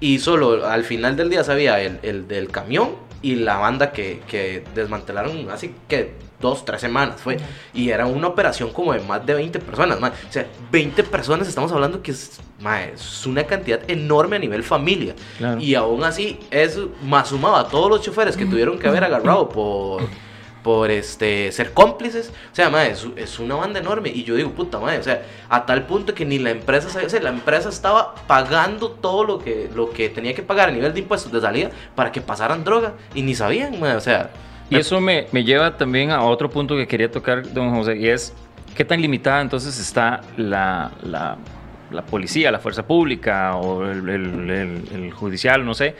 y 0.00 0.18
solo 0.18 0.66
al 0.66 0.84
final 0.84 1.16
del 1.16 1.30
día 1.30 1.44
sabía 1.44 1.80
el, 1.80 2.00
el 2.02 2.26
del 2.26 2.48
camión 2.48 2.96
y 3.22 3.36
la 3.36 3.58
banda 3.58 3.92
que, 3.92 4.22
que 4.26 4.64
desmantelaron 4.74 5.50
así 5.50 5.74
que 5.88 6.14
dos, 6.40 6.64
tres 6.64 6.80
semanas 6.80 7.20
fue. 7.20 7.36
Y 7.74 7.90
era 7.90 8.06
una 8.06 8.28
operación 8.28 8.72
como 8.72 8.92
de 8.92 9.00
más 9.00 9.24
de 9.24 9.34
20 9.34 9.58
personas. 9.60 10.00
mae. 10.00 10.10
O 10.10 10.32
sea, 10.32 10.46
20 10.72 11.04
personas 11.04 11.46
estamos 11.46 11.70
hablando 11.72 12.02
que 12.02 12.12
es, 12.12 12.40
mae, 12.60 12.92
es 12.94 13.26
una 13.26 13.44
cantidad 13.44 13.80
enorme 13.88 14.36
a 14.36 14.38
nivel 14.38 14.62
familia. 14.62 15.14
Claro. 15.38 15.60
Y 15.60 15.74
aún 15.74 16.02
así, 16.02 16.38
eso 16.50 16.90
más 17.02 17.28
sumado 17.28 17.56
a 17.56 17.68
todos 17.68 17.90
los 17.90 18.00
choferes 18.00 18.36
que 18.36 18.46
tuvieron 18.46 18.78
que 18.78 18.88
haber 18.88 19.04
agarrado 19.04 19.48
por, 19.48 20.02
por 20.62 20.90
este, 20.90 21.50
ser 21.52 21.72
cómplices. 21.72 22.32
O 22.52 22.54
sea, 22.54 22.70
mae, 22.70 22.90
es, 22.90 23.06
es 23.16 23.38
una 23.38 23.56
banda 23.56 23.80
enorme. 23.80 24.10
Y 24.10 24.24
yo 24.24 24.34
digo, 24.34 24.50
puta 24.52 24.78
madre, 24.78 24.98
o 24.98 25.02
sea, 25.02 25.22
a 25.48 25.66
tal 25.66 25.86
punto 25.86 26.14
que 26.14 26.24
ni 26.24 26.38
la 26.38 26.50
empresa 26.50 26.88
sabía, 26.88 27.06
o 27.06 27.10
sea, 27.10 27.20
la 27.20 27.30
empresa 27.30 27.68
estaba 27.68 28.14
pagando 28.26 28.90
todo 28.90 29.24
lo 29.24 29.38
que, 29.38 29.70
lo 29.74 29.90
que 29.90 30.08
tenía 30.08 30.34
que 30.34 30.42
pagar 30.42 30.68
a 30.68 30.72
nivel 30.72 30.92
de 30.92 31.00
impuestos 31.00 31.32
de 31.32 31.40
salida 31.40 31.70
para 31.94 32.12
que 32.12 32.20
pasaran 32.20 32.64
droga. 32.64 32.94
Y 33.14 33.22
ni 33.22 33.34
sabían, 33.34 33.78
mae, 33.80 33.96
o 33.96 34.00
sea, 34.00 34.30
Y 34.68 34.76
eso 34.76 35.00
me, 35.00 35.26
me, 35.32 35.44
lleva 35.44 35.76
también 35.76 36.10
a 36.10 36.22
otro 36.22 36.50
punto 36.50 36.76
que 36.76 36.86
quería 36.86 37.10
tocar, 37.10 37.52
don 37.52 37.74
José, 37.74 37.96
y 37.96 38.08
es 38.08 38.32
qué 38.74 38.84
tan 38.84 39.00
limitada 39.00 39.40
entonces 39.40 39.78
está 39.78 40.20
la, 40.36 40.92
la, 41.02 41.36
la 41.90 42.02
policía, 42.02 42.50
la 42.50 42.58
fuerza 42.58 42.86
pública 42.86 43.56
o 43.56 43.84
el, 43.84 44.08
el, 44.08 44.50
el, 44.50 45.12
judicial, 45.12 45.64
no 45.64 45.74
sé, 45.74 45.94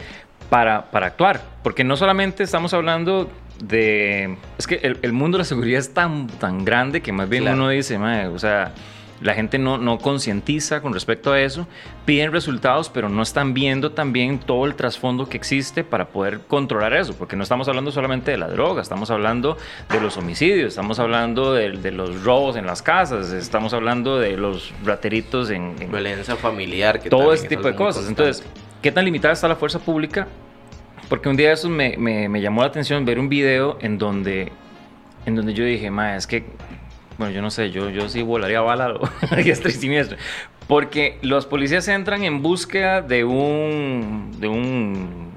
para, 0.49 0.91
para, 0.91 1.09
actuar. 1.09 1.41
Porque 1.63 1.85
no 1.85 1.97
solamente 1.97 2.43
estamos 2.43 2.73
hablando 2.75 3.29
de... 3.63 4.37
Es 4.59 4.67
que 4.67 4.77
el, 4.77 5.13
mundo 5.13 5.37
de 5.37 5.41
la 5.41 5.45
seguridad 5.45 5.79
es 5.79 5.93
tan, 5.93 6.27
tan 6.27 6.65
grande 6.65 7.01
que 7.01 7.13
más 7.13 7.29
bien 7.29 7.45
claro. 7.45 7.59
uno 7.59 7.69
dice, 7.69 7.97
o 7.99 8.39
sea 8.39 8.73
la 9.21 9.35
gente 9.35 9.59
no, 9.59 9.79
no 9.79 9.99
concientiza 9.99 10.81
con 10.81 10.95
respecto 10.95 11.33
a 11.33 11.41
eso, 11.41 11.67
piden 12.07 12.33
resultados, 12.33 12.89
pero 12.89 13.09
no 13.09 13.23
están 13.23 13.55
viendo 13.55 13.93
también 13.93 14.39
todo 14.39 14.65
el 14.65 14.75
trasfondo 14.75 15.29
que 15.29 15.37
existe 15.37 15.85
para 15.85 16.09
poder 16.09 16.41
controlar 16.41 16.95
eso, 16.95 17.15
porque 17.15 17.37
no 17.37 17.43
estamos 17.43 17.69
hablando 17.69 17.93
solamente 17.93 18.31
de 18.31 18.39
la 18.39 18.49
droga, 18.49 18.83
estamos 18.83 19.11
hablando 19.11 19.57
de 19.91 20.01
los 20.01 20.17
homicidios, 20.17 20.69
estamos 20.69 20.99
hablando 20.99 21.53
de, 21.53 21.73
de 21.73 21.91
los 21.91 22.25
robos 22.25 22.57
en 22.57 22.67
las 22.67 22.83
casas, 22.83 23.33
estamos 23.33 23.75
hablando 23.75 24.19
de 24.19 24.37
los 24.37 24.73
rateritos 24.85 25.51
en... 25.51 25.77
en 25.81 25.91
Violencia 25.91 26.37
familiar. 26.37 27.01
Que 27.01 27.11
todo 27.11 27.33
ese 27.33 27.49
tipo 27.49 27.65
de 27.65 27.75
cosas. 27.75 28.09
Entonces, 28.09 28.43
¿qué 28.81 28.91
tan 28.91 29.05
limitada 29.05 29.35
está 29.35 29.49
la 29.49 29.57
fuerza 29.57 29.79
pública? 29.79 30.27
Porque 31.11 31.29
un 31.29 31.37
día 31.37 31.49
de 31.49 31.55
esos 31.55 31.71
me, 31.71 31.97
me, 31.99 32.31
me 32.31 32.41
llamó 32.41 32.63
la 32.63 32.69
atención 32.69 33.05
ver 33.05 33.19
un 33.19 33.29
video 33.29 33.77
en 33.83 33.99
donde, 33.99 34.51
en 35.27 35.35
donde 35.35 35.53
yo 35.53 35.65
dije, 35.65 35.91
ma, 35.91 36.17
es 36.17 36.27
que 36.27 36.45
bueno, 37.21 37.35
yo 37.35 37.43
no 37.43 37.51
sé, 37.51 37.71
yo, 37.71 37.91
yo 37.91 38.09
sí 38.09 38.23
volaría 38.23 38.63
bala 38.63 38.95
y 39.45 39.51
es 39.51 39.59
siniestro. 39.59 40.17
Porque 40.67 41.19
los 41.21 41.45
policías 41.45 41.87
entran 41.89 42.25
en 42.25 42.41
búsqueda 42.41 43.03
de 43.03 43.25
un, 43.25 44.35
de 44.39 44.49
un 44.49 45.31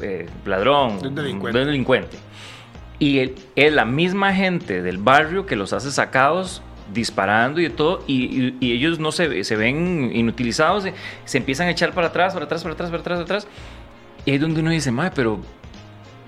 eh, 0.00 0.26
ladrón, 0.44 0.98
de 1.00 1.06
un 1.06 1.14
delincuente. 1.14 1.56
De 1.56 1.64
un 1.64 1.70
delincuente. 1.70 2.16
Y 2.98 3.30
es 3.54 3.72
la 3.72 3.84
misma 3.84 4.34
gente 4.34 4.82
del 4.82 4.98
barrio 4.98 5.46
que 5.46 5.54
los 5.54 5.72
hace 5.72 5.92
sacados 5.92 6.62
disparando 6.92 7.60
y 7.60 7.70
todo, 7.70 8.02
y, 8.08 8.54
y, 8.58 8.72
ellos 8.72 8.98
no 8.98 9.12
se, 9.12 9.44
se 9.44 9.54
ven 9.54 10.10
inutilizados, 10.12 10.82
se, 10.82 10.94
se, 11.26 11.38
empiezan 11.38 11.68
a 11.68 11.70
echar 11.70 11.92
para 11.92 12.08
atrás, 12.08 12.32
para 12.32 12.46
atrás, 12.46 12.62
para 12.62 12.72
atrás, 12.72 12.90
para 12.90 13.00
atrás, 13.02 13.18
para 13.18 13.24
atrás. 13.24 13.48
Y 14.28 14.32
ahí 14.32 14.34
es 14.34 14.42
donde 14.42 14.60
uno 14.60 14.68
dice, 14.68 14.90
madre, 14.90 15.12
pero 15.14 15.40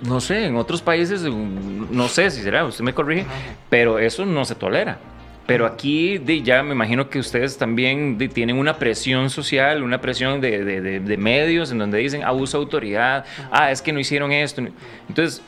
no 0.00 0.22
sé, 0.22 0.46
en 0.46 0.56
otros 0.56 0.80
países, 0.80 1.22
no 1.22 2.08
sé 2.08 2.30
si 2.30 2.40
será, 2.40 2.64
usted 2.64 2.82
me 2.82 2.94
corrige, 2.94 3.26
pero 3.68 3.98
eso 3.98 4.24
no 4.24 4.46
se 4.46 4.54
tolera. 4.54 4.98
Pero 5.46 5.66
aquí 5.66 6.18
ya 6.42 6.62
me 6.62 6.72
imagino 6.72 7.10
que 7.10 7.18
ustedes 7.18 7.58
también 7.58 8.16
tienen 8.32 8.56
una 8.56 8.78
presión 8.78 9.28
social, 9.28 9.82
una 9.82 10.00
presión 10.00 10.40
de, 10.40 10.64
de, 10.64 11.00
de, 11.00 11.16
medios 11.18 11.72
en 11.72 11.78
donde 11.78 11.98
dicen 11.98 12.24
abuso 12.24 12.56
de 12.56 12.64
autoridad, 12.64 13.26
ah, 13.50 13.70
es 13.70 13.82
que 13.82 13.92
no 13.92 14.00
hicieron 14.00 14.32
esto. 14.32 14.62
Entonces, 15.06 15.42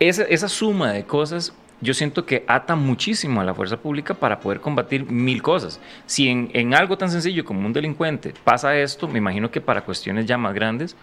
esa, 0.00 0.22
esa 0.22 0.48
suma 0.48 0.94
de 0.94 1.04
cosas 1.04 1.52
yo 1.82 1.92
siento 1.92 2.24
que 2.24 2.42
ata 2.46 2.74
muchísimo 2.74 3.42
a 3.42 3.44
la 3.44 3.54
fuerza 3.54 3.76
pública 3.76 4.14
para 4.14 4.40
poder 4.40 4.60
combatir 4.60 5.04
mil 5.10 5.42
cosas. 5.42 5.78
Si 6.06 6.28
en, 6.28 6.50
en 6.54 6.72
algo 6.72 6.96
tan 6.96 7.10
sencillo 7.10 7.44
como 7.44 7.66
un 7.66 7.74
delincuente 7.74 8.32
pasa 8.44 8.76
esto, 8.78 9.06
me 9.08 9.18
imagino 9.18 9.50
que 9.50 9.60
para 9.60 9.82
cuestiones 9.82 10.24
ya 10.24 10.38
más 10.38 10.54
grandes, 10.54 10.96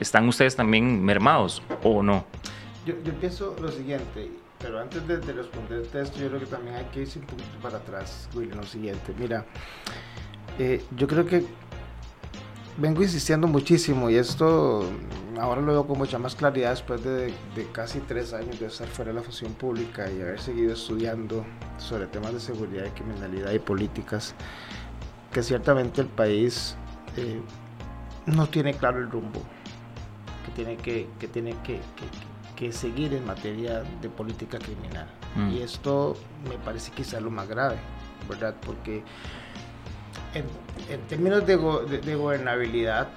¿están 0.00 0.28
ustedes 0.28 0.56
también 0.56 1.02
mermados 1.02 1.62
o 1.82 2.02
no? 2.02 2.24
Yo, 2.86 2.94
yo 3.04 3.12
pienso 3.14 3.56
lo 3.60 3.70
siguiente, 3.70 4.30
pero 4.58 4.80
antes 4.80 5.06
de, 5.06 5.18
de, 5.18 5.32
responderte 5.32 6.00
esto, 6.00 6.18
yo 6.18 6.28
creo 6.28 6.40
que 6.40 6.46
también 6.46 6.76
hay 6.76 6.84
que 6.86 7.02
irse 7.02 7.18
un 7.18 7.26
poquito 7.26 7.58
para 7.62 7.78
atrás, 7.78 8.28
William, 8.34 8.58
lo 8.58 8.66
siguiente. 8.66 9.14
Mira, 9.18 9.44
eh, 10.58 10.82
yo 10.96 11.06
creo 11.06 11.26
que 11.26 11.44
vengo 12.78 13.02
insistiendo 13.02 13.46
muchísimo 13.46 14.08
y 14.08 14.16
esto 14.16 14.84
ahora 15.40 15.60
lo 15.60 15.72
veo 15.72 15.86
con 15.86 15.98
mucha 15.98 16.18
más 16.18 16.34
claridad 16.34 16.70
después 16.70 17.02
de, 17.04 17.32
de, 17.54 17.66
casi 17.72 18.00
tres 18.00 18.32
años 18.32 18.58
de 18.58 18.66
estar 18.66 18.86
fuera 18.88 19.10
de 19.10 19.16
la 19.16 19.22
función 19.22 19.52
pública 19.54 20.10
y 20.10 20.20
haber 20.20 20.40
seguido 20.40 20.72
estudiando 20.72 21.44
sobre 21.78 22.06
temas 22.06 22.32
de 22.32 22.40
seguridad 22.40 22.86
y 22.86 22.90
criminalidad 22.90 23.52
y 23.52 23.58
políticas, 23.58 24.34
que 25.32 25.42
ciertamente 25.42 26.00
el 26.00 26.06
país 26.06 26.76
eh, 27.16 27.40
no 28.28 28.46
tiene 28.46 28.74
claro 28.74 28.98
el 28.98 29.10
rumbo 29.10 29.42
que 30.44 30.52
tiene 30.52 30.76
que, 30.76 31.08
que 31.18 31.28
tiene 31.28 31.54
que, 31.62 31.80
que, 32.56 32.72
seguir 32.72 33.14
en 33.14 33.24
materia 33.24 33.82
de 34.02 34.08
política 34.08 34.58
criminal. 34.58 35.06
Mm. 35.36 35.50
Y 35.50 35.62
esto 35.62 36.16
me 36.48 36.56
parece 36.58 36.90
quizá 36.90 37.20
lo 37.20 37.30
más 37.30 37.48
grave, 37.48 37.76
¿verdad? 38.28 38.54
Porque 38.64 39.02
en, 40.34 40.44
en 40.92 41.00
términos 41.02 41.46
de, 41.46 41.56
go, 41.56 41.80
de, 41.80 42.00
de 42.00 42.14
gobernabilidad, 42.16 43.08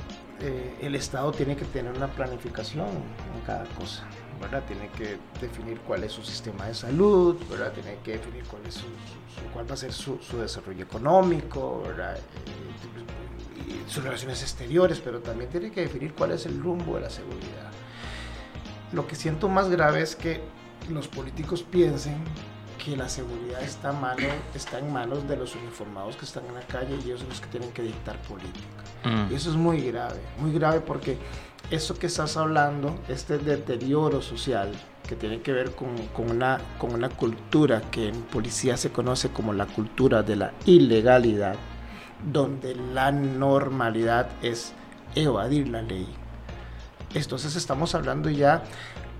eh, 0.41 0.77
el 0.81 0.95
Estado 0.95 1.31
tiene 1.31 1.55
que 1.55 1.65
tener 1.65 1.93
una 1.93 2.07
planificación 2.07 2.87
en 2.87 3.41
cada 3.45 3.65
cosa. 3.65 4.05
¿verdad? 4.41 4.63
Tiene 4.67 4.89
que 4.89 5.19
definir 5.39 5.79
cuál 5.81 6.03
es 6.03 6.13
su 6.13 6.23
sistema 6.23 6.65
de 6.65 6.73
salud, 6.73 7.37
¿verdad? 7.49 7.71
Tiene 7.73 7.97
que 8.03 8.13
definir 8.13 8.43
cuál, 8.45 8.65
es 8.65 8.73
su, 8.73 8.81
su, 8.81 9.53
cuál 9.53 9.69
va 9.69 9.75
a 9.75 9.77
ser 9.77 9.93
su, 9.93 10.17
su 10.17 10.37
desarrollo 10.39 10.83
económico, 10.83 11.83
¿verdad? 11.85 12.17
Eh, 12.17 13.20
sus 13.87 14.03
relaciones 14.03 14.41
exteriores, 14.41 14.99
pero 14.99 15.19
también 15.19 15.49
tiene 15.49 15.71
que 15.71 15.81
definir 15.81 16.13
cuál 16.13 16.31
es 16.31 16.45
el 16.45 16.59
rumbo 16.59 16.95
de 16.95 17.01
la 17.01 17.09
seguridad. 17.09 17.71
Lo 18.91 19.07
que 19.07 19.15
siento 19.15 19.47
más 19.49 19.69
grave 19.69 20.01
es 20.01 20.15
que 20.15 20.41
los 20.89 21.07
políticos 21.07 21.63
piensen 21.63 22.17
que 22.83 22.97
la 22.97 23.07
seguridad 23.07 23.61
está, 23.61 23.91
mano, 23.91 24.27
está 24.55 24.79
en 24.79 24.91
manos 24.91 25.27
de 25.27 25.37
los 25.37 25.55
uniformados 25.55 26.15
que 26.15 26.25
están 26.25 26.45
en 26.47 26.55
la 26.55 26.61
calle 26.61 26.97
y 27.03 27.09
ellos 27.09 27.19
son 27.19 27.29
los 27.29 27.39
que 27.39 27.47
tienen 27.47 27.71
que 27.71 27.83
dictar 27.83 28.17
política. 28.23 28.83
Mm. 29.03 29.31
Y 29.31 29.35
eso 29.35 29.51
es 29.51 29.55
muy 29.55 29.81
grave, 29.81 30.19
muy 30.39 30.51
grave 30.51 30.81
porque 30.81 31.17
eso 31.69 31.97
que 31.97 32.07
estás 32.07 32.37
hablando, 32.37 32.95
este 33.07 33.37
deterioro 33.37 34.21
social 34.21 34.71
que 35.07 35.15
tiene 35.15 35.41
que 35.41 35.51
ver 35.51 35.75
con, 35.75 35.95
con, 36.07 36.31
una, 36.31 36.59
con 36.77 36.93
una 36.93 37.09
cultura 37.09 37.81
que 37.91 38.09
en 38.09 38.21
policía 38.23 38.77
se 38.77 38.91
conoce 38.91 39.29
como 39.29 39.53
la 39.53 39.65
cultura 39.65 40.23
de 40.23 40.35
la 40.37 40.53
ilegalidad, 40.65 41.55
donde 42.23 42.75
la 42.75 43.11
normalidad 43.11 44.29
es 44.41 44.73
evadir 45.15 45.67
la 45.67 45.81
ley. 45.81 46.07
Entonces 47.13 47.55
estamos 47.55 47.93
hablando 47.95 48.29
ya 48.29 48.63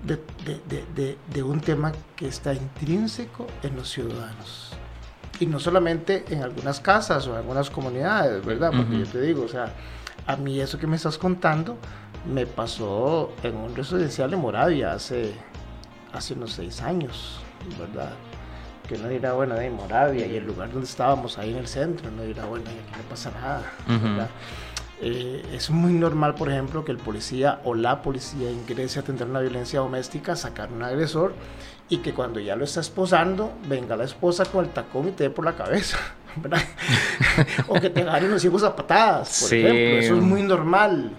de, 0.06 0.16
de, 0.44 0.84
de, 0.94 1.18
de, 1.32 1.42
un 1.42 1.60
tema 1.60 1.92
que 2.16 2.26
está 2.26 2.54
intrínseco 2.54 3.46
en 3.62 3.76
los 3.76 3.90
ciudadanos. 3.90 4.72
Y 5.38 5.46
no 5.46 5.58
solamente 5.58 6.24
en 6.30 6.42
algunas 6.42 6.80
casas 6.80 7.26
o 7.26 7.32
en 7.32 7.38
algunas 7.38 7.70
comunidades, 7.70 8.44
¿verdad? 8.44 8.70
Porque 8.74 8.94
uh 8.94 8.98
-huh. 8.98 9.04
yo 9.04 9.12
te 9.12 9.20
digo, 9.20 9.44
o 9.44 9.48
sea, 9.48 9.72
a 10.26 10.36
mí 10.36 10.60
eso 10.60 10.78
que 10.78 10.86
me 10.86 10.96
estás 10.96 11.18
contando 11.18 11.76
me 12.32 12.46
pasó 12.46 13.32
en 13.42 13.56
un 13.56 13.74
residencial 13.74 14.30
de 14.30 14.36
Moravia 14.36 14.92
hace, 14.92 15.34
hace 16.12 16.34
unos 16.34 16.52
seis 16.52 16.80
años, 16.80 17.40
¿verdad? 17.78 18.12
Que 18.92 18.98
no 18.98 19.08
dirá, 19.08 19.32
bueno, 19.32 19.54
de 19.54 19.70
Moravia 19.70 20.26
y 20.26 20.36
el 20.36 20.46
lugar 20.46 20.70
donde 20.70 20.86
estábamos 20.86 21.38
ahí 21.38 21.50
en 21.50 21.56
el 21.56 21.66
centro, 21.66 22.10
no 22.10 22.24
dirá, 22.24 22.44
bueno, 22.44 22.66
aquí 22.68 23.00
no 23.02 23.08
pasa 23.08 23.30
nada. 23.30 23.72
Uh 23.88 23.92
-huh. 23.92 24.26
eh, 25.00 25.42
es 25.54 25.70
muy 25.70 25.94
normal, 25.94 26.34
por 26.34 26.50
ejemplo, 26.50 26.84
que 26.84 26.92
el 26.92 26.98
policía 26.98 27.60
o 27.64 27.74
la 27.74 28.02
policía 28.02 28.50
ingrese 28.50 28.98
a 28.98 29.02
atender 29.02 29.26
una 29.26 29.40
violencia 29.40 29.80
doméstica, 29.80 30.36
sacar 30.36 30.70
un 30.70 30.82
agresor 30.82 31.32
y 31.88 31.98
que 31.98 32.12
cuando 32.12 32.38
ya 32.38 32.54
lo 32.54 32.64
está 32.64 32.80
esposando, 32.80 33.52
venga 33.66 33.96
la 33.96 34.04
esposa 34.04 34.44
con 34.44 34.66
el 34.66 34.70
tacón 34.70 35.08
y 35.08 35.12
te 35.12 35.24
dé 35.24 35.30
por 35.30 35.46
la 35.46 35.54
cabeza. 35.54 35.96
¿verdad? 36.36 36.62
o 37.68 37.74
que 37.80 37.88
te 37.88 38.02
agarren 38.02 38.30
los 38.30 38.44
hijos 38.44 38.62
a 38.62 38.76
patadas, 38.76 39.40
por 39.40 39.48
sí. 39.48 39.56
ejemplo. 39.56 39.98
Eso 40.00 40.16
es 40.16 40.22
muy 40.22 40.42
normal. 40.42 41.12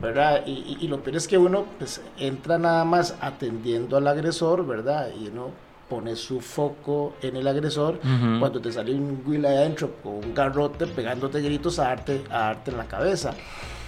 ¿verdad? 0.00 0.44
Y, 0.46 0.50
y, 0.52 0.78
y, 0.80 0.88
lo 0.88 1.02
peor 1.02 1.16
es 1.16 1.28
que 1.28 1.36
uno 1.36 1.66
pues, 1.78 2.00
entra 2.18 2.56
nada 2.56 2.86
más 2.86 3.16
atendiendo 3.20 3.98
al 3.98 4.08
agresor, 4.08 4.66
¿verdad? 4.66 5.10
Y 5.14 5.28
uno 5.28 5.50
pone 5.94 6.16
su 6.16 6.40
foco 6.40 7.14
en 7.22 7.36
el 7.36 7.46
agresor 7.46 8.00
uh 8.02 8.06
-huh. 8.06 8.40
cuando 8.40 8.60
te 8.60 8.72
sale 8.72 8.92
un 8.92 9.22
Will 9.24 9.46
adentro 9.46 9.92
con 10.02 10.14
un 10.14 10.34
garrote 10.34 10.88
pegándote 10.88 11.40
gritos 11.40 11.78
a 11.78 11.84
darte, 11.84 12.24
a 12.30 12.38
darte 12.46 12.72
en 12.72 12.76
la 12.78 12.86
cabeza. 12.86 13.30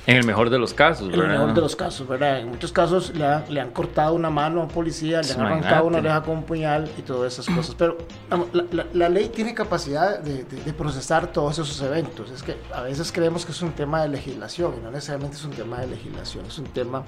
En 0.06 0.16
el 0.16 0.24
mejor 0.24 0.50
de 0.50 0.58
los 0.60 0.72
casos, 0.72 1.08
¿verdad? 1.08 1.24
En 1.24 1.30
el 1.32 1.38
mejor 1.38 1.54
de 1.56 1.60
los 1.62 1.74
casos, 1.74 2.06
¿verdad? 2.06 2.38
En 2.38 2.48
muchos 2.50 2.70
casos 2.70 3.12
le, 3.16 3.24
ha, 3.24 3.44
le 3.48 3.60
han 3.60 3.72
cortado 3.72 4.14
una 4.14 4.30
mano 4.30 4.60
a 4.60 4.62
un 4.62 4.68
policía, 4.70 5.20
le 5.20 5.32
han 5.32 5.40
arrancado 5.40 5.84
una 5.88 5.98
oreja 5.98 6.22
con 6.22 6.36
un 6.36 6.44
puñal 6.44 6.88
y 6.96 7.02
todas 7.02 7.32
esas 7.32 7.52
cosas. 7.52 7.74
Pero 7.74 7.98
vamos, 8.30 8.46
la, 8.52 8.64
la, 8.70 8.86
la, 8.92 9.08
ley 9.08 9.28
tiene 9.30 9.52
capacidad 9.52 10.20
de, 10.20 10.44
de, 10.44 10.62
de, 10.62 10.72
procesar 10.72 11.32
todos 11.32 11.58
esos 11.58 11.82
eventos. 11.82 12.30
Es 12.30 12.44
que 12.44 12.54
a 12.72 12.82
veces 12.82 13.10
creemos 13.10 13.44
que 13.44 13.50
es 13.50 13.62
un 13.62 13.72
tema 13.72 14.02
de 14.02 14.08
legislación 14.10 14.74
y 14.78 14.80
no 14.84 14.92
necesariamente 14.92 15.38
es 15.38 15.44
un 15.44 15.50
tema 15.50 15.80
de 15.80 15.88
legislación, 15.88 16.46
es 16.46 16.56
un 16.56 16.66
tema 16.66 17.02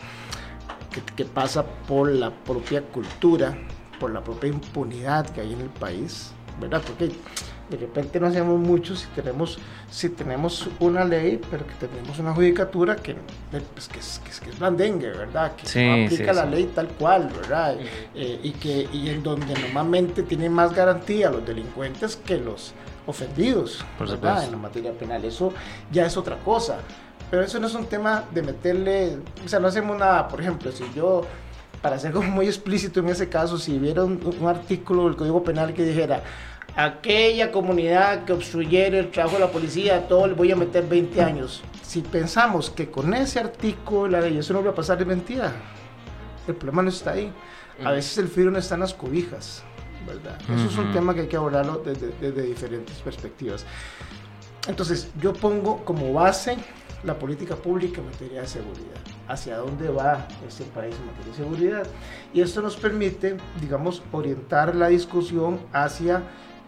que, 0.93 1.01
que 1.15 1.25
pasa 1.25 1.65
por 1.87 2.11
la 2.11 2.31
propia 2.33 2.83
cultura 2.83 3.57
por 3.99 4.13
la 4.13 4.23
propia 4.23 4.49
impunidad 4.51 5.29
que 5.31 5.41
hay 5.41 5.53
en 5.53 5.61
el 5.61 5.69
país, 5.69 6.33
¿verdad? 6.61 6.83
Porque 6.87 7.13
de 7.71 7.77
repente 7.77 8.19
no 8.19 8.27
hacemos 8.27 8.59
mucho 8.59 8.97
si 8.97 9.07
tenemos, 9.09 9.59
si 9.91 10.09
tenemos 10.09 10.69
una 10.81 11.05
ley, 11.05 11.41
pero 11.51 11.67
que 11.67 11.75
tenemos 11.75 12.19
una 12.19 12.33
judicatura 12.33 12.97
que, 12.97 13.17
pues, 13.51 13.89
que, 13.89 13.99
es, 13.99 14.21
que, 14.25 14.31
es, 14.31 14.41
que 14.41 14.51
es 14.51 14.59
blandengue, 14.59 15.11
¿verdad? 15.11 15.55
Que 15.55 15.67
sí, 15.67 15.85
no 15.85 16.05
aplica 16.05 16.33
sí, 16.33 16.39
la 16.39 16.45
sí. 16.45 16.51
ley 16.51 16.71
tal 16.75 16.89
cual, 16.89 17.31
¿verdad? 17.41 17.77
Eh, 18.15 18.41
y, 18.43 18.53
que, 18.53 18.89
y 18.93 19.11
en 19.11 19.23
donde 19.23 19.55
normalmente 19.55 20.23
tienen 20.23 20.53
más 20.53 20.75
garantía 20.75 21.31
los 21.31 21.45
delincuentes 21.47 22.17
que 22.17 22.39
los 22.39 22.73
ofendidos, 23.07 23.85
Por 23.99 24.09
¿verdad? 24.09 24.45
En 24.45 24.53
la 24.53 24.57
materia 24.59 24.93
penal. 24.93 25.25
Eso 25.25 25.53
ya 25.91 26.07
es 26.07 26.17
otra 26.17 26.37
cosa. 26.39 26.79
Pero 27.31 27.43
eso 27.43 27.61
no 27.61 27.67
es 27.67 27.75
un 27.75 27.87
tema 27.87 28.25
de 28.33 28.43
meterle, 28.43 29.19
o 29.45 29.49
sea, 29.49 29.61
no 29.61 29.69
hacemos 29.69 29.99
nada, 29.99 30.29
por 30.29 30.41
ejemplo, 30.41 30.73
si 30.73 30.85
yo 30.95 31.23
para 31.83 31.99
ser 31.99 32.13
como 32.13 32.29
muy 32.31 32.47
explícito 32.47 33.01
en 33.01 33.09
ese 33.09 33.29
caso, 33.29 33.59
si 33.59 33.77
hubiera 33.77 34.05
un, 34.05 34.21
un 34.41 34.49
artículo 34.49 35.05
del 35.05 35.17
Código 35.17 35.43
Penal 35.43 35.75
que 35.75 35.85
dijera, 35.85 36.23
aquella 36.77 37.51
comunidad 37.51 38.25
que 38.25 38.33
obstruyera 38.33 38.99
el 38.99 39.11
trabajo 39.11 39.37
de 39.37 39.45
la 39.45 39.51
policía, 39.51 39.97
a 39.97 40.09
todo 40.09 40.27
le 40.27 40.35
voy 40.35 40.53
a 40.53 40.57
meter 40.57 40.87
20 40.87 41.21
años. 41.23 41.63
Si 41.83 42.03
pensamos 42.03 42.71
que 42.71 42.91
con 42.91 43.15
ese 43.15 43.41
artículo 43.41 44.09
la 44.09 44.21
ley 44.21 44.39
eso 44.39 44.53
no 44.53 44.63
va 44.63 44.71
a 44.71 44.75
pasar 44.75 44.99
de 44.99 45.05
mentira, 45.05 45.53
el 46.47 46.55
problema 46.55 46.83
no 46.83 46.91
está 46.91 47.13
ahí. 47.13 47.33
A 47.85 47.93
veces 47.93 48.19
el 48.19 48.29
filo 48.29 48.51
no 48.51 48.59
está 48.59 48.75
en 48.75 48.81
las 48.81 48.93
cobijas, 48.93 49.63
¿verdad? 50.07 50.37
Eso 50.53 50.67
es 50.67 50.77
un 50.77 50.93
tema 50.93 51.15
que 51.15 51.23
hay 51.23 51.29
que 51.29 51.37
abordarlo 51.37 51.81
desde, 51.85 52.13
desde 52.21 52.43
diferentes 52.43 52.97
perspectivas. 52.99 53.65
Entonces, 54.67 55.09
yo 55.21 55.33
pongo 55.33 55.85
como 55.85 56.13
base 56.13 56.57
la 57.05 57.17
política 57.19 57.55
pública 57.55 58.01
en 58.01 58.07
materia 58.07 58.41
de 58.41 58.49
seguridad. 58.49 59.01
Hacia 59.29 59.59
dónde 59.59 59.91
va 59.91 60.27
este 60.47 60.65
país 60.65 60.95
en 60.97 61.07
materia 61.07 61.33
de 61.33 61.37
seguridad. 61.37 61.87
Y 62.33 62.41
esto 62.41 62.63
nos 62.63 62.77
permite, 62.77 63.37
digamos, 63.61 64.03
orientar 64.11 64.75
la 64.75 64.89
discusión 64.89 65.61
hacia 65.73 66.23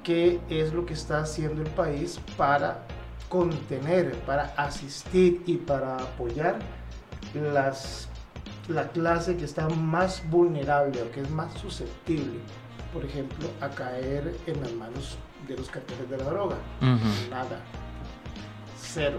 qué 0.04 0.40
es 0.48 0.72
lo 0.72 0.84
que 0.86 0.94
está 0.94 1.20
haciendo 1.20 1.62
el 1.62 1.70
país 1.70 2.20
para 2.36 2.82
contener, 3.28 4.14
para 4.26 4.52
asistir 4.56 5.42
y 5.46 5.56
para 5.56 5.96
apoyar 5.96 6.58
las, 7.34 8.08
la 8.68 8.88
clase 8.88 9.36
que 9.36 9.44
está 9.44 9.68
más 9.68 10.22
vulnerable 10.28 11.00
o 11.02 11.10
que 11.12 11.20
es 11.20 11.30
más 11.30 11.52
susceptible, 11.54 12.40
por 12.92 13.04
ejemplo, 13.04 13.48
a 13.60 13.68
caer 13.68 14.36
en 14.46 14.60
las 14.60 14.72
manos 14.72 15.16
de 15.46 15.56
los 15.56 15.68
carteles 15.68 16.10
de 16.10 16.16
la 16.18 16.24
droga. 16.24 16.56
Ujú. 16.80 17.30
Nada. 17.30 17.60
Cero. 18.78 19.18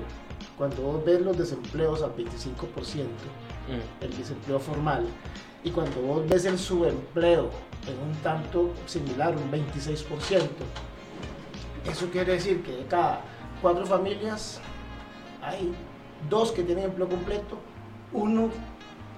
Cuando 0.57 0.81
vos 0.81 1.05
ves 1.05 1.21
los 1.21 1.37
desempleos 1.37 2.01
al 2.03 2.11
25%, 2.15 3.05
Mm. 3.67 4.03
el 4.03 4.17
desempleo 4.17 4.59
formal, 4.59 5.05
y 5.63 5.69
cuando 5.69 6.01
vos 6.01 6.27
ves 6.27 6.45
el 6.45 6.57
subempleo 6.57 7.49
en 7.87 8.09
un 8.09 8.15
tanto 8.23 8.71
similar, 8.85 9.35
un 9.37 9.49
26%, 9.51 10.65
eso 11.89 12.07
quiere 12.11 12.33
decir 12.33 12.63
que 12.63 12.71
de 12.71 12.85
cada 12.85 13.21
cuatro 13.61 13.85
familias 13.85 14.59
hay 15.41 15.73
dos 16.29 16.51
que 16.51 16.63
tienen 16.63 16.85
empleo 16.85 17.07
completo, 17.07 17.57
uno, 18.13 18.49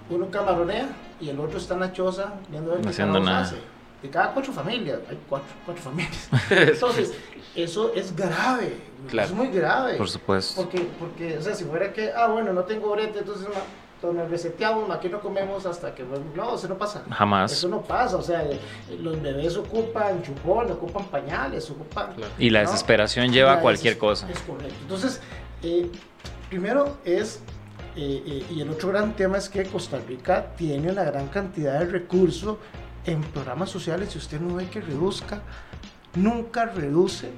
uno 0.10 0.30
camaronea 0.30 0.90
y 1.20 1.30
el 1.30 1.40
otro 1.40 1.58
está 1.58 1.74
en 1.76 1.80
la 1.82 1.94
choza 1.94 2.34
viendo 2.50 2.72
a 2.72 2.76
ver 2.76 2.84
qué 2.84 2.90
Haciendo 2.90 3.20
nada. 3.20 3.42
hace. 3.42 3.58
De 4.04 4.10
cada 4.10 4.34
cuatro 4.34 4.52
familias, 4.52 5.00
hay 5.10 5.18
cuatro, 5.30 5.48
cuatro 5.66 5.82
familias. 5.82 6.30
Entonces, 6.52 7.14
eso 7.56 7.94
es 7.96 8.16
grave, 8.16 8.78
Claro. 9.10 9.30
es 9.30 9.34
muy 9.34 9.48
grave. 9.48 9.96
Por 9.96 10.10
supuesto. 10.10 10.62
Porque, 10.62 10.86
porque, 11.00 11.38
o 11.38 11.42
sea, 11.42 11.56
si 11.56 11.64
fuera 11.64 11.92
que, 11.94 12.12
ah, 12.14 12.28
bueno, 12.28 12.54
no 12.54 12.64
tengo 12.64 12.92
brete, 12.92 13.20
entonces 13.20 13.48
entonces 14.04 14.22
nos 14.22 14.30
reseteamos, 14.30 14.90
aquí 14.90 15.08
no 15.08 15.22
comemos 15.22 15.66
hasta 15.66 15.96
que, 15.96 16.04
no, 16.36 16.56
eso 16.56 16.68
no 16.68 16.78
pasa. 16.78 17.04
Jamás. 17.10 17.54
Eso 17.54 17.70
no 17.70 17.82
pasa, 17.82 18.18
o 18.18 18.22
sea, 18.22 18.44
eh, 18.44 18.60
los 19.00 19.22
bebés 19.22 19.56
ocupan 19.56 20.22
chupón, 20.22 20.70
ocupan 20.70 21.06
pañales, 21.06 21.70
ocupan... 21.70 22.14
Claro. 22.14 22.34
Y 22.38 22.50
la 22.50 22.64
¿no? 22.64 22.70
desesperación 22.70 23.32
lleva 23.32 23.54
a 23.54 23.60
cualquier 23.62 23.98
cosa. 23.98 24.30
Es 24.30 24.40
correcto. 24.40 24.76
Entonces, 24.82 25.22
eh, 25.62 25.90
primero 26.50 26.98
es, 27.06 27.40
eh, 27.96 28.24
eh, 28.26 28.46
y 28.50 28.60
el 28.60 28.70
otro 28.72 28.90
gran 28.90 29.16
tema 29.16 29.38
es 29.38 29.48
que 29.48 29.64
Costa 29.64 29.98
Rica 30.06 30.48
tiene 30.58 30.92
una 30.92 31.04
gran 31.06 31.30
cantidad 31.30 31.80
de 31.80 31.86
recursos 31.86 32.58
en 33.06 33.22
programas 33.22 33.70
sociales 33.70 34.14
y 34.16 34.18
usted 34.18 34.40
no 34.40 34.56
ve 34.56 34.68
que 34.70 34.82
reduzca, 34.82 35.42
nunca 36.16 36.66
reduce 36.66 37.32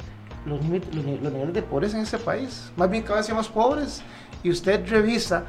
los, 0.46 0.62
ni- 0.62 0.80
los 0.80 1.06
ni- 1.06 1.18
los 1.18 1.32
niveles 1.34 1.54
de 1.54 1.62
pobres 1.64 1.94
en 1.94 2.02
ese 2.02 2.18
país. 2.18 2.72
Más 2.78 2.90
bien 2.90 3.04
cada 3.04 3.18
vez 3.22 3.34
más 3.34 3.48
pobres. 3.48 4.02
Y 4.44 4.52
usted 4.52 4.88
revisa 4.88 5.44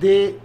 de, 0.00 0.38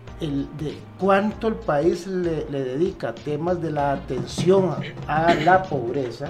cuánto 0.99 1.47
el 1.47 1.55
país 1.55 2.05
le, 2.07 2.45
dedica 2.45 3.09
a 3.09 3.15
temas 3.15 3.61
de 3.61 3.71
la 3.71 3.93
atención 3.93 4.75
a, 5.07 5.33
la 5.35 5.63
pobreza, 5.63 6.27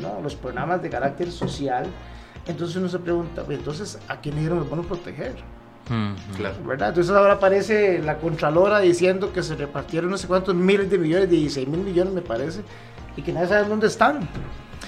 ¿no? 0.00 0.20
los 0.20 0.34
programas 0.34 0.82
de 0.82 0.90
carácter 0.90 1.30
social. 1.30 1.86
Entonces 2.46 2.76
uno 2.76 2.88
se 2.88 2.98
pregunta, 2.98 3.42
"Pues, 3.44 3.58
entonces, 3.58 3.98
¿a 4.08 4.16
quién 4.20 4.36
nos 4.56 4.68
van 4.68 4.80
a 4.80 4.82
proteger? 4.82 5.34
Claro. 6.36 6.56
¿verdad? 6.64 6.88
Entonces 6.90 7.14
ahora 7.14 7.34
aparece 7.34 8.00
la 8.02 8.16
Contralora 8.18 8.80
diciendo 8.80 9.32
que 9.32 9.42
se 9.42 9.54
repartieron 9.54 10.10
no 10.10 10.16
sé 10.16 10.26
cuántos 10.26 10.54
miles 10.54 10.90
de 10.90 10.98
millones, 10.98 11.28
16 11.30 11.68
mil 11.68 11.80
millones 11.80 12.14
me 12.14 12.22
parece, 12.22 12.62
y 13.16 13.22
que 13.22 13.32
nadie 13.32 13.48
sabe 13.48 13.68
dónde 13.68 13.86
están. 13.86 14.28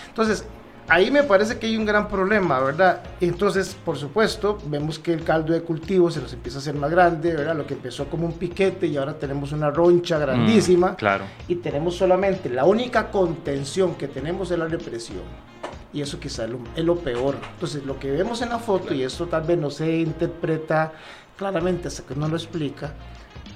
Entonces, 0.09 0.47
ahí 0.89 1.11
me 1.11 1.23
parece 1.23 1.59
que 1.59 1.67
hay 1.67 1.77
un 1.77 1.85
gran 1.85 2.09
problema, 2.09 2.61
¿verdad? 2.61 3.03
Entonces, 3.21 3.77
por 3.85 3.97
supuesto, 3.97 4.59
vemos 4.67 4.99
que 4.99 5.13
el 5.13 5.25
caldo 5.25 5.53
de 5.53 5.63
cultivo 5.63 6.11
se 6.11 6.21
nos 6.21 6.33
empieza 6.33 6.59
a 6.59 6.61
hacer 6.61 6.75
más 6.75 6.91
grande, 6.91 7.35
¿verdad? 7.35 7.57
Lo 7.57 7.67
que 7.67 7.75
empezó 7.75 8.07
como 8.07 8.27
un 8.27 8.33
piquete 8.33 8.87
y 8.87 8.97
ahora 8.97 9.15
tenemos 9.15 9.53
una 9.53 9.71
roncha 9.71 10.19
grandísima. 10.19 10.93
Mm, 10.93 10.97
claro. 10.97 11.25
Y 11.49 11.57
tenemos 11.57 11.97
solamente 11.97 12.49
la 12.49 12.65
única 12.65 13.11
contención 13.11 13.95
que 13.97 14.09
tenemos 14.09 14.51
es 14.51 14.59
la 14.59 14.67
represión. 14.67 15.23
Y 15.97 16.03
eso 16.03 16.21
quizá 16.21 16.45
es 16.45 16.51
lo, 16.51 16.59
es 16.77 16.85
lo 16.85 16.97
peor. 16.97 17.37
Entonces, 17.55 17.83
lo 17.87 17.99
que 17.99 18.11
vemos 18.11 18.43
en 18.43 18.51
la 18.51 18.59
foto, 18.59 18.93
y 18.93 19.03
esto 19.03 19.29
tal 19.29 19.45
vez 19.45 19.57
no 19.57 19.71
se 19.71 19.97
interpreta 19.97 20.93
claramente 21.39 21.89
hasta 21.89 22.03
que 22.03 22.15
no 22.15 22.29
lo 22.29 22.37
explica, 22.37 22.93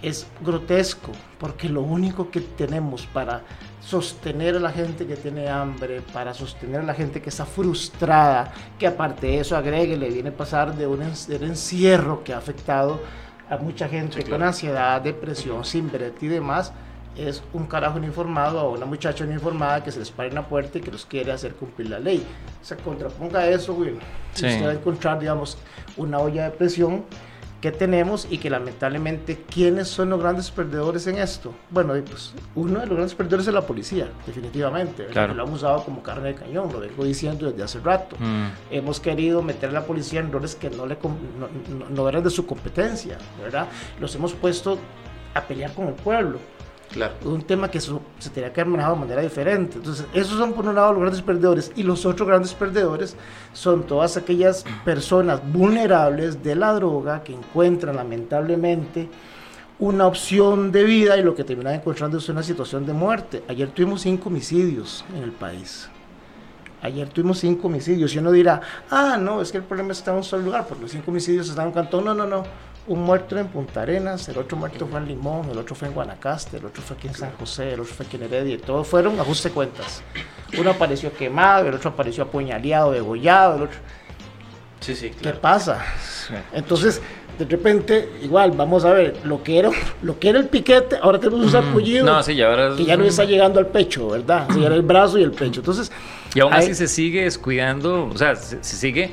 es 0.00 0.26
grotesco, 0.40 1.12
porque 1.38 1.68
lo 1.68 1.82
único 1.82 2.30
que 2.30 2.40
tenemos 2.40 3.04
para 3.04 3.42
sostener 3.82 4.56
a 4.56 4.58
la 4.58 4.70
gente 4.70 5.06
que 5.06 5.16
tiene 5.16 5.50
hambre, 5.50 6.00
para 6.14 6.32
sostener 6.32 6.80
a 6.80 6.84
la 6.84 6.94
gente 6.94 7.20
que 7.20 7.28
está 7.28 7.44
frustrada, 7.44 8.50
que 8.78 8.86
aparte 8.86 9.26
de 9.26 9.40
eso 9.40 9.54
agregue, 9.54 9.98
le 9.98 10.08
viene 10.08 10.30
a 10.30 10.34
pasar 10.34 10.74
de 10.74 10.86
un, 10.86 11.02
encierro 11.02 12.24
que 12.24 12.32
ha 12.32 12.38
afectado 12.38 13.02
a 13.50 13.58
mucha 13.58 13.86
gente 13.86 14.14
Sí, 14.14 14.20
con 14.22 14.28
claro. 14.28 14.46
ansiedad, 14.46 14.98
depresión, 15.02 15.62
sin 15.66 15.92
brete 15.92 16.24
y 16.24 16.28
demás, 16.30 16.72
es 17.16 17.42
un 17.52 17.66
carajo 17.66 17.98
uniformado 17.98 18.62
o 18.64 18.74
una 18.74 18.86
muchacha 18.86 19.24
uniformada 19.24 19.82
que 19.82 19.90
se 19.92 19.98
les 19.98 20.10
para 20.10 20.28
en 20.28 20.34
la 20.36 20.46
puerta 20.48 20.78
y 20.78 20.80
que 20.80 20.90
los 20.90 21.04
quiere 21.06 21.32
hacer 21.32 21.54
cumplir 21.54 21.90
la 21.90 21.98
ley. 21.98 22.24
Se 22.62 22.76
contraponga 22.76 23.40
a 23.40 23.48
eso, 23.48 23.74
güey. 23.74 23.94
Sí. 24.34 24.46
Usted 24.46 24.64
va 24.66 24.70
a 24.70 24.74
encontrar, 24.74 25.18
digamos, 25.18 25.58
una 25.96 26.18
olla 26.18 26.44
de 26.44 26.50
presión 26.50 27.04
que 27.60 27.70
tenemos 27.72 28.26
y 28.30 28.38
que 28.38 28.48
lamentablemente, 28.48 29.44
¿quiénes 29.52 29.86
son 29.88 30.08
los 30.08 30.18
grandes 30.20 30.50
perdedores 30.50 31.06
en 31.08 31.18
esto? 31.18 31.52
Bueno, 31.68 31.92
pues 32.08 32.32
uno 32.54 32.80
de 32.80 32.86
los 32.86 32.94
grandes 32.94 33.14
perdedores 33.14 33.46
es 33.48 33.52
la 33.52 33.60
policía, 33.66 34.08
definitivamente. 34.26 35.04
Claro. 35.08 35.34
Lo 35.34 35.42
han 35.42 35.52
usado 35.52 35.84
como 35.84 36.02
carne 36.02 36.28
de 36.28 36.34
cañón, 36.36 36.72
lo 36.72 36.80
vengo 36.80 37.04
diciendo 37.04 37.50
desde 37.50 37.62
hace 37.62 37.80
rato. 37.80 38.16
Mm. 38.18 38.46
Hemos 38.70 38.98
querido 38.98 39.42
meter 39.42 39.68
a 39.68 39.72
la 39.72 39.84
policía 39.84 40.20
en 40.20 40.32
roles 40.32 40.54
que 40.54 40.70
no, 40.70 40.86
le, 40.86 40.96
no, 41.02 41.48
no- 41.78 41.90
no 41.90 42.08
eran 42.08 42.24
de 42.24 42.30
su 42.30 42.46
competencia, 42.46 43.18
¿verdad? 43.42 43.66
Los 44.00 44.14
hemos 44.14 44.32
puesto 44.32 44.78
a 45.34 45.42
pelear 45.42 45.74
con 45.74 45.88
el 45.88 45.94
pueblo 45.94 46.38
Claro. 46.92 47.14
un 47.24 47.42
tema 47.42 47.70
que 47.70 47.80
se 47.80 47.90
tenía 48.34 48.52
que 48.52 48.60
haber 48.60 48.72
manejado 48.72 48.96
de 48.96 49.00
manera 49.00 49.22
diferente. 49.22 49.76
Entonces, 49.76 50.06
esos 50.12 50.36
son 50.36 50.52
por 50.52 50.66
un 50.66 50.74
lado 50.74 50.92
los 50.92 51.00
grandes 51.02 51.22
perdedores 51.22 51.70
y 51.76 51.84
los 51.84 52.04
otros 52.04 52.26
grandes 52.26 52.52
perdedores 52.52 53.16
son 53.52 53.84
todas 53.84 54.16
aquellas 54.16 54.64
personas 54.84 55.40
vulnerables 55.52 56.42
de 56.42 56.56
la 56.56 56.72
droga 56.72 57.22
que 57.22 57.32
encuentran 57.32 57.94
lamentablemente 57.94 59.08
una 59.78 60.06
opción 60.06 60.72
de 60.72 60.84
vida 60.84 61.16
y 61.16 61.22
lo 61.22 61.34
que 61.34 61.44
terminan 61.44 61.74
encontrando 61.74 62.18
es 62.18 62.28
una 62.28 62.42
situación 62.42 62.84
de 62.84 62.92
muerte. 62.92 63.42
Ayer 63.48 63.70
tuvimos 63.70 64.02
cinco 64.02 64.28
homicidios 64.28 65.04
en 65.16 65.22
el 65.22 65.32
país. 65.32 65.88
Ayer 66.82 67.08
tuvimos 67.08 67.38
cinco 67.38 67.68
homicidios 67.68 68.14
y 68.14 68.18
uno 68.18 68.32
dirá, 68.32 68.60
ah, 68.90 69.16
no, 69.18 69.40
es 69.40 69.52
que 69.52 69.58
el 69.58 69.64
problema 69.64 69.92
está 69.92 70.12
en 70.12 70.22
un 70.32 70.44
lugar, 70.44 70.66
porque 70.66 70.82
los 70.82 70.90
cinco 70.90 71.10
homicidios 71.10 71.48
están 71.48 71.64
en 71.64 71.68
un 71.68 71.74
cantón. 71.74 72.04
No, 72.04 72.14
no, 72.14 72.26
no. 72.26 72.42
Un 72.86 73.02
muerto 73.02 73.38
en 73.38 73.46
Punta 73.48 73.82
Arenas, 73.82 74.28
el 74.28 74.38
otro 74.38 74.56
muerto 74.56 74.86
fue 74.86 74.98
en 74.98 75.06
Limón, 75.06 75.48
el 75.50 75.58
otro 75.58 75.74
fue 75.76 75.86
en 75.88 75.94
Guanacaste, 75.94 76.56
el 76.56 76.64
otro 76.64 76.82
fue 76.82 76.96
aquí 76.96 77.08
en 77.08 77.14
San 77.14 77.30
José, 77.38 77.74
el 77.74 77.80
otro 77.80 77.94
fue 77.94 78.06
aquí 78.06 78.16
en 78.16 78.24
Heredia, 78.24 78.58
todos 78.58 78.86
fueron 78.88 79.20
ajuste 79.20 79.48
de 79.50 79.54
cuentas. 79.54 80.02
Uno 80.58 80.70
apareció 80.70 81.12
quemado, 81.12 81.68
el 81.68 81.74
otro 81.74 81.90
apareció 81.90 82.24
apuñaleado, 82.24 82.90
degollado, 82.92 83.56
el 83.56 83.62
otro... 83.64 83.76
Sí, 84.80 84.96
sí, 84.96 85.10
¿Qué 85.10 85.16
claro. 85.16 85.40
pasa? 85.40 85.84
Entonces, 86.54 87.00
de 87.38 87.44
repente, 87.44 88.08
igual, 88.22 88.52
vamos 88.52 88.84
a 88.86 88.92
ver, 88.94 89.18
lo 89.24 89.42
que 89.42 89.58
era, 89.58 89.70
lo 90.02 90.18
que 90.18 90.30
era 90.30 90.38
el 90.38 90.48
piquete, 90.48 90.96
ahora 91.00 91.20
tenemos 91.20 91.44
un 91.44 91.50
sarpullido 91.52 92.04
No, 92.06 92.22
sí, 92.22 92.34
ya 92.34 92.74
que 92.76 92.84
ya 92.86 92.96
no 92.96 93.04
está 93.04 93.24
llegando 93.24 93.60
al 93.60 93.66
pecho, 93.66 94.08
¿verdad? 94.08 94.46
O 94.48 94.52
sea, 94.54 94.60
ya 94.62 94.66
era 94.68 94.74
el 94.76 94.82
brazo 94.82 95.18
y 95.18 95.22
el 95.22 95.32
pecho. 95.32 95.60
Entonces, 95.60 95.92
Y 96.34 96.40
aún 96.40 96.52
hay- 96.54 96.64
así 96.64 96.74
se 96.74 96.88
sigue 96.88 97.22
descuidando, 97.24 98.06
o 98.06 98.16
sea, 98.16 98.34
se, 98.36 98.64
se 98.64 98.76
sigue 98.76 99.10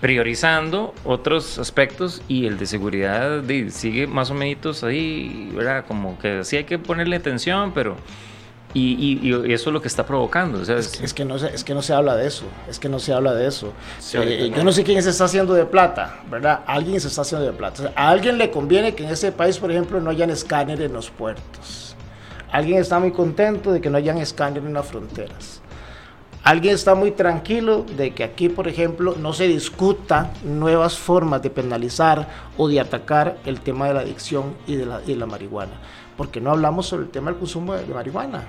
priorizando 0.00 0.94
otros 1.04 1.58
aspectos 1.58 2.22
y 2.28 2.46
el 2.46 2.58
de 2.58 2.66
seguridad 2.66 3.40
de- 3.42 3.70
sigue 3.70 4.06
más 4.06 4.30
o 4.30 4.34
menos 4.34 4.84
ahí, 4.84 5.50
¿verdad? 5.54 5.84
Como 5.86 6.18
que 6.18 6.44
sí 6.44 6.56
hay 6.56 6.64
que 6.64 6.78
ponerle 6.78 7.16
atención, 7.16 7.72
pero... 7.74 7.96
Y, 8.74 8.92
y- 9.22 9.28
y 9.48 9.52
eso 9.54 9.70
es 9.70 9.72
lo 9.72 9.80
que 9.80 9.88
está 9.88 10.04
provocando, 10.06 10.60
o 10.60 10.64
sea, 10.64 10.76
es- 10.76 11.00
Es 11.00 11.14
que, 11.14 11.24
no 11.24 11.38
se, 11.38 11.46
es 11.54 11.64
que 11.64 11.72
no 11.72 11.80
se 11.80 11.94
habla 11.94 12.16
de 12.16 12.26
eso, 12.26 12.44
es 12.68 12.78
que 12.78 12.90
no 12.90 12.98
se 12.98 13.14
habla 13.14 13.32
de 13.32 13.46
eso. 13.48 13.72
Sí, 13.98 14.18
Eh, 14.20 14.52
yo 14.54 14.62
no 14.62 14.72
sé 14.72 14.84
quién 14.84 15.02
se 15.02 15.08
está 15.08 15.24
haciendo 15.24 15.54
de 15.54 15.64
plata, 15.64 16.20
¿verdad? 16.30 16.60
Alguien 16.66 17.00
se 17.00 17.08
está 17.08 17.22
haciendo 17.22 17.46
de 17.46 17.52
plata. 17.54 17.82
O 17.82 17.86
sea, 17.86 17.92
a 17.96 18.10
alguien 18.10 18.36
le 18.36 18.50
conviene 18.50 18.94
que 18.94 19.04
en 19.04 19.10
ese 19.10 19.32
país, 19.32 19.56
por 19.58 19.70
ejemplo, 19.70 20.00
no 20.02 20.10
hayan 20.10 20.28
escáner 20.28 20.82
en 20.82 20.92
los 20.92 21.08
puertos. 21.10 21.96
Alguien 22.52 22.78
está 22.78 22.98
muy 22.98 23.10
contento 23.10 23.72
de 23.72 23.80
que 23.80 23.88
no 23.88 23.96
hayan 23.96 24.18
escáner 24.18 24.62
en 24.62 24.74
las 24.74 24.86
fronteras. 24.86 25.62
Alguien 26.44 26.74
está 26.74 26.94
muy 26.94 27.10
tranquilo 27.10 27.84
de 27.96 28.12
que 28.12 28.24
aquí, 28.24 28.48
por 28.48 28.68
ejemplo, 28.68 29.16
no 29.18 29.32
se 29.32 29.46
discuta 29.46 30.32
nuevas 30.44 30.96
formas 30.96 31.42
de 31.42 31.50
penalizar 31.50 32.28
o 32.56 32.68
de 32.68 32.80
atacar 32.80 33.38
el 33.44 33.60
tema 33.60 33.88
de 33.88 33.94
la 33.94 34.00
adicción 34.00 34.54
y 34.66 34.76
de 34.76 34.86
la, 34.86 35.00
y 35.02 35.08
de 35.08 35.16
la 35.16 35.26
marihuana. 35.26 35.72
¿por 36.18 36.30
qué 36.30 36.40
no 36.40 36.50
hablamos 36.50 36.86
sobre 36.86 37.04
el 37.04 37.10
tema 37.10 37.30
del 37.30 37.38
consumo 37.38 37.74
de, 37.74 37.86
marihuana? 37.86 38.42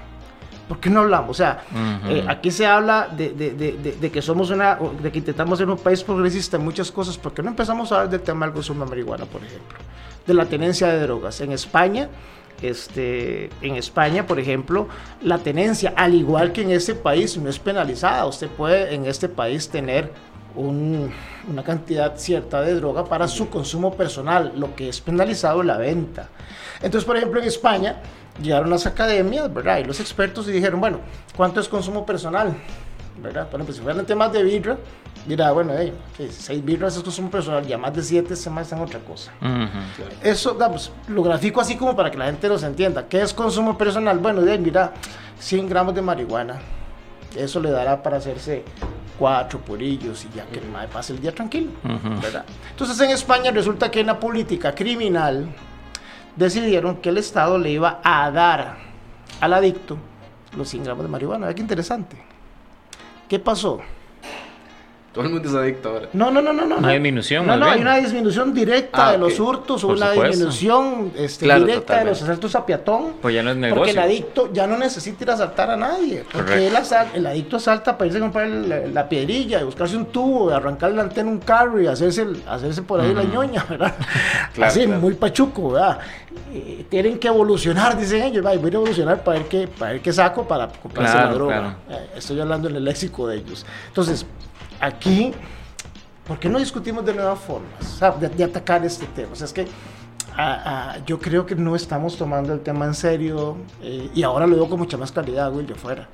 ¿Por 0.67 0.79
qué 0.79 0.89
no 0.89 1.01
hablamos? 1.01 1.29
O 1.29 1.33
sea, 1.35 1.63
eh, 2.07 2.25
aquí 2.27 2.51
se 2.51 2.65
habla 2.65 3.07
de, 3.07 3.29
de, 3.29 3.95
de, 3.99 4.11
que 4.11 4.21
somos 4.21 4.49
una, 4.49 4.77
de 5.01 5.11
que 5.11 5.19
intentamos 5.19 5.57
ser 5.57 5.69
un 5.69 5.77
país 5.77 6.03
progresista 6.03 6.57
en 6.57 6.63
muchas 6.63 6.91
cosas. 6.91 7.17
¿Por 7.17 7.33
qué 7.33 7.41
no 7.41 7.49
empezamos 7.49 7.91
a 7.91 7.95
hablar 7.95 8.09
del 8.09 8.21
tema 8.21 8.45
del 8.45 8.53
consumo 8.53 8.83
de 8.83 8.89
marihuana, 8.89 9.25
por 9.25 9.43
ejemplo? 9.43 9.77
De 10.25 10.33
la 10.33 10.45
tenencia 10.45 10.87
de 10.87 10.99
drogas. 11.01 11.41
En 11.41 11.51
España, 11.51 12.09
este, 12.61 13.49
en 13.61 13.75
España, 13.75 14.25
por 14.27 14.39
ejemplo, 14.39 14.87
la 15.21 15.39
tenencia, 15.39 15.93
al 15.95 16.13
igual 16.13 16.51
que 16.51 16.61
en 16.61 16.71
este 16.71 16.95
país, 16.95 17.37
no 17.37 17.49
es 17.49 17.59
penalizada. 17.59 18.25
Usted 18.25 18.47
puede 18.47 18.93
en 18.93 19.05
este 19.05 19.29
país 19.29 19.69
tener 19.69 20.11
una 20.55 21.63
cantidad 21.63 22.17
cierta 22.17 22.61
de 22.61 22.75
droga 22.75 23.05
para 23.05 23.27
su 23.27 23.49
consumo 23.49 23.93
personal, 23.95 24.53
lo 24.55 24.75
que 24.75 24.89
es 24.89 24.99
penalizado 24.99 25.63
la 25.63 25.77
venta. 25.77 26.29
Entonces, 26.81 27.05
por 27.05 27.17
ejemplo, 27.17 27.39
en 27.39 27.47
España 27.47 28.01
llegaron 28.41 28.69
las 28.69 28.85
academias, 28.85 29.53
¿verdad? 29.53 29.79
Y 29.79 29.83
los 29.83 29.99
expertos 29.99 30.47
y 30.47 30.51
dijeron, 30.51 30.79
bueno, 30.79 30.99
¿cuánto 31.35 31.59
es 31.59 31.67
consumo 31.67 32.05
personal? 32.05 32.55
¿Verdad? 33.21 33.47
Por 33.49 33.59
ejemplo, 33.59 33.75
si 33.75 33.81
fueran 33.81 34.05
temas 34.05 34.31
de 34.31 34.43
birra, 34.43 34.77
dirá, 35.29 35.51
bueno, 35.51 35.73
hey, 35.77 35.93
seis 36.31 36.65
birras 36.65 36.97
es 36.97 37.03
consumo 37.03 37.29
personal, 37.29 37.65
ya 37.65 37.77
más 37.77 37.93
de 37.93 38.01
siete 38.01 38.35
se 38.35 38.49
más 38.49 38.71
en 38.71 38.79
otra 38.79 38.99
cosa. 38.99 39.31
Eso, 40.23 40.57
pues, 40.57 40.91
lo 41.07 41.21
grafico 41.21 41.61
así 41.61 41.75
como 41.77 41.95
para 41.95 42.09
que 42.09 42.17
la 42.17 42.25
gente 42.25 42.49
los 42.49 42.63
entienda. 42.63 43.07
¿Qué 43.07 43.21
es 43.21 43.31
consumo 43.33 43.77
personal? 43.77 44.17
Bueno, 44.17 44.41
de, 44.41 44.57
mira, 44.57 44.91
100 45.39 45.69
gramos 45.69 45.93
de 45.93 46.01
marihuana. 46.01 46.59
Eso 47.35 47.59
le 47.59 47.69
dará 47.69 48.01
para 48.01 48.17
hacerse 48.17 48.63
cuatro 49.19 49.59
purillos 49.59 50.25
y 50.25 50.35
ya 50.35 50.45
que 50.45 50.59
el 50.59 50.67
mae 50.69 50.87
pase 50.87 51.13
el 51.13 51.21
día 51.21 51.35
tranquilo, 51.35 51.69
¿verdad? 52.21 52.45
Entonces 52.71 52.99
en 53.01 53.11
España 53.11 53.51
resulta 53.51 53.91
que 53.91 53.99
en 53.99 54.07
la 54.07 54.19
política 54.19 54.73
criminal 54.73 55.47
decidieron 56.35 56.97
que 56.97 57.09
el 57.09 57.19
Estado 57.19 57.59
le 57.59 57.69
iba 57.69 57.99
a 58.03 58.31
dar 58.31 58.77
al 59.41 59.53
adicto 59.53 59.97
los 60.57 60.69
100 60.69 60.85
gramos 60.85 61.03
de 61.03 61.09
marihuana. 61.09 61.53
Qué 61.53 61.61
interesante. 61.61 62.17
¿Qué 63.27 63.37
pasó? 63.37 63.79
Todo 65.13 65.25
el 65.25 65.31
mundo 65.31 65.49
es 65.49 65.55
adicto 65.55 65.89
ahora. 65.89 66.09
No, 66.13 66.29
no, 66.29 66.41
no, 66.41 66.53
no. 66.53 66.65
no 66.65 66.77
una 66.77 66.91
disminución. 66.91 67.47
No, 67.47 67.57
no, 67.57 67.65
hay 67.65 67.81
una 67.81 67.97
disminución 67.97 68.53
directa 68.53 69.07
ah, 69.07 69.11
de 69.13 69.17
los 69.17 69.39
hurtos, 69.39 69.83
o 69.83 69.87
una 69.87 70.11
disminución 70.11 71.11
este, 71.15 71.45
directa 71.45 71.99
de 71.99 72.05
los 72.05 72.21
asaltos 72.21 72.55
a 72.55 72.65
peatón. 72.65 73.13
Pues 73.21 73.33
ya 73.33 73.41
no 73.41 73.49
es 73.49 73.57
negocio. 73.57 73.79
Porque 73.79 73.91
el 73.91 73.99
adicto 73.99 74.53
ya 74.53 74.67
no 74.67 74.77
necesita 74.77 75.23
ir 75.23 75.31
a 75.31 75.33
asaltar 75.33 75.71
a 75.71 75.77
nadie. 75.77 76.23
Porque 76.31 76.67
el, 76.67 76.73
el, 77.15 77.25
adicto 77.25 77.57
asalta 77.57 77.97
para 77.97 78.05
irse 78.07 78.19
a 78.19 78.21
comprar 78.21 78.47
la, 78.47 79.09
piedrilla, 79.09 79.61
y 79.61 79.63
buscarse 79.63 79.97
un 79.97 80.05
tubo, 80.05 80.51
y 80.51 80.53
arrancar 80.53 80.91
la 80.91 81.01
antena 81.03 81.29
un 81.29 81.39
carro 81.39 81.81
y 81.81 81.87
hacerse, 81.87 82.27
hacerse 82.47 82.83
por 82.83 83.01
ahí 83.01 83.13
la 83.13 83.23
ñoña, 83.23 83.65
¿verdad? 83.67 83.95
Así, 84.61 84.85
muy 84.85 85.15
pachuco, 85.15 85.71
¿verdad? 85.71 85.99
tienen 86.89 87.19
que 87.19 87.27
evolucionar, 87.27 87.97
dicen 87.97 88.23
ellos. 88.23 88.43
voy 88.43 88.51
a 88.51 88.55
evolucionar 88.55 89.23
para 89.23 89.39
ver 89.39 89.47
qué, 89.47 89.67
para 89.67 89.93
ver 89.93 90.01
qué 90.01 90.11
saco 90.11 90.47
para 90.47 90.67
comprarse 90.67 91.15
la 91.15 91.33
droga. 91.33 91.77
Eh, 91.89 92.09
estoy 92.17 92.39
hablando 92.39 92.69
en 92.69 92.75
el 92.75 92.83
léxico 92.83 93.27
de 93.27 93.37
ellos. 93.37 93.65
Entonces, 93.87 94.25
aquí, 94.79 95.33
¿por 96.27 96.39
qué 96.39 96.49
no 96.49 96.59
discutimos 96.59 97.05
de 97.05 97.13
nuevas 97.13 97.39
formas 97.39 97.99
de, 98.37 98.43
atacar 98.43 98.85
este 98.85 99.05
tema? 99.07 99.29
O 99.33 99.35
sea, 99.35 99.45
es 99.45 99.53
que 99.53 99.67
ah, 100.37 100.61
ah, 100.65 100.97
yo 101.05 101.19
creo 101.19 101.45
que 101.45 101.55
no 101.55 101.75
estamos 101.75 102.17
tomando 102.17 102.53
el 102.53 102.61
tema 102.61 102.85
en 102.85 102.93
serio 102.93 103.57
eh, 103.81 104.09
y 104.13 104.23
ahora 104.23 104.47
lo 104.47 104.55
veo 104.55 104.69
con 104.69 104.79
mucha 104.79 104.97
más 104.97 105.11
claridad, 105.11 105.51
güey, 105.51 105.65
yo 105.65 105.75
fuera. 105.75 106.07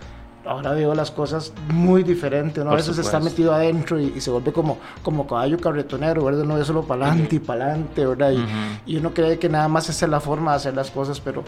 Ahora 0.45 0.74
veo 0.74 0.93
las 0.93 1.09
cosas 1.09 1.53
muy 1.70 2.03
diferentes, 2.03 2.63
¿no? 2.63 2.70
a 2.70 2.76
veces 2.76 2.99
está 2.99 3.20
metido 3.20 3.51
adentro 3.51 3.99
y, 3.99 4.22
se 4.22 4.30
vuelve 4.30 4.53
como, 4.53 4.78
como 5.01 5.26
caballo 5.26 5.57
carretonero, 5.57 6.24
¿verdad? 6.24 6.43
No 6.43 6.53
ve 6.53 6.63
solo 6.63 6.84
para 6.84 7.07
adelante 7.07 7.38
y 7.38 7.39
para 7.39 7.66
adelante, 7.66 8.05
¿verdad? 8.05 8.32
Y, 8.86 8.97
uno 8.97 9.11
cree 9.11 9.39
que 9.39 9.49
nada 9.49 9.68
más 9.68 9.89
esa 9.89 10.05
es 10.05 10.11
la 10.11 10.20
forma 10.20 10.51
de 10.51 10.57
hacer 10.57 10.76
las 10.76 10.91
cosas, 10.91 11.20
pero 11.20 11.43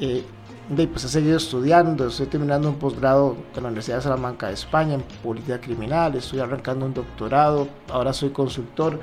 eh, 0.00 0.22
pues 0.68 1.04
he 1.04 1.08
seguido 1.08 1.36
estudiando, 1.36 2.06
estoy 2.06 2.26
terminando 2.26 2.68
un 2.68 2.76
posgrado 2.76 3.36
en 3.54 3.62
la 3.62 3.68
Universidad 3.68 3.96
de 3.96 4.02
Salamanca 4.02 4.48
de 4.48 4.54
España 4.54 4.94
en 4.94 5.02
política 5.22 5.60
criminal, 5.60 6.14
estoy 6.14 6.40
arrancando 6.40 6.86
un 6.86 6.94
doctorado, 6.94 7.68
ahora 7.90 8.12
soy 8.12 8.30
consultor 8.30 9.00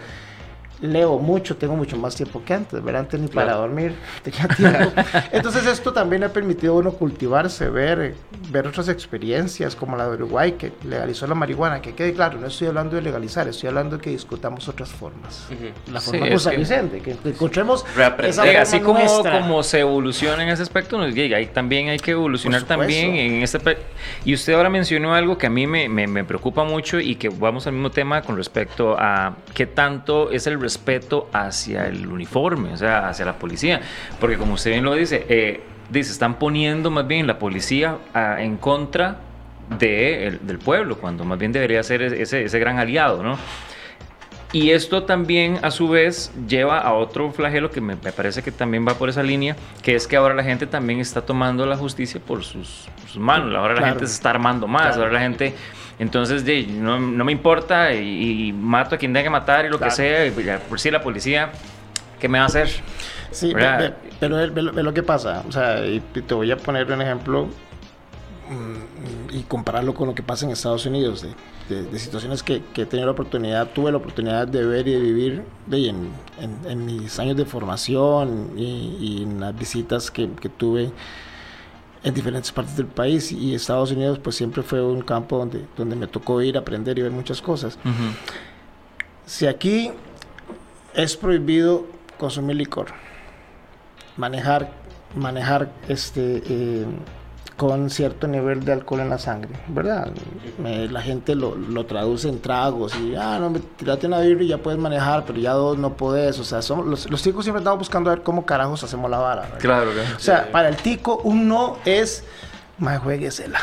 leo 0.81 1.17
mucho, 1.19 1.57
tengo 1.57 1.75
mucho 1.75 1.97
más 1.97 2.15
tiempo 2.15 2.41
que 2.45 2.53
antes, 2.53 2.83
¿verdad? 2.83 3.01
Antes 3.01 3.19
ni 3.19 3.27
para 3.27 3.53
dormir 3.53 3.95
tenía 4.23 4.47
tiempo. 4.47 4.91
Entonces 5.31 5.65
esto 5.65 5.91
también 5.93 6.23
ha 6.23 6.29
permitido 6.29 6.73
a 6.73 6.77
uno 6.77 6.91
cultivarse, 6.91 7.69
ver, 7.69 8.15
ver 8.49 8.67
otras 8.67 8.89
experiencias 8.89 9.75
como 9.75 9.97
la 9.97 10.07
de 10.07 10.15
Uruguay, 10.15 10.53
que 10.53 10.71
legalizó 10.83 11.27
la 11.27 11.35
marihuana, 11.35 11.81
que 11.81 11.93
quede 11.93 12.13
claro, 12.13 12.39
no 12.39 12.47
estoy 12.47 12.67
hablando 12.67 12.95
de 12.95 13.01
legalizar, 13.01 13.47
estoy 13.47 13.69
hablando 13.69 13.97
de 13.97 14.01
que 14.01 14.09
discutamos 14.09 14.67
otras 14.67 14.89
formas. 14.89 15.47
La 15.91 16.01
forma 16.01 16.27
sí, 16.27 16.39
San 16.39 16.55
Vicente, 16.57 17.01
que, 17.01 17.15
encontremos 17.25 17.85
esa 18.23 18.43
forma 18.43 18.59
Así 18.59 18.79
como, 18.79 19.23
como 19.23 19.63
se 19.63 19.79
evoluciona 19.79 20.43
en 20.43 20.49
ese 20.49 20.63
aspecto, 20.63 20.97
nos 20.97 21.13
llega, 21.13 21.37
ahí 21.37 21.47
también 21.47 21.89
hay 21.89 21.99
que 21.99 22.11
evolucionar 22.11 22.63
también 22.63 23.15
en 23.15 23.43
ese... 23.43 23.59
Y 24.25 24.33
usted 24.33 24.53
ahora 24.53 24.69
mencionó 24.69 25.13
algo 25.13 25.37
que 25.37 25.47
a 25.47 25.49
mí 25.49 25.67
me, 25.67 25.89
me, 25.89 26.07
me 26.07 26.23
preocupa 26.23 26.63
mucho 26.63 26.99
y 26.99 27.15
que 27.15 27.29
vamos 27.29 27.67
al 27.67 27.73
mismo 27.73 27.91
tema 27.91 28.21
con 28.21 28.37
respecto 28.37 28.95
a 28.97 29.35
qué 29.53 29.65
tanto 29.65 30.31
es 30.31 30.47
el 30.47 30.57
respeto 30.69 31.27
hacia 31.33 31.87
el 31.87 32.05
uniforme, 32.07 32.73
o 32.73 32.77
sea, 32.77 33.09
hacia 33.09 33.25
la 33.25 33.33
policía. 33.33 33.81
Porque 34.19 34.37
como 34.37 34.53
usted 34.53 34.71
bien 34.71 34.83
lo 34.83 34.93
dice, 34.93 35.25
eh, 35.27 35.61
dice, 35.89 36.11
están 36.11 36.37
poniendo 36.37 36.91
más 36.91 37.07
bien 37.07 37.25
la 37.25 37.39
policía 37.39 37.97
ah, 38.13 38.37
en 38.39 38.57
contra 38.57 39.17
de 39.79 40.39
del 40.41 40.59
pueblo, 40.59 40.97
cuando 40.97 41.25
más 41.25 41.37
bien 41.39 41.51
debería 41.51 41.81
ser 41.83 42.01
ese, 42.01 42.43
ese 42.43 42.59
gran 42.59 42.77
aliado, 42.79 43.23
¿no? 43.23 43.37
Y 44.51 44.71
esto 44.71 45.03
también 45.03 45.59
a 45.61 45.69
su 45.69 45.89
vez 45.89 46.31
lleva 46.47 46.79
a 46.79 46.93
otro 46.93 47.31
flagelo 47.31 47.69
que 47.69 47.81
me, 47.81 47.95
parece 47.95 48.41
que 48.41 48.51
también 48.51 48.87
va 48.87 48.95
por 48.95 49.07
esa 49.09 49.21
línea, 49.21 49.55
que 49.83 49.93
es 49.95 50.07
que 50.07 50.15
ahora 50.15 50.33
la 50.33 50.43
gente 50.43 50.65
también 50.65 50.99
está 50.99 51.21
tomando 51.21 51.67
la 51.67 51.77
justicia 51.77 52.19
por 52.19 52.43
sus, 52.43 52.87
manos, 53.15 53.55
ahora 53.55 53.75
la 53.75 53.87
gente 53.87 54.07
se 54.07 54.13
está 54.13 54.31
armando 54.31 54.67
más, 54.67 54.97
ahora 54.97 55.11
la 55.11 55.19
gente 55.19 55.53
entonces, 55.99 56.45
no, 56.69 56.97
no 56.97 57.25
me 57.25 57.33
importa 57.33 57.93
y, 57.93 58.53
mato 58.53 58.95
a 58.95 58.97
quien 58.97 59.11
tenga 59.11 59.25
que 59.25 59.29
matar 59.29 59.65
y 59.65 59.69
lo 59.69 59.77
que 59.77 59.91
sea. 59.91 60.25
Y 60.25 60.31
por 60.31 60.79
si 60.79 60.89
la 60.89 61.01
policía, 61.01 61.51
¿qué 62.19 62.29
me 62.29 62.39
va 62.39 62.45
a 62.45 62.47
hacer? 62.47 62.69
Sí, 63.31 63.53
pero 64.19 64.37
ve, 64.37 64.83
lo 64.83 64.93
que 64.93 65.03
pasa. 65.03 65.43
O 65.47 65.51
sea, 65.51 65.85
y 65.85 65.99
te 65.99 66.33
voy 66.33 66.49
a 66.51 66.57
poner 66.57 66.89
un 66.89 67.01
ejemplo 67.01 67.49
y 69.31 69.41
compararlo 69.43 69.93
con 69.93 70.07
lo 70.07 70.15
que 70.15 70.23
pasa 70.23 70.45
en 70.45 70.51
Estados 70.51 70.85
Unidos, 70.85 71.25
de, 71.69 71.99
situaciones 71.99 72.41
que, 72.41 72.63
que, 72.73 72.81
he 72.81 72.85
tenido 72.85 73.05
la 73.05 73.11
oportunidad, 73.11 73.69
tuve 73.73 73.91
la 73.91 73.97
oportunidad 73.97 74.47
de 74.47 74.65
ver 74.65 74.87
y 74.87 74.93
de 74.93 74.99
vivir 74.99 75.43
de, 75.67 75.89
en, 75.89 76.09
en, 76.67 76.85
mis 76.85 77.19
años 77.19 77.37
de 77.37 77.45
formación 77.45 78.53
y, 78.57 78.97
y 78.99 79.23
en 79.23 79.39
las 79.39 79.55
visitas 79.57 80.09
que, 80.09 80.29
que 80.31 80.49
tuve 80.49 80.91
en 82.03 82.13
diferentes 82.13 82.51
partes 82.51 82.77
del 82.77 82.87
país 82.87 83.31
y 83.31 83.53
Estados 83.53 83.91
Unidos 83.91 84.19
pues 84.19 84.35
siempre 84.35 84.63
fue 84.63 84.81
un 84.81 85.01
campo 85.01 85.37
donde, 85.37 85.65
donde 85.75 85.95
me 85.95 86.07
tocó 86.07 86.41
ir, 86.41 86.57
aprender 86.57 86.97
y 86.97 87.01
ver 87.01 87.11
muchas 87.11 87.41
cosas. 87.41 87.77
Si 89.25 89.45
aquí 89.45 89.91
es 90.93 91.17
prohibido 91.17 91.85
consumir 92.17 92.55
licor, 92.55 92.87
manejar, 94.17 94.71
manejar 95.15 95.71
este, 95.87 96.41
eh, 96.45 96.85
con 97.59 97.89
cierto 97.89 98.25
nivel 98.25 98.63
de 98.63 98.71
alcohol 98.71 99.01
en 99.01 99.09
la 99.09 99.17
sangre, 99.17 99.49
¿verdad? 99.67 100.13
la 100.63 101.01
gente 101.01 101.35
lo, 101.35 101.55
lo, 101.55 101.85
traduce 101.85 102.29
en 102.29 102.39
tragos 102.39 102.95
y, 102.95 103.15
ah, 103.17 103.37
no, 103.37 103.51
tirate 103.75 104.07
una 104.07 104.21
birra 104.21 104.43
y 104.43 104.47
ya 104.47 104.59
puedes 104.59 104.79
manejar, 104.79 105.25
pero 105.25 105.39
ya 105.39 105.51
dos 105.51 105.77
no 105.77 105.97
podés. 105.97 106.39
O 106.39 106.45
sea, 106.45 106.61
somos, 106.61 106.85
los, 106.85 107.11
los 107.11 107.21
ticos 107.21 107.43
siempre 107.43 107.59
estamos 107.59 107.79
buscando 107.79 108.09
a 108.09 108.15
ver 108.15 108.23
cómo 108.23 108.45
carajos 108.45 108.81
hacemos 108.85 109.11
la 109.11 109.17
vara. 109.17 109.41
Claro, 109.59 109.91
claro. 109.91 110.15
O 110.15 110.19
sea, 110.19 110.49
para 110.53 110.69
el 110.69 110.77
tico, 110.77 111.17
un 111.25 111.49
no 111.49 111.79
es, 111.83 112.23
más 112.77 112.99
jueguesela. 112.99 113.59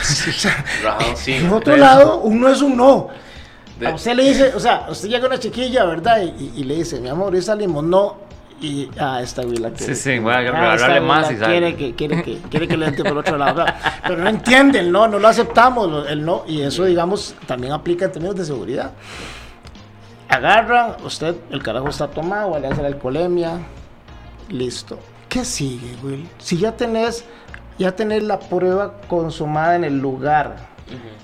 sí, 1.16 1.32
en 1.32 1.50
otro 1.50 1.76
lado, 1.76 2.20
un 2.20 2.40
no 2.40 2.48
es 2.48 2.62
un 2.62 2.76
no. 2.76 3.08
A 3.84 3.94
usted 3.94 4.14
le 4.14 4.28
dice, 4.28 4.54
o 4.54 4.60
sea, 4.60 4.86
usted 4.88 5.08
llega 5.08 5.24
a 5.24 5.26
una 5.26 5.40
chiquilla, 5.40 5.84
¿verdad? 5.86 6.22
Y, 6.22 6.52
y, 6.54 6.62
le 6.62 6.76
dice, 6.76 7.00
mi 7.00 7.08
amor, 7.08 7.34
hoy 7.34 7.42
salimos, 7.42 7.82
no, 7.82 8.18
y 8.60 8.90
ah, 8.98 9.20
esta 9.22 9.42
güila 9.42 9.70
quiere. 9.70 9.94
Sí, 9.94 10.12
sí, 10.12 10.18
voy 10.18 10.32
a 10.32 10.36
ah, 10.36 10.72
hablarle 10.72 11.00
más 11.00 11.30
y 11.30 11.36
quiere 11.36 11.76
que, 11.76 11.94
quiere, 11.94 12.22
que, 12.22 12.38
quiere 12.50 12.68
que 12.68 12.76
le 12.76 12.86
entre 12.86 13.04
por 13.04 13.18
otro 13.18 13.36
lado. 13.36 13.64
Pero 14.02 14.22
no 14.22 14.28
entienden, 14.28 14.90
no, 14.90 15.08
no 15.08 15.18
lo 15.18 15.28
aceptamos, 15.28 16.08
el 16.08 16.24
no. 16.24 16.44
Y 16.46 16.62
eso, 16.62 16.84
digamos, 16.84 17.34
también 17.46 17.72
aplica 17.72 18.06
en 18.06 18.12
términos 18.12 18.36
de 18.36 18.44
seguridad. 18.44 18.92
Agarran, 20.28 20.96
usted, 21.04 21.36
el 21.50 21.62
carajo 21.62 21.88
está 21.88 22.08
tomado, 22.08 22.58
le 22.58 22.68
hace 22.68 22.80
la 22.80 22.88
alcoholemia, 22.88 23.58
listo. 24.48 24.98
¿Qué 25.28 25.44
sigue, 25.44 25.96
Will? 26.02 26.28
Si 26.38 26.56
ya 26.56 26.72
tenés, 26.76 27.24
ya 27.78 27.94
tenés 27.94 28.22
la 28.22 28.38
prueba 28.38 29.00
consumada 29.08 29.76
en 29.76 29.84
el 29.84 29.98
lugar, 29.98 30.56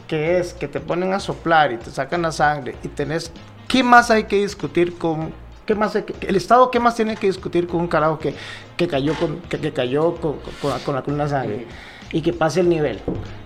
que 0.07 0.39
es 0.39 0.53
que 0.53 0.69
te 0.69 0.81
ponen 0.81 1.13
a 1.13 1.21
soplar 1.21 1.73
y 1.73 1.77
te 1.77 1.91
sacan 1.91 2.23
la 2.23 2.33
sangre 2.33 2.77
y 2.83 2.89
tenés, 2.89 3.33
¿qué 3.69 3.83
más 3.83 4.11
hay 4.11 4.25
que 4.25 4.37
discutir 4.37 4.99
con 4.99 5.33
más, 5.75 5.95
el 5.97 6.37
Estado 6.37 6.71
qué 6.71 6.81
más 6.81 6.95
tiene 6.95 7.17
que 7.17 7.27
discutir 7.27 7.67
con 7.67 7.81
un 7.81 7.89
carajo 7.89 8.19
que, 8.19 8.35
que 8.77 8.89
cayó, 8.89 9.15
con, 9.15 9.41
que, 9.41 9.73
cayó 9.73 10.15
con, 10.17 10.37
con, 10.61 10.95
la 10.95 11.03
columna 11.03 11.29
sangre? 11.29 11.67
Y 12.13 12.23
que 12.23 12.33
pase 12.33 12.61
el 12.61 12.69
nivel. 12.69 13.01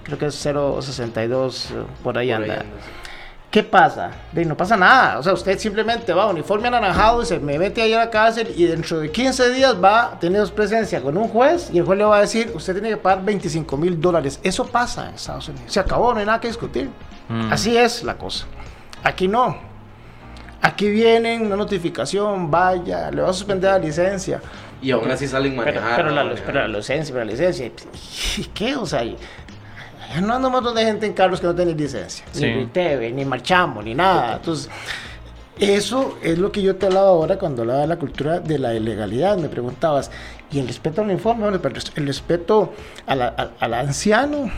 Creo 0.05 0.18
que 0.18 0.27
es 0.27 0.47
0.62, 0.47 1.66
por 2.03 2.16
ahí 2.16 2.31
anda. 2.31 2.64
¿Qué 3.55 3.62
pasa? 3.62 4.11
De, 4.33 4.45
no 4.45 4.57
pasa 4.57 4.77
nada. 4.77 5.16
O 5.20 5.22
sea, 5.22 5.33
usted 5.33 5.57
simplemente 5.61 6.12
va 6.12 6.27
uniforme 6.27 6.66
anaranjado 6.66 7.22
y 7.22 7.27
se 7.27 7.39
me 7.39 7.57
mete 7.57 7.83
ahí 7.83 7.93
a 7.93 7.99
la 7.99 8.11
cárcel 8.11 8.53
y 8.57 8.64
dentro 8.64 8.99
de 8.99 9.12
15 9.12 9.51
días 9.51 9.77
va 9.81 10.07
a 10.07 10.18
tener 10.18 10.45
presencia 10.49 11.01
con 11.01 11.16
un 11.16 11.29
juez 11.29 11.70
y 11.72 11.79
el 11.79 11.85
juez 11.85 11.99
le 11.99 12.05
va 12.05 12.16
a 12.16 12.20
decir, 12.22 12.51
usted 12.53 12.72
tiene 12.72 12.89
que 12.89 12.97
pagar 12.97 13.25
25 13.25 13.77
mil 13.77 14.01
dólares. 14.01 14.41
Eso 14.43 14.66
pasa 14.66 15.09
en 15.09 15.14
Estados 15.14 15.49
Unidos. 15.49 15.72
Se 15.72 15.79
acabó, 15.79 16.12
no 16.12 16.18
hay 16.18 16.27
nada 16.27 16.41
que 16.41 16.49
discutir. 16.49 16.91
Mm. 17.29 17.53
Así 17.53 17.77
es 17.77 18.03
la 18.03 18.18
cosa. 18.18 18.47
Aquí 19.05 19.29
no. 19.29 19.74
Aquí 20.66 20.88
vienen 20.88 21.42
una 21.42 21.56
notificación, 21.56 22.50
vaya, 22.50 23.10
le 23.10 23.20
va 23.22 23.28
a 23.28 23.32
suspender 23.34 23.70
la 23.72 23.78
licencia. 23.78 24.40
Y 24.80 24.90
aún 24.90 25.10
así 25.10 25.28
salen 25.28 25.54
manejando. 25.56 25.90
pero 25.96 26.08
la, 26.10 26.24
manejando. 26.24 26.42
pero 26.46 26.60
la 26.68 26.78
licencia, 26.78 27.12
pero 27.12 27.24
la 27.26 27.30
licencia. 27.30 27.70
¿Y 28.38 28.44
qué? 28.46 28.74
O 28.76 28.86
sea, 28.86 29.04
y- 29.04 29.16
no 30.22 30.34
anda 30.34 30.48
un 30.48 30.52
montón 30.52 30.74
de 30.74 30.84
gente 30.84 31.04
en 31.06 31.12
carros 31.12 31.40
que 31.40 31.46
no 31.46 31.54
tienen 31.54 31.76
licencia. 31.76 32.24
Sí. 32.32 32.46
Ni 32.46 32.66
TV, 32.66 33.12
ni 33.12 33.24
marchamos, 33.26 33.84
ni 33.84 33.94
nada. 33.94 34.36
Entonces, 34.36 34.70
eso 35.58 36.18
es 36.22 36.38
lo 36.38 36.50
que 36.50 36.62
yo 36.62 36.76
te 36.76 36.86
hablaba 36.86 37.08
ahora 37.08 37.38
cuando 37.38 37.62
hablaba 37.62 37.80
de 37.80 37.86
la 37.86 37.96
cultura 37.96 38.40
de 38.40 38.58
la 38.58 38.74
ilegalidad. 38.74 39.36
Me 39.36 39.48
preguntabas, 39.48 40.10
¿y 40.50 40.58
el 40.60 40.66
respeto 40.66 41.02
al 41.02 41.10
informe? 41.10 41.42
Bueno, 41.42 41.60
pero 41.60 41.74
el 41.96 42.06
respeto 42.06 42.72
a 43.06 43.14
la- 43.14 43.34
a- 43.36 43.50
al 43.64 43.74
anciano, 43.74 44.50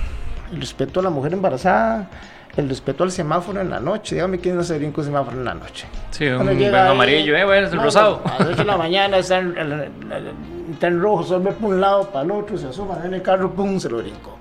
el 0.53 0.61
respeto 0.61 1.01
a 1.01 1.03
la 1.03 1.11
mujer 1.11 1.33
embarazada, 1.33 2.09
el 2.57 2.69
respeto 2.69 3.05
al 3.05 3.11
semáforo 3.13 3.61
en 3.61 3.71
la 3.71 3.81
noche. 3.81 4.15
Dígame 4.15 4.39
quién 4.39 4.57
no 4.57 4.65
se 4.65 4.79
brinca 4.79 5.01
un 5.01 5.07
semáforo 5.07 5.37
en 5.37 5.45
la 5.45 5.55
noche. 5.55 5.87
Sí, 6.11 6.27
un 6.27 6.37
Cuando 6.37 6.53
llega 6.55 6.85
ahí, 6.87 6.91
amarillo, 6.93 7.37
eh, 7.37 7.45
bueno, 7.45 7.67
es 7.67 7.73
el 7.73 7.79
no, 7.79 7.85
rosado. 7.85 8.23
A 8.25 8.39
las 8.39 8.49
8 8.49 8.57
de 8.57 8.65
la 8.65 8.77
mañana 8.77 9.19
está 9.19 9.39
en, 9.39 9.57
en- 9.59 9.73
en- 9.73 10.67
está 10.73 10.87
en 10.87 11.01
rojo, 11.01 11.23
solo 11.25 11.45
ve 11.45 11.53
por 11.53 11.75
un 11.75 11.81
lado, 11.81 12.11
para 12.11 12.25
el 12.25 12.31
otro, 12.31 12.57
se 12.57 12.67
asoma 12.69 12.99
en 13.05 13.15
el 13.15 13.23
carro, 13.23 13.53
pum, 13.53 13.79
se 13.79 13.89
lo 13.91 13.99
brincó. 13.99 14.37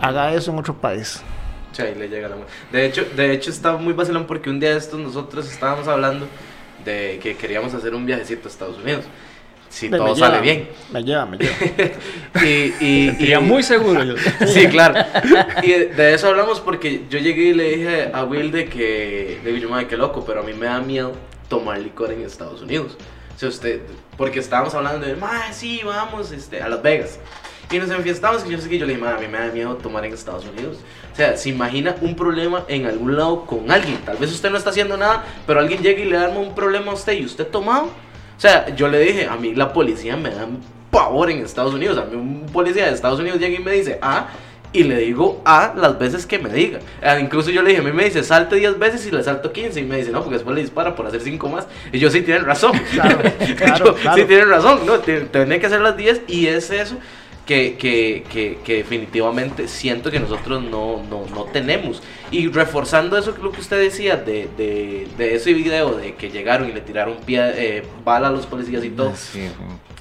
Haga 0.00 0.32
eso 0.32 0.50
en 0.52 0.58
otro 0.58 0.74
país. 0.74 1.22
Sí, 1.72 1.82
ahí 1.82 1.94
le 1.94 2.08
llega 2.08 2.28
la 2.28 2.36
De 2.72 2.86
hecho, 2.86 3.04
de 3.16 3.32
hecho 3.32 3.50
está 3.50 3.76
muy 3.76 3.92
vacilón 3.92 4.26
porque 4.26 4.48
un 4.48 4.58
día 4.58 4.70
de 4.70 4.78
estos 4.78 4.98
nosotros 4.98 5.50
estábamos 5.50 5.86
hablando 5.86 6.26
de 6.84 7.18
que 7.22 7.36
queríamos 7.36 7.74
hacer 7.74 7.94
un 7.94 8.06
viajecito 8.06 8.48
a 8.48 8.50
Estados 8.50 8.78
Unidos. 8.78 9.04
Si 9.68 9.88
Me 9.88 9.98
todo 9.98 10.14
lleva, 10.14 10.28
sale 10.28 10.40
bien. 10.40 10.68
Me 10.92 11.02
lleva, 11.02 11.26
me 11.26 11.36
lleva. 11.36 11.54
Y, 12.42 12.46
y, 12.80 13.06
Sentiría 13.08 13.40
y- 13.40 13.42
muy 13.42 13.62
seguro 13.62 14.02
yo. 14.04 14.14
Sí, 14.46 14.66
claro. 14.68 14.94
Y 15.62 15.70
de, 15.70 16.14
eso 16.14 16.28
hablamos 16.28 16.60
porque 16.60 17.02
yo 17.10 17.18
llegué 17.18 17.44
y 17.48 17.54
le 17.54 17.76
dije 17.76 18.10
a 18.12 18.24
Will 18.24 18.50
de 18.50 18.66
que, 18.66 19.40
de 19.44 19.52
que 19.52 19.60
yo, 19.60 19.68
madre, 19.68 19.86
qué 19.86 19.96
loco, 19.96 20.24
pero 20.26 20.40
a 20.40 20.42
mí 20.42 20.52
me 20.54 20.66
da 20.66 20.80
miedo 20.80 21.12
tomar 21.48 21.78
licor 21.78 22.12
en 22.12 22.22
Estados 22.22 22.62
Unidos. 22.62 22.96
O 23.36 23.38
sea, 23.38 23.48
usted, 23.48 23.82
porque 24.16 24.40
estábamos 24.40 24.74
hablando 24.74 25.06
de, 25.06 25.14
madre, 25.16 25.52
sí, 25.52 25.80
vamos 25.84 26.32
este, 26.32 26.60
a 26.62 26.68
Las 26.68 26.82
Vegas. 26.82 27.18
Y 27.70 27.78
nos 27.78 27.90
enfiestamos 27.90 28.46
y 28.46 28.50
yo 28.50 28.58
sé 28.58 28.68
que 28.70 28.78
yo 28.78 28.86
le 28.86 28.94
dije, 28.94 29.04
madre, 29.04 29.18
a 29.18 29.20
mí 29.20 29.28
me 29.28 29.38
da 29.38 29.52
miedo 29.52 29.76
tomar 29.76 30.04
en 30.04 30.14
Estados 30.14 30.46
Unidos. 30.46 30.78
O 31.12 31.16
sea, 31.16 31.36
se 31.36 31.50
imagina 31.50 31.94
un 32.00 32.16
problema 32.16 32.64
en 32.66 32.86
algún 32.86 33.14
lado 33.16 33.44
con 33.44 33.70
alguien. 33.70 33.98
Tal 34.06 34.16
vez 34.16 34.32
usted 34.32 34.50
no 34.50 34.56
está 34.56 34.70
haciendo 34.70 34.96
nada, 34.96 35.24
pero 35.46 35.60
alguien 35.60 35.82
llega 35.82 36.00
y 36.00 36.06
le 36.06 36.16
da 36.16 36.28
un 36.30 36.54
problema 36.54 36.92
a 36.92 36.94
usted 36.94 37.12
y 37.12 37.26
usted 37.26 37.46
tomado. 37.46 37.90
O 38.38 38.40
sea, 38.40 38.72
yo 38.76 38.86
le 38.86 39.00
dije, 39.00 39.26
a 39.26 39.34
mí 39.34 39.52
la 39.52 39.72
policía 39.72 40.16
me 40.16 40.30
da 40.30 40.46
pavor 40.92 41.28
en 41.28 41.38
Estados 41.38 41.74
Unidos. 41.74 41.98
A 41.98 42.04
mí 42.04 42.14
un 42.14 42.46
policía 42.46 42.86
de 42.86 42.94
Estados 42.94 43.18
Unidos 43.18 43.40
llega 43.40 43.58
y 43.58 43.62
me 43.62 43.72
dice, 43.72 43.98
ah, 44.00 44.28
y 44.72 44.84
le 44.84 44.98
digo 44.98 45.42
a 45.44 45.74
las 45.76 45.98
veces 45.98 46.24
que 46.24 46.38
me 46.38 46.48
diga. 46.48 46.78
Ah, 47.02 47.18
incluso 47.18 47.50
yo 47.50 47.62
le 47.62 47.70
dije, 47.70 47.80
a 47.80 47.84
mí 47.84 47.90
me 47.90 48.04
dice, 48.04 48.22
salte 48.22 48.54
10 48.54 48.78
veces 48.78 49.04
y 49.06 49.10
le 49.10 49.24
salto 49.24 49.52
15. 49.52 49.80
Y 49.80 49.84
me 49.84 49.96
dice, 49.96 50.12
no, 50.12 50.20
porque 50.20 50.36
después 50.36 50.54
le 50.54 50.62
dispara 50.62 50.94
por 50.94 51.04
hacer 51.08 51.20
5 51.20 51.48
más. 51.48 51.66
Y 51.90 51.98
yo, 51.98 52.10
sí, 52.10 52.22
tienen 52.22 52.44
razón. 52.44 52.78
Claro, 52.92 53.18
claro, 53.56 53.84
Yo, 53.84 53.94
claro. 53.96 54.16
Sí, 54.16 54.24
tienen 54.26 54.48
razón. 54.48 54.86
No, 54.86 55.00
tenés 55.00 55.58
que 55.58 55.66
hacer 55.66 55.80
las 55.80 55.96
10 55.96 56.22
y 56.28 56.46
es 56.46 56.70
eso. 56.70 56.96
Que, 57.48 57.76
que, 57.78 58.24
que, 58.30 58.58
que 58.62 58.74
definitivamente 58.76 59.68
siento 59.68 60.10
que 60.10 60.20
nosotros 60.20 60.62
no, 60.62 61.02
no, 61.08 61.24
no 61.34 61.44
tenemos. 61.44 62.02
Y 62.30 62.48
reforzando 62.48 63.16
eso, 63.16 63.34
lo 63.42 63.50
que 63.52 63.60
usted 63.62 63.80
decía 63.80 64.16
de, 64.16 64.50
de, 64.58 65.08
de 65.16 65.34
ese 65.34 65.54
video 65.54 65.92
de 65.96 66.14
que 66.14 66.28
llegaron 66.30 66.68
y 66.68 66.72
le 66.74 66.82
tiraron 66.82 67.16
pie, 67.24 67.40
eh, 67.56 67.82
bala 68.04 68.28
a 68.28 68.30
los 68.30 68.44
policías 68.44 68.84
y 68.84 68.90
todo, 68.90 69.16
Sí, 69.16 69.48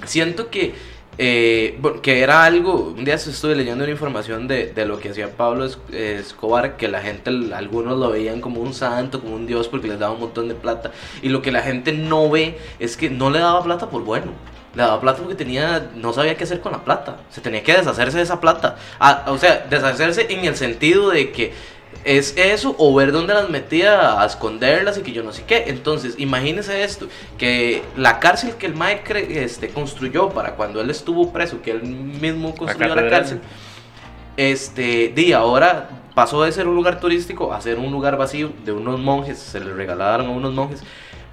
siento 0.06 0.50
que, 0.50 0.74
eh, 1.18 1.80
que 2.04 2.20
era 2.20 2.44
algo, 2.44 2.94
un 2.98 3.06
día 3.06 3.16
estuve 3.16 3.56
leyendo 3.56 3.86
una 3.86 3.94
información 3.94 4.50
de, 4.50 4.74
de 4.74 4.86
lo 4.86 5.00
que 5.00 5.10
hacía 5.12 5.30
Pablo 5.32 5.64
Es- 5.64 5.80
Escobar, 5.94 6.76
que 6.76 6.90
la 6.90 7.02
gente, 7.02 7.32
algunos 7.56 7.98
lo 7.98 8.10
veían 8.12 8.42
como 8.42 8.60
un 8.60 8.74
santo, 8.74 9.22
como 9.22 9.36
un 9.38 9.48
dios, 9.48 9.70
porque 9.70 9.88
les 9.88 10.00
daba 10.00 10.14
un 10.14 10.20
montón 10.20 10.50
de 10.50 10.54
plata, 10.56 10.92
y 11.22 11.30
lo 11.30 11.42
que 11.42 11.54
la 11.54 11.62
gente 11.62 11.94
no 11.94 12.30
ve 12.30 12.58
es 12.78 12.98
que 12.98 13.10
no 13.10 13.30
le 13.30 13.40
daba 13.40 13.64
plata 13.64 13.90
por 13.90 14.04
bueno. 14.04 14.34
Le 14.78 14.84
daba 14.84 15.02
plata 15.02 15.24
porque 15.24 15.34
tenía, 15.34 15.90
no 15.96 16.14
sabía 16.14 16.38
qué 16.38 16.44
hacer 16.44 16.62
con 16.62 16.72
la 16.72 16.84
plata. 16.84 17.18
Se 17.32 17.42
tenía 17.42 17.64
que 17.64 17.74
deshacerse 17.74 18.18
de 18.18 18.24
esa 18.24 18.40
plata. 18.40 18.76
Ah, 19.00 19.26
o 19.26 19.40
sea, 19.40 19.66
deshacerse 19.68 20.32
en 20.32 20.46
el 20.46 20.56
sentido 20.56 21.10
de 21.10 21.32
que 21.32 21.52
es 22.04 22.36
eso 22.38 22.76
o 22.78 22.94
ver 22.94 23.12
dónde 23.12 23.34
las 23.34 23.50
metía 23.50 24.22
a 24.22 24.26
esconderlas 24.28 25.00
y 25.00 25.02
que 25.02 25.14
yo 25.14 25.24
no 25.24 25.34
sé 25.34 25.46
qué. 25.48 25.64
Entonces, 25.66 26.14
imagínese 26.20 26.84
esto, 26.84 27.08
que 27.40 27.82
la 27.96 28.20
cárcel 28.20 28.54
que 28.54 28.68
el 28.68 28.76
Mike 28.76 29.44
este, 29.44 29.70
construyó 29.70 30.30
para 30.30 30.54
cuando 30.54 30.80
él 30.80 30.92
estuvo 30.92 31.34
preso, 31.34 31.60
que 31.64 31.72
él 31.72 31.82
mismo 31.82 32.54
construyó 32.54 32.90
la, 32.90 32.96
catedral. 32.98 33.10
cárcel, 33.10 33.42
este, 34.38 35.12
di, 35.16 35.34
ahora 35.34 35.90
pasó 36.14 36.44
de 36.44 36.52
ser 36.52 36.68
un 36.68 36.76
lugar 36.76 37.00
turístico 37.00 37.52
a 37.52 37.60
ser 37.62 37.80
un 37.80 37.92
lugar 37.92 38.16
vacío 38.16 38.52
de 38.64 38.74
unos 38.74 39.00
monjes, 39.00 39.40
se 39.40 39.60
le 39.60 39.74
regalaron 39.74 40.28
a 40.28 40.30
unos 40.30 40.54
monjes, 40.54 40.84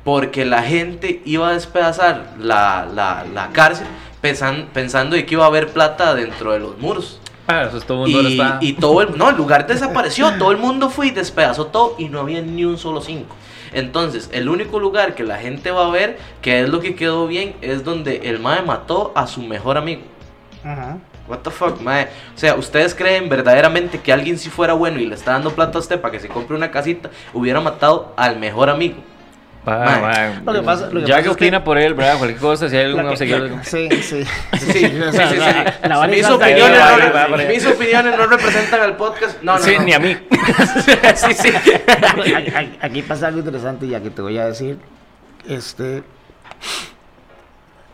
porque 0.04 0.44
la 0.44 0.62
gente 0.62 1.22
iba 1.24 1.48
a 1.48 1.52
despedazar 1.52 2.34
la, 2.38 2.86
la, 2.94 3.24
la 3.32 3.48
cárcel 3.50 3.86
pensan- 4.22 4.66
pensando 4.72 5.16
de 5.16 5.24
que 5.26 5.34
iba 5.34 5.44
a 5.44 5.48
haber 5.48 5.68
plata 5.68 6.14
dentro 6.14 6.52
de 6.52 6.60
los 6.60 6.78
muros. 6.78 7.20
Ah, 7.46 7.64
eso 7.68 7.76
es 7.76 7.84
todo 7.84 8.06
el 8.06 8.12
mundo 8.12 8.28
Y, 8.28 8.32
está. 8.40 8.58
y 8.60 8.72
todo 8.74 9.02
el, 9.02 9.18
no, 9.18 9.28
el 9.28 9.36
lugar 9.36 9.66
desapareció, 9.66 10.32
todo 10.38 10.50
el 10.50 10.56
mundo 10.58 10.88
fue 10.90 11.08
y 11.08 11.10
despedazó 11.10 11.66
todo 11.66 11.94
y 11.98 12.08
no 12.08 12.20
había 12.20 12.40
ni 12.40 12.64
un 12.64 12.78
solo 12.78 13.00
cinco. 13.02 13.34
Entonces, 13.72 14.30
el 14.32 14.48
único 14.48 14.78
lugar 14.78 15.14
que 15.14 15.24
la 15.24 15.36
gente 15.38 15.70
va 15.70 15.86
a 15.86 15.90
ver, 15.90 16.18
que 16.40 16.60
es 16.62 16.68
lo 16.68 16.80
que 16.80 16.94
quedó 16.94 17.26
bien, 17.26 17.54
es 17.60 17.84
donde 17.84 18.16
el 18.24 18.38
mae 18.38 18.62
mató 18.62 19.12
a 19.14 19.26
su 19.26 19.42
mejor 19.42 19.76
amigo. 19.76 20.02
Ajá. 20.64 20.98
What 21.26 21.38
the 21.38 21.50
fuck, 21.50 21.80
mae. 21.80 22.04
O 22.34 22.38
sea, 22.38 22.54
¿ustedes 22.54 22.94
creen 22.94 23.28
verdaderamente 23.28 23.98
que 24.00 24.12
alguien 24.12 24.38
si 24.38 24.48
fuera 24.50 24.74
bueno 24.74 24.98
y 25.00 25.06
le 25.06 25.14
está 25.14 25.32
dando 25.32 25.50
plata 25.50 25.78
a 25.78 25.80
usted 25.80 26.00
para 26.00 26.12
que 26.12 26.20
se 26.20 26.28
compre 26.28 26.56
una 26.56 26.70
casita, 26.70 27.10
hubiera 27.32 27.60
matado 27.60 28.12
al 28.16 28.38
mejor 28.38 28.70
amigo? 28.70 28.96
Va, 29.66 29.78
Mae. 30.00 30.00
va. 30.44 30.52
Lo 30.52 30.60
que 30.60 30.62
pasa- 30.66 30.86
lo 30.90 31.00
que 31.00 31.06
ya 31.06 31.14
pasa 31.16 31.22
que 31.22 31.30
es 31.30 31.36
que- 31.36 31.44
opina 31.44 31.64
por 31.64 31.78
él, 31.78 31.94
¿verdad? 31.94 32.18
Cualquier 32.18 32.40
cosa, 32.40 32.68
si 32.68 32.76
hay 32.76 32.84
algún 32.84 33.16
seguidor. 33.16 33.50
Sí, 33.64 33.88
sí. 34.02 34.24
Sí, 34.58 34.92
Mis 37.48 37.66
opiniones, 37.66 38.16
no, 38.18 38.26
representan 38.26 38.80
al 38.82 38.96
podcast. 38.96 39.42
No, 39.42 39.56
no, 39.58 39.64
sí, 39.64 39.74
no. 39.78 39.84
ni 39.84 39.92
a 39.94 39.98
mí. 39.98 40.16
sí, 41.14 41.34
sí. 41.34 41.48
Aquí- 42.80 43.02
pasa 43.02 43.28
algo 43.28 43.38
interesante 43.40 43.86
ya 43.88 44.00
que 44.00 44.10
te 44.10 44.22
voy 44.22 44.38
a 44.38 44.46
decir. 44.46 44.78
Este, 45.48 46.02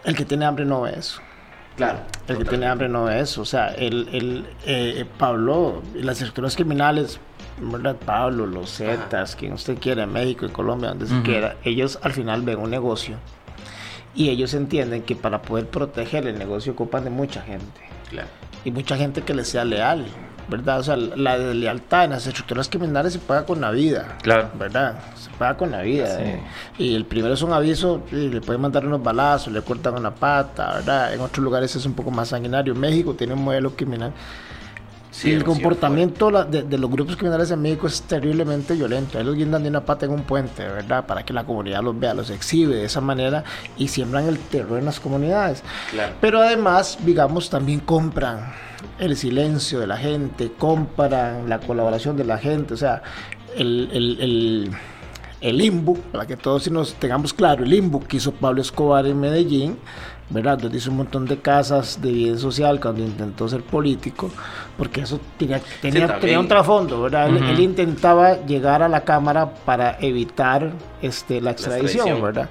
el 0.04 0.16
que 0.16 0.24
tiene 0.24 0.44
hambre 0.46 0.64
no 0.64 0.82
ve 0.82 0.94
eso. 0.96 1.20
Claro. 1.76 2.00
El 2.28 2.38
que 2.38 2.44
tiene 2.44 2.66
hambre 2.66 2.88
no 2.88 3.04
ve 3.04 3.20
eso. 3.20 3.42
O 3.42 3.44
sea, 3.44 3.68
el, 3.68 4.08
el, 4.12 4.46
eh, 4.66 5.04
Pablo, 5.18 5.82
las 5.94 6.16
estructuras 6.18 6.54
criminales, 6.56 7.18
¿verdad? 7.60 7.96
Pablo, 8.04 8.46
los 8.46 8.76
Zetas, 8.76 9.36
quien 9.36 9.52
usted 9.52 9.78
quiera, 9.78 10.04
en 10.04 10.12
México, 10.12 10.46
en 10.46 10.52
Colombia, 10.52 10.90
donde 10.90 11.06
se 11.06 11.20
quiera, 11.22 11.56
ellos 11.64 11.98
al 12.02 12.12
final 12.12 12.42
ven 12.42 12.58
un 12.58 12.70
negocio. 12.70 13.16
Y 14.14 14.28
ellos 14.30 14.54
entienden 14.54 15.02
que 15.02 15.14
para 15.14 15.40
poder 15.42 15.66
proteger 15.68 16.26
el 16.26 16.38
negocio 16.38 16.72
ocupan 16.72 17.04
de 17.04 17.10
mucha 17.10 17.42
gente. 17.42 17.80
Claro. 18.10 18.28
y 18.64 18.72
mucha 18.72 18.96
gente 18.96 19.22
que 19.22 19.32
le 19.34 19.44
sea 19.44 19.64
leal, 19.64 20.04
¿verdad? 20.48 20.80
O 20.80 20.82
sea, 20.82 20.96
la 20.96 21.38
lealtad 21.38 22.04
en 22.06 22.10
las 22.10 22.26
estructuras 22.26 22.68
criminales 22.68 23.12
se 23.12 23.18
paga 23.20 23.46
con 23.46 23.60
la 23.60 23.70
vida, 23.70 24.18
Claro. 24.22 24.50
¿verdad? 24.58 24.98
Se 25.14 25.30
paga 25.38 25.56
con 25.56 25.70
la 25.70 25.82
vida. 25.82 26.16
Sí. 26.16 26.22
¿eh? 26.24 26.42
Y 26.76 26.94
el 26.96 27.04
primero 27.04 27.34
es 27.34 27.42
un 27.42 27.52
aviso, 27.52 28.02
y 28.10 28.28
le 28.28 28.40
pueden 28.40 28.60
mandar 28.60 28.84
unos 28.84 29.00
balazos, 29.02 29.52
le 29.52 29.62
cortan 29.62 29.94
una 29.94 30.12
pata, 30.12 30.74
¿verdad? 30.74 31.14
En 31.14 31.20
otros 31.20 31.42
lugares 31.44 31.74
es 31.76 31.86
un 31.86 31.94
poco 31.94 32.10
más 32.10 32.28
sanguinario. 32.28 32.74
México 32.74 33.14
tiene 33.14 33.32
un 33.34 33.44
modelo 33.44 33.70
criminal. 33.76 34.12
Sí, 35.10 35.30
y 35.30 35.32
el 35.34 35.42
comportamiento 35.44 36.30
la- 36.30 36.44
de, 36.44 36.62
de 36.62 36.78
los 36.78 36.88
grupos 36.90 37.16
criminales 37.16 37.50
en 37.50 37.60
México 37.60 37.86
es 37.88 38.02
terriblemente 38.02 38.74
violento. 38.74 39.18
Ellos 39.18 39.34
guindan 39.34 39.62
de 39.64 39.68
una 39.68 39.84
pata 39.84 40.06
en 40.06 40.12
un 40.12 40.22
puente, 40.22 40.62
¿verdad? 40.62 41.04
Para 41.06 41.24
que 41.24 41.32
la 41.32 41.44
comunidad 41.44 41.82
los 41.82 41.98
vea, 41.98 42.14
los 42.14 42.30
exhibe 42.30 42.76
de 42.76 42.84
esa 42.84 43.00
manera 43.00 43.42
y 43.76 43.88
siembran 43.88 44.28
el 44.28 44.38
terror 44.38 44.78
en 44.78 44.84
las 44.84 45.00
comunidades. 45.00 45.62
Claro. 45.90 46.14
Pero 46.20 46.40
además, 46.40 46.96
digamos, 47.04 47.50
también 47.50 47.80
compran 47.80 48.52
el 48.98 49.16
silencio 49.16 49.80
de 49.80 49.86
la 49.88 49.96
gente, 49.96 50.52
compran 50.56 51.48
la 51.48 51.58
colaboración 51.58 52.16
de 52.16 52.24
la 52.24 52.38
gente, 52.38 52.74
o 52.74 52.76
sea, 52.76 53.02
el, 53.56 53.90
el, 53.92 54.20
el, 54.20 54.70
el 55.40 55.60
IMBU, 55.60 55.98
para 56.12 56.26
que 56.26 56.36
todos 56.36 56.70
nos 56.70 56.94
tengamos 56.94 57.32
claro, 57.34 57.64
el 57.64 57.72
IMBU 57.74 58.04
que 58.06 58.18
hizo 58.18 58.32
Pablo 58.32 58.62
Escobar 58.62 59.06
en 59.06 59.18
Medellín, 59.18 59.76
¿verdad? 60.30 60.56
Donde 60.58 60.78
hizo 60.78 60.90
un 60.90 60.98
montón 60.98 61.26
de 61.26 61.38
casas 61.38 62.00
de 62.00 62.10
bien 62.12 62.38
social 62.38 62.80
cuando 62.80 63.02
intentó 63.02 63.48
ser 63.48 63.62
político, 63.62 64.30
porque 64.78 65.00
eso 65.02 65.18
tenía, 65.36 65.60
tenía, 65.82 66.02
también. 66.06 66.20
tenía 66.20 66.40
un 66.40 66.48
trasfondo, 66.48 67.02
¿verdad? 67.02 67.28
Él- 67.28 67.36
Ujú. 67.36 67.44
él, 67.46 67.60
intentaba 67.60 68.44
llegar 68.46 68.82
a 68.82 68.88
la 68.88 69.02
Cámara 69.02 69.52
para 69.64 69.96
evitar 70.00 70.70
este, 71.02 71.40
la 71.40 71.50
extradición, 71.50 72.06
extradición. 72.08 72.22
¿verdad? 72.22 72.48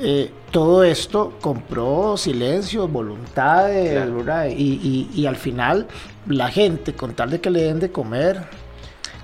Eh, 0.00 0.32
todo 0.50 0.82
esto 0.82 1.34
compró 1.40 2.16
silencio, 2.16 2.88
voluntades, 2.88 3.92
Claro. 3.92 4.16
¿verdad? 4.16 4.46
Y, 4.48 4.52
y- 4.82 5.10
y 5.14 5.26
al 5.26 5.36
final 5.36 5.86
la 6.26 6.48
gente, 6.48 6.94
con 6.94 7.12
tal 7.14 7.30
de 7.30 7.40
que 7.40 7.50
le 7.50 7.62
den 7.62 7.80
de 7.80 7.92
comer, 7.92 8.40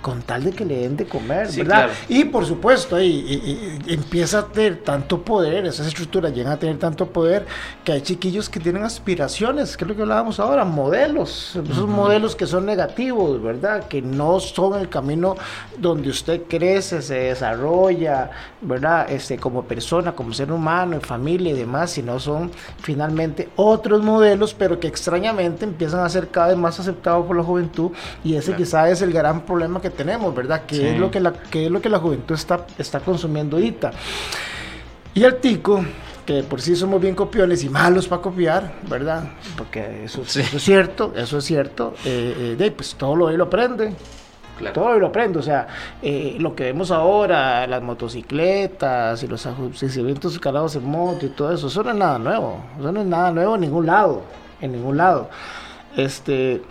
con 0.07 0.23
tal 0.23 0.45
de 0.45 0.53
que 0.53 0.65
le 0.65 0.83
den 0.83 0.97
de 0.97 1.05
comer, 1.05 1.49
¿verdad? 1.51 1.91
Y 2.09 2.27
por 2.27 2.47
supuesto, 2.47 2.95
ahí 2.95 3.77
empieza 3.89 4.39
a 4.39 4.47
tener 4.47 4.85
tanto 4.85 5.21
poder, 5.21 5.67
esas 5.67 5.89
estructuras 5.89 6.33
llegan 6.33 6.53
a 6.53 6.59
tener 6.61 6.79
tanto 6.79 7.07
poder 7.07 7.45
que 7.83 7.91
hay 7.91 8.03
chiquillos 8.03 8.49
que 8.49 8.61
tienen 8.61 8.85
aspiraciones, 8.85 9.77
que 9.77 9.83
es 9.83 9.89
lo 9.89 9.97
que 9.97 10.03
hablábamos 10.03 10.39
ahora, 10.39 10.65
modelos, 10.65 11.57
esos 11.57 11.89
modelos 11.89 12.37
que 12.37 12.47
son 12.47 12.67
negativos, 12.67 13.43
¿verdad? 13.43 13.89
Que 13.89 14.01
no 14.01 14.39
son 14.39 14.79
el 14.79 14.89
camino 14.89 15.35
donde 15.77 16.11
usted 16.11 16.43
crece, 16.49 17.03
se 17.03 17.15
desarrolla, 17.15 18.31
¿verdad? 18.61 19.11
Este, 19.11 19.39
como 19.39 19.65
persona, 19.65 20.13
como 20.13 20.33
ser 20.33 20.53
humano, 20.53 20.95
en 20.95 21.01
familia 21.01 21.51
y 21.51 21.57
demás, 21.57 21.91
sino 21.91 22.21
son 22.21 22.53
finalmente 22.79 23.49
otros 23.57 24.05
modelos, 24.05 24.55
pero 24.55 24.79
que 24.79 24.87
extrañamente 24.87 25.65
empiezan 25.65 26.05
a 26.05 26.09
ser 26.09 26.29
cada 26.29 26.47
vez 26.47 26.57
más 26.57 26.79
aceptados 26.79 27.27
por 27.27 27.37
la 27.37 27.43
juventud 27.43 27.91
y 28.23 28.37
ese 28.37 28.55
quizá 28.55 28.89
es 28.89 29.03
el 29.03 29.13
gran 29.13 29.41
problema 29.41 29.81
que 29.81 29.96
tenemos, 29.97 30.35
¿verdad? 30.35 30.67
Que 30.67 30.93
es 30.93 30.99
lo 30.99 31.11
que 31.11 31.21
la, 31.21 31.33
que 31.33 31.67
es 31.67 31.71
lo 31.71 31.81
que 31.81 31.89
la 31.89 31.99
juventud 31.99 32.35
está, 32.35 32.67
está 32.79 33.01
consumiendo 33.01 33.57
ahorita. 33.57 33.93
Y 35.15 35.25
el 35.25 35.37
tico, 35.37 35.85
que 36.27 36.43
por 36.43 36.61
sí 36.61 36.77
somos 36.77 37.01
bien 37.01 37.15
copiones 37.15 37.65
y 37.65 37.69
malos 37.69 38.07
para 38.07 38.21
copiar, 38.21 38.75
¿verdad? 38.89 39.25
Porque 39.57 40.05
eso, 40.05 40.23
es 40.23 40.63
cierto, 40.63 41.13
eso 41.17 41.39
es 41.39 41.45
cierto. 41.45 41.95
Eh, 42.05 42.57
eh, 42.59 42.71
pues 42.71 42.95
todo 42.97 43.17
lo 43.17 43.31
lo 43.31 43.45
aprende. 43.45 43.95
Todo 44.73 44.99
lo 44.99 45.09
aprende, 45.09 45.39
o 45.39 45.43
sea, 45.43 45.67
eh, 46.01 46.37
lo 46.39 46.57
que 46.57 46.65
vemos 46.65 46.91
ahora, 46.91 47.67
las 47.67 47.83
motocicletas 47.83 49.23
y 49.23 49.27
los 49.27 49.47
eventos 49.97 50.33
escalados 50.33 50.75
en 50.77 50.85
moto 50.87 51.27
y 51.27 51.29
todo 51.29 51.53
eso, 51.53 51.67
eso 51.67 51.83
no 51.83 51.91
es 51.91 51.97
nada 51.97 52.19
nuevo, 52.19 52.65
eso 52.79 52.91
no 52.91 53.03
es 53.03 53.07
nada 53.07 53.31
nuevo 53.33 53.55
en 53.57 53.61
ningún 53.61 53.85
lado, 53.85 54.23
en 54.63 54.73
ningún 54.73 54.97
lado. 54.97 55.29
Este, 55.95 56.63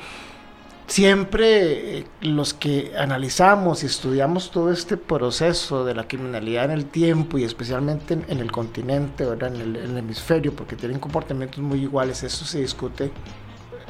siempre 0.88 2.00
eh, 2.00 2.06
los 2.22 2.54
que 2.54 2.94
analizamos 2.98 3.84
y 3.84 3.88
estudiamos 3.88 4.52
todo 4.52 4.72
este 4.72 4.98
proceso 4.98 5.84
de 5.84 5.96
la 5.96 6.08
criminalidad 6.08 6.66
en 6.66 6.72
el 6.72 6.86
tiempo 6.86 7.38
y 7.38 7.44
especialmente 7.44 8.14
en, 8.28 8.40
el 8.40 8.52
continente, 8.52 9.26
¿verdad? 9.26 9.56
En, 9.56 9.76
el, 9.76 9.98
hemisferio, 9.98 10.56
porque 10.56 10.76
tienen 10.76 11.00
comportamientos 11.00 11.60
muy 11.60 11.82
iguales, 11.82 12.24
eso 12.24 12.46
se 12.46 12.60
discute 12.60 13.12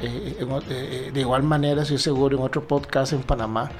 eh, 0.00 0.36
eh, 0.70 1.10
de 1.12 1.20
igual 1.20 1.42
manera, 1.42 1.82
estoy 1.82 1.98
seguro, 1.98 2.36
en 2.36 2.42
otro 2.42 2.66
podcast 2.66 3.12
en 3.12 3.22
Panamá, 3.22 3.70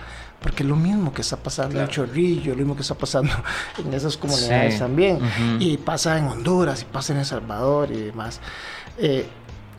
porque 0.40 0.62
es 0.62 0.68
lo 0.68 0.76
mismo 0.76 1.12
que 1.12 1.22
está 1.22 1.36
pasando 1.36 1.80
en 1.80 1.88
Chorrillo, 1.88 2.52
lo 2.52 2.58
mismo 2.58 2.76
que 2.76 2.82
está 2.82 2.94
pasando 2.94 3.32
en 3.78 3.92
esas 3.92 4.16
comunidades 4.16 4.78
también, 4.78 5.18
y 5.58 5.76
pasa 5.78 6.18
en 6.18 6.26
Honduras, 6.26 6.82
y 6.82 6.84
pasa 6.86 7.12
en 7.12 7.20
El 7.20 7.26
Salvador 7.26 7.90
y 7.90 8.00
demás 8.00 8.40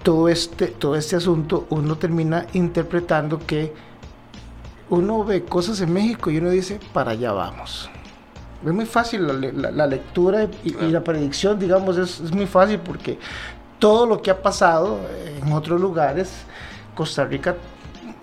todo 0.04 0.30
este, 0.30 0.68
todo 0.68 0.96
este 0.96 1.16
asunto, 1.16 1.66
uno 1.70 1.98
termina 1.98 2.46
interpretando 2.54 3.40
que 3.46 3.74
uno 4.90 5.24
ve 5.24 5.44
cosas 5.44 5.82
en 5.82 5.92
México 5.94 6.32
y 6.32 6.38
uno 6.38 6.50
dice, 6.50 6.80
para 6.94 7.12
allá 7.12 7.32
vamos. 7.34 7.90
Es 8.66 8.74
muy 8.74 8.86
fácil 8.86 9.28
la, 9.28 9.88
lectura 9.88 10.48
y, 10.64 10.72
la 10.72 11.04
predicción, 11.04 11.60
digamos, 11.60 11.98
es, 11.98 12.20
es, 12.20 12.32
muy 12.32 12.48
fácil 12.48 12.80
porque 12.80 13.20
todo 13.80 14.08
lo 14.08 14.22
que 14.22 14.32
ha 14.32 14.42
pasado 14.42 15.00
en 15.42 15.52
otros 15.54 15.80
lugares, 15.80 16.32
Costa 16.96 17.26
Rica 17.26 17.56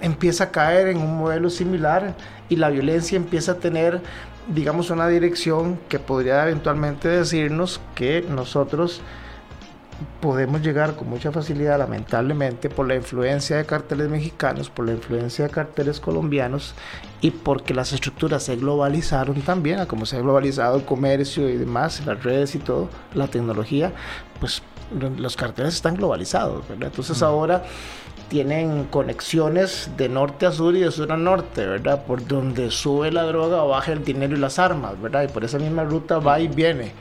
empieza 0.00 0.44
a 0.44 0.50
caer 0.50 0.88
en 0.88 0.98
un 0.98 1.16
modelo 1.16 1.50
similar 1.50 2.14
y 2.48 2.56
la 2.56 2.70
violencia 2.70 3.16
empieza 3.16 3.52
a 3.52 3.54
tener, 3.56 4.00
digamos, 4.48 4.90
una 4.90 5.06
dirección 5.08 5.78
que 5.88 5.98
podría 5.98 6.42
eventualmente 6.42 7.08
decirnos 7.08 7.80
que 7.94 8.24
nosotros 8.28 9.00
podemos 10.20 10.62
llegar 10.62 10.96
con 10.96 11.08
mucha 11.08 11.30
facilidad, 11.30 11.78
lamentablemente, 11.78 12.68
por 12.68 12.88
la 12.88 12.94
influencia 12.94 13.56
de 13.56 13.66
carteles 13.66 14.08
mexicanos, 14.08 14.70
por 14.70 14.86
la 14.86 14.92
influencia 14.92 15.46
de 15.46 15.50
carteles 15.50 16.00
colombianos 16.00 16.74
y 17.20 17.30
porque 17.30 17.74
las 17.74 17.92
estructuras 17.92 18.42
se 18.42 18.56
globalizaron 18.56 19.40
también, 19.42 19.80
a 19.80 19.86
como 19.86 20.06
se 20.06 20.16
ha 20.16 20.20
globalizado 20.20 20.76
el 20.76 20.84
comercio 20.84 21.48
y 21.48 21.56
demás, 21.56 22.04
las 22.06 22.22
redes 22.22 22.54
y 22.54 22.58
todo, 22.58 22.88
la 23.14 23.28
tecnología, 23.28 23.92
pues 24.40 24.62
los 25.18 25.36
carteles 25.36 25.74
están 25.74 25.96
globalizados, 25.96 26.66
¿verdad? 26.68 26.88
Entonces 26.88 27.22
ahora 27.22 27.64
tienen 28.28 28.84
conexiones 28.84 29.90
de 29.96 30.08
norte 30.08 30.46
a 30.46 30.52
sur 30.52 30.74
y 30.74 30.80
de 30.80 30.90
sur 30.90 31.12
a 31.12 31.16
norte, 31.16 31.66
¿verdad? 31.66 32.04
Por 32.04 32.26
donde 32.26 32.70
sube 32.70 33.12
la 33.12 33.22
droga, 33.24 33.62
baja 33.62 33.92
el 33.92 34.04
dinero 34.04 34.36
y 34.36 34.40
las 34.40 34.58
armas, 34.58 35.00
¿verdad? 35.00 35.24
Y 35.24 35.28
por 35.28 35.44
esa 35.44 35.58
misma 35.58 35.84
ruta 35.84 36.18
va 36.18 36.40
y 36.40 36.48
viene. 36.48 36.92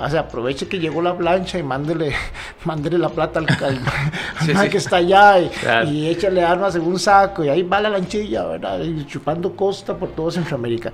O 0.00 0.08
sea, 0.08 0.20
aproveche 0.20 0.68
que 0.68 0.78
llegó 0.78 1.02
la 1.02 1.16
plancha 1.16 1.58
y 1.58 1.62
mándele, 1.62 2.12
mándele 2.64 2.98
la 2.98 3.08
plata 3.08 3.40
al, 3.40 3.46
al, 4.56 4.70
que 4.70 4.78
está 4.78 4.96
allá 4.96 5.38
y, 5.84 6.06
échale 6.06 6.44
armas 6.44 6.76
en 6.76 6.82
un 6.82 6.98
saco 6.98 7.44
y 7.44 7.48
ahí 7.48 7.62
va 7.62 7.80
la 7.80 7.90
lanchilla, 7.90 8.46
¿verdad? 8.46 8.80
Y 8.80 9.04
chupando 9.06 9.56
costa 9.56 9.96
por 9.96 10.10
todo 10.10 10.30
Centroamérica. 10.30 10.92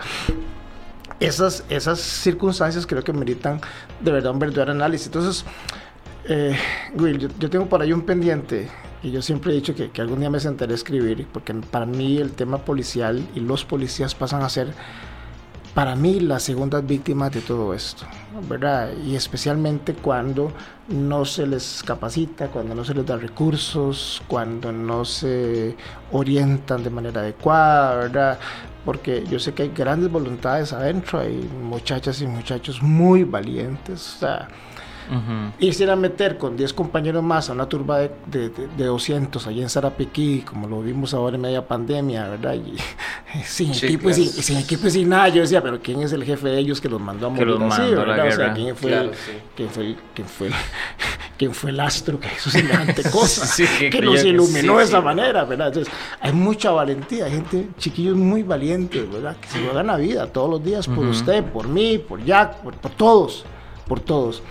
Esas, 1.21 1.65
esas 1.69 2.01
circunstancias 2.01 2.87
creo 2.87 3.05
que 3.05 3.13
meritan 3.13 3.61
de 4.01 4.11
verdad 4.11 4.33
un 4.33 4.39
verdadero 4.39 4.73
análisis. 4.73 5.07
Entonces, 5.07 5.45
eh, 6.27 6.57
Will, 6.95 7.31
yo, 7.39 7.51
tengo 7.51 7.67
por 7.67 7.83
ahí 7.83 7.93
un 7.93 8.03
pendiente 8.03 8.69
y 9.03 9.11
yo 9.11 9.21
siempre 9.21 9.53
he 9.53 9.55
dicho 9.55 9.75
que, 9.75 9.91
que 9.91 10.01
algún 10.01 10.21
día 10.21 10.31
me 10.31 10.41
sentaré 10.41 10.73
a 10.73 10.77
escribir 10.77 11.27
porque 11.31 11.53
para 11.53 11.85
mí 11.85 12.17
el 12.17 12.33
tema 12.33 12.59
policial 12.59 13.23
y 13.35 13.41
los 13.41 13.65
policías 13.65 14.15
pasan 14.15 14.43
a 14.43 14.49
ser 14.49 14.73
para 15.75 15.97
mí 15.97 16.20
las 16.20 16.45
segundas 16.45 16.87
víctimas 16.87 17.33
de 17.33 17.41
todo 17.41 17.75
esto, 17.75 18.07
¿verdad? 18.49 18.93
Y 19.05 19.16
especialmente 19.16 19.93
cuando 19.95 20.53
no 20.89 21.25
se 21.25 21.47
les 21.49 21.83
capacita, 21.85 22.47
cuando 22.49 22.77
no 22.77 22.85
se 22.85 22.95
les 22.95 23.05
da 23.05 23.16
recursos, 23.16 24.22
cuando 24.29 24.70
no 24.70 25.05
se 25.05 25.77
orientan 26.12 26.85
de 26.85 26.91
manera 26.91 27.22
adecuada, 27.22 27.97
¿verdad? 27.97 28.39
Porque 28.85 29.25
yo 29.29 29.41
sé 29.41 29.53
que 29.53 29.64
hay 29.64 29.72
grandes 29.75 30.12
voluntades 30.12 30.72
adentro, 30.72 31.18
hay 31.18 31.37
muchachas 31.62 32.20
y 32.20 32.27
muchachos 32.29 32.81
muy 32.81 33.25
valientes, 33.25 34.14
o 34.16 34.18
sea, 34.20 34.49
Irse 35.59 35.91
a 35.91 35.97
meter 35.97 36.39
con 36.39 36.57
10 36.57 36.73
compañeros 36.73 37.23
más 37.23 37.51
a 37.51 37.53
una 37.53 37.69
turba 37.69 37.99
de, 37.99 38.11
de, 38.27 38.49
de 38.49 38.85
200 38.85 39.47
allá 39.47 39.63
en 39.63 39.69
Sarapiquí, 39.69 40.43
como 40.43 40.67
lo 40.67 40.81
vimos 40.83 41.15
ahora 41.15 41.37
en 41.37 41.43
media 41.43 41.67
pandemia, 41.67 42.29
¿verdad? 42.29 42.55
Y, 42.55 42.77
sin, 43.45 43.73
equipo 43.73 44.11
y 44.11 44.15
sin, 44.15 44.57
equipo 44.57 44.87
y 44.87 44.91
sin 44.91 45.09
nada. 45.09 45.29
Yo 45.29 45.43
decía, 45.43 45.63
pero 45.63 45.81
¿quién 45.81 46.03
es 46.03 46.13
el 46.13 46.25
jefe 46.25 46.49
de 46.49 46.59
ellos 46.59 46.81
que 46.81 46.89
los 46.89 47.01
mandó 47.01 47.27
a 47.27 47.31
morir 47.31 47.57
así, 47.71 47.95
¿verdad? 47.95 48.29
O 48.29 48.33
sea, 48.33 48.53
¿quién 48.55 48.77
fue, 48.77 49.11
¿quién 49.57 49.69
fue, 49.69 49.97
quién 50.15 50.29
fue, 50.29 50.51
quién 51.39 51.55
fue 51.55 51.71
el 51.71 51.81
astro 51.81 52.19
que 52.19 52.29
hizo 52.35 52.51
semejante 52.51 53.03
cosa? 53.11 53.47
que, 53.91 54.01
nos 54.01 54.25
iluminó 54.25 54.79
de 54.79 54.85
esa 54.85 55.01
manera, 55.01 55.45
¿verdad? 55.45 55.69
Entonces, 55.69 55.93
hay 56.21 56.33
mucha 56.33 56.71
valentía, 56.71 57.27
hay 57.27 57.33
gente, 57.33 57.69
chiquillos 57.79 58.17
muy 58.17 58.43
valientes, 58.43 59.11
¿verdad? 59.11 59.37
Que 59.37 59.49
se 59.49 59.61
juegan 59.61 59.87
la 59.87 59.97
vida 59.97 60.27
todos 60.27 60.51
los 60.51 60.65
días 60.65 60.87
por 60.87 61.07
usted, 61.07 61.45
por 61.45 61.69
mí, 61.69 61.99
por 61.99 62.25
Jack, 62.25 62.57
por, 62.57 62.75
por 62.75 62.91
todos, 62.93 63.45
por 63.87 64.01
todos. 64.01 64.43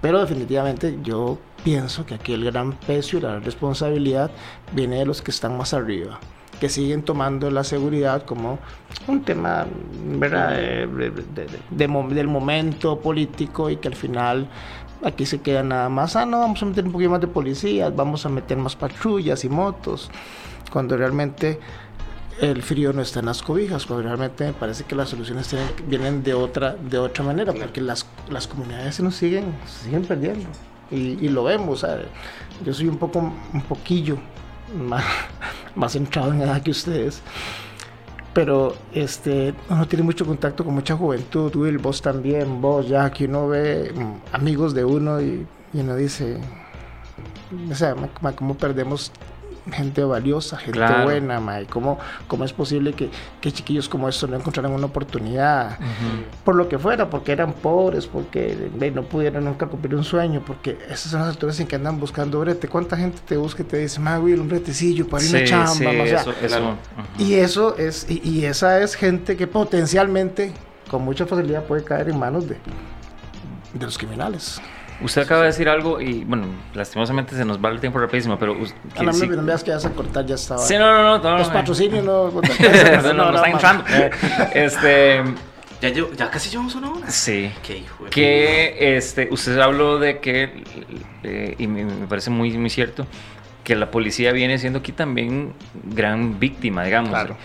Pero 0.00 0.20
definitivamente 0.20 0.98
yo 1.02 1.38
pienso 1.64 2.06
que 2.06 2.14
aquí 2.14 2.32
el 2.32 2.44
gran 2.44 2.72
peso 2.72 3.16
y 3.16 3.20
la 3.20 3.40
responsabilidad 3.40 4.30
viene 4.72 4.98
de 4.98 5.06
los 5.06 5.22
que 5.22 5.30
están 5.30 5.56
más 5.56 5.74
arriba, 5.74 6.20
que 6.60 6.68
siguen 6.68 7.02
tomando 7.02 7.50
la 7.50 7.64
seguridad 7.64 8.24
como 8.24 8.58
un 9.08 9.22
tema 9.22 9.66
¿verdad? 10.04 10.56
del 11.70 12.28
momento 12.28 13.00
político 13.00 13.70
y 13.70 13.76
que 13.76 13.88
al 13.88 13.96
final 13.96 14.48
aquí 15.04 15.26
se 15.26 15.40
queda 15.40 15.62
nada 15.62 15.88
más, 15.88 16.16
ah, 16.16 16.26
no, 16.26 16.40
vamos 16.40 16.62
a 16.62 16.66
meter 16.66 16.84
un 16.84 16.92
poquito 16.92 17.10
más 17.10 17.20
de 17.20 17.28
policías, 17.28 17.94
vamos 17.94 18.24
a 18.26 18.28
meter 18.28 18.56
más 18.56 18.76
patrullas 18.76 19.44
y 19.44 19.48
motos, 19.48 20.10
cuando 20.72 20.96
realmente 20.96 21.58
el 22.40 22.62
frío 22.62 22.92
no 22.92 23.02
está 23.02 23.20
en 23.20 23.26
las 23.26 23.42
cobijas, 23.42 23.86
cuando 23.86 24.04
realmente 24.04 24.44
me 24.44 24.52
parece 24.52 24.84
que 24.84 24.94
las 24.94 25.08
soluciones 25.08 25.54
vienen 25.86 26.22
de 26.22 26.34
otra, 26.34 26.74
de 26.74 26.98
otra 26.98 27.24
manera, 27.24 27.52
porque 27.52 27.80
las, 27.80 28.06
las 28.30 28.46
comunidades 28.46 28.96
se 28.96 29.02
nos 29.02 29.16
siguen, 29.16 29.54
siguen 29.66 30.04
perdiendo. 30.04 30.48
Y, 30.90 31.28
lo 31.28 31.44
vemos, 31.44 31.84
yo 32.64 32.72
soy 32.72 32.88
un 32.88 32.96
poco, 32.96 33.18
un 33.18 33.62
poquillo 33.62 34.16
más, 34.74 35.04
más 35.74 35.92
centrado 35.92 36.32
en 36.32 36.40
edad 36.40 36.62
que 36.62 36.70
ustedes, 36.70 37.22
pero 38.32 38.76
este, 38.94 39.54
uno 39.68 39.86
tiene 39.86 40.04
mucho 40.04 40.24
contacto 40.24 40.64
con 40.64 40.74
mucha 40.74 40.96
juventud, 40.96 41.54
Will, 41.56 41.78
vos 41.78 42.00
también, 42.00 42.60
vos 42.60 42.88
ya, 42.88 43.10
que 43.10 43.26
uno 43.26 43.48
ve 43.48 43.92
mm, 43.94 44.34
amigos 44.34 44.74
de 44.74 44.84
uno 44.84 45.20
y, 45.20 45.46
y 45.74 45.80
uno 45.80 45.96
dice, 45.96 46.38
o 47.70 47.74
sea, 47.74 47.94
cómo 48.36 48.56
perdemos 48.56 49.12
gente 49.72 50.04
valiosa, 50.04 50.56
gente 50.56 50.80
buena, 51.04 51.40
mae. 51.40 51.66
¿Cómo, 51.66 51.98
¿Cómo 52.26 52.44
es 52.44 52.52
posible 52.52 52.92
que, 52.92 53.10
que, 53.40 53.52
chiquillos 53.52 53.88
como 53.88 54.08
estos 54.08 54.28
no 54.28 54.36
encontraran 54.36 54.72
una 54.72 54.86
oportunidad? 54.86 55.78
Por 56.44 56.54
lo 56.56 56.68
que 56.68 56.78
fuera, 56.78 57.10
porque 57.10 57.32
eran 57.32 57.52
pobres, 57.52 58.06
porque 58.06 58.70
no 58.94 59.02
pudieron 59.02 59.44
nunca 59.44 59.66
cumplir 59.66 59.94
un 59.94 60.04
sueño, 60.04 60.42
porque 60.46 60.78
esas 60.88 61.10
son 61.10 61.20
las 61.20 61.30
alturas 61.30 61.58
en 61.60 61.66
que 61.66 61.76
andan 61.76 61.98
buscando 61.98 62.40
brete. 62.40 62.68
¿Cuánta 62.68 62.96
gente 62.96 63.18
te 63.26 63.36
busca 63.36 63.62
y 63.62 63.66
te 63.66 63.78
dice, 63.78 64.00
mae, 64.00 64.18
un 64.18 64.48
bretecillo 64.48 65.08
para 65.08 65.24
ir 65.24 65.36
a 65.36 65.44
chamba? 65.44 65.74
Sí, 65.74 65.88
eso, 66.44 66.76
Y 67.18 67.34
eso 67.34 67.76
es, 67.76 68.06
y, 68.08 68.44
esa 68.44 68.80
es 68.80 68.94
gente 68.94 69.36
que 69.36 69.46
potencialmente, 69.46 70.52
con 70.90 71.02
mucha 71.02 71.26
facilidad, 71.26 71.64
puede 71.64 71.84
caer 71.84 72.08
en 72.08 72.18
manos 72.18 72.48
de, 72.48 72.56
de 73.74 73.84
los 73.84 73.98
criminales. 73.98 74.60
Usted 75.00 75.22
acaba 75.22 75.42
de 75.42 75.48
decir 75.48 75.68
algo 75.68 76.00
y, 76.00 76.24
bueno, 76.24 76.46
lastimosamente 76.74 77.36
se 77.36 77.44
nos 77.44 77.62
va 77.64 77.70
el 77.70 77.78
tiempo 77.78 78.00
rapidísimo, 78.00 78.36
pero... 78.38 78.56
Ah, 78.96 79.02
no, 79.04 79.12
no, 79.12 79.42
veas 79.44 79.62
que 79.62 79.70
vas 79.70 79.84
a 79.84 79.90
cortar, 79.90 80.26
ya 80.26 80.34
estaba. 80.34 80.60
Sí, 80.60 80.76
no, 80.76 80.92
no, 80.92 81.18
no. 81.18 81.38
Los 81.38 81.48
patrocinios 81.48 82.04
no... 82.04 82.30
no, 82.30 83.12
no, 83.14 83.34
están 83.36 83.52
entrando. 83.52 83.84
este... 84.54 85.22
Ya, 85.80 85.90
ya 85.90 86.28
casi 86.28 86.50
llevamos 86.50 86.74
una 86.74 86.90
hora. 86.90 87.08
Sí. 87.08 87.52
Qué 87.62 87.78
hijo 87.78 88.06
que 88.10 88.96
este, 88.96 89.28
usted 89.30 89.58
habló 89.60 90.00
de 90.00 90.18
que, 90.18 90.64
eh, 91.22 91.54
y 91.56 91.68
me, 91.68 91.84
parece 92.08 92.30
muy, 92.30 92.50
muy 92.58 92.68
cierto, 92.68 93.06
que 93.62 93.76
la 93.76 93.90
policía 93.90 94.32
viene 94.32 94.58
siendo 94.58 94.80
aquí 94.80 94.90
también 94.90 95.52
gran 95.84 96.40
víctima, 96.40 96.82
digamos. 96.82 97.10
Claro. 97.10 97.36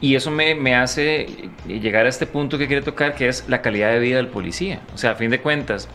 Y 0.00 0.14
eso 0.14 0.30
me, 0.30 0.54
me, 0.54 0.76
hace 0.76 1.50
llegar 1.66 2.06
a 2.06 2.08
este 2.08 2.26
punto 2.26 2.58
que 2.58 2.66
quiere 2.66 2.82
tocar, 2.82 3.14
que 3.14 3.26
es 3.28 3.48
la 3.48 3.62
calidad 3.62 3.90
de 3.90 3.98
vida 3.98 4.16
del 4.18 4.28
policía. 4.28 4.80
O 4.94 4.98
sea, 4.98 5.12
a 5.12 5.14
fin 5.14 5.30
de 5.30 5.40
cuentas, 5.40 5.88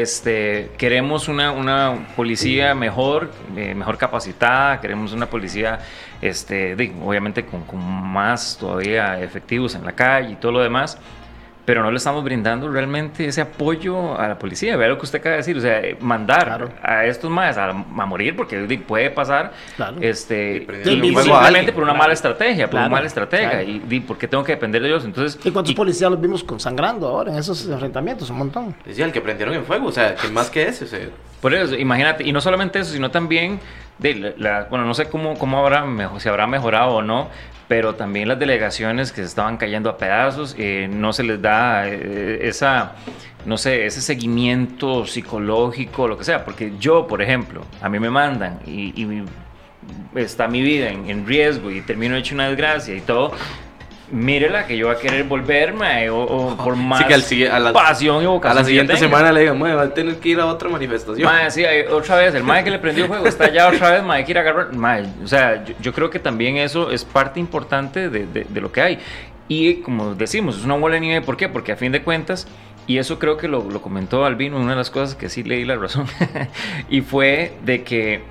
este, 0.00 0.70
queremos 0.78 1.28
una, 1.28 1.52
una 1.52 2.08
policía 2.16 2.74
mejor, 2.74 3.30
eh, 3.56 3.74
mejor 3.74 3.98
capacitada, 3.98 4.80
queremos 4.80 5.12
una 5.12 5.26
policía, 5.26 5.80
este, 6.20 6.74
obviamente 7.04 7.44
con, 7.44 7.64
con, 7.64 7.80
más 7.80 8.56
todavía 8.58 9.20
efectivos 9.20 9.74
en 9.74 9.84
la 9.84 9.92
calle 9.92 10.32
y 10.32 10.36
todo 10.36 10.52
lo 10.52 10.60
demás 10.60 10.98
pero 11.64 11.82
no 11.82 11.90
le 11.90 11.96
estamos 11.96 12.24
brindando 12.24 12.68
realmente 12.68 13.26
ese 13.26 13.40
apoyo 13.40 14.18
a 14.18 14.28
la 14.28 14.38
policía. 14.38 14.76
Vea 14.76 14.88
lo 14.88 14.98
que 14.98 15.04
usted 15.04 15.20
acaba 15.20 15.32
de 15.32 15.38
decir, 15.38 15.56
o 15.56 15.60
sea, 15.60 15.80
mandar 16.00 16.72
a 16.82 17.06
estos 17.06 17.30
más 17.30 17.56
a, 17.58 17.72
morir 17.72 18.34
porque 18.36 18.58
puede 18.86 19.10
pasar, 19.10 19.52
este, 20.00 20.66
simplemente 20.82 21.72
por 21.72 21.84
una 21.84 21.94
mala 21.94 22.12
estrategia, 22.12 22.68
por 22.68 22.80
una 22.80 22.88
mala 22.88 23.06
estrategia, 23.06 23.62
y, 23.62 23.82
y 23.88 24.00
porque 24.00 24.26
tengo 24.26 24.42
que 24.44 24.52
depender 24.52 24.82
de 24.82 24.88
ellos. 24.88 25.04
Entonces, 25.04 25.38
¿y 25.44 25.50
cuántos 25.50 25.74
policías 25.74 26.10
los 26.10 26.20
vimos 26.20 26.42
consangrando 26.42 27.08
ahora 27.08 27.32
en 27.32 27.38
esos 27.38 27.66
enfrentamientos? 27.68 28.28
Un 28.30 28.38
montón. 28.38 28.74
Decía, 28.84 29.04
el 29.04 29.12
que 29.12 29.20
prendieron 29.20 29.54
en 29.54 29.64
fuego, 29.64 29.86
o 29.88 29.92
sea, 29.92 30.14
que 30.14 30.28
más 30.28 30.50
que 30.50 30.64
ese. 30.64 31.10
Por 31.42 31.54
eso, 31.54 31.74
imagínate, 31.74 32.22
y 32.22 32.32
no 32.32 32.40
solamente 32.40 32.78
eso, 32.78 32.92
sino 32.92 33.10
también 33.10 33.58
de 33.98 34.32
la, 34.38 34.68
bueno, 34.70 34.84
no 34.84 34.94
sé 34.94 35.06
cómo, 35.06 35.36
cómo 35.36 35.58
habrá, 35.58 35.84
si 36.20 36.28
habrá 36.28 36.46
mejorado 36.46 36.92
o 36.92 37.02
no, 37.02 37.30
pero 37.66 37.96
también 37.96 38.28
las 38.28 38.38
delegaciones 38.38 39.10
que 39.10 39.22
se 39.22 39.26
estaban 39.26 39.56
cayendo 39.56 39.90
a 39.90 39.98
pedazos, 39.98 40.54
eh, 40.56 40.88
no 40.88 41.12
se 41.12 41.24
les 41.24 41.42
da 41.42 41.88
eh, 41.88 42.46
esa, 42.46 42.92
no 43.44 43.58
sé, 43.58 43.86
ese 43.86 44.00
seguimiento 44.00 45.04
psicológico, 45.04 46.06
lo 46.06 46.16
que 46.16 46.22
sea, 46.22 46.44
porque 46.44 46.74
yo, 46.78 47.08
por 47.08 47.20
ejemplo, 47.20 47.64
a 47.80 47.88
mí 47.88 47.98
me 47.98 48.08
mandan 48.08 48.60
y, 48.64 49.24
está 50.14 50.46
mi 50.46 50.62
vida 50.62 50.90
en, 50.90 51.10
en, 51.10 51.26
riesgo 51.26 51.72
y 51.72 51.80
termino 51.80 52.14
hecho 52.14 52.36
una 52.36 52.46
desgracia 52.46 52.94
y 52.94 53.00
todo, 53.00 53.32
mírela 54.12 54.66
que 54.66 54.76
yo 54.76 54.88
voy 54.88 54.96
a 54.96 54.98
querer 54.98 55.24
volverme 55.24 56.10
o, 56.10 56.54
por 56.62 56.76
más 56.76 57.02
a 57.02 57.58
la, 57.58 57.72
pasión 57.72 58.22
y 58.22 58.26
vocación. 58.26 58.58
A 58.58 58.60
la 58.60 58.66
siguiente 58.66 58.96
semana 58.98 59.32
le 59.32 59.40
digo, 59.40 59.58
va 59.58 59.82
a 59.82 59.94
tener 59.94 60.16
que 60.18 60.28
ir 60.28 60.40
a 60.40 60.46
otra 60.46 60.68
manifestación. 60.68 61.26
Mae, 61.26 61.50
sí, 61.50 61.64
otra 61.90 62.16
vez, 62.16 62.34
el 62.34 62.44
mae 62.44 62.62
que 62.62 62.70
le 62.70 62.78
prendió 62.78 63.06
fuego 63.06 63.26
está 63.26 63.50
ya 63.50 63.68
otra 63.68 63.92
vez, 63.92 64.02
mae, 64.02 64.18
hay 64.18 64.24
que 64.24 64.32
ir 64.32 64.38
a 64.38 64.42
agarrar. 64.42 64.74
Mae, 64.74 65.06
o 65.24 65.26
sea, 65.26 65.64
yo, 65.80 65.92
creo 65.92 66.10
que 66.10 66.18
también 66.18 66.58
eso 66.58 66.90
es 66.90 67.04
parte 67.04 67.40
importante 67.40 68.10
de, 68.10 68.26
de, 68.26 68.60
lo 68.60 68.70
que 68.70 68.82
hay. 68.82 68.98
Y 69.48 69.76
como 69.76 70.14
decimos, 70.14 70.58
es 70.58 70.64
una 70.64 70.76
bola 70.76 70.94
de 70.96 71.00
nieve, 71.00 71.24
¿por 71.24 71.38
qué? 71.38 71.48
Porque 71.48 71.72
a 71.72 71.76
fin 71.76 71.90
de 71.90 72.02
cuentas, 72.02 72.46
y 72.86 72.98
eso 72.98 73.18
creo 73.18 73.38
que 73.38 73.48
lo, 73.48 73.68
lo 73.70 73.80
comentó 73.80 74.26
Albino, 74.26 74.58
una 74.58 74.72
de 74.72 74.76
las 74.76 74.90
cosas 74.90 75.14
que 75.14 75.30
sí 75.30 75.42
leí 75.42 75.64
la 75.64 75.76
razón, 75.76 76.06
y 76.90 77.00
fue 77.00 77.54
de 77.64 77.82
que 77.82 78.22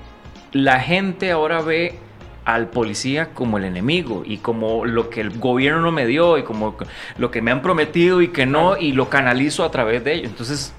la 0.52 0.78
gente 0.78 1.32
ahora 1.32 1.60
ve 1.60 1.98
al 2.44 2.68
policía 2.70 3.30
como 3.34 3.58
el 3.58 3.64
enemigo 3.64 4.22
y 4.26 4.38
como 4.38 4.84
lo 4.84 5.10
que 5.10 5.20
el 5.20 5.38
gobierno 5.38 5.80
no 5.80 5.92
me 5.92 6.06
dio 6.06 6.38
y 6.38 6.42
como 6.42 6.76
lo 7.18 7.30
que 7.30 7.40
me 7.40 7.50
han 7.50 7.62
prometido 7.62 8.20
y 8.20 8.28
que 8.28 8.46
no 8.46 8.76
y 8.76 8.92
lo 8.92 9.08
canalizo 9.08 9.64
a 9.64 9.70
través 9.70 10.02
de 10.04 10.14
ellos. 10.14 10.30
Entonces, 10.30 10.74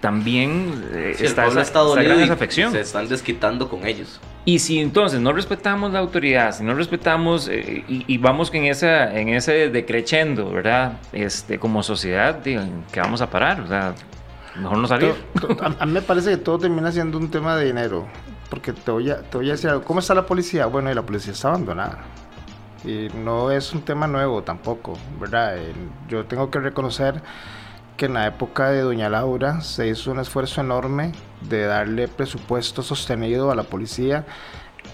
también 0.00 0.84
eh, 0.92 1.16
está, 1.20 1.46
esa, 1.46 2.02
gran 2.02 2.30
afección. 2.30 2.72
Se 2.72 2.80
están 2.80 3.08
desquitando 3.08 3.68
con 3.68 3.86
ellos. 3.86 4.20
Y 4.44 4.58
si 4.58 4.78
entonces 4.78 5.20
no 5.20 5.32
respetamos 5.32 5.92
la 5.92 6.00
autoridad, 6.00 6.54
si 6.54 6.64
no 6.64 6.74
respetamos 6.74 7.48
eh, 7.48 7.84
y, 7.88 8.18
vamos 8.18 8.52
en, 8.52 8.64
esa, 8.64 9.16
en 9.18 9.30
ese 9.30 9.70
decrechendo, 9.70 10.50
¿verdad? 10.50 10.98
Este, 11.12 11.58
como 11.58 11.82
sociedad, 11.82 12.42
¿qué 12.42 13.00
vamos 13.00 13.22
a 13.22 13.30
parar? 13.30 13.60
O 13.60 13.68
sea, 13.68 13.94
mejor 14.56 14.78
no 14.78 14.88
salir. 14.88 15.14
a 15.78 15.86
mí 15.86 15.92
me 15.92 16.02
parece 16.02 16.30
que 16.30 16.36
todo 16.36 16.58
termina 16.58 16.92
siendo 16.92 17.16
un 17.18 17.30
tema 17.30 17.56
de 17.56 17.66
dinero 17.66 18.06
porque 18.50 18.72
te 18.72 18.90
voy, 18.90 19.10
a, 19.10 19.22
te 19.22 19.36
voy 19.36 19.48
a 19.48 19.52
decir 19.52 19.70
algo. 19.70 19.84
¿Cómo 19.84 20.00
está 20.00 20.14
la 20.14 20.26
policía? 20.26 20.66
Bueno, 20.66 20.90
y 20.90 20.94
la 20.94 21.02
policía 21.02 21.32
está 21.32 21.48
abandonada. 21.48 21.98
Y 22.84 23.08
no 23.14 23.50
es 23.50 23.72
un 23.72 23.82
tema 23.82 24.06
nuevo 24.06 24.42
tampoco, 24.42 24.94
¿verdad? 25.18 25.56
Yo 26.08 26.26
tengo 26.26 26.50
que 26.50 26.60
reconocer 26.60 27.22
que 27.96 28.06
en 28.06 28.14
la 28.14 28.26
época 28.26 28.70
de 28.70 28.80
Doña 28.80 29.08
Laura 29.08 29.60
se 29.60 29.88
hizo 29.88 30.10
un 30.10 30.18
esfuerzo 30.18 30.60
enorme 30.60 31.12
de 31.48 31.64
darle 31.64 32.08
presupuesto 32.08 32.82
sostenido 32.82 33.50
a 33.50 33.54
la 33.54 33.62
policía 33.62 34.26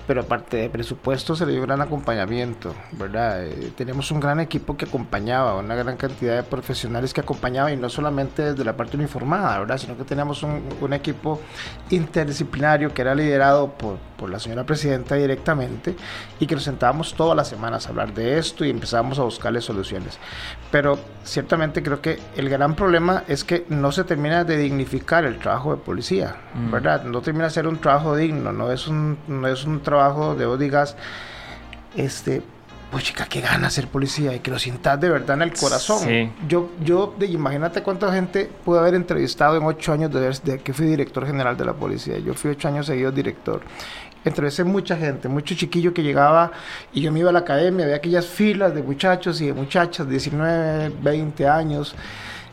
pero 0.07 0.23
aparte 0.23 0.57
de 0.57 0.71
presupuesto 0.71 1.37
se 1.37 1.47
le 1.47 1.53
dio 1.53 1.63
gran 1.63 1.81
acompañamiento, 1.81 2.75
¿verdad? 2.93 3.45
Eh, 3.45 3.73
tenemos 3.77 4.11
un 4.11 4.21
gran 4.21 4.41
equipo 4.41 4.77
que 4.77 4.85
acompañaba, 4.85 5.57
una 5.57 5.75
gran 5.75 5.97
cantidad 5.97 6.37
de 6.37 6.43
profesionales 6.43 7.15
que 7.15 7.21
acompañaba 7.21 7.71
y 7.71 7.77
no 7.77 7.89
solamente 7.89 8.43
desde 8.43 8.65
la 8.65 8.77
parte 8.77 8.97
uniformada, 8.97 9.61
¿verdad? 9.61 9.79
Sino 9.79 9.97
que 9.97 10.05
teníamos 10.05 10.43
un, 10.43 10.63
un 10.81 10.93
equipo 10.93 11.41
interdisciplinario 11.91 12.93
que 12.93 13.03
era 13.03 13.15
liderado 13.15 13.71
por, 13.73 13.99
por, 14.17 14.31
la 14.31 14.39
señora 14.39 14.65
presidenta 14.65 15.15
directamente 15.15 15.95
y 16.39 16.47
que 16.47 16.55
nos 16.55 16.65
sentábamos 16.65 17.15
todas 17.15 17.37
las 17.37 17.49
semanas 17.49 17.87
a 17.87 17.91
hablar 17.91 18.13
de 18.15 18.39
esto 18.39 18.65
y 18.65 18.71
empezábamos 18.71 19.19
a 19.19 19.23
buscarle 19.23 19.61
soluciones. 19.61 20.19
Pero 20.71 20.99
ciertamente 21.25 21.83
creo 21.83 22.01
que 22.01 22.19
el 22.37 22.49
gran 22.49 22.75
problema 22.75 23.25
es 23.29 23.45
que 23.45 23.65
no 23.69 23.93
se 23.93 24.05
termina 24.05 24.45
de 24.45 24.57
dignificar 24.57 25.25
el 25.25 25.39
trabajo 25.39 25.75
de 25.75 25.83
policía, 25.83 26.37
mm. 26.55 26.71
¿verdad? 26.71 27.05
No 27.05 27.21
termina 27.21 27.45
de 27.45 27.51
ser 27.51 27.67
un 27.67 27.79
trabajo 27.79 28.17
digno, 28.17 28.53
no 28.53 28.71
es 28.71 28.89
un, 28.89 29.19
no 29.29 29.47
es 29.49 29.65
un 29.65 29.80
trabajo 29.81 30.35
de 30.35 30.47
vos 30.47 30.59
digas, 30.59 30.97
este, 31.97 32.43
pues 32.91 33.05
chica, 33.05 33.27
qué 33.27 33.41
gana 33.41 33.71
ser 33.71 33.87
policía 33.87 34.35
y 34.35 34.41
que 34.41 34.51
lo 34.51 34.59
sientas 34.59 35.01
de 35.01 35.09
verdad 35.09 35.37
en 35.37 35.43
el 35.43 35.53
corazón. 35.53 36.33
Yo, 36.49 36.71
yo, 36.83 37.15
imagínate 37.21 37.83
cuánta 37.83 38.13
gente 38.13 38.51
pude 38.65 38.81
haber 38.81 38.95
entrevistado 38.95 39.57
en 39.57 39.63
ocho 39.63 39.93
años 39.93 40.13
desde 40.13 40.59
que 40.59 40.73
fui 40.73 40.87
director 40.87 41.25
general 41.25 41.57
de 41.57 41.65
la 41.65 41.73
policía. 41.73 42.19
Yo 42.19 42.35
fui 42.35 42.51
ocho 42.51 42.67
años 42.67 42.87
seguidos 42.87 43.15
director. 43.15 43.61
Entrevisté 44.25 44.65
mucha 44.65 44.97
gente, 44.97 45.29
mucho 45.29 45.55
chiquillo 45.55 45.95
que 45.95 46.03
llegaba 46.03 46.51
y 46.93 47.01
yo 47.01 47.13
me 47.13 47.21
iba 47.21 47.31
a 47.31 47.33
la 47.33 47.39
academia, 47.39 47.85
había 47.85 47.97
aquellas 47.97 48.27
filas 48.27 48.75
de 48.75 48.83
muchachos 48.83 49.41
y 49.41 49.47
de 49.47 49.55
muchachas, 49.55 50.09
19, 50.09 50.93
20 51.01 51.49
años. 51.49 51.95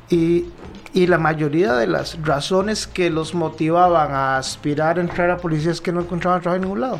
Y, 0.09 0.45
y, 0.93 1.07
la 1.07 1.17
mayoría 1.17 1.73
de 1.73 1.85
las 1.85 2.17
razones 2.23 2.87
que 2.87 3.09
los 3.09 3.33
motivaban 3.33 4.13
a 4.13 4.37
aspirar 4.37 4.99
a 4.99 5.01
entrar 5.01 5.29
a 5.29 5.35
policía 5.35 5.71
es 5.71 5.81
que 5.81 5.91
no 5.91 5.99
encontraban 5.99 6.41
trabajo 6.41 6.55
en 6.55 6.61
ningún 6.61 6.79
lado 6.79 6.99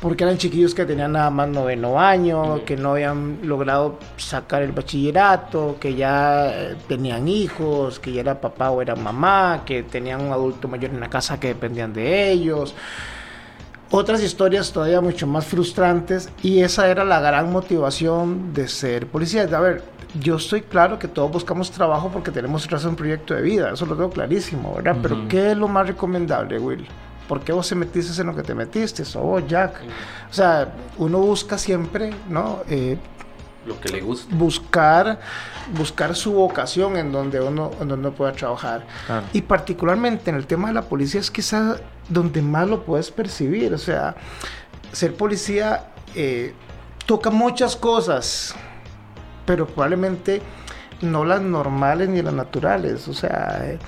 porque 0.00 0.24
eran 0.24 0.38
chiquillos 0.38 0.74
que 0.74 0.86
tenían 0.86 1.12
nada 1.12 1.30
más 1.30 1.48
noveno 1.48 2.00
año, 2.00 2.64
que 2.64 2.76
no 2.76 2.92
habían 2.92 3.40
logrado 3.42 3.98
sacar 4.16 4.62
el 4.62 4.72
bachillerato, 4.72 5.76
que 5.78 5.94
ya 5.94 6.48
eh, 6.48 6.76
tenían 6.88 7.28
hijos, 7.28 8.00
que 8.00 8.12
ya 8.12 8.22
era 8.22 8.40
papá 8.40 8.70
o 8.70 8.80
era 8.80 8.96
mamá, 8.96 9.62
que 9.66 9.82
tenían 9.82 10.22
un 10.22 10.32
adulto 10.32 10.68
mayor 10.68 10.90
en 10.92 11.00
la 11.00 11.10
casa 11.10 11.38
que 11.38 11.48
dependían 11.48 11.92
de 11.92 12.30
ellos. 12.30 12.74
Otras 13.90 14.22
historias 14.22 14.72
todavía 14.72 15.00
mucho 15.00 15.26
más 15.26 15.44
frustrantes 15.44 16.30
y 16.42 16.60
esa 16.60 16.88
era 16.88 17.04
la 17.04 17.20
gran 17.20 17.52
motivación 17.52 18.54
de 18.54 18.68
ser 18.68 19.06
policía. 19.08 19.42
A 19.42 19.60
ver, 19.60 19.82
yo 20.18 20.36
estoy 20.36 20.62
claro 20.62 20.98
que 20.98 21.08
todos 21.08 21.30
buscamos 21.30 21.70
trabajo 21.70 22.08
porque 22.08 22.30
tenemos 22.30 22.66
un 22.84 22.96
proyecto 22.96 23.34
de 23.34 23.42
vida, 23.42 23.72
eso 23.72 23.84
lo 23.84 23.96
tengo 23.96 24.10
clarísimo, 24.10 24.76
¿verdad? 24.76 24.96
Pero 25.02 25.28
¿qué 25.28 25.50
es 25.50 25.56
lo 25.58 25.68
más 25.68 25.88
recomendable, 25.88 26.58
Will? 26.58 26.86
¿Por 27.30 27.42
qué 27.42 27.52
vos 27.52 27.64
se 27.64 27.76
metiste 27.76 28.20
en 28.20 28.26
lo 28.26 28.34
que 28.34 28.42
te 28.42 28.56
metiste? 28.56 29.04
O 29.16 29.20
vos, 29.22 29.46
Jack. 29.46 29.82
O 30.28 30.34
sea, 30.34 30.74
uno 30.98 31.18
busca 31.20 31.58
siempre, 31.58 32.10
¿no? 32.28 32.64
Eh, 32.68 32.98
lo 33.66 33.80
que 33.80 33.88
le 33.88 34.00
gusta. 34.00 34.34
Buscar, 34.34 35.20
buscar 35.72 36.16
su 36.16 36.32
vocación 36.32 36.96
en 36.96 37.12
donde 37.12 37.40
uno, 37.40 37.70
en 37.80 37.86
donde 37.86 38.10
pueda 38.10 38.32
trabajar. 38.32 38.84
Y 39.32 39.42
particularmente 39.42 40.30
en 40.30 40.34
el 40.38 40.48
tema 40.48 40.66
de 40.66 40.74
la 40.74 40.82
policía 40.82 41.20
es 41.20 41.30
quizá 41.30 41.76
donde 42.08 42.42
más 42.42 42.68
lo 42.68 42.84
puedes 42.84 43.12
percibir. 43.12 43.72
O 43.74 43.78
sea, 43.78 44.16
ser 44.90 45.14
policía 45.14 45.84
eh, 46.16 46.52
toca 47.06 47.30
muchas 47.30 47.76
cosas, 47.76 48.56
pero 49.46 49.68
probablemente 49.68 50.42
no 51.00 51.24
las 51.24 51.40
normales 51.40 52.08
ni 52.08 52.22
las 52.22 52.34
naturales. 52.34 53.06
O 53.06 53.14
sea, 53.14 53.60
eh, 53.62 53.78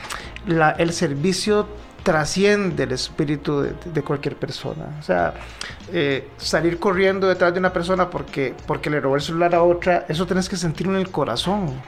el 0.78 0.92
servicio 0.92 1.66
trasciende 2.02 2.82
el 2.84 2.92
espíritu 2.92 3.60
de, 3.60 4.02
cualquier 4.02 4.36
persona. 4.36 4.96
O 4.98 5.02
sea, 5.02 5.34
eh, 5.92 6.28
salir 6.36 6.78
corriendo 6.78 7.28
detrás 7.28 7.52
de 7.52 7.60
una 7.60 7.72
persona 7.72 8.10
porque, 8.10 8.54
porque 8.66 8.90
le 8.90 9.00
robó 9.00 9.16
el 9.16 9.22
celular 9.22 9.54
a 9.54 9.62
otra, 9.62 10.06
eso 10.08 10.26
tienes 10.26 10.48
que 10.48 10.56
sentirlo 10.56 10.94
en 10.94 11.00
el 11.00 11.10
corazón. 11.10 11.80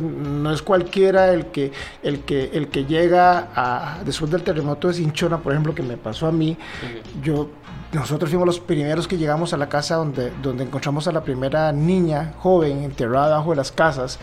no 0.00 0.52
es 0.52 0.62
cualquiera 0.62 1.32
el 1.32 1.46
que, 1.46 1.72
el 2.02 2.20
que, 2.20 2.50
el 2.52 2.68
que 2.68 2.84
llega 2.84 3.48
a, 3.54 3.98
después 4.04 4.30
del 4.30 4.42
terremoto 4.42 4.88
de 4.88 4.94
Cinchona, 4.94 5.38
por 5.38 5.52
ejemplo, 5.52 5.74
que 5.74 5.82
me 5.82 5.96
pasó 5.96 6.26
a 6.26 6.32
mí. 6.32 6.56
Yo, 7.22 7.50
nosotros 7.92 8.30
fuimos 8.30 8.46
los 8.46 8.60
primeros 8.60 9.08
que 9.08 9.16
llegamos 9.16 9.52
a 9.52 9.56
la 9.56 9.68
casa 9.68 9.96
donde, 9.96 10.32
donde 10.42 10.64
encontramos 10.64 11.08
a 11.08 11.12
la 11.12 11.22
primera 11.22 11.72
niña 11.72 12.34
joven 12.38 12.84
enterrada 12.84 13.38
bajo 13.38 13.50
de 13.50 13.56
las 13.56 13.72
casas. 13.72 14.18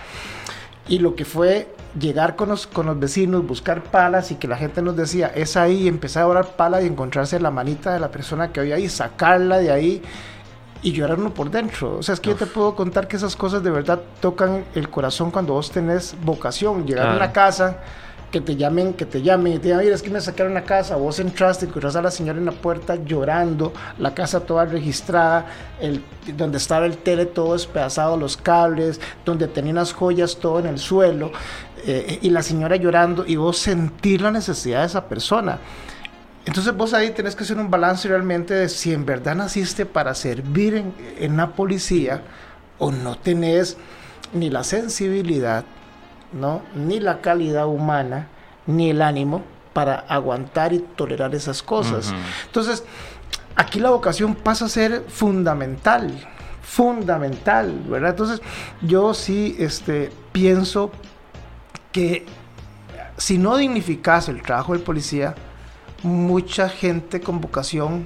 Y 0.87 0.99
lo 0.99 1.15
que 1.15 1.25
fue 1.25 1.73
llegar 1.99 2.35
con 2.35 2.49
los, 2.49 2.67
con 2.67 2.87
los 2.87 2.99
vecinos, 2.99 3.45
buscar 3.45 3.83
palas 3.83 4.31
y 4.31 4.35
que 4.35 4.47
la 4.47 4.57
gente 4.57 4.81
nos 4.81 4.95
decía, 4.95 5.31
es 5.33 5.55
ahí, 5.55 5.87
empezar 5.87 6.23
a 6.23 6.27
orar 6.27 6.47
pala 6.55 6.81
y 6.81 6.87
encontrarse 6.87 7.39
la 7.39 7.51
manita 7.51 7.93
de 7.93 7.99
la 7.99 8.11
persona 8.11 8.51
que 8.51 8.59
había 8.59 8.75
ahí, 8.75 8.89
sacarla 8.89 9.59
de 9.59 9.71
ahí 9.71 10.01
y 10.81 10.91
llorarlo 10.91 11.33
por 11.33 11.49
dentro. 11.49 11.97
O 11.97 12.03
sea, 12.03 12.13
es 12.13 12.19
que 12.19 12.29
yo 12.29 12.35
te 12.35 12.45
puedo 12.45 12.75
contar 12.75 13.07
que 13.07 13.15
esas 13.15 13.35
cosas 13.35 13.63
de 13.63 13.71
verdad 13.71 14.01
tocan 14.19 14.65
el 14.75 14.89
corazón 14.89 15.31
cuando 15.31 15.53
vos 15.53 15.71
tenés 15.71 16.15
vocación. 16.23 16.85
Llegar 16.85 17.07
a 17.09 17.15
una 17.15 17.31
casa, 17.31 17.77
que 18.33 18.41
te 18.41 18.55
llamen, 18.55 18.95
que 18.95 19.05
te 19.05 19.21
llamen 19.21 19.53
y 19.53 19.57
te 19.59 19.65
digan, 19.65 19.81
mira, 19.81 19.93
es 19.93 20.01
que 20.01 20.09
me 20.09 20.19
sacaron 20.19 20.55
la 20.55 20.63
casa, 20.63 20.95
vos 20.95 21.19
entraste, 21.19 21.67
encontrás 21.67 21.95
a 21.95 22.01
la 22.01 22.09
señora 22.09 22.39
en 22.39 22.45
la 22.45 22.51
puerta 22.51 22.95
llorando, 22.95 23.71
la 23.99 24.15
casa 24.15 24.39
toda 24.39 24.65
registrada, 24.65 25.45
el, 25.79 26.03
donde 26.35 26.57
estaba 26.57 26.87
el 26.87 26.97
tele 26.97 27.27
todo 27.27 27.53
despedazado, 27.53 28.17
los 28.17 28.35
cables, 28.35 28.99
donde 29.23 29.47
tenían 29.47 29.75
las 29.75 29.93
joyas 29.93 30.37
todo 30.37 30.57
en 30.57 30.65
el 30.65 30.79
suelo, 30.79 31.31
eh, 31.85 32.17
y 32.23 32.31
la 32.31 32.41
señora 32.41 32.75
llorando, 32.75 33.23
y 33.23 33.35
vos 33.35 33.59
sentir 33.59 34.21
la 34.21 34.31
necesidad 34.31 34.79
de 34.79 34.87
esa 34.87 35.07
persona. 35.07 35.59
Entonces 36.47 36.75
vos 36.75 36.95
ahí 36.95 37.11
tenés 37.11 37.35
que 37.35 37.43
hacer 37.43 37.59
un 37.59 37.69
balance 37.69 38.07
realmente 38.07 38.55
de 38.55 38.67
si 38.67 38.93
en 38.93 39.05
verdad 39.05 39.35
naciste 39.35 39.85
para 39.85 40.15
servir 40.15 40.73
en, 40.73 40.95
en 41.19 41.37
la 41.37 41.51
policía 41.51 42.23
o 42.79 42.91
no 42.91 43.15
tenés 43.15 43.77
ni 44.33 44.49
la 44.49 44.63
sensibilidad, 44.63 45.65
¿no? 46.33 46.61
ni 46.75 46.99
la 46.99 47.21
calidad 47.21 47.67
humana, 47.67 48.27
ni 48.65 48.89
el 48.89 49.01
ánimo 49.01 49.43
para 49.73 49.99
aguantar 50.07 50.73
y 50.73 50.79
tolerar 50.79 51.33
esas 51.33 51.63
cosas. 51.63 52.13
Entonces, 52.45 52.83
aquí 53.55 53.79
la 53.79 53.89
vocación 53.89 54.35
pasa 54.35 54.65
a 54.65 54.69
ser 54.69 55.05
fundamental, 55.07 56.11
fundamental, 56.61 57.83
¿verdad? 57.87 58.11
Entonces, 58.11 58.41
yo 58.81 59.13
sí 59.13 59.55
este, 59.59 60.11
pienso 60.31 60.91
que 61.91 62.25
si 63.17 63.37
no 63.37 63.57
dignificas 63.57 64.29
el 64.29 64.41
trabajo 64.41 64.73
del 64.73 64.81
policía, 64.81 65.35
mucha 66.03 66.69
gente 66.69 67.21
con 67.21 67.41
vocación 67.41 68.05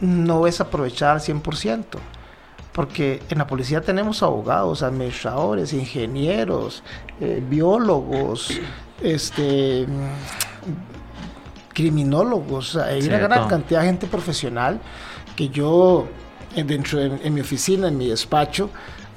no 0.00 0.46
es 0.46 0.60
aprovechada 0.60 1.12
al 1.12 1.20
100%, 1.20 1.84
porque 2.76 3.22
en 3.30 3.38
la 3.38 3.46
policía 3.46 3.80
tenemos 3.80 4.22
abogados, 4.22 4.82
administradores, 4.82 5.72
ingenieros, 5.72 6.82
eh, 7.22 7.42
biólogos, 7.42 8.50
este, 9.02 9.86
criminólogos, 11.72 12.76
hay 12.76 13.00
una 13.08 13.16
gran 13.16 13.48
cantidad 13.48 13.80
de 13.80 13.86
gente 13.86 14.06
profesional 14.06 14.78
que 15.34 15.48
yo 15.48 16.06
dentro 16.54 16.98
de, 16.98 17.06
en 17.26 17.32
mi 17.32 17.40
oficina, 17.40 17.88
en 17.88 17.96
mi 17.96 18.08
despacho, 18.08 18.68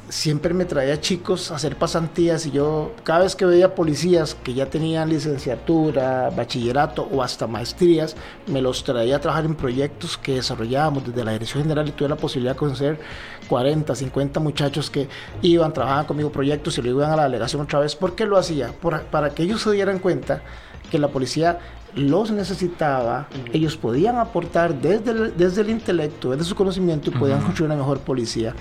siempre 0.09 0.55
me 0.55 0.65
traía 0.65 0.99
chicos 0.99 1.51
a 1.51 1.55
hacer 1.55 1.75
pasantías 1.75 2.45
y 2.47 2.51
yo 2.51 2.93
cada 3.03 3.19
vez 3.19 3.35
que 3.35 3.45
veía 3.45 3.75
policías 3.75 4.35
que 4.35 4.53
ya 4.53 4.65
tenían 4.65 5.09
licenciatura, 5.09 6.31
bachillerato 6.31 7.07
o 7.11 7.21
hasta 7.21 7.47
maestrías, 7.47 8.15
me 8.47 8.61
los 8.61 8.83
traía 8.83 9.17
a 9.17 9.19
trabajar 9.19 9.45
en 9.45 9.55
proyectos 9.55 10.17
que 10.17 10.35
desarrollábamos 10.35 11.05
desde 11.05 11.23
la 11.23 11.33
Dirección 11.33 11.63
General 11.63 11.87
y 11.87 11.91
tuve 11.91 12.09
la 12.09 12.15
posibilidad 12.15 12.53
de 12.53 12.59
conocer 12.59 12.99
40, 13.47 13.95
50 13.95 14.39
muchachos 14.39 14.89
que 14.89 15.07
iban, 15.43 15.73
trabajaban 15.73 16.05
conmigo 16.05 16.31
proyectos 16.31 16.77
y 16.77 16.81
luego 16.81 16.99
iban 16.99 17.11
a 17.11 17.15
la 17.15 17.23
delegación 17.23 17.61
otra 17.61 17.79
vez. 17.79 17.95
¿Por 17.95 18.15
qué 18.15 18.25
lo 18.25 18.37
hacía? 18.37 18.73
para 19.11 19.29
que 19.29 19.43
ellos 19.43 19.61
se 19.61 19.71
dieran 19.71 19.99
cuenta 19.99 20.41
que 20.89 20.97
la 20.97 21.09
policía 21.09 21.59
los 21.95 22.31
necesitaba, 22.31 23.27
ellos 23.53 23.77
podían 23.77 24.17
aportar 24.17 24.75
desde 24.75 25.11
el, 25.11 25.37
desde 25.37 25.61
el 25.61 25.69
intelecto, 25.69 26.31
desde 26.31 26.43
su 26.45 26.55
conocimiento 26.55 27.09
y 27.09 27.13
podían 27.13 27.41
construir 27.41 27.71
una 27.71 27.79
mejor 27.79 27.99
policía 27.99 28.55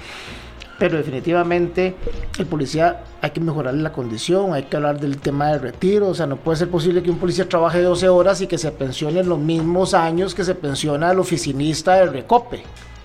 pero 0.78 0.96
definitivamente 0.96 1.96
el 2.38 2.46
policía 2.46 3.02
hay 3.20 3.30
que 3.30 3.40
mejorarle 3.40 3.82
la 3.82 3.92
condición, 3.92 4.54
hay 4.54 4.64
que 4.64 4.76
hablar 4.76 5.00
del 5.00 5.18
tema 5.18 5.48
del 5.48 5.60
retiro, 5.60 6.08
o 6.08 6.14
sea, 6.14 6.26
no 6.26 6.36
puede 6.36 6.58
ser 6.58 6.68
posible 6.68 7.02
que 7.02 7.10
un 7.10 7.18
policía 7.18 7.48
trabaje 7.48 7.82
12 7.82 8.08
horas 8.08 8.40
y 8.40 8.46
que 8.46 8.58
se 8.58 8.70
pensione 8.70 9.20
en 9.20 9.28
los 9.28 9.38
mismos 9.38 9.94
años 9.94 10.34
que 10.34 10.44
se 10.44 10.54
pensiona 10.54 11.10
el 11.10 11.18
oficinista 11.18 11.94
del 11.94 12.12
Recope. 12.12 12.62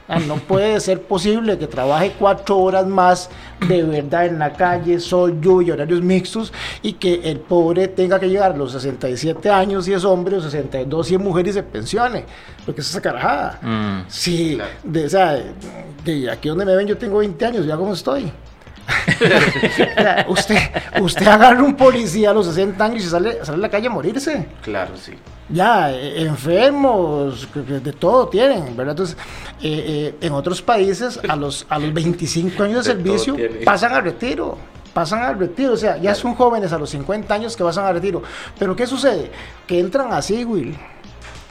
Ah, 0.08 0.20
no 0.20 0.36
puede 0.36 0.80
ser 0.82 1.02
posible 1.02 1.58
que 1.58 1.66
trabaje 1.66 2.14
cuatro 2.20 2.58
horas 2.58 2.86
más 2.86 3.30
de 3.68 3.84
verdad 3.84 4.26
en 4.26 4.38
la 4.38 4.52
calle, 4.52 5.00
sol, 5.00 5.40
lluvia, 5.40 5.74
horarios 5.76 6.02
mixtos, 6.02 6.52
y 6.82 6.94
que 6.94 7.22
el 7.24 7.40
pobre 7.40 7.88
tenga 7.88 8.20
que 8.20 8.28
llegar 8.28 8.52
a 8.52 8.58
los 8.58 8.74
67 8.74 9.50
años 9.50 9.86
si 9.86 9.94
es 9.94 10.04
hombre, 10.04 10.36
o 10.36 10.42
62 10.42 11.08
si 11.08 11.16
es 11.16 11.22
mujer 11.22 11.48
y 11.48 11.54
se 11.54 11.64
pensione. 11.64 12.26
Porque 12.66 12.82
es 12.82 12.90
esa 12.90 13.02
carajada. 13.02 13.60
Mm. 13.62 14.06
Sí, 14.10 14.58
de, 14.84 15.06
o 15.06 15.10
sea, 15.10 15.42
de 16.04 16.30
aquí 16.30 16.50
donde 16.50 16.66
me 16.66 16.76
ven 16.76 16.88
yo 16.88 16.98
tengo 16.98 17.20
20 17.20 17.46
años, 17.46 17.66
ya 17.66 17.78
como 17.78 17.94
estoy. 17.94 18.32
usted, 20.28 20.58
usted 21.02 21.28
agarra 21.28 21.64
un 21.64 21.76
policía 21.76 22.32
a 22.32 22.34
los 22.34 22.48
60 22.48 22.84
años 22.84 23.04
y 23.04 23.08
sale, 23.08 23.46
sale 23.46 23.58
a 23.58 23.62
la 23.62 23.70
calle 23.70 23.88
a 23.88 23.90
morirse. 23.90 24.48
Claro, 24.62 24.96
sí. 24.98 25.14
Ya, 25.50 25.92
e, 25.92 26.24
enfermos, 26.24 27.48
de 27.54 27.94
todo 27.94 28.28
tienen, 28.28 28.76
¿verdad? 28.76 28.92
Entonces, 28.92 29.18
eh, 29.62 30.14
eh, 30.22 30.26
en 30.26 30.34
otros 30.34 30.62
países, 30.62 31.20
a 31.28 31.36
los, 31.36 31.66
a 31.70 31.80
los 31.80 31.94
25 31.94 32.64
años 32.64 32.86
de, 32.86 32.94
servicio, 32.94 33.36
pasan 33.64 33.94
al 33.94 34.04
retiro 34.04 34.58
pasan 34.94 35.24
al 35.24 35.40
retiro, 35.40 35.74
o 35.74 35.78
sea, 35.78 35.98
ya 35.98 36.14
son 36.14 36.36
jóvenes 36.36 36.72
a 36.72 36.78
los 36.78 36.92
50 36.92 37.34
años 37.34 37.58
que 37.58 37.64
pasan 37.64 37.86
al 37.86 37.96
retiro. 37.96 38.22
Pero 38.60 38.76
¿qué 38.76 38.86
sucede? 38.86 39.32
Que 39.66 39.80
entran 39.80 40.14
así, 40.14 40.46
Will, 40.46 40.78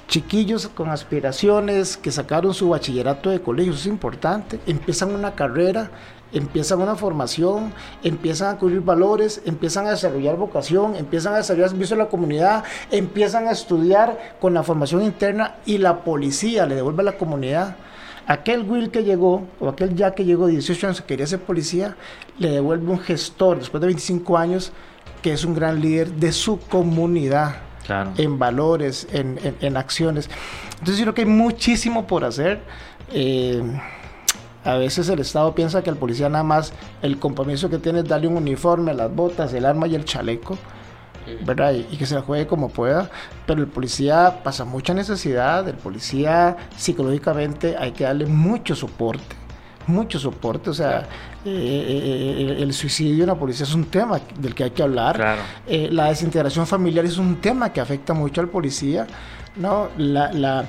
chiquillos 0.06 0.68
con 0.68 0.90
aspiraciones 0.90 1.96
que 1.96 2.12
sacaron 2.12 2.54
su 2.54 2.68
bachillerato 2.68 3.30
de 3.30 3.40
colegio, 3.40 3.72
eso 3.72 3.80
es 3.80 3.86
importante, 3.86 4.60
empiezan 4.66 5.14
una 5.14 5.34
carrera, 5.34 5.90
empiezan 6.32 6.80
una 6.80 6.96
formación, 6.96 7.72
empiezan 8.02 8.54
a 8.54 8.58
cubrir 8.58 8.80
valores, 8.80 9.42
empiezan 9.44 9.86
a 9.86 9.90
desarrollar 9.90 10.36
vocación, 10.36 10.96
empiezan 10.96 11.34
a 11.34 11.38
desarrollar 11.38 11.70
servicio 11.70 11.96
a 11.96 11.98
la 11.98 12.08
comunidad, 12.08 12.64
empiezan 12.90 13.46
a 13.48 13.52
estudiar 13.52 14.36
con 14.40 14.54
la 14.54 14.62
formación 14.62 15.02
interna 15.02 15.56
y 15.66 15.78
la 15.78 16.04
policía 16.04 16.66
le 16.66 16.74
devuelve 16.74 17.02
a 17.02 17.04
la 17.04 17.18
comunidad. 17.18 17.76
Aquel 18.26 18.62
Will 18.62 18.90
que 18.90 19.02
llegó, 19.02 19.46
o 19.58 19.68
aquel 19.68 19.96
ya 19.96 20.14
que 20.14 20.24
llegó 20.24 20.46
18 20.46 20.86
años 20.86 21.00
que 21.00 21.06
quería 21.06 21.26
ser 21.26 21.40
policía, 21.40 21.96
le 22.38 22.50
devuelve 22.50 22.90
un 22.90 23.00
gestor 23.00 23.58
después 23.58 23.80
de 23.80 23.88
25 23.88 24.38
años 24.38 24.72
que 25.22 25.32
es 25.32 25.44
un 25.44 25.54
gran 25.54 25.80
líder 25.80 26.12
de 26.12 26.32
su 26.32 26.58
comunidad. 26.58 27.56
en 28.16 28.38
valores, 28.38 29.08
en, 29.12 29.76
acciones. 29.76 30.30
Entonces 30.78 30.98
yo 30.98 31.04
creo 31.04 31.14
que 31.14 31.22
hay 31.22 31.28
muchísimo 31.28 32.06
por 32.06 32.24
hacer. 32.24 32.60
Eh, 33.12 33.60
a 34.64 34.76
veces 34.76 35.08
el 35.08 35.18
Estado 35.18 35.54
piensa 35.54 35.82
que 35.82 35.90
el 35.90 35.96
policía 35.96 36.28
nada 36.28 36.44
más 36.44 36.72
el 37.02 37.18
compromiso 37.18 37.68
que 37.68 37.78
tiene 37.78 38.00
es 38.00 38.08
darle 38.08 38.28
un 38.28 38.36
uniforme, 38.36 38.94
las 38.94 39.14
botas, 39.14 39.52
el 39.54 39.66
arma 39.66 39.86
y 39.86 39.94
el 39.94 40.04
chaleco, 40.04 40.56
¿verdad? 41.44 41.72
Y, 41.72 41.96
que 41.96 42.06
se 42.06 42.14
la 42.14 42.22
juegue 42.22 42.46
como 42.46 42.68
pueda. 42.68 43.10
Pero 43.46 43.60
el 43.60 43.68
policía 43.68 44.40
pasa 44.42 44.64
mucha 44.64 44.94
necesidad, 44.94 45.68
el 45.68 45.76
policía 45.76 46.56
psicológicamente 46.76 47.76
hay 47.76 47.92
que 47.92 48.04
darle 48.04 48.26
mucho 48.26 48.74
soporte 48.74 49.42
mucho 49.86 50.18
soporte, 50.18 50.70
o 50.70 50.74
sea, 50.74 51.00
eh, 51.44 51.46
eh, 51.46 52.56
eh, 52.58 52.62
el, 52.62 52.72
suicidio 52.72 53.24
en 53.24 53.28
la 53.28 53.34
policía 53.34 53.64
es 53.64 53.74
un 53.74 53.86
tema 53.86 54.20
del 54.38 54.54
que 54.54 54.64
hay 54.64 54.70
que 54.70 54.82
hablar, 54.82 55.38
la 55.66 56.06
desintegración 56.06 56.66
familiar 56.66 57.04
es 57.04 57.18
un 57.18 57.40
tema 57.40 57.72
que 57.72 57.80
afecta 57.80 58.14
mucho 58.14 58.40
al 58.40 58.48
policía, 58.48 59.06
¿no? 59.56 59.88
La, 59.96 60.32
la, 60.32 60.64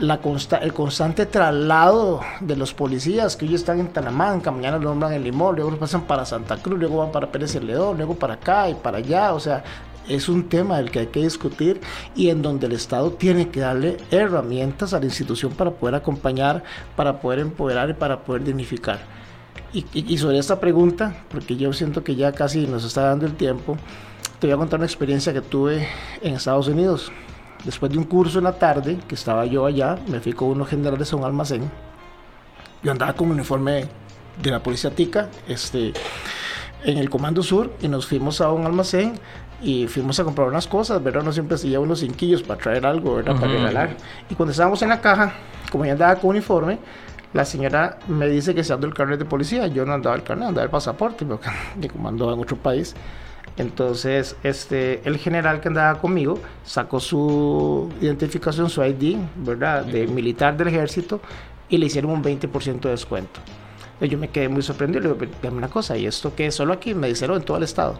la 0.00 0.20
el 0.60 0.72
constante 0.72 1.26
traslado 1.26 2.20
de 2.40 2.56
los 2.56 2.74
policías 2.74 3.36
que 3.36 3.46
hoy 3.46 3.54
están 3.54 3.78
en 3.80 3.88
Talamanca, 3.88 4.50
mañana 4.50 4.78
lo 4.78 4.90
nombran 4.90 5.12
en 5.12 5.24
Limón, 5.24 5.56
luego 5.56 5.76
pasan 5.76 6.02
para 6.02 6.24
Santa 6.24 6.56
Cruz, 6.56 6.78
luego 6.78 6.98
van 6.98 7.12
para 7.12 7.30
Pérez 7.30 7.54
León, 7.62 7.96
luego 7.96 8.14
para 8.14 8.34
acá 8.34 8.68
y 8.68 8.74
para 8.74 8.98
allá, 8.98 9.32
o 9.32 9.40
sea, 9.40 9.62
es 10.08 10.28
un 10.28 10.48
tema 10.48 10.78
del 10.78 10.90
que 10.90 11.00
hay 11.00 11.06
que 11.06 11.22
discutir 11.22 11.80
y 12.14 12.28
en 12.28 12.42
donde 12.42 12.66
el 12.66 12.72
Estado 12.72 13.12
tiene 13.12 13.48
que 13.48 13.60
darle 13.60 13.96
herramientas 14.10 14.92
a 14.92 14.98
la 14.98 15.06
institución 15.06 15.52
para 15.52 15.70
poder 15.70 15.94
acompañar, 15.94 16.62
para 16.96 17.20
poder 17.20 17.38
empoderar 17.38 17.90
y 17.90 17.94
para 17.94 18.20
poder 18.20 18.44
dignificar. 18.44 19.00
Y, 19.72 19.84
y, 19.92 20.18
sobre 20.18 20.38
esta 20.38 20.60
pregunta, 20.60 21.24
porque 21.30 21.56
yo 21.56 21.72
siento 21.72 22.04
que 22.04 22.14
ya 22.14 22.30
casi 22.30 22.66
nos 22.66 22.84
está 22.84 23.02
dando 23.02 23.26
el 23.26 23.34
tiempo, 23.34 23.76
te 24.38 24.46
voy 24.46 24.54
a 24.54 24.56
contar 24.56 24.78
una 24.78 24.86
experiencia 24.86 25.32
que 25.32 25.40
tuve 25.40 25.88
en 26.22 26.34
Estados 26.34 26.68
Unidos. 26.68 27.10
Después 27.64 27.90
de 27.90 27.98
un 27.98 28.04
curso 28.04 28.38
en 28.38 28.44
la 28.44 28.52
tarde, 28.52 28.98
que 29.08 29.14
estaba 29.14 29.46
yo 29.46 29.64
allá, 29.64 29.98
me 30.06 30.20
fui 30.20 30.32
con 30.32 30.48
unos 30.48 30.68
generales 30.68 31.12
a 31.12 31.16
un 31.16 31.24
almacén. 31.24 31.70
Yo 32.82 32.92
andaba 32.92 33.14
con 33.14 33.28
un 33.28 33.34
uniforme 33.34 33.88
de 34.42 34.50
la 34.50 34.62
policía 34.62 34.90
tica 34.90 35.28
este, 35.48 35.92
en 36.84 36.98
el 36.98 37.08
Comando 37.08 37.42
Sur 37.42 37.72
y 37.80 37.88
nos 37.88 38.06
fuimos 38.06 38.40
a 38.40 38.52
un 38.52 38.66
almacén 38.66 39.14
y 39.62 39.86
fuimos 39.86 40.20
a 40.20 40.24
comprar 40.24 40.48
unas 40.48 40.66
cosas, 40.66 41.02
¿verdad? 41.02 41.22
No 41.22 41.32
siempre 41.32 41.56
se 41.56 41.68
lleva 41.68 41.82
unos 41.82 42.00
cinquillos 42.00 42.42
para 42.42 42.60
traer 42.60 42.84
algo, 42.84 43.16
¿verdad? 43.16 43.36
Para 43.36 43.52
regalar. 43.52 43.96
Y 44.28 44.34
cuando 44.34 44.50
estábamos 44.50 44.82
en 44.82 44.90
la 44.90 45.00
caja, 45.00 45.32
como 45.72 45.86
ya 45.86 45.92
andaba 45.92 46.16
con 46.16 46.30
uniforme, 46.30 46.78
la 47.32 47.44
señora 47.44 47.98
me 48.06 48.28
dice 48.28 48.54
que 48.54 48.62
se 48.62 48.72
ando 48.72 48.86
el 48.86 48.94
carnet 48.94 49.18
de 49.18 49.24
policía. 49.24 49.66
Yo 49.68 49.86
no 49.86 49.94
andaba 49.94 50.14
el 50.16 50.22
carnet, 50.22 50.48
andaba 50.48 50.64
el 50.64 50.70
pasaporte, 50.70 51.24
porque 51.24 51.48
como 51.92 52.08
andaba 52.08 52.34
en 52.34 52.40
otro 52.40 52.56
país. 52.56 52.94
Entonces, 53.56 54.36
este, 54.42 55.00
el 55.04 55.18
general 55.18 55.60
que 55.60 55.68
andaba 55.68 56.00
conmigo 56.00 56.40
sacó 56.64 56.98
su 56.98 57.92
identificación, 58.00 58.68
su 58.68 58.82
ID, 58.82 59.16
¿verdad? 59.36 59.84
De 59.84 60.06
militar 60.06 60.56
del 60.56 60.68
ejército 60.68 61.20
y 61.68 61.78
le 61.78 61.86
hicieron 61.86 62.10
un 62.10 62.22
20% 62.22 62.80
de 62.80 62.90
descuento. 62.90 63.40
yo 64.00 64.18
me 64.18 64.28
quedé 64.28 64.48
muy 64.48 64.62
sorprendido. 64.62 65.00
Le 65.02 65.14
digo, 65.14 65.32
dame 65.42 65.58
una 65.58 65.68
cosa, 65.68 65.96
¿y 65.96 66.06
esto 66.06 66.34
qué 66.34 66.46
es? 66.46 66.54
Solo 66.54 66.72
aquí, 66.72 66.94
me 66.94 67.08
dijeron, 67.08 67.36
en 67.36 67.44
todo 67.44 67.56
el 67.56 67.62
estado. 67.62 67.98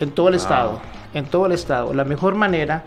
En 0.00 0.10
todo 0.10 0.28
el 0.28 0.34
estado. 0.34 0.80
En 1.14 1.26
todo 1.26 1.46
el 1.46 1.52
estado. 1.52 1.94
La 1.94 2.04
mejor 2.04 2.34
manera 2.34 2.84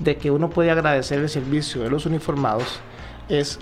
de 0.00 0.16
que 0.16 0.30
uno 0.30 0.50
puede 0.50 0.70
agradecer 0.70 1.20
el 1.20 1.28
servicio 1.28 1.82
de 1.82 1.90
los 1.90 2.06
uniformados 2.06 2.80
es, 3.28 3.58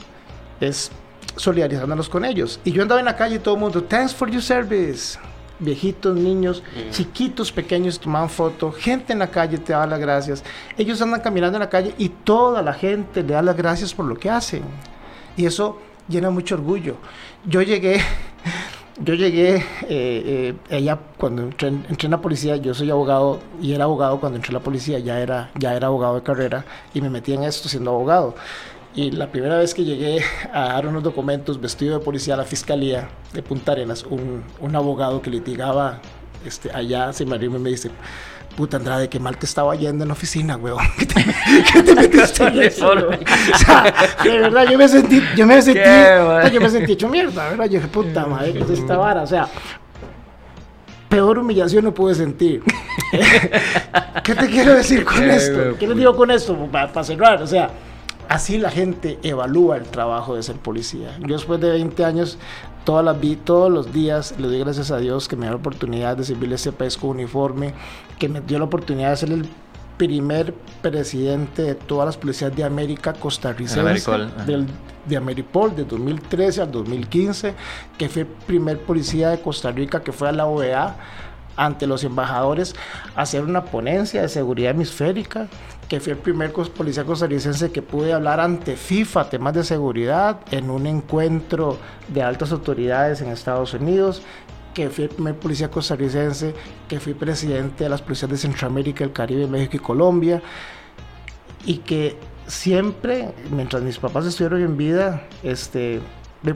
es 0.60 0.90
solidarizándonos 1.36 2.08
con 2.08 2.24
ellos. 2.24 2.60
Y 2.64 2.72
yo 2.72 2.82
andaba 2.82 3.00
en 3.00 3.06
la 3.06 3.16
calle 3.16 3.36
y 3.36 3.38
todo 3.40 3.54
el 3.54 3.60
mundo, 3.60 3.82
thanks 3.84 4.14
for 4.14 4.30
your 4.30 4.42
service. 4.42 5.18
Viejitos, 5.60 6.16
niños, 6.16 6.62
chiquitos, 6.92 7.50
pequeños 7.50 7.98
tomaban 7.98 8.30
fotos, 8.30 8.76
gente 8.76 9.12
en 9.12 9.18
la 9.18 9.28
calle 9.28 9.58
te 9.58 9.72
da 9.72 9.86
las 9.86 9.98
gracias. 9.98 10.44
Ellos 10.76 11.02
andan 11.02 11.20
caminando 11.20 11.56
en 11.56 11.60
la 11.60 11.68
calle 11.68 11.94
y 11.98 12.08
toda 12.08 12.62
la 12.62 12.72
gente 12.72 13.22
le 13.22 13.32
da 13.34 13.42
las 13.42 13.56
gracias 13.56 13.92
por 13.92 14.06
lo 14.06 14.16
que 14.16 14.30
hacen. 14.30 14.62
Y 15.36 15.46
eso 15.46 15.78
llena 16.08 16.30
mucho 16.30 16.54
orgullo. 16.54 16.96
Yo 17.44 17.62
llegué, 17.62 18.00
yo 19.04 19.14
llegué 19.14 19.56
eh, 19.56 19.62
eh, 19.88 20.54
ella 20.70 20.98
cuando 21.16 21.42
entré, 21.42 21.68
entré, 21.68 22.06
en 22.06 22.10
la 22.10 22.20
policía, 22.20 22.56
yo 22.56 22.74
soy 22.74 22.90
abogado 22.90 23.40
y 23.60 23.72
era 23.72 23.84
abogado 23.84 24.20
cuando 24.20 24.36
entré 24.36 24.50
en 24.50 24.54
la 24.54 24.60
policía, 24.60 24.98
ya 24.98 25.20
era, 25.20 25.50
ya 25.58 25.74
era 25.74 25.88
abogado 25.88 26.16
de 26.16 26.22
carrera 26.22 26.64
y 26.94 27.00
me 27.00 27.10
metí 27.10 27.32
en 27.32 27.42
esto 27.42 27.68
siendo 27.68 27.90
abogado. 27.90 28.34
Y 28.98 29.12
la 29.12 29.30
primera 29.30 29.58
vez 29.58 29.74
que 29.74 29.84
llegué 29.84 30.24
a 30.52 30.72
dar 30.72 30.88
unos 30.88 31.04
documentos 31.04 31.60
vestido 31.60 31.96
de 31.96 32.04
policía 32.04 32.34
a 32.34 32.36
la 32.36 32.44
fiscalía 32.44 33.08
de 33.32 33.44
Punta 33.44 33.70
Arenas, 33.70 34.02
un, 34.02 34.42
un 34.58 34.74
abogado 34.74 35.22
que 35.22 35.30
litigaba 35.30 36.00
este, 36.44 36.68
allá 36.74 37.12
se 37.12 37.24
me 37.24 37.36
arriba 37.36 37.58
y 37.58 37.60
me 37.60 37.70
dice, 37.70 37.92
puta 38.56 38.76
Andrade, 38.76 39.08
qué 39.08 39.20
mal 39.20 39.38
te 39.38 39.46
estaba 39.46 39.76
yendo 39.76 40.02
en 40.02 40.08
la 40.08 40.14
oficina, 40.14 40.56
weón. 40.56 40.84
¿Qué 40.98 41.06
te, 41.06 41.24
qué 41.72 41.82
te 41.84 41.94
metiste 41.94 42.44
en 42.44 42.60
eso, 42.60 42.90
O 42.90 43.58
sea, 43.58 43.94
de 44.24 44.30
verdad, 44.30 44.66
yo 44.68 44.76
me 44.76 44.88
sentí, 44.88 45.22
yo 45.36 45.46
me 45.46 45.62
sentí, 45.62 45.80
yo 46.52 46.60
me 46.60 46.68
sentí 46.68 46.92
hecho 46.94 47.08
mierda, 47.08 47.50
¿verdad? 47.50 47.66
Yo 47.66 47.78
dije, 47.78 47.86
puta 47.86 48.26
madre, 48.26 48.52
¿qué 48.52 48.58
es 48.64 48.70
esta 48.70 48.96
vara? 48.96 49.22
O 49.22 49.28
sea, 49.28 49.48
peor 51.08 51.38
humillación 51.38 51.84
no 51.84 51.94
pude 51.94 52.16
sentir. 52.16 52.64
¿Qué 54.24 54.34
te 54.34 54.48
quiero 54.48 54.74
decir 54.74 55.04
con 55.04 55.22
esto? 55.22 55.76
¿Qué 55.78 55.86
les 55.86 55.96
digo 55.96 56.16
con 56.16 56.32
esto? 56.32 56.56
Para 56.72 57.04
cerrar, 57.04 57.40
o 57.40 57.46
sea, 57.46 57.70
así 58.28 58.58
la 58.58 58.70
gente 58.70 59.18
evalúa 59.22 59.76
el 59.76 59.84
trabajo 59.84 60.34
de 60.34 60.42
ser 60.42 60.56
policía. 60.56 61.16
Yo 61.20 61.36
después 61.36 61.60
de 61.60 61.70
20 61.70 62.04
años, 62.04 62.38
todas 62.84 63.04
las 63.04 63.18
vi, 63.20 63.36
todos 63.36 63.70
los 63.70 63.92
días 63.92 64.34
le 64.38 64.48
doy 64.48 64.58
gracias 64.60 64.90
a 64.90 64.98
Dios 64.98 65.28
que 65.28 65.36
me 65.36 65.42
dio 65.46 65.52
la 65.52 65.58
oportunidad 65.58 66.16
de 66.16 66.24
servirle 66.24 66.56
ese 66.56 66.72
país 66.72 66.96
con 66.96 67.10
uniforme, 67.10 67.74
que 68.18 68.28
me 68.28 68.40
dio 68.40 68.58
la 68.58 68.66
oportunidad 68.66 69.10
de 69.10 69.16
ser 69.16 69.32
el 69.32 69.48
primer 69.96 70.54
presidente 70.80 71.62
de 71.62 71.74
todas 71.74 72.06
las 72.06 72.16
policías 72.16 72.54
de 72.54 72.62
América 72.64 73.12
costarricense, 73.12 74.10
del, 74.46 74.66
de 75.06 75.16
Ameripol, 75.16 75.74
de 75.74 75.84
2013 75.84 76.62
al 76.62 76.70
2015, 76.70 77.54
que 77.98 78.08
fue 78.08 78.22
el 78.22 78.28
primer 78.28 78.78
policía 78.80 79.30
de 79.30 79.40
Costa 79.40 79.72
Rica 79.72 80.02
que 80.02 80.12
fue 80.12 80.28
a 80.28 80.32
la 80.32 80.46
OEA 80.46 80.96
ante 81.56 81.88
los 81.88 82.04
embajadores 82.04 82.76
a 83.16 83.22
hacer 83.22 83.42
una 83.42 83.64
ponencia 83.64 84.22
de 84.22 84.28
seguridad 84.28 84.70
hemisférica, 84.70 85.48
que 85.88 86.00
fui 86.00 86.12
el 86.12 86.18
primer 86.18 86.52
policía 86.52 87.04
costarricense 87.04 87.72
que 87.72 87.80
pude 87.80 88.12
hablar 88.12 88.40
ante 88.40 88.76
FIFA 88.76 89.30
temas 89.30 89.54
de 89.54 89.64
seguridad 89.64 90.40
en 90.50 90.70
un 90.70 90.86
encuentro 90.86 91.78
de 92.08 92.22
altas 92.22 92.52
autoridades 92.52 93.22
en 93.22 93.28
Estados 93.28 93.72
Unidos, 93.72 94.22
que 94.74 94.90
fui 94.90 95.04
el 95.04 95.10
primer 95.10 95.34
policía 95.36 95.70
costarricense, 95.70 96.54
que 96.88 97.00
fui 97.00 97.14
presidente 97.14 97.84
de 97.84 97.90
las 97.90 98.02
policías 98.02 98.30
de 98.30 98.36
Centroamérica, 98.36 99.02
el 99.02 99.12
Caribe, 99.12 99.46
México 99.46 99.76
y 99.76 99.80
Colombia, 99.80 100.42
y 101.64 101.78
que 101.78 102.18
siempre, 102.46 103.32
mientras 103.50 103.82
mis 103.82 103.98
papás 103.98 104.26
estuvieron 104.26 104.62
en 104.62 104.76
vida, 104.76 105.22
este, 105.42 106.00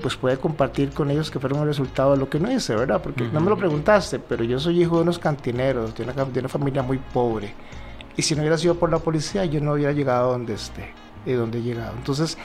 pues 0.02 0.14
puede 0.16 0.36
compartir 0.36 0.90
con 0.90 1.10
ellos 1.10 1.30
que 1.30 1.40
fueron 1.40 1.60
el 1.60 1.66
resultado 1.66 2.12
de 2.12 2.18
lo 2.18 2.28
que 2.28 2.38
no 2.38 2.52
hice, 2.52 2.74
¿verdad? 2.74 3.00
Porque 3.02 3.24
no 3.24 3.40
me 3.40 3.48
lo 3.48 3.56
preguntaste, 3.56 4.18
pero 4.18 4.44
yo 4.44 4.60
soy 4.60 4.82
hijo 4.82 4.96
de 4.96 5.02
unos 5.02 5.18
cantineros, 5.18 5.94
de 5.94 6.04
una, 6.04 6.12
de 6.12 6.40
una 6.40 6.48
familia 6.50 6.82
muy 6.82 6.98
pobre. 6.98 7.54
Y 8.16 8.22
si 8.22 8.34
no 8.34 8.42
hubiera 8.42 8.58
sido 8.58 8.74
por 8.76 8.90
la 8.90 8.98
policía, 8.98 9.44
yo 9.44 9.60
no 9.60 9.72
hubiera 9.72 9.92
llegado 9.92 10.28
a 10.28 10.32
donde 10.32 10.54
esté 10.54 10.92
y 11.24 11.32
donde 11.32 11.58
he 11.58 11.62
llegado. 11.62 11.94
Entonces, 11.96 12.36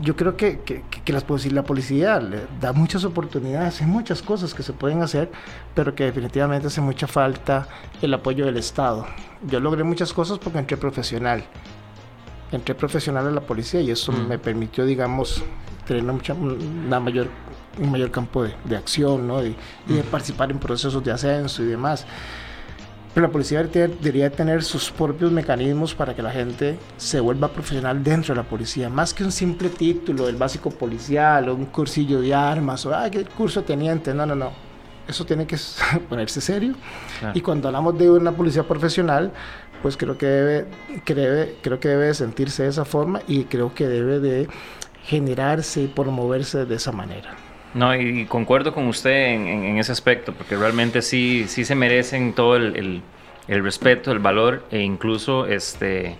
yo 0.00 0.16
creo 0.16 0.36
que, 0.36 0.60
que, 0.60 0.82
que 1.04 1.12
las, 1.12 1.24
la 1.52 1.62
policía 1.62 2.20
le 2.20 2.46
da 2.60 2.72
muchas 2.72 3.04
oportunidades, 3.04 3.80
hay 3.80 3.86
muchas 3.86 4.22
cosas 4.22 4.52
que 4.54 4.62
se 4.62 4.72
pueden 4.72 5.02
hacer, 5.02 5.30
pero 5.74 5.94
que 5.94 6.04
definitivamente 6.04 6.66
hace 6.66 6.80
mucha 6.80 7.06
falta 7.06 7.68
el 8.02 8.12
apoyo 8.12 8.44
del 8.44 8.56
Estado. 8.56 9.06
Yo 9.46 9.60
logré 9.60 9.84
muchas 9.84 10.12
cosas 10.12 10.38
porque 10.38 10.58
entré 10.58 10.76
profesional. 10.76 11.44
Entré 12.50 12.74
profesional 12.74 13.26
en 13.28 13.34
la 13.34 13.40
policía 13.40 13.80
y 13.80 13.90
eso 13.90 14.12
me 14.12 14.38
permitió, 14.38 14.84
digamos, 14.84 15.42
tener 15.86 16.02
mucha, 16.02 16.34
una 16.34 17.00
mayor, 17.00 17.28
un 17.78 17.90
mayor 17.90 18.10
campo 18.10 18.42
de, 18.44 18.54
de 18.64 18.76
acción 18.76 19.26
¿no? 19.26 19.44
y, 19.44 19.56
y 19.88 19.94
de 19.94 20.02
participar 20.02 20.50
en 20.50 20.58
procesos 20.58 21.02
de 21.04 21.12
ascenso 21.12 21.62
y 21.62 21.66
demás. 21.66 22.06
Pero 23.14 23.28
la 23.28 23.32
policía 23.32 23.62
debería 23.62 24.28
tener 24.28 24.64
sus 24.64 24.90
propios 24.90 25.30
mecanismos 25.30 25.94
para 25.94 26.16
que 26.16 26.22
la 26.22 26.32
gente 26.32 26.76
se 26.96 27.20
vuelva 27.20 27.46
profesional 27.46 28.02
dentro 28.02 28.34
de 28.34 28.42
la 28.42 28.48
policía, 28.48 28.88
más 28.90 29.14
que 29.14 29.22
un 29.22 29.30
simple 29.30 29.68
título 29.68 30.26
del 30.26 30.34
básico 30.34 30.70
policial 30.70 31.48
o 31.48 31.54
un 31.54 31.66
cursillo 31.66 32.20
de 32.20 32.34
armas 32.34 32.84
o 32.86 32.94
ay, 32.94 33.12
qué 33.12 33.24
curso 33.24 33.62
teniente. 33.62 34.12
No, 34.12 34.26
no, 34.26 34.34
no. 34.34 34.50
Eso 35.06 35.24
tiene 35.24 35.46
que 35.46 35.56
ponerse 36.08 36.40
serio. 36.40 36.74
Claro. 37.20 37.38
Y 37.38 37.40
cuando 37.40 37.68
hablamos 37.68 37.96
de 37.96 38.10
una 38.10 38.32
policía 38.32 38.64
profesional, 38.64 39.30
pues 39.80 39.96
creo 39.96 40.18
que 40.18 40.26
debe, 40.26 40.66
que 41.04 41.14
debe, 41.14 41.56
creo 41.62 41.78
que 41.78 41.88
debe 41.88 42.14
sentirse 42.14 42.64
de 42.64 42.70
esa 42.70 42.84
forma 42.84 43.20
y 43.28 43.44
creo 43.44 43.74
que 43.74 43.86
debe 43.86 44.18
de 44.18 44.48
generarse 45.04 45.82
y 45.82 45.86
promoverse 45.86 46.64
de 46.64 46.74
esa 46.74 46.90
manera. 46.90 47.36
No, 47.74 47.94
y 47.96 48.24
concuerdo 48.26 48.72
con 48.72 48.86
usted 48.86 49.34
en, 49.34 49.48
en, 49.48 49.64
en, 49.64 49.78
ese 49.78 49.90
aspecto, 49.90 50.32
porque 50.32 50.56
realmente 50.56 51.02
sí, 51.02 51.46
sí 51.48 51.64
se 51.64 51.74
merecen 51.74 52.32
todo 52.32 52.54
el, 52.54 52.76
el, 52.76 53.02
el 53.48 53.64
respeto, 53.64 54.12
el 54.12 54.20
valor 54.20 54.64
e 54.70 54.80
incluso 54.80 55.46
este 55.46 56.16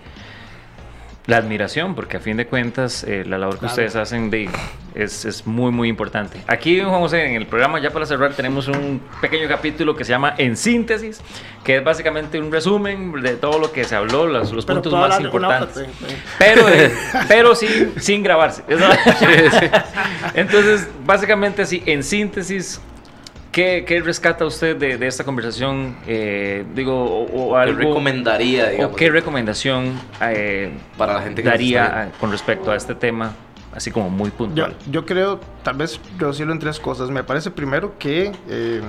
la 1.27 1.39
admiración, 1.39 1.95
porque 1.95 2.19
a 2.19 2.21
fin 2.21 2.37
de 2.37 2.47
cuentas 2.47 3.03
eh, 3.05 3.25
la 3.27 3.39
labor 3.39 3.55
que 3.55 3.61
claro. 3.61 3.73
ustedes 3.73 3.97
hacen 3.97 4.29
de, 4.31 4.51
es, 4.95 5.25
es, 5.25 5.47
muy, 5.47 5.73
muy 5.73 5.89
importante. 5.89 6.43
Aquí, 6.47 6.81
Juan 6.81 7.01
José, 7.01 7.25
en 7.25 7.37
el 7.37 7.47
programa, 7.47 7.81
ya 7.81 7.91
para 7.91 8.05
cerrar, 8.05 8.35
tenemos 8.35 8.69
un 8.69 9.01
pequeño 9.23 9.49
capítulo 9.49 9.97
que 9.97 10.05
se 10.05 10.11
llama 10.11 10.35
En 10.37 10.57
Síntesis, 10.57 11.23
que 11.65 11.79
es 11.79 11.85
básicamente 11.85 12.39
un 12.39 12.53
resumen 12.53 13.23
de 13.23 13.37
todo 13.37 13.59
lo 13.59 13.73
que 13.73 13.85
se 13.85 13.97
habló, 13.97 14.27
los, 14.27 14.53
los 14.53 14.67
puntos 14.67 14.93
más 14.93 15.19
importantes. 15.19 15.87
Pero, 16.39 16.69
eh, 16.69 16.93
pero 17.29 17.55
sí, 17.55 17.93
sin 17.97 18.23
grabarse. 18.23 18.63
Entonces, 20.35 20.89
básicamente, 21.07 21.65
sí, 21.65 21.83
en 21.87 22.03
síntesis, 22.03 22.83
¿Qué, 23.55 23.85
¿Qué, 23.87 24.01
rescata 24.01 24.45
usted 24.45 24.77
de, 24.77 24.99
de 24.99 25.07
esta 25.07 25.23
conversación? 25.23 25.97
Eh, 26.09 26.67
digo, 26.75 27.05
o, 27.05 27.51
o 27.51 27.57
algo, 27.57 27.79
¿Qué 27.79 27.85
recomendaría? 27.85 28.71
Digamos, 28.71 28.93
¿O 28.93 28.97
qué 28.97 29.11
recomendación 29.11 29.93
eh, 30.23 30.73
para 30.99 31.15
la 31.15 31.23
gente 31.23 31.41
que 31.41 31.49
daría 31.49 32.03
a, 32.03 32.11
con 32.19 32.33
respecto 32.33 32.73
a 32.73 32.75
este 32.75 32.97
tema? 32.97 33.31
Así 33.73 33.93
como 33.93 34.11
muy 34.11 34.31
puntual. 34.31 34.75
Yo, 34.87 34.91
yo 34.91 35.07
creo, 35.07 35.39
tal 35.63 35.77
vez 35.77 36.01
reducirlo 36.19 36.53
en 36.53 36.59
tres 36.59 36.81
cosas. 36.81 37.11
Me 37.11 37.23
parece 37.23 37.53
primero 37.53 37.97
que 37.97 38.33
eh, 38.49 38.83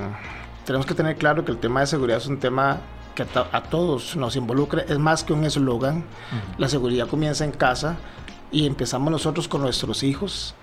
tenemos 0.65 0.87
que 0.87 0.95
tener 0.95 1.15
claro 1.15 1.45
que 1.45 1.51
el 1.51 1.59
tema 1.59 1.81
de 1.81 1.85
seguridad 1.85 2.17
es 2.17 2.25
un 2.25 2.39
tema 2.39 2.79
que 3.13 3.21
a, 3.21 3.27
a 3.51 3.61
todos 3.61 4.15
nos 4.15 4.35
involucra. 4.35 4.81
Es 4.81 4.97
más 4.97 5.23
que 5.23 5.33
un 5.33 5.45
eslogan. 5.45 5.97
Uh 5.97 5.99
-huh. 5.99 6.55
La 6.57 6.69
seguridad 6.69 7.07
comienza 7.07 7.45
en 7.45 7.51
casa 7.51 7.97
y 8.51 8.65
empezamos 8.65 9.11
nosotros 9.11 9.47
con 9.47 9.61
nuestros 9.61 10.01
hijos. 10.01 10.55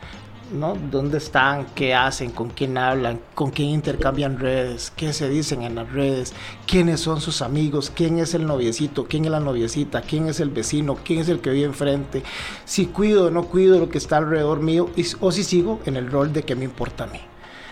¿No? 0.53 0.77
¿Dónde 0.91 1.19
están? 1.19 1.67
¿Qué 1.75 1.95
hacen? 1.95 2.31
¿Con 2.31 2.51
quién 2.51 2.77
hablan? 2.79 3.21
¿Con 3.35 3.51
quién 3.51 3.71
intercambian 3.71 4.39
redes? 4.39 4.93
¿Qué 4.97 5.13
se 5.13 5.29
dicen 5.29 5.63
en 5.63 5.75
las 5.75 5.91
redes? 5.93 6.35
¿Quiénes 6.67 7.01
son 7.01 7.21
sus 7.21 7.43
amigos? 7.43 7.91
¿Quién 7.95 8.19
es 8.19 8.35
el 8.35 8.47
noviecito? 8.47 9.07
¿Quién 9.07 9.25
es 9.25 9.31
la 9.31 9.41
noviecita? 9.41 10.03
¿Quién 10.03 10.29
es 10.29 10.41
el 10.41 10.51
vecino? 10.51 10.97
¿Quién 11.05 11.21
es 11.21 11.29
el 11.29 11.41
que 11.41 11.51
vive 11.51 11.67
enfrente? 11.67 12.23
Si 12.65 12.87
cuido 12.87 13.27
o 13.27 13.31
no 13.31 13.45
cuido 13.45 13.79
lo 13.79 13.89
que 13.89 13.99
está 13.99 14.19
alrededor 14.19 14.61
mío 14.61 14.91
o 15.21 15.33
si 15.33 15.45
sigo 15.45 15.81
en 15.87 15.97
el 15.97 16.11
rol 16.11 16.33
de 16.33 16.43
que 16.43 16.55
me 16.55 16.65
importa 16.65 17.05
a 17.05 17.07
mí. 17.09 17.21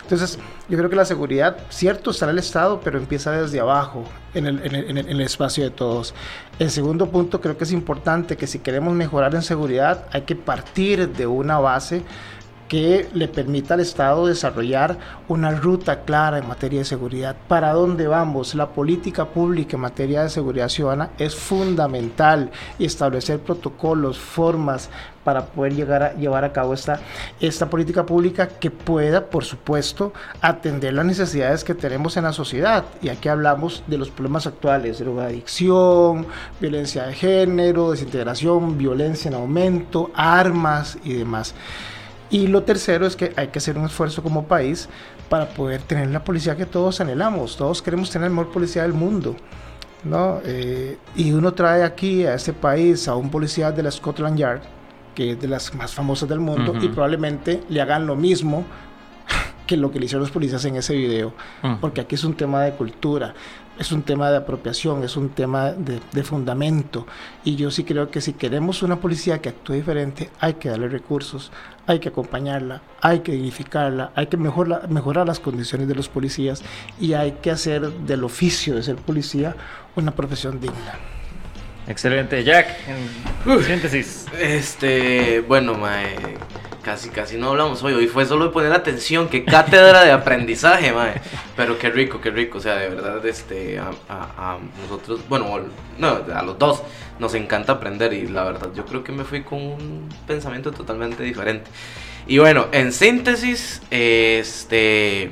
Entonces, 0.02 0.40
yo 0.68 0.76
creo 0.76 0.90
que 0.90 0.96
la 0.96 1.04
seguridad, 1.04 1.58
cierto, 1.68 2.10
está 2.10 2.24
en 2.24 2.32
el 2.32 2.38
Estado, 2.40 2.80
pero 2.82 2.98
empieza 2.98 3.30
desde 3.30 3.60
abajo, 3.60 4.02
en 4.34 4.46
el, 4.46 4.66
en, 4.66 4.74
el, 4.74 4.98
en 4.98 5.06
el, 5.06 5.20
espacio 5.20 5.62
de 5.62 5.70
todos. 5.70 6.14
El 6.58 6.72
segundo 6.72 7.10
punto, 7.10 7.40
creo 7.40 7.56
que 7.56 7.62
es 7.62 7.70
importante 7.70 8.36
que 8.36 8.48
si 8.48 8.58
queremos 8.58 8.92
mejorar 8.94 9.36
en 9.36 9.42
seguridad, 9.42 10.06
hay 10.10 10.22
que 10.22 10.34
partir 10.34 11.10
de 11.10 11.28
una 11.28 11.60
base 11.60 12.02
que 12.70 13.08
le 13.14 13.26
permita 13.26 13.74
al 13.74 13.80
Estado 13.80 14.28
desarrollar 14.28 14.96
una 15.26 15.50
ruta 15.50 16.02
clara 16.02 16.38
en 16.38 16.46
materia 16.46 16.78
de 16.78 16.84
seguridad. 16.84 17.34
¿Para 17.48 17.72
dónde 17.72 18.06
vamos? 18.06 18.54
La 18.54 18.68
política 18.68 19.24
pública 19.24 19.76
en 19.76 19.80
materia 19.80 20.22
de 20.22 20.28
seguridad 20.28 20.68
ciudadana 20.68 21.10
es 21.18 21.34
fundamental 21.34 22.52
y 22.78 22.84
establecer 22.84 23.40
protocolos, 23.40 24.20
formas 24.20 24.88
para 25.24 25.46
poder 25.46 25.74
llegar 25.74 26.02
a 26.04 26.14
llevar 26.14 26.44
a 26.44 26.52
cabo 26.52 26.72
esta, 26.72 27.00
esta 27.40 27.68
política 27.68 28.06
pública 28.06 28.46
que 28.46 28.70
pueda, 28.70 29.26
por 29.26 29.44
supuesto, 29.44 30.12
atender 30.40 30.94
las 30.94 31.04
necesidades 31.04 31.64
que 31.64 31.74
tenemos 31.74 32.16
en 32.16 32.22
la 32.22 32.32
sociedad. 32.32 32.84
Y 33.02 33.08
aquí 33.08 33.28
hablamos 33.28 33.82
de 33.88 33.98
los 33.98 34.10
problemas 34.10 34.46
actuales, 34.46 35.00
drogadicción, 35.00 36.24
violencia 36.60 37.08
de 37.08 37.14
género, 37.14 37.90
desintegración, 37.90 38.78
violencia 38.78 39.28
en 39.28 39.34
aumento, 39.34 40.12
armas 40.14 40.98
y 41.02 41.14
demás. 41.14 41.52
Y 42.30 42.46
lo 42.46 42.62
tercero 42.62 43.06
es 43.06 43.16
que 43.16 43.32
hay 43.36 43.48
que 43.48 43.58
hacer 43.58 43.76
un 43.76 43.86
esfuerzo 43.86 44.22
como 44.22 44.44
país 44.44 44.88
para 45.28 45.48
poder 45.48 45.82
tener 45.82 46.10
la 46.10 46.22
policía 46.22 46.56
que 46.56 46.66
todos 46.66 47.00
anhelamos. 47.00 47.56
Todos 47.56 47.82
queremos 47.82 48.10
tener 48.10 48.30
la 48.30 48.36
mejor 48.36 48.52
policía 48.52 48.82
del 48.82 48.92
mundo. 48.92 49.36
¿no? 50.04 50.40
Eh, 50.44 50.98
y 51.16 51.32
uno 51.32 51.52
trae 51.52 51.82
aquí 51.82 52.24
a 52.24 52.34
este 52.34 52.52
país 52.52 53.08
a 53.08 53.16
un 53.16 53.30
policía 53.30 53.72
de 53.72 53.82
la 53.82 53.90
Scotland 53.90 54.38
Yard, 54.38 54.60
que 55.14 55.32
es 55.32 55.40
de 55.40 55.48
las 55.48 55.74
más 55.74 55.94
famosas 55.94 56.28
del 56.28 56.40
mundo, 56.40 56.74
y 56.80 56.88
probablemente 56.88 57.62
le 57.68 57.80
hagan 57.80 58.06
lo 58.06 58.16
mismo 58.16 58.64
que 59.66 59.76
lo 59.76 59.90
que 59.90 59.98
le 59.98 60.06
hicieron 60.06 60.22
los 60.22 60.30
policías 60.30 60.64
en 60.64 60.76
ese 60.76 60.94
video, 60.94 61.34
mm. 61.62 61.74
porque 61.80 62.00
aquí 62.00 62.14
es 62.14 62.24
un 62.24 62.34
tema 62.34 62.62
de 62.62 62.72
cultura, 62.72 63.34
es 63.78 63.92
un 63.92 64.02
tema 64.02 64.30
de 64.30 64.36
apropiación, 64.36 65.02
es 65.04 65.16
un 65.16 65.30
tema 65.30 65.72
de, 65.72 66.00
de, 66.12 66.22
fundamento. 66.22 67.06
Y 67.44 67.56
yo 67.56 67.70
sí 67.70 67.84
creo 67.84 68.10
que 68.10 68.20
si 68.20 68.34
queremos 68.34 68.82
una 68.82 68.96
policía 68.96 69.40
que 69.40 69.48
actúe 69.48 69.74
diferente, 69.74 70.30
hay 70.38 70.54
que 70.54 70.68
darle 70.68 70.88
recursos, 70.88 71.50
hay 71.86 71.98
que 71.98 72.10
acompañarla, 72.10 72.82
hay 73.00 73.20
que 73.20 73.32
dignificarla, 73.32 74.12
hay 74.14 74.26
que 74.26 74.36
mejorar, 74.36 74.88
mejorar 74.90 75.26
las 75.26 75.40
condiciones 75.40 75.88
de 75.88 75.94
los 75.94 76.08
policías 76.08 76.62
y 77.00 77.14
hay 77.14 77.32
que 77.42 77.50
hacer 77.50 77.90
del 77.90 78.24
oficio 78.24 78.74
de 78.74 78.82
ser 78.82 78.96
policía 78.96 79.56
una 79.96 80.12
profesión 80.12 80.60
digna. 80.60 80.94
Excelente, 81.88 82.44
Jack. 82.44 82.68
En 82.86 83.64
síntesis. 83.64 84.26
Este, 84.38 85.40
bueno, 85.40 85.74
mae, 85.74 86.14
casi 86.82 87.10
casi 87.10 87.36
no 87.36 87.50
hablamos 87.50 87.82
hoy. 87.82 87.94
Hoy 87.94 88.06
fue 88.06 88.26
solo 88.26 88.46
de 88.46 88.50
poner 88.50 88.72
atención, 88.72 89.28
qué 89.28 89.44
cátedra 89.44 90.04
de 90.04 90.12
aprendizaje, 90.12 90.92
mae. 90.92 91.20
Pero 91.56 91.78
qué 91.78 91.90
rico, 91.90 92.20
qué 92.20 92.30
rico. 92.30 92.58
O 92.58 92.60
sea, 92.60 92.76
de 92.76 92.88
verdad, 92.88 93.24
este, 93.26 93.78
a, 93.78 94.58
nosotros, 94.82 95.20
bueno, 95.28 95.60
no, 95.98 96.08
a 96.34 96.42
los 96.42 96.58
dos 96.58 96.82
nos 97.18 97.34
encanta 97.34 97.72
aprender 97.72 98.12
y 98.12 98.26
la 98.26 98.44
verdad, 98.44 98.70
yo 98.74 98.86
creo 98.86 99.04
que 99.04 99.12
me 99.12 99.24
fui 99.24 99.42
con 99.42 99.58
un 99.58 100.08
pensamiento 100.26 100.72
totalmente 100.72 101.22
diferente. 101.22 101.70
Y 102.26 102.38
bueno, 102.38 102.66
en 102.72 102.92
síntesis, 102.92 103.82
este, 103.90 105.30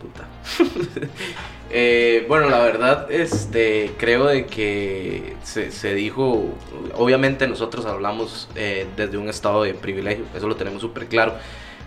puta. 0.00 0.26
Eh, 1.76 2.24
bueno, 2.28 2.48
la 2.48 2.60
verdad, 2.60 3.10
este, 3.10 3.90
creo 3.98 4.26
de 4.26 4.46
que 4.46 5.34
se, 5.42 5.92
dijo, 5.92 6.54
obviamente 6.94 7.48
nosotros 7.48 7.84
hablamos 7.84 8.48
eh, 8.54 8.86
desde 8.96 9.16
un 9.18 9.28
estado 9.28 9.64
de 9.64 9.74
privilegio, 9.74 10.24
eso 10.36 10.46
lo 10.46 10.54
tenemos 10.54 10.80
súper 10.82 11.08
claro, 11.08 11.34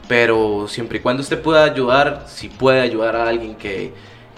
pero 0.10 0.68
siempre 0.68 0.98
y 0.98 1.02
cuando 1.02 1.24
usted 1.24 1.42
pueda 1.42 1.64
ayudar, 1.64 2.26
si 2.28 2.50
puede 2.50 2.82
ayudar 2.82 3.16
a 3.16 3.30
alguien 3.30 3.56
que, 3.56 3.94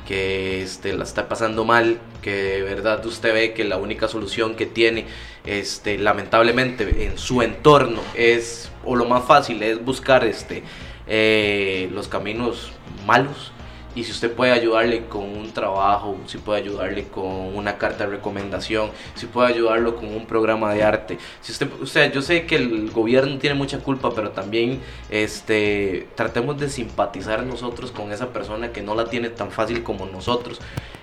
que 0.08 0.62
este, 0.62 0.94
la 0.94 1.04
está 1.04 1.28
pasando 1.28 1.66
mal, 1.66 2.00
que 2.22 2.32
de 2.32 2.62
verdad 2.62 3.04
usted 3.04 3.34
ve 3.34 3.54
que 3.56 3.64
la 3.64 3.78
única 3.78 4.08
solución 4.08 4.54
que 4.54 4.68
tiene, 4.68 5.08
este, 5.48 5.98
lamentablemente 5.98 7.06
en 7.06 7.18
su 7.18 7.42
entorno 7.42 8.02
es, 8.14 8.70
o 8.86 8.96
lo 8.96 9.06
más 9.06 9.26
fácil 9.26 9.64
es 9.64 9.84
buscar 9.84 10.26
este, 10.26 10.62
eh, 11.08 11.90
los 11.92 12.08
caminos 12.08 12.72
malos 13.08 13.52
y 13.96 14.04
si 14.04 14.12
usted 14.12 14.32
puede 14.32 14.52
ayudarle 14.52 15.06
con 15.06 15.24
un 15.24 15.52
trabajo, 15.52 16.18
si 16.28 16.38
puede 16.38 16.62
ayudarle 16.62 17.06
con 17.06 17.56
una 17.56 17.78
carta 17.78 18.06
de 18.06 18.18
recomendación, 18.18 18.92
si 19.16 19.26
puede 19.26 19.50
ayudarlo 19.50 19.96
con 19.96 20.14
un 20.14 20.26
programa 20.26 20.74
de 20.74 20.84
arte, 20.84 21.18
si 21.42 21.52
usted, 21.52 21.70
o 21.82 21.86
sea, 21.86 22.12
yo 22.12 22.22
sé 22.22 22.46
que 22.46 22.56
el 22.56 22.92
gobierno 22.92 23.38
tiene 23.40 23.56
mucha 23.56 23.80
culpa, 23.80 24.12
pero 24.14 24.32
también 24.32 24.80
este, 25.10 26.08
tratemos 26.16 26.60
de 26.60 26.70
simpatizar 26.70 27.44
nosotros 27.46 27.92
con 27.92 28.12
esa 28.12 28.32
persona 28.32 28.72
que 28.72 28.82
no 28.82 28.96
la 28.96 29.06
tiene 29.10 29.30
tan 29.30 29.52
fácil 29.52 29.84
como 29.84 30.06
nosotros. 30.06 30.60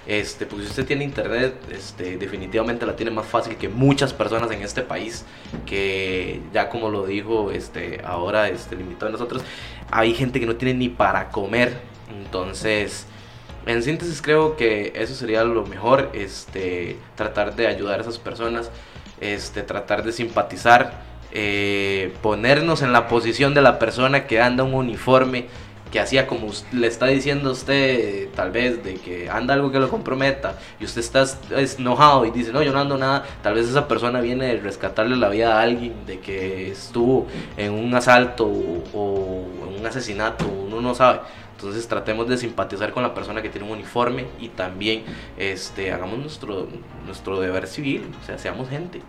Este, 0.06 0.46
pues 0.46 0.62
si 0.62 0.68
usted 0.70 0.86
tiene 0.86 1.02
internet, 1.02 1.56
este, 1.72 2.16
definitivamente 2.16 2.86
la 2.86 2.94
tiene 2.94 3.10
más 3.10 3.26
fácil 3.26 3.56
que 3.56 3.68
muchas 3.68 4.12
personas 4.12 4.48
en 4.52 4.62
este 4.62 4.82
país, 4.82 5.24
que 5.66 6.40
ya 6.52 6.68
como 6.68 6.90
lo 6.90 7.06
dijo 7.06 7.50
este, 7.50 8.00
ahora 8.04 8.48
este, 8.48 8.76
limitado 8.76 9.08
a 9.08 9.12
nosotros, 9.12 9.42
hay 9.90 10.14
gente 10.14 10.38
que 10.38 10.46
no 10.46 10.54
tiene 10.54 10.74
ni 10.74 10.88
para 10.88 11.30
comer 11.30 11.95
entonces, 12.10 13.06
en 13.66 13.82
síntesis 13.82 14.22
creo 14.22 14.56
que 14.56 14.92
eso 14.94 15.14
sería 15.14 15.42
lo 15.44 15.66
mejor, 15.66 16.10
este, 16.12 16.98
tratar 17.16 17.56
de 17.56 17.66
ayudar 17.66 17.98
a 17.98 18.02
esas 18.02 18.18
personas, 18.18 18.70
este, 19.20 19.62
tratar 19.62 20.04
de 20.04 20.12
simpatizar, 20.12 21.02
eh, 21.32 22.14
ponernos 22.22 22.82
en 22.82 22.92
la 22.92 23.08
posición 23.08 23.54
de 23.54 23.62
la 23.62 23.78
persona 23.78 24.26
que 24.26 24.40
anda 24.40 24.62
un 24.62 24.74
uniforme, 24.74 25.46
que 25.90 26.00
hacía 26.00 26.26
como 26.26 26.48
le 26.72 26.86
está 26.86 27.06
diciendo 27.06 27.52
usted, 27.52 28.28
tal 28.34 28.50
vez, 28.50 28.84
de 28.84 28.94
que 28.94 29.30
anda 29.30 29.54
algo 29.54 29.70
que 29.72 29.78
lo 29.78 29.88
comprometa, 29.88 30.54
y 30.78 30.84
usted 30.84 31.00
está 31.00 31.24
enojado 31.78 32.24
y 32.24 32.30
dice, 32.30 32.52
no, 32.52 32.62
yo 32.62 32.72
no 32.72 32.80
ando 32.80 32.98
nada, 32.98 33.24
tal 33.42 33.54
vez 33.54 33.68
esa 33.68 33.88
persona 33.88 34.20
viene 34.20 34.50
a 34.50 34.56
rescatarle 34.62 35.16
la 35.16 35.28
vida 35.28 35.58
a 35.58 35.62
alguien, 35.62 36.06
de 36.06 36.20
que 36.20 36.70
estuvo 36.70 37.26
en 37.56 37.72
un 37.72 37.94
asalto 37.94 38.46
o 38.46 39.44
en 39.68 39.80
un 39.80 39.86
asesinato, 39.86 40.46
uno 40.46 40.80
no 40.80 40.94
sabe. 40.94 41.20
Entonces 41.56 41.88
tratemos 41.88 42.28
de 42.28 42.36
simpatizar 42.36 42.92
con 42.92 43.02
la 43.02 43.14
persona 43.14 43.40
que 43.40 43.48
tiene 43.48 43.66
un 43.66 43.72
uniforme 43.72 44.26
y 44.38 44.50
también 44.50 45.04
este, 45.38 45.90
hagamos 45.90 46.18
nuestro, 46.18 46.68
nuestro 47.06 47.40
deber 47.40 47.66
civil, 47.66 48.10
o 48.22 48.26
sea, 48.26 48.36
seamos 48.36 48.68
gente. 48.68 49.00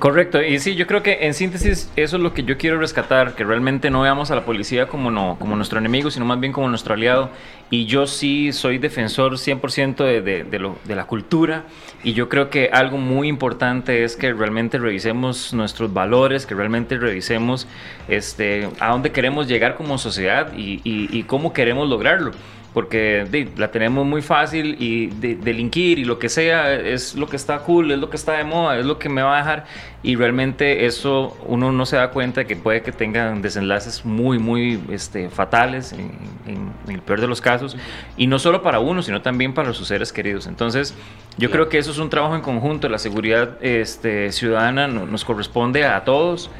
Correcto, 0.00 0.42
y 0.42 0.58
sí, 0.58 0.74
yo 0.74 0.88
creo 0.88 1.04
que 1.04 1.26
en 1.26 1.32
síntesis 1.32 1.92
eso 1.94 2.16
es 2.16 2.22
lo 2.22 2.34
que 2.34 2.42
yo 2.42 2.58
quiero 2.58 2.78
rescatar, 2.78 3.36
que 3.36 3.44
realmente 3.44 3.88
no 3.88 4.02
veamos 4.02 4.32
a 4.32 4.34
la 4.34 4.44
policía 4.44 4.88
como, 4.88 5.12
no, 5.12 5.36
como 5.38 5.54
nuestro 5.54 5.78
enemigo, 5.78 6.10
sino 6.10 6.24
más 6.26 6.40
bien 6.40 6.52
como 6.52 6.68
nuestro 6.68 6.94
aliado. 6.94 7.30
Y 7.70 7.86
yo 7.86 8.08
sí 8.08 8.52
soy 8.52 8.78
defensor 8.78 9.34
100% 9.34 10.04
de, 10.04 10.20
de, 10.22 10.42
de, 10.42 10.72
de 10.84 10.94
la 10.96 11.06
cultura, 11.06 11.64
y 12.02 12.14
yo 12.14 12.28
creo 12.28 12.50
que 12.50 12.68
algo 12.72 12.98
muy 12.98 13.28
importante 13.28 14.02
es 14.02 14.16
que 14.16 14.32
realmente 14.32 14.76
revisemos 14.78 15.54
nuestros 15.54 15.94
valores, 15.94 16.46
que 16.46 16.56
realmente 16.56 16.98
revisemos 16.98 17.68
este, 18.08 18.68
a 18.80 18.90
dónde 18.90 19.12
queremos 19.12 19.46
llegar 19.46 19.76
como 19.76 19.98
sociedad 19.98 20.52
y, 20.56 20.80
y 20.84 21.22
cómo 21.22 21.52
queremos 21.52 21.88
lograrlo 21.88 22.32
porque 22.76 23.48
la 23.56 23.70
tenemos 23.70 24.04
muy 24.04 24.20
fácil 24.20 24.76
y 24.78 25.06
delinquir 25.06 25.98
y 25.98 26.04
lo 26.04 26.18
que 26.18 26.28
sea 26.28 26.74
es 26.74 27.14
lo 27.14 27.26
que 27.26 27.36
está 27.36 27.60
cool, 27.60 27.90
es 27.90 27.98
lo 27.98 28.10
que 28.10 28.16
está 28.18 28.32
de 28.32 28.44
moda, 28.44 28.78
es 28.78 28.84
lo 28.84 28.98
que 28.98 29.08
me 29.08 29.22
va 29.22 29.36
a 29.36 29.38
dejar. 29.38 29.64
Y 30.02 30.14
realmente 30.14 30.84
eso 30.84 31.34
uno 31.46 31.72
no 31.72 31.86
se 31.86 31.96
da 31.96 32.10
cuenta 32.10 32.42
de 32.42 32.46
que 32.46 32.54
puede 32.54 32.82
que 32.82 32.92
tengan 32.92 33.40
desenlaces 33.40 34.04
muy, 34.04 34.38
muy 34.38 34.78
este, 34.90 35.30
fatales 35.30 35.94
en, 35.94 36.70
el 36.86 37.00
peor 37.00 37.22
de 37.22 37.26
los 37.26 37.40
casos. 37.40 37.78
Y 38.18 38.26
no 38.26 38.38
solo 38.38 38.60
para 38.60 38.78
uno, 38.78 39.00
sino 39.00 39.22
también 39.22 39.54
para 39.54 39.72
sus 39.72 39.88
seres 39.88 40.12
queridos. 40.12 40.46
Entonces, 40.46 40.94
yo 41.38 41.50
creo 41.50 41.70
que 41.70 41.78
eso 41.78 41.92
es 41.92 41.98
un 41.98 42.10
trabajo 42.10 42.36
en 42.36 42.42
conjunto, 42.42 42.90
la 42.90 42.98
seguridad 42.98 43.56
este, 43.62 44.32
ciudadana 44.32 44.86
nos 44.86 45.24
corresponde 45.24 45.86
a 45.86 46.04
todos. 46.04 46.50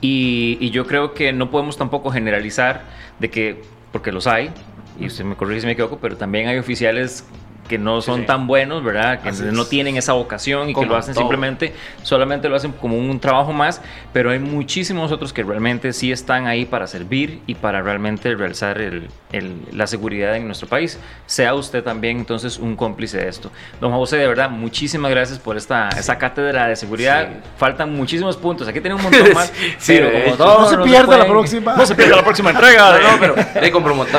Y, 0.00 0.58
y 0.60 0.70
yo 0.70 0.88
creo 0.88 1.14
que 1.14 1.32
no 1.32 1.52
podemos 1.52 1.76
tampoco 1.76 2.10
generalizar 2.10 2.82
de 3.20 3.30
que, 3.30 3.62
porque 3.92 4.10
los 4.10 4.26
hay, 4.26 4.50
y 4.98 5.06
usted 5.06 5.24
me 5.24 5.36
corrige 5.36 5.60
si 5.60 5.66
me 5.66 5.72
equivoco, 5.72 5.98
pero 5.98 6.16
también 6.16 6.48
hay 6.48 6.58
oficiales 6.58 7.24
que 7.70 7.78
no 7.78 8.02
son 8.02 8.26
tan 8.26 8.48
buenos, 8.48 8.82
¿verdad? 8.82 9.20
Que 9.20 9.30
no 9.30 9.64
tienen 9.64 9.96
esa 9.96 10.12
vocación 10.14 10.70
y 10.70 10.74
que 10.74 10.84
lo 10.84 10.96
hacen 10.96 11.14
simplemente, 11.14 11.72
solamente 12.02 12.48
lo 12.48 12.56
hacen 12.56 12.72
como 12.72 12.98
un 12.98 13.20
trabajo 13.20 13.52
más, 13.52 13.80
pero 14.12 14.32
hay 14.32 14.40
muchísimos 14.40 15.12
otros 15.12 15.32
que 15.32 15.44
realmente 15.44 15.92
sí 15.92 16.10
están 16.10 16.48
ahí 16.48 16.64
para 16.64 16.88
servir 16.88 17.42
y 17.46 17.54
para 17.54 17.80
realmente 17.80 18.34
realizar 18.34 18.80
el, 18.80 19.08
la 19.72 19.86
seguridad 19.86 20.34
en 20.34 20.46
nuestro 20.46 20.66
país. 20.68 20.98
Sea 21.26 21.54
usted 21.54 21.84
también 21.84 22.18
entonces 22.18 22.58
un 22.58 22.74
cómplice 22.74 23.18
de 23.18 23.28
esto. 23.28 23.52
Don 23.80 23.92
José, 23.92 24.16
de 24.16 24.26
verdad, 24.26 24.50
muchísimas 24.50 25.12
gracias 25.12 25.38
por 25.38 25.56
esta 25.56 25.90
esa 25.90 26.18
cátedra 26.18 26.66
de 26.66 26.74
seguridad. 26.74 27.28
Faltan 27.56 27.94
muchísimos 27.94 28.36
puntos, 28.36 28.66
aquí 28.66 28.80
tenemos 28.80 29.04
un 29.04 29.12
montón 29.12 29.32
más, 29.34 29.52
pero 29.86 30.10
como 30.10 30.34
todo, 30.34 30.60
no 30.62 30.68
se 30.68 30.78
pierda 30.78 31.18
la 31.18 31.26
próxima. 31.26 31.76
No 31.76 31.86
se 31.86 31.94
pierda 31.94 32.16
la 32.16 32.24
próxima 32.24 32.50
entrega. 32.50 32.98
no, 33.12 33.20
pero 33.20 33.34
eh, 33.36 33.70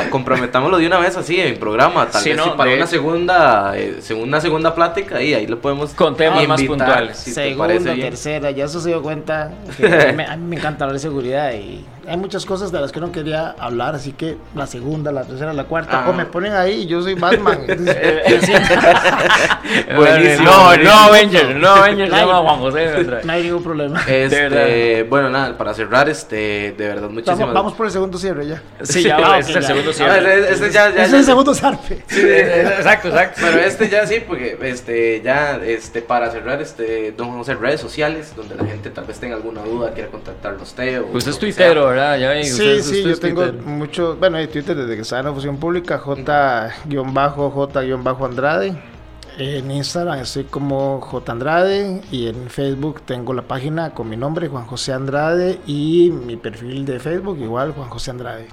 comprometámoslo 0.08 0.78
de 0.78 0.86
una 0.86 0.98
vez 0.98 1.18
así 1.18 1.38
en 1.38 1.58
programa, 1.58 2.08
tal 2.08 2.24
vez 2.24 2.40
para 2.56 2.74
una 2.74 2.86
segunda 2.86 3.41
eh, 3.74 3.98
segunda, 4.00 4.40
segunda 4.40 4.74
plática 4.74 5.22
y 5.22 5.34
ahí 5.34 5.46
lo 5.46 5.60
podemos 5.60 5.92
con 5.94 6.16
temas 6.16 6.46
más 6.46 6.62
puntuales. 6.62 7.18
segunda, 7.18 7.94
tercera, 7.94 8.50
ya 8.50 8.64
eso 8.64 8.80
se 8.80 8.88
dio 8.88 9.02
cuenta. 9.02 9.50
a, 10.28 10.36
mí, 10.36 10.46
me 10.46 10.56
encanta 10.56 10.84
hablar 10.84 10.94
de 10.94 11.00
seguridad 11.00 11.52
y 11.52 11.84
hay 12.08 12.16
muchas 12.16 12.44
cosas 12.44 12.72
de 12.72 12.80
las 12.80 12.90
que 12.90 12.98
no 13.00 13.12
quería 13.12 13.54
hablar, 13.58 13.94
así 13.94 14.12
que 14.12 14.36
la 14.54 14.66
segunda, 14.66 15.12
la 15.12 15.24
tercera, 15.24 15.52
la 15.52 15.64
cuarta, 15.64 16.08
o 16.08 16.12
me 16.12 16.26
ponen 16.26 16.52
ahí 16.52 16.82
y 16.82 16.86
yo 16.86 17.02
soy 17.02 17.14
Batman. 17.14 17.60
Buenísimo. 19.96 20.44
No, 20.44 20.76
no 20.76 20.90
Avengers, 20.90 21.56
no 21.56 21.68
Avengers, 21.68 22.10
no, 22.10 22.42
Juan 22.42 22.58
José. 22.58 23.20
No 23.24 23.32
hay 23.32 23.44
ningún 23.44 23.62
problema. 23.62 24.02
Este, 24.06 25.04
bueno, 25.04 25.30
nada, 25.30 25.56
para 25.56 25.72
cerrar, 25.74 26.08
este, 26.08 26.74
de 26.76 26.88
verdad, 26.88 27.08
muchísimas 27.08 27.38
Vamos, 27.38 27.54
vamos 27.54 27.72
por 27.74 27.86
el 27.86 27.92
segundo 27.92 28.18
cierre 28.18 28.48
ya. 28.48 28.60
Sí, 28.82 29.04
ya, 29.04 29.18
ah, 29.22 29.38
es 29.38 29.48
el 29.48 29.62
segundo 29.62 29.92
cierre. 29.92 30.50
este 30.50 30.70
ya, 30.70 30.90
ya, 30.90 31.04
es 31.04 31.12
el 31.12 31.24
segundo 31.24 31.54
zarpe. 31.54 32.02
Sí, 32.08 32.20
exacto, 32.20 33.08
exacto. 33.08 33.31
Pero 33.40 33.58
este 33.58 33.88
ya 33.88 34.06
sí, 34.06 34.22
porque 34.26 34.58
este, 34.62 35.22
ya, 35.22 35.56
este, 35.56 36.02
para 36.02 36.30
cerrar, 36.30 36.60
este, 36.60 37.12
don 37.12 37.30
José, 37.30 37.54
redes 37.54 37.80
sociales, 37.80 38.34
donde 38.36 38.56
la 38.56 38.64
gente 38.64 38.90
tal 38.90 39.04
vez 39.04 39.18
tenga 39.18 39.36
alguna 39.36 39.62
duda, 39.62 39.92
quiera 39.92 40.10
contactarlo 40.10 40.60
a 40.60 40.62
usted. 40.62 41.00
O 41.02 41.06
pues 41.06 41.26
es 41.26 41.38
tuitero, 41.38 41.86
¿verdad? 41.86 42.18
Ya 42.18 42.42
sí, 42.44 42.82
sí, 42.82 43.02
yo 43.02 43.18
tengo 43.18 43.50
mucho, 43.64 44.16
bueno, 44.16 44.36
hay 44.38 44.48
Twitter 44.48 44.76
desde 44.76 44.96
que 44.96 45.02
estaba 45.02 45.20
en 45.20 45.26
la 45.26 45.32
fusión 45.32 45.58
pública, 45.58 45.98
J-J-Andrade. 45.98 48.91
En 49.38 49.70
Instagram 49.70 50.18
estoy 50.18 50.44
como 50.44 51.00
J. 51.00 51.32
Andrade 51.32 52.02
y 52.10 52.28
en 52.28 52.50
Facebook 52.50 53.00
tengo 53.06 53.32
la 53.32 53.42
página 53.42 53.94
con 53.94 54.08
mi 54.08 54.16
nombre, 54.16 54.48
Juan 54.48 54.66
José 54.66 54.92
Andrade, 54.92 55.58
y 55.66 56.10
mi 56.10 56.36
perfil 56.36 56.84
de 56.84 57.00
Facebook 57.00 57.38
igual, 57.40 57.72
Juan 57.72 57.88
José 57.88 58.10
Andrade. 58.10 58.48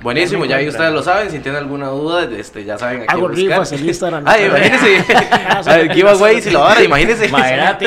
Buenísimo, 0.00 0.46
ya 0.46 0.56
ahí 0.56 0.68
ustedes 0.68 0.92
lo 0.92 1.02
saben, 1.02 1.30
si 1.30 1.38
tienen 1.40 1.62
alguna 1.62 1.88
duda, 1.88 2.24
este, 2.24 2.64
ya 2.64 2.78
saben 2.78 3.02
a 3.06 3.12
Hago 3.12 3.28
rifas 3.28 3.72
en 3.72 3.86
Instagram. 3.86 4.24
Ay, 4.26 4.46
imagínense, 4.46 5.04
el 5.80 5.92
giveaway 5.94 6.40
si 6.40 6.50
lo 6.50 6.64
ahora, 6.64 6.82
imagínense. 6.82 7.26
Imagínate, 7.26 7.86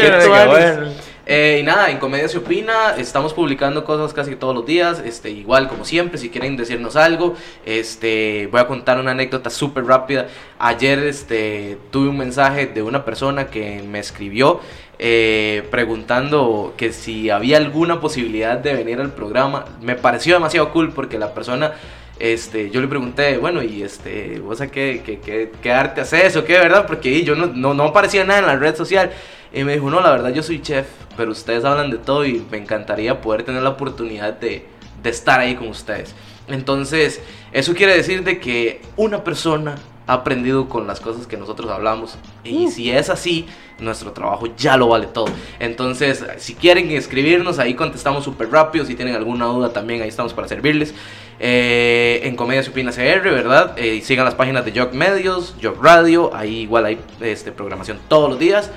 eh, 1.26 1.60
y 1.62 1.64
nada, 1.64 1.90
en 1.90 1.98
Comedia 1.98 2.28
se 2.28 2.38
opina, 2.38 2.96
estamos 2.98 3.34
publicando 3.34 3.84
cosas 3.84 4.14
casi 4.14 4.36
todos 4.36 4.54
los 4.54 4.66
días, 4.66 5.02
este, 5.04 5.32
igual 5.32 5.68
como 5.68 5.86
siempre, 5.86 6.18
si 6.18 6.30
quieren 6.30 6.56
decirnos 6.58 6.96
algo, 6.96 7.36
este, 7.66 8.48
voy 8.52 8.62
a 8.62 8.68
contar 8.68 9.00
una 9.00 9.12
anécdota 9.12 9.50
súper 9.50 9.86
rápida. 9.86 10.28
Ayer 10.60 11.00
este, 11.00 11.78
tuve 11.92 12.10
un 12.10 12.18
mensaje 12.18 12.68
de 12.68 12.84
una 12.84 13.06
persona 13.06 13.48
que 13.48 13.84
me 13.84 14.00
escribió 14.00 14.62
eh, 14.98 15.68
preguntando 15.72 16.74
que 16.78 16.94
si 16.94 17.30
había 17.30 17.58
alguna 17.58 18.00
posibilidad 18.00 18.58
de 18.58 18.74
venir 18.74 19.02
al 19.02 19.12
programa. 19.12 19.66
Me 19.82 19.96
pareció 19.96 20.36
demasiado 20.36 20.72
cool 20.72 20.94
porque 20.94 21.20
la 21.20 21.34
persona 21.34 21.74
este, 22.20 22.70
yo 22.70 22.82
le 22.82 22.88
pregunté, 22.88 23.38
bueno, 23.38 23.62
y 23.62 23.84
este, 23.84 24.40
¿vos 24.40 24.62
a 24.62 24.68
qué, 24.68 25.50
qué, 25.62 25.72
arte 25.72 26.02
haces 26.02 26.36
o 26.38 26.46
qué, 26.46 26.54
verdad? 26.54 26.88
Porque 26.88 27.24
yo 27.24 27.36
no, 27.36 27.48
no, 27.48 27.74
no, 27.74 27.84
aparecía 27.84 28.24
nada 28.24 28.40
en 28.40 28.46
la 28.46 28.56
red 28.56 28.76
social. 28.76 29.12
Y 29.54 29.64
me 29.64 29.74
dijo, 29.74 29.90
no, 29.90 30.02
la 30.02 30.12
verdad 30.12 30.34
yo 30.34 30.44
soy 30.44 30.62
chef, 30.62 30.88
pero 31.16 31.32
ustedes 31.32 31.64
hablan 31.66 31.90
de 31.90 31.98
todo 31.98 32.26
y 32.26 32.46
me 32.52 32.58
encantaría 32.58 33.22
poder 33.22 33.44
tener 33.44 33.64
la 33.64 33.70
oportunidad 33.70 34.34
de, 34.34 34.66
de 35.02 35.10
estar 35.10 35.40
ahí 35.40 35.56
con 35.56 35.68
ustedes. 35.68 36.14
Entonces, 36.48 37.22
eso 37.52 37.74
quiere 37.74 37.96
decir 37.96 38.24
de 38.24 38.40
que 38.40 38.82
una 38.96 39.24
persona 39.24 39.76
ha 40.08 40.14
aprendido 40.14 40.70
con 40.70 40.88
las 40.88 41.00
cosas 41.00 41.28
que 41.28 41.38
nosotros 41.38 41.72
hablamos. 41.72 42.18
Y 42.44 42.70
si 42.70 42.92
es 42.92 43.10
así, 43.10 43.48
nuestro 43.80 44.12
trabajo 44.12 44.48
ya 44.56 44.78
lo 44.78 44.90
vale 44.90 45.08
todo. 45.08 45.28
Entonces, 45.60 46.26
si 46.38 46.56
quieren 46.56 46.92
escribirnos, 46.92 47.60
ahí 47.60 47.74
contestamos 47.74 48.24
súper 48.24 48.50
rápido. 48.50 48.86
Si 48.86 48.96
tienen 48.96 49.16
alguna 49.16 49.46
duda, 49.46 49.74
también 49.74 50.02
ahí 50.02 50.10
estamos 50.10 50.34
para 50.34 50.48
servirles. 50.48 50.94
Eh, 51.40 52.22
en 52.24 52.36
Comedia 52.36 52.64
Supina 52.64 52.92
CR, 52.92 53.24
¿verdad? 53.24 53.74
Eh, 53.78 54.02
sigan 54.02 54.26
las 54.26 54.36
páginas 54.36 54.64
de 54.64 54.80
Jog 54.80 54.94
Medios, 54.94 55.56
Jog 55.62 55.84
Radio. 55.84 56.34
Ahí 56.34 56.62
igual 56.62 56.86
hay 56.86 57.00
este, 57.22 57.52
programación 57.52 58.00
todos 58.08 58.30
los 58.30 58.40
días. 58.40 58.72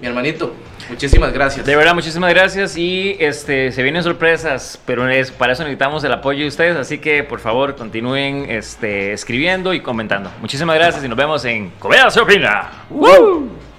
Mi 0.00 0.06
hermanito, 0.06 0.52
muchísimas 0.88 1.32
gracias. 1.32 1.66
De 1.66 1.76
verdad, 1.76 1.94
muchísimas 1.94 2.30
gracias. 2.30 2.76
Y 2.76 3.16
este 3.20 3.72
se 3.72 3.82
vienen 3.82 4.02
sorpresas, 4.02 4.80
pero 4.86 5.08
es, 5.08 5.30
para 5.30 5.52
eso 5.52 5.62
necesitamos 5.62 6.04
el 6.04 6.12
apoyo 6.12 6.42
de 6.42 6.48
ustedes. 6.48 6.76
Así 6.76 6.98
que 6.98 7.22
por 7.22 7.40
favor 7.40 7.76
continúen 7.76 8.46
este, 8.48 9.12
escribiendo 9.12 9.74
y 9.74 9.80
comentando. 9.80 10.30
Muchísimas 10.40 10.76
gracias 10.76 11.04
y 11.04 11.08
nos 11.08 11.18
vemos 11.18 11.44
en 11.44 11.70
Comedia 11.78 12.10
Se 12.10 12.20
Opina. 12.20 12.70
¡Woo! 12.90 13.73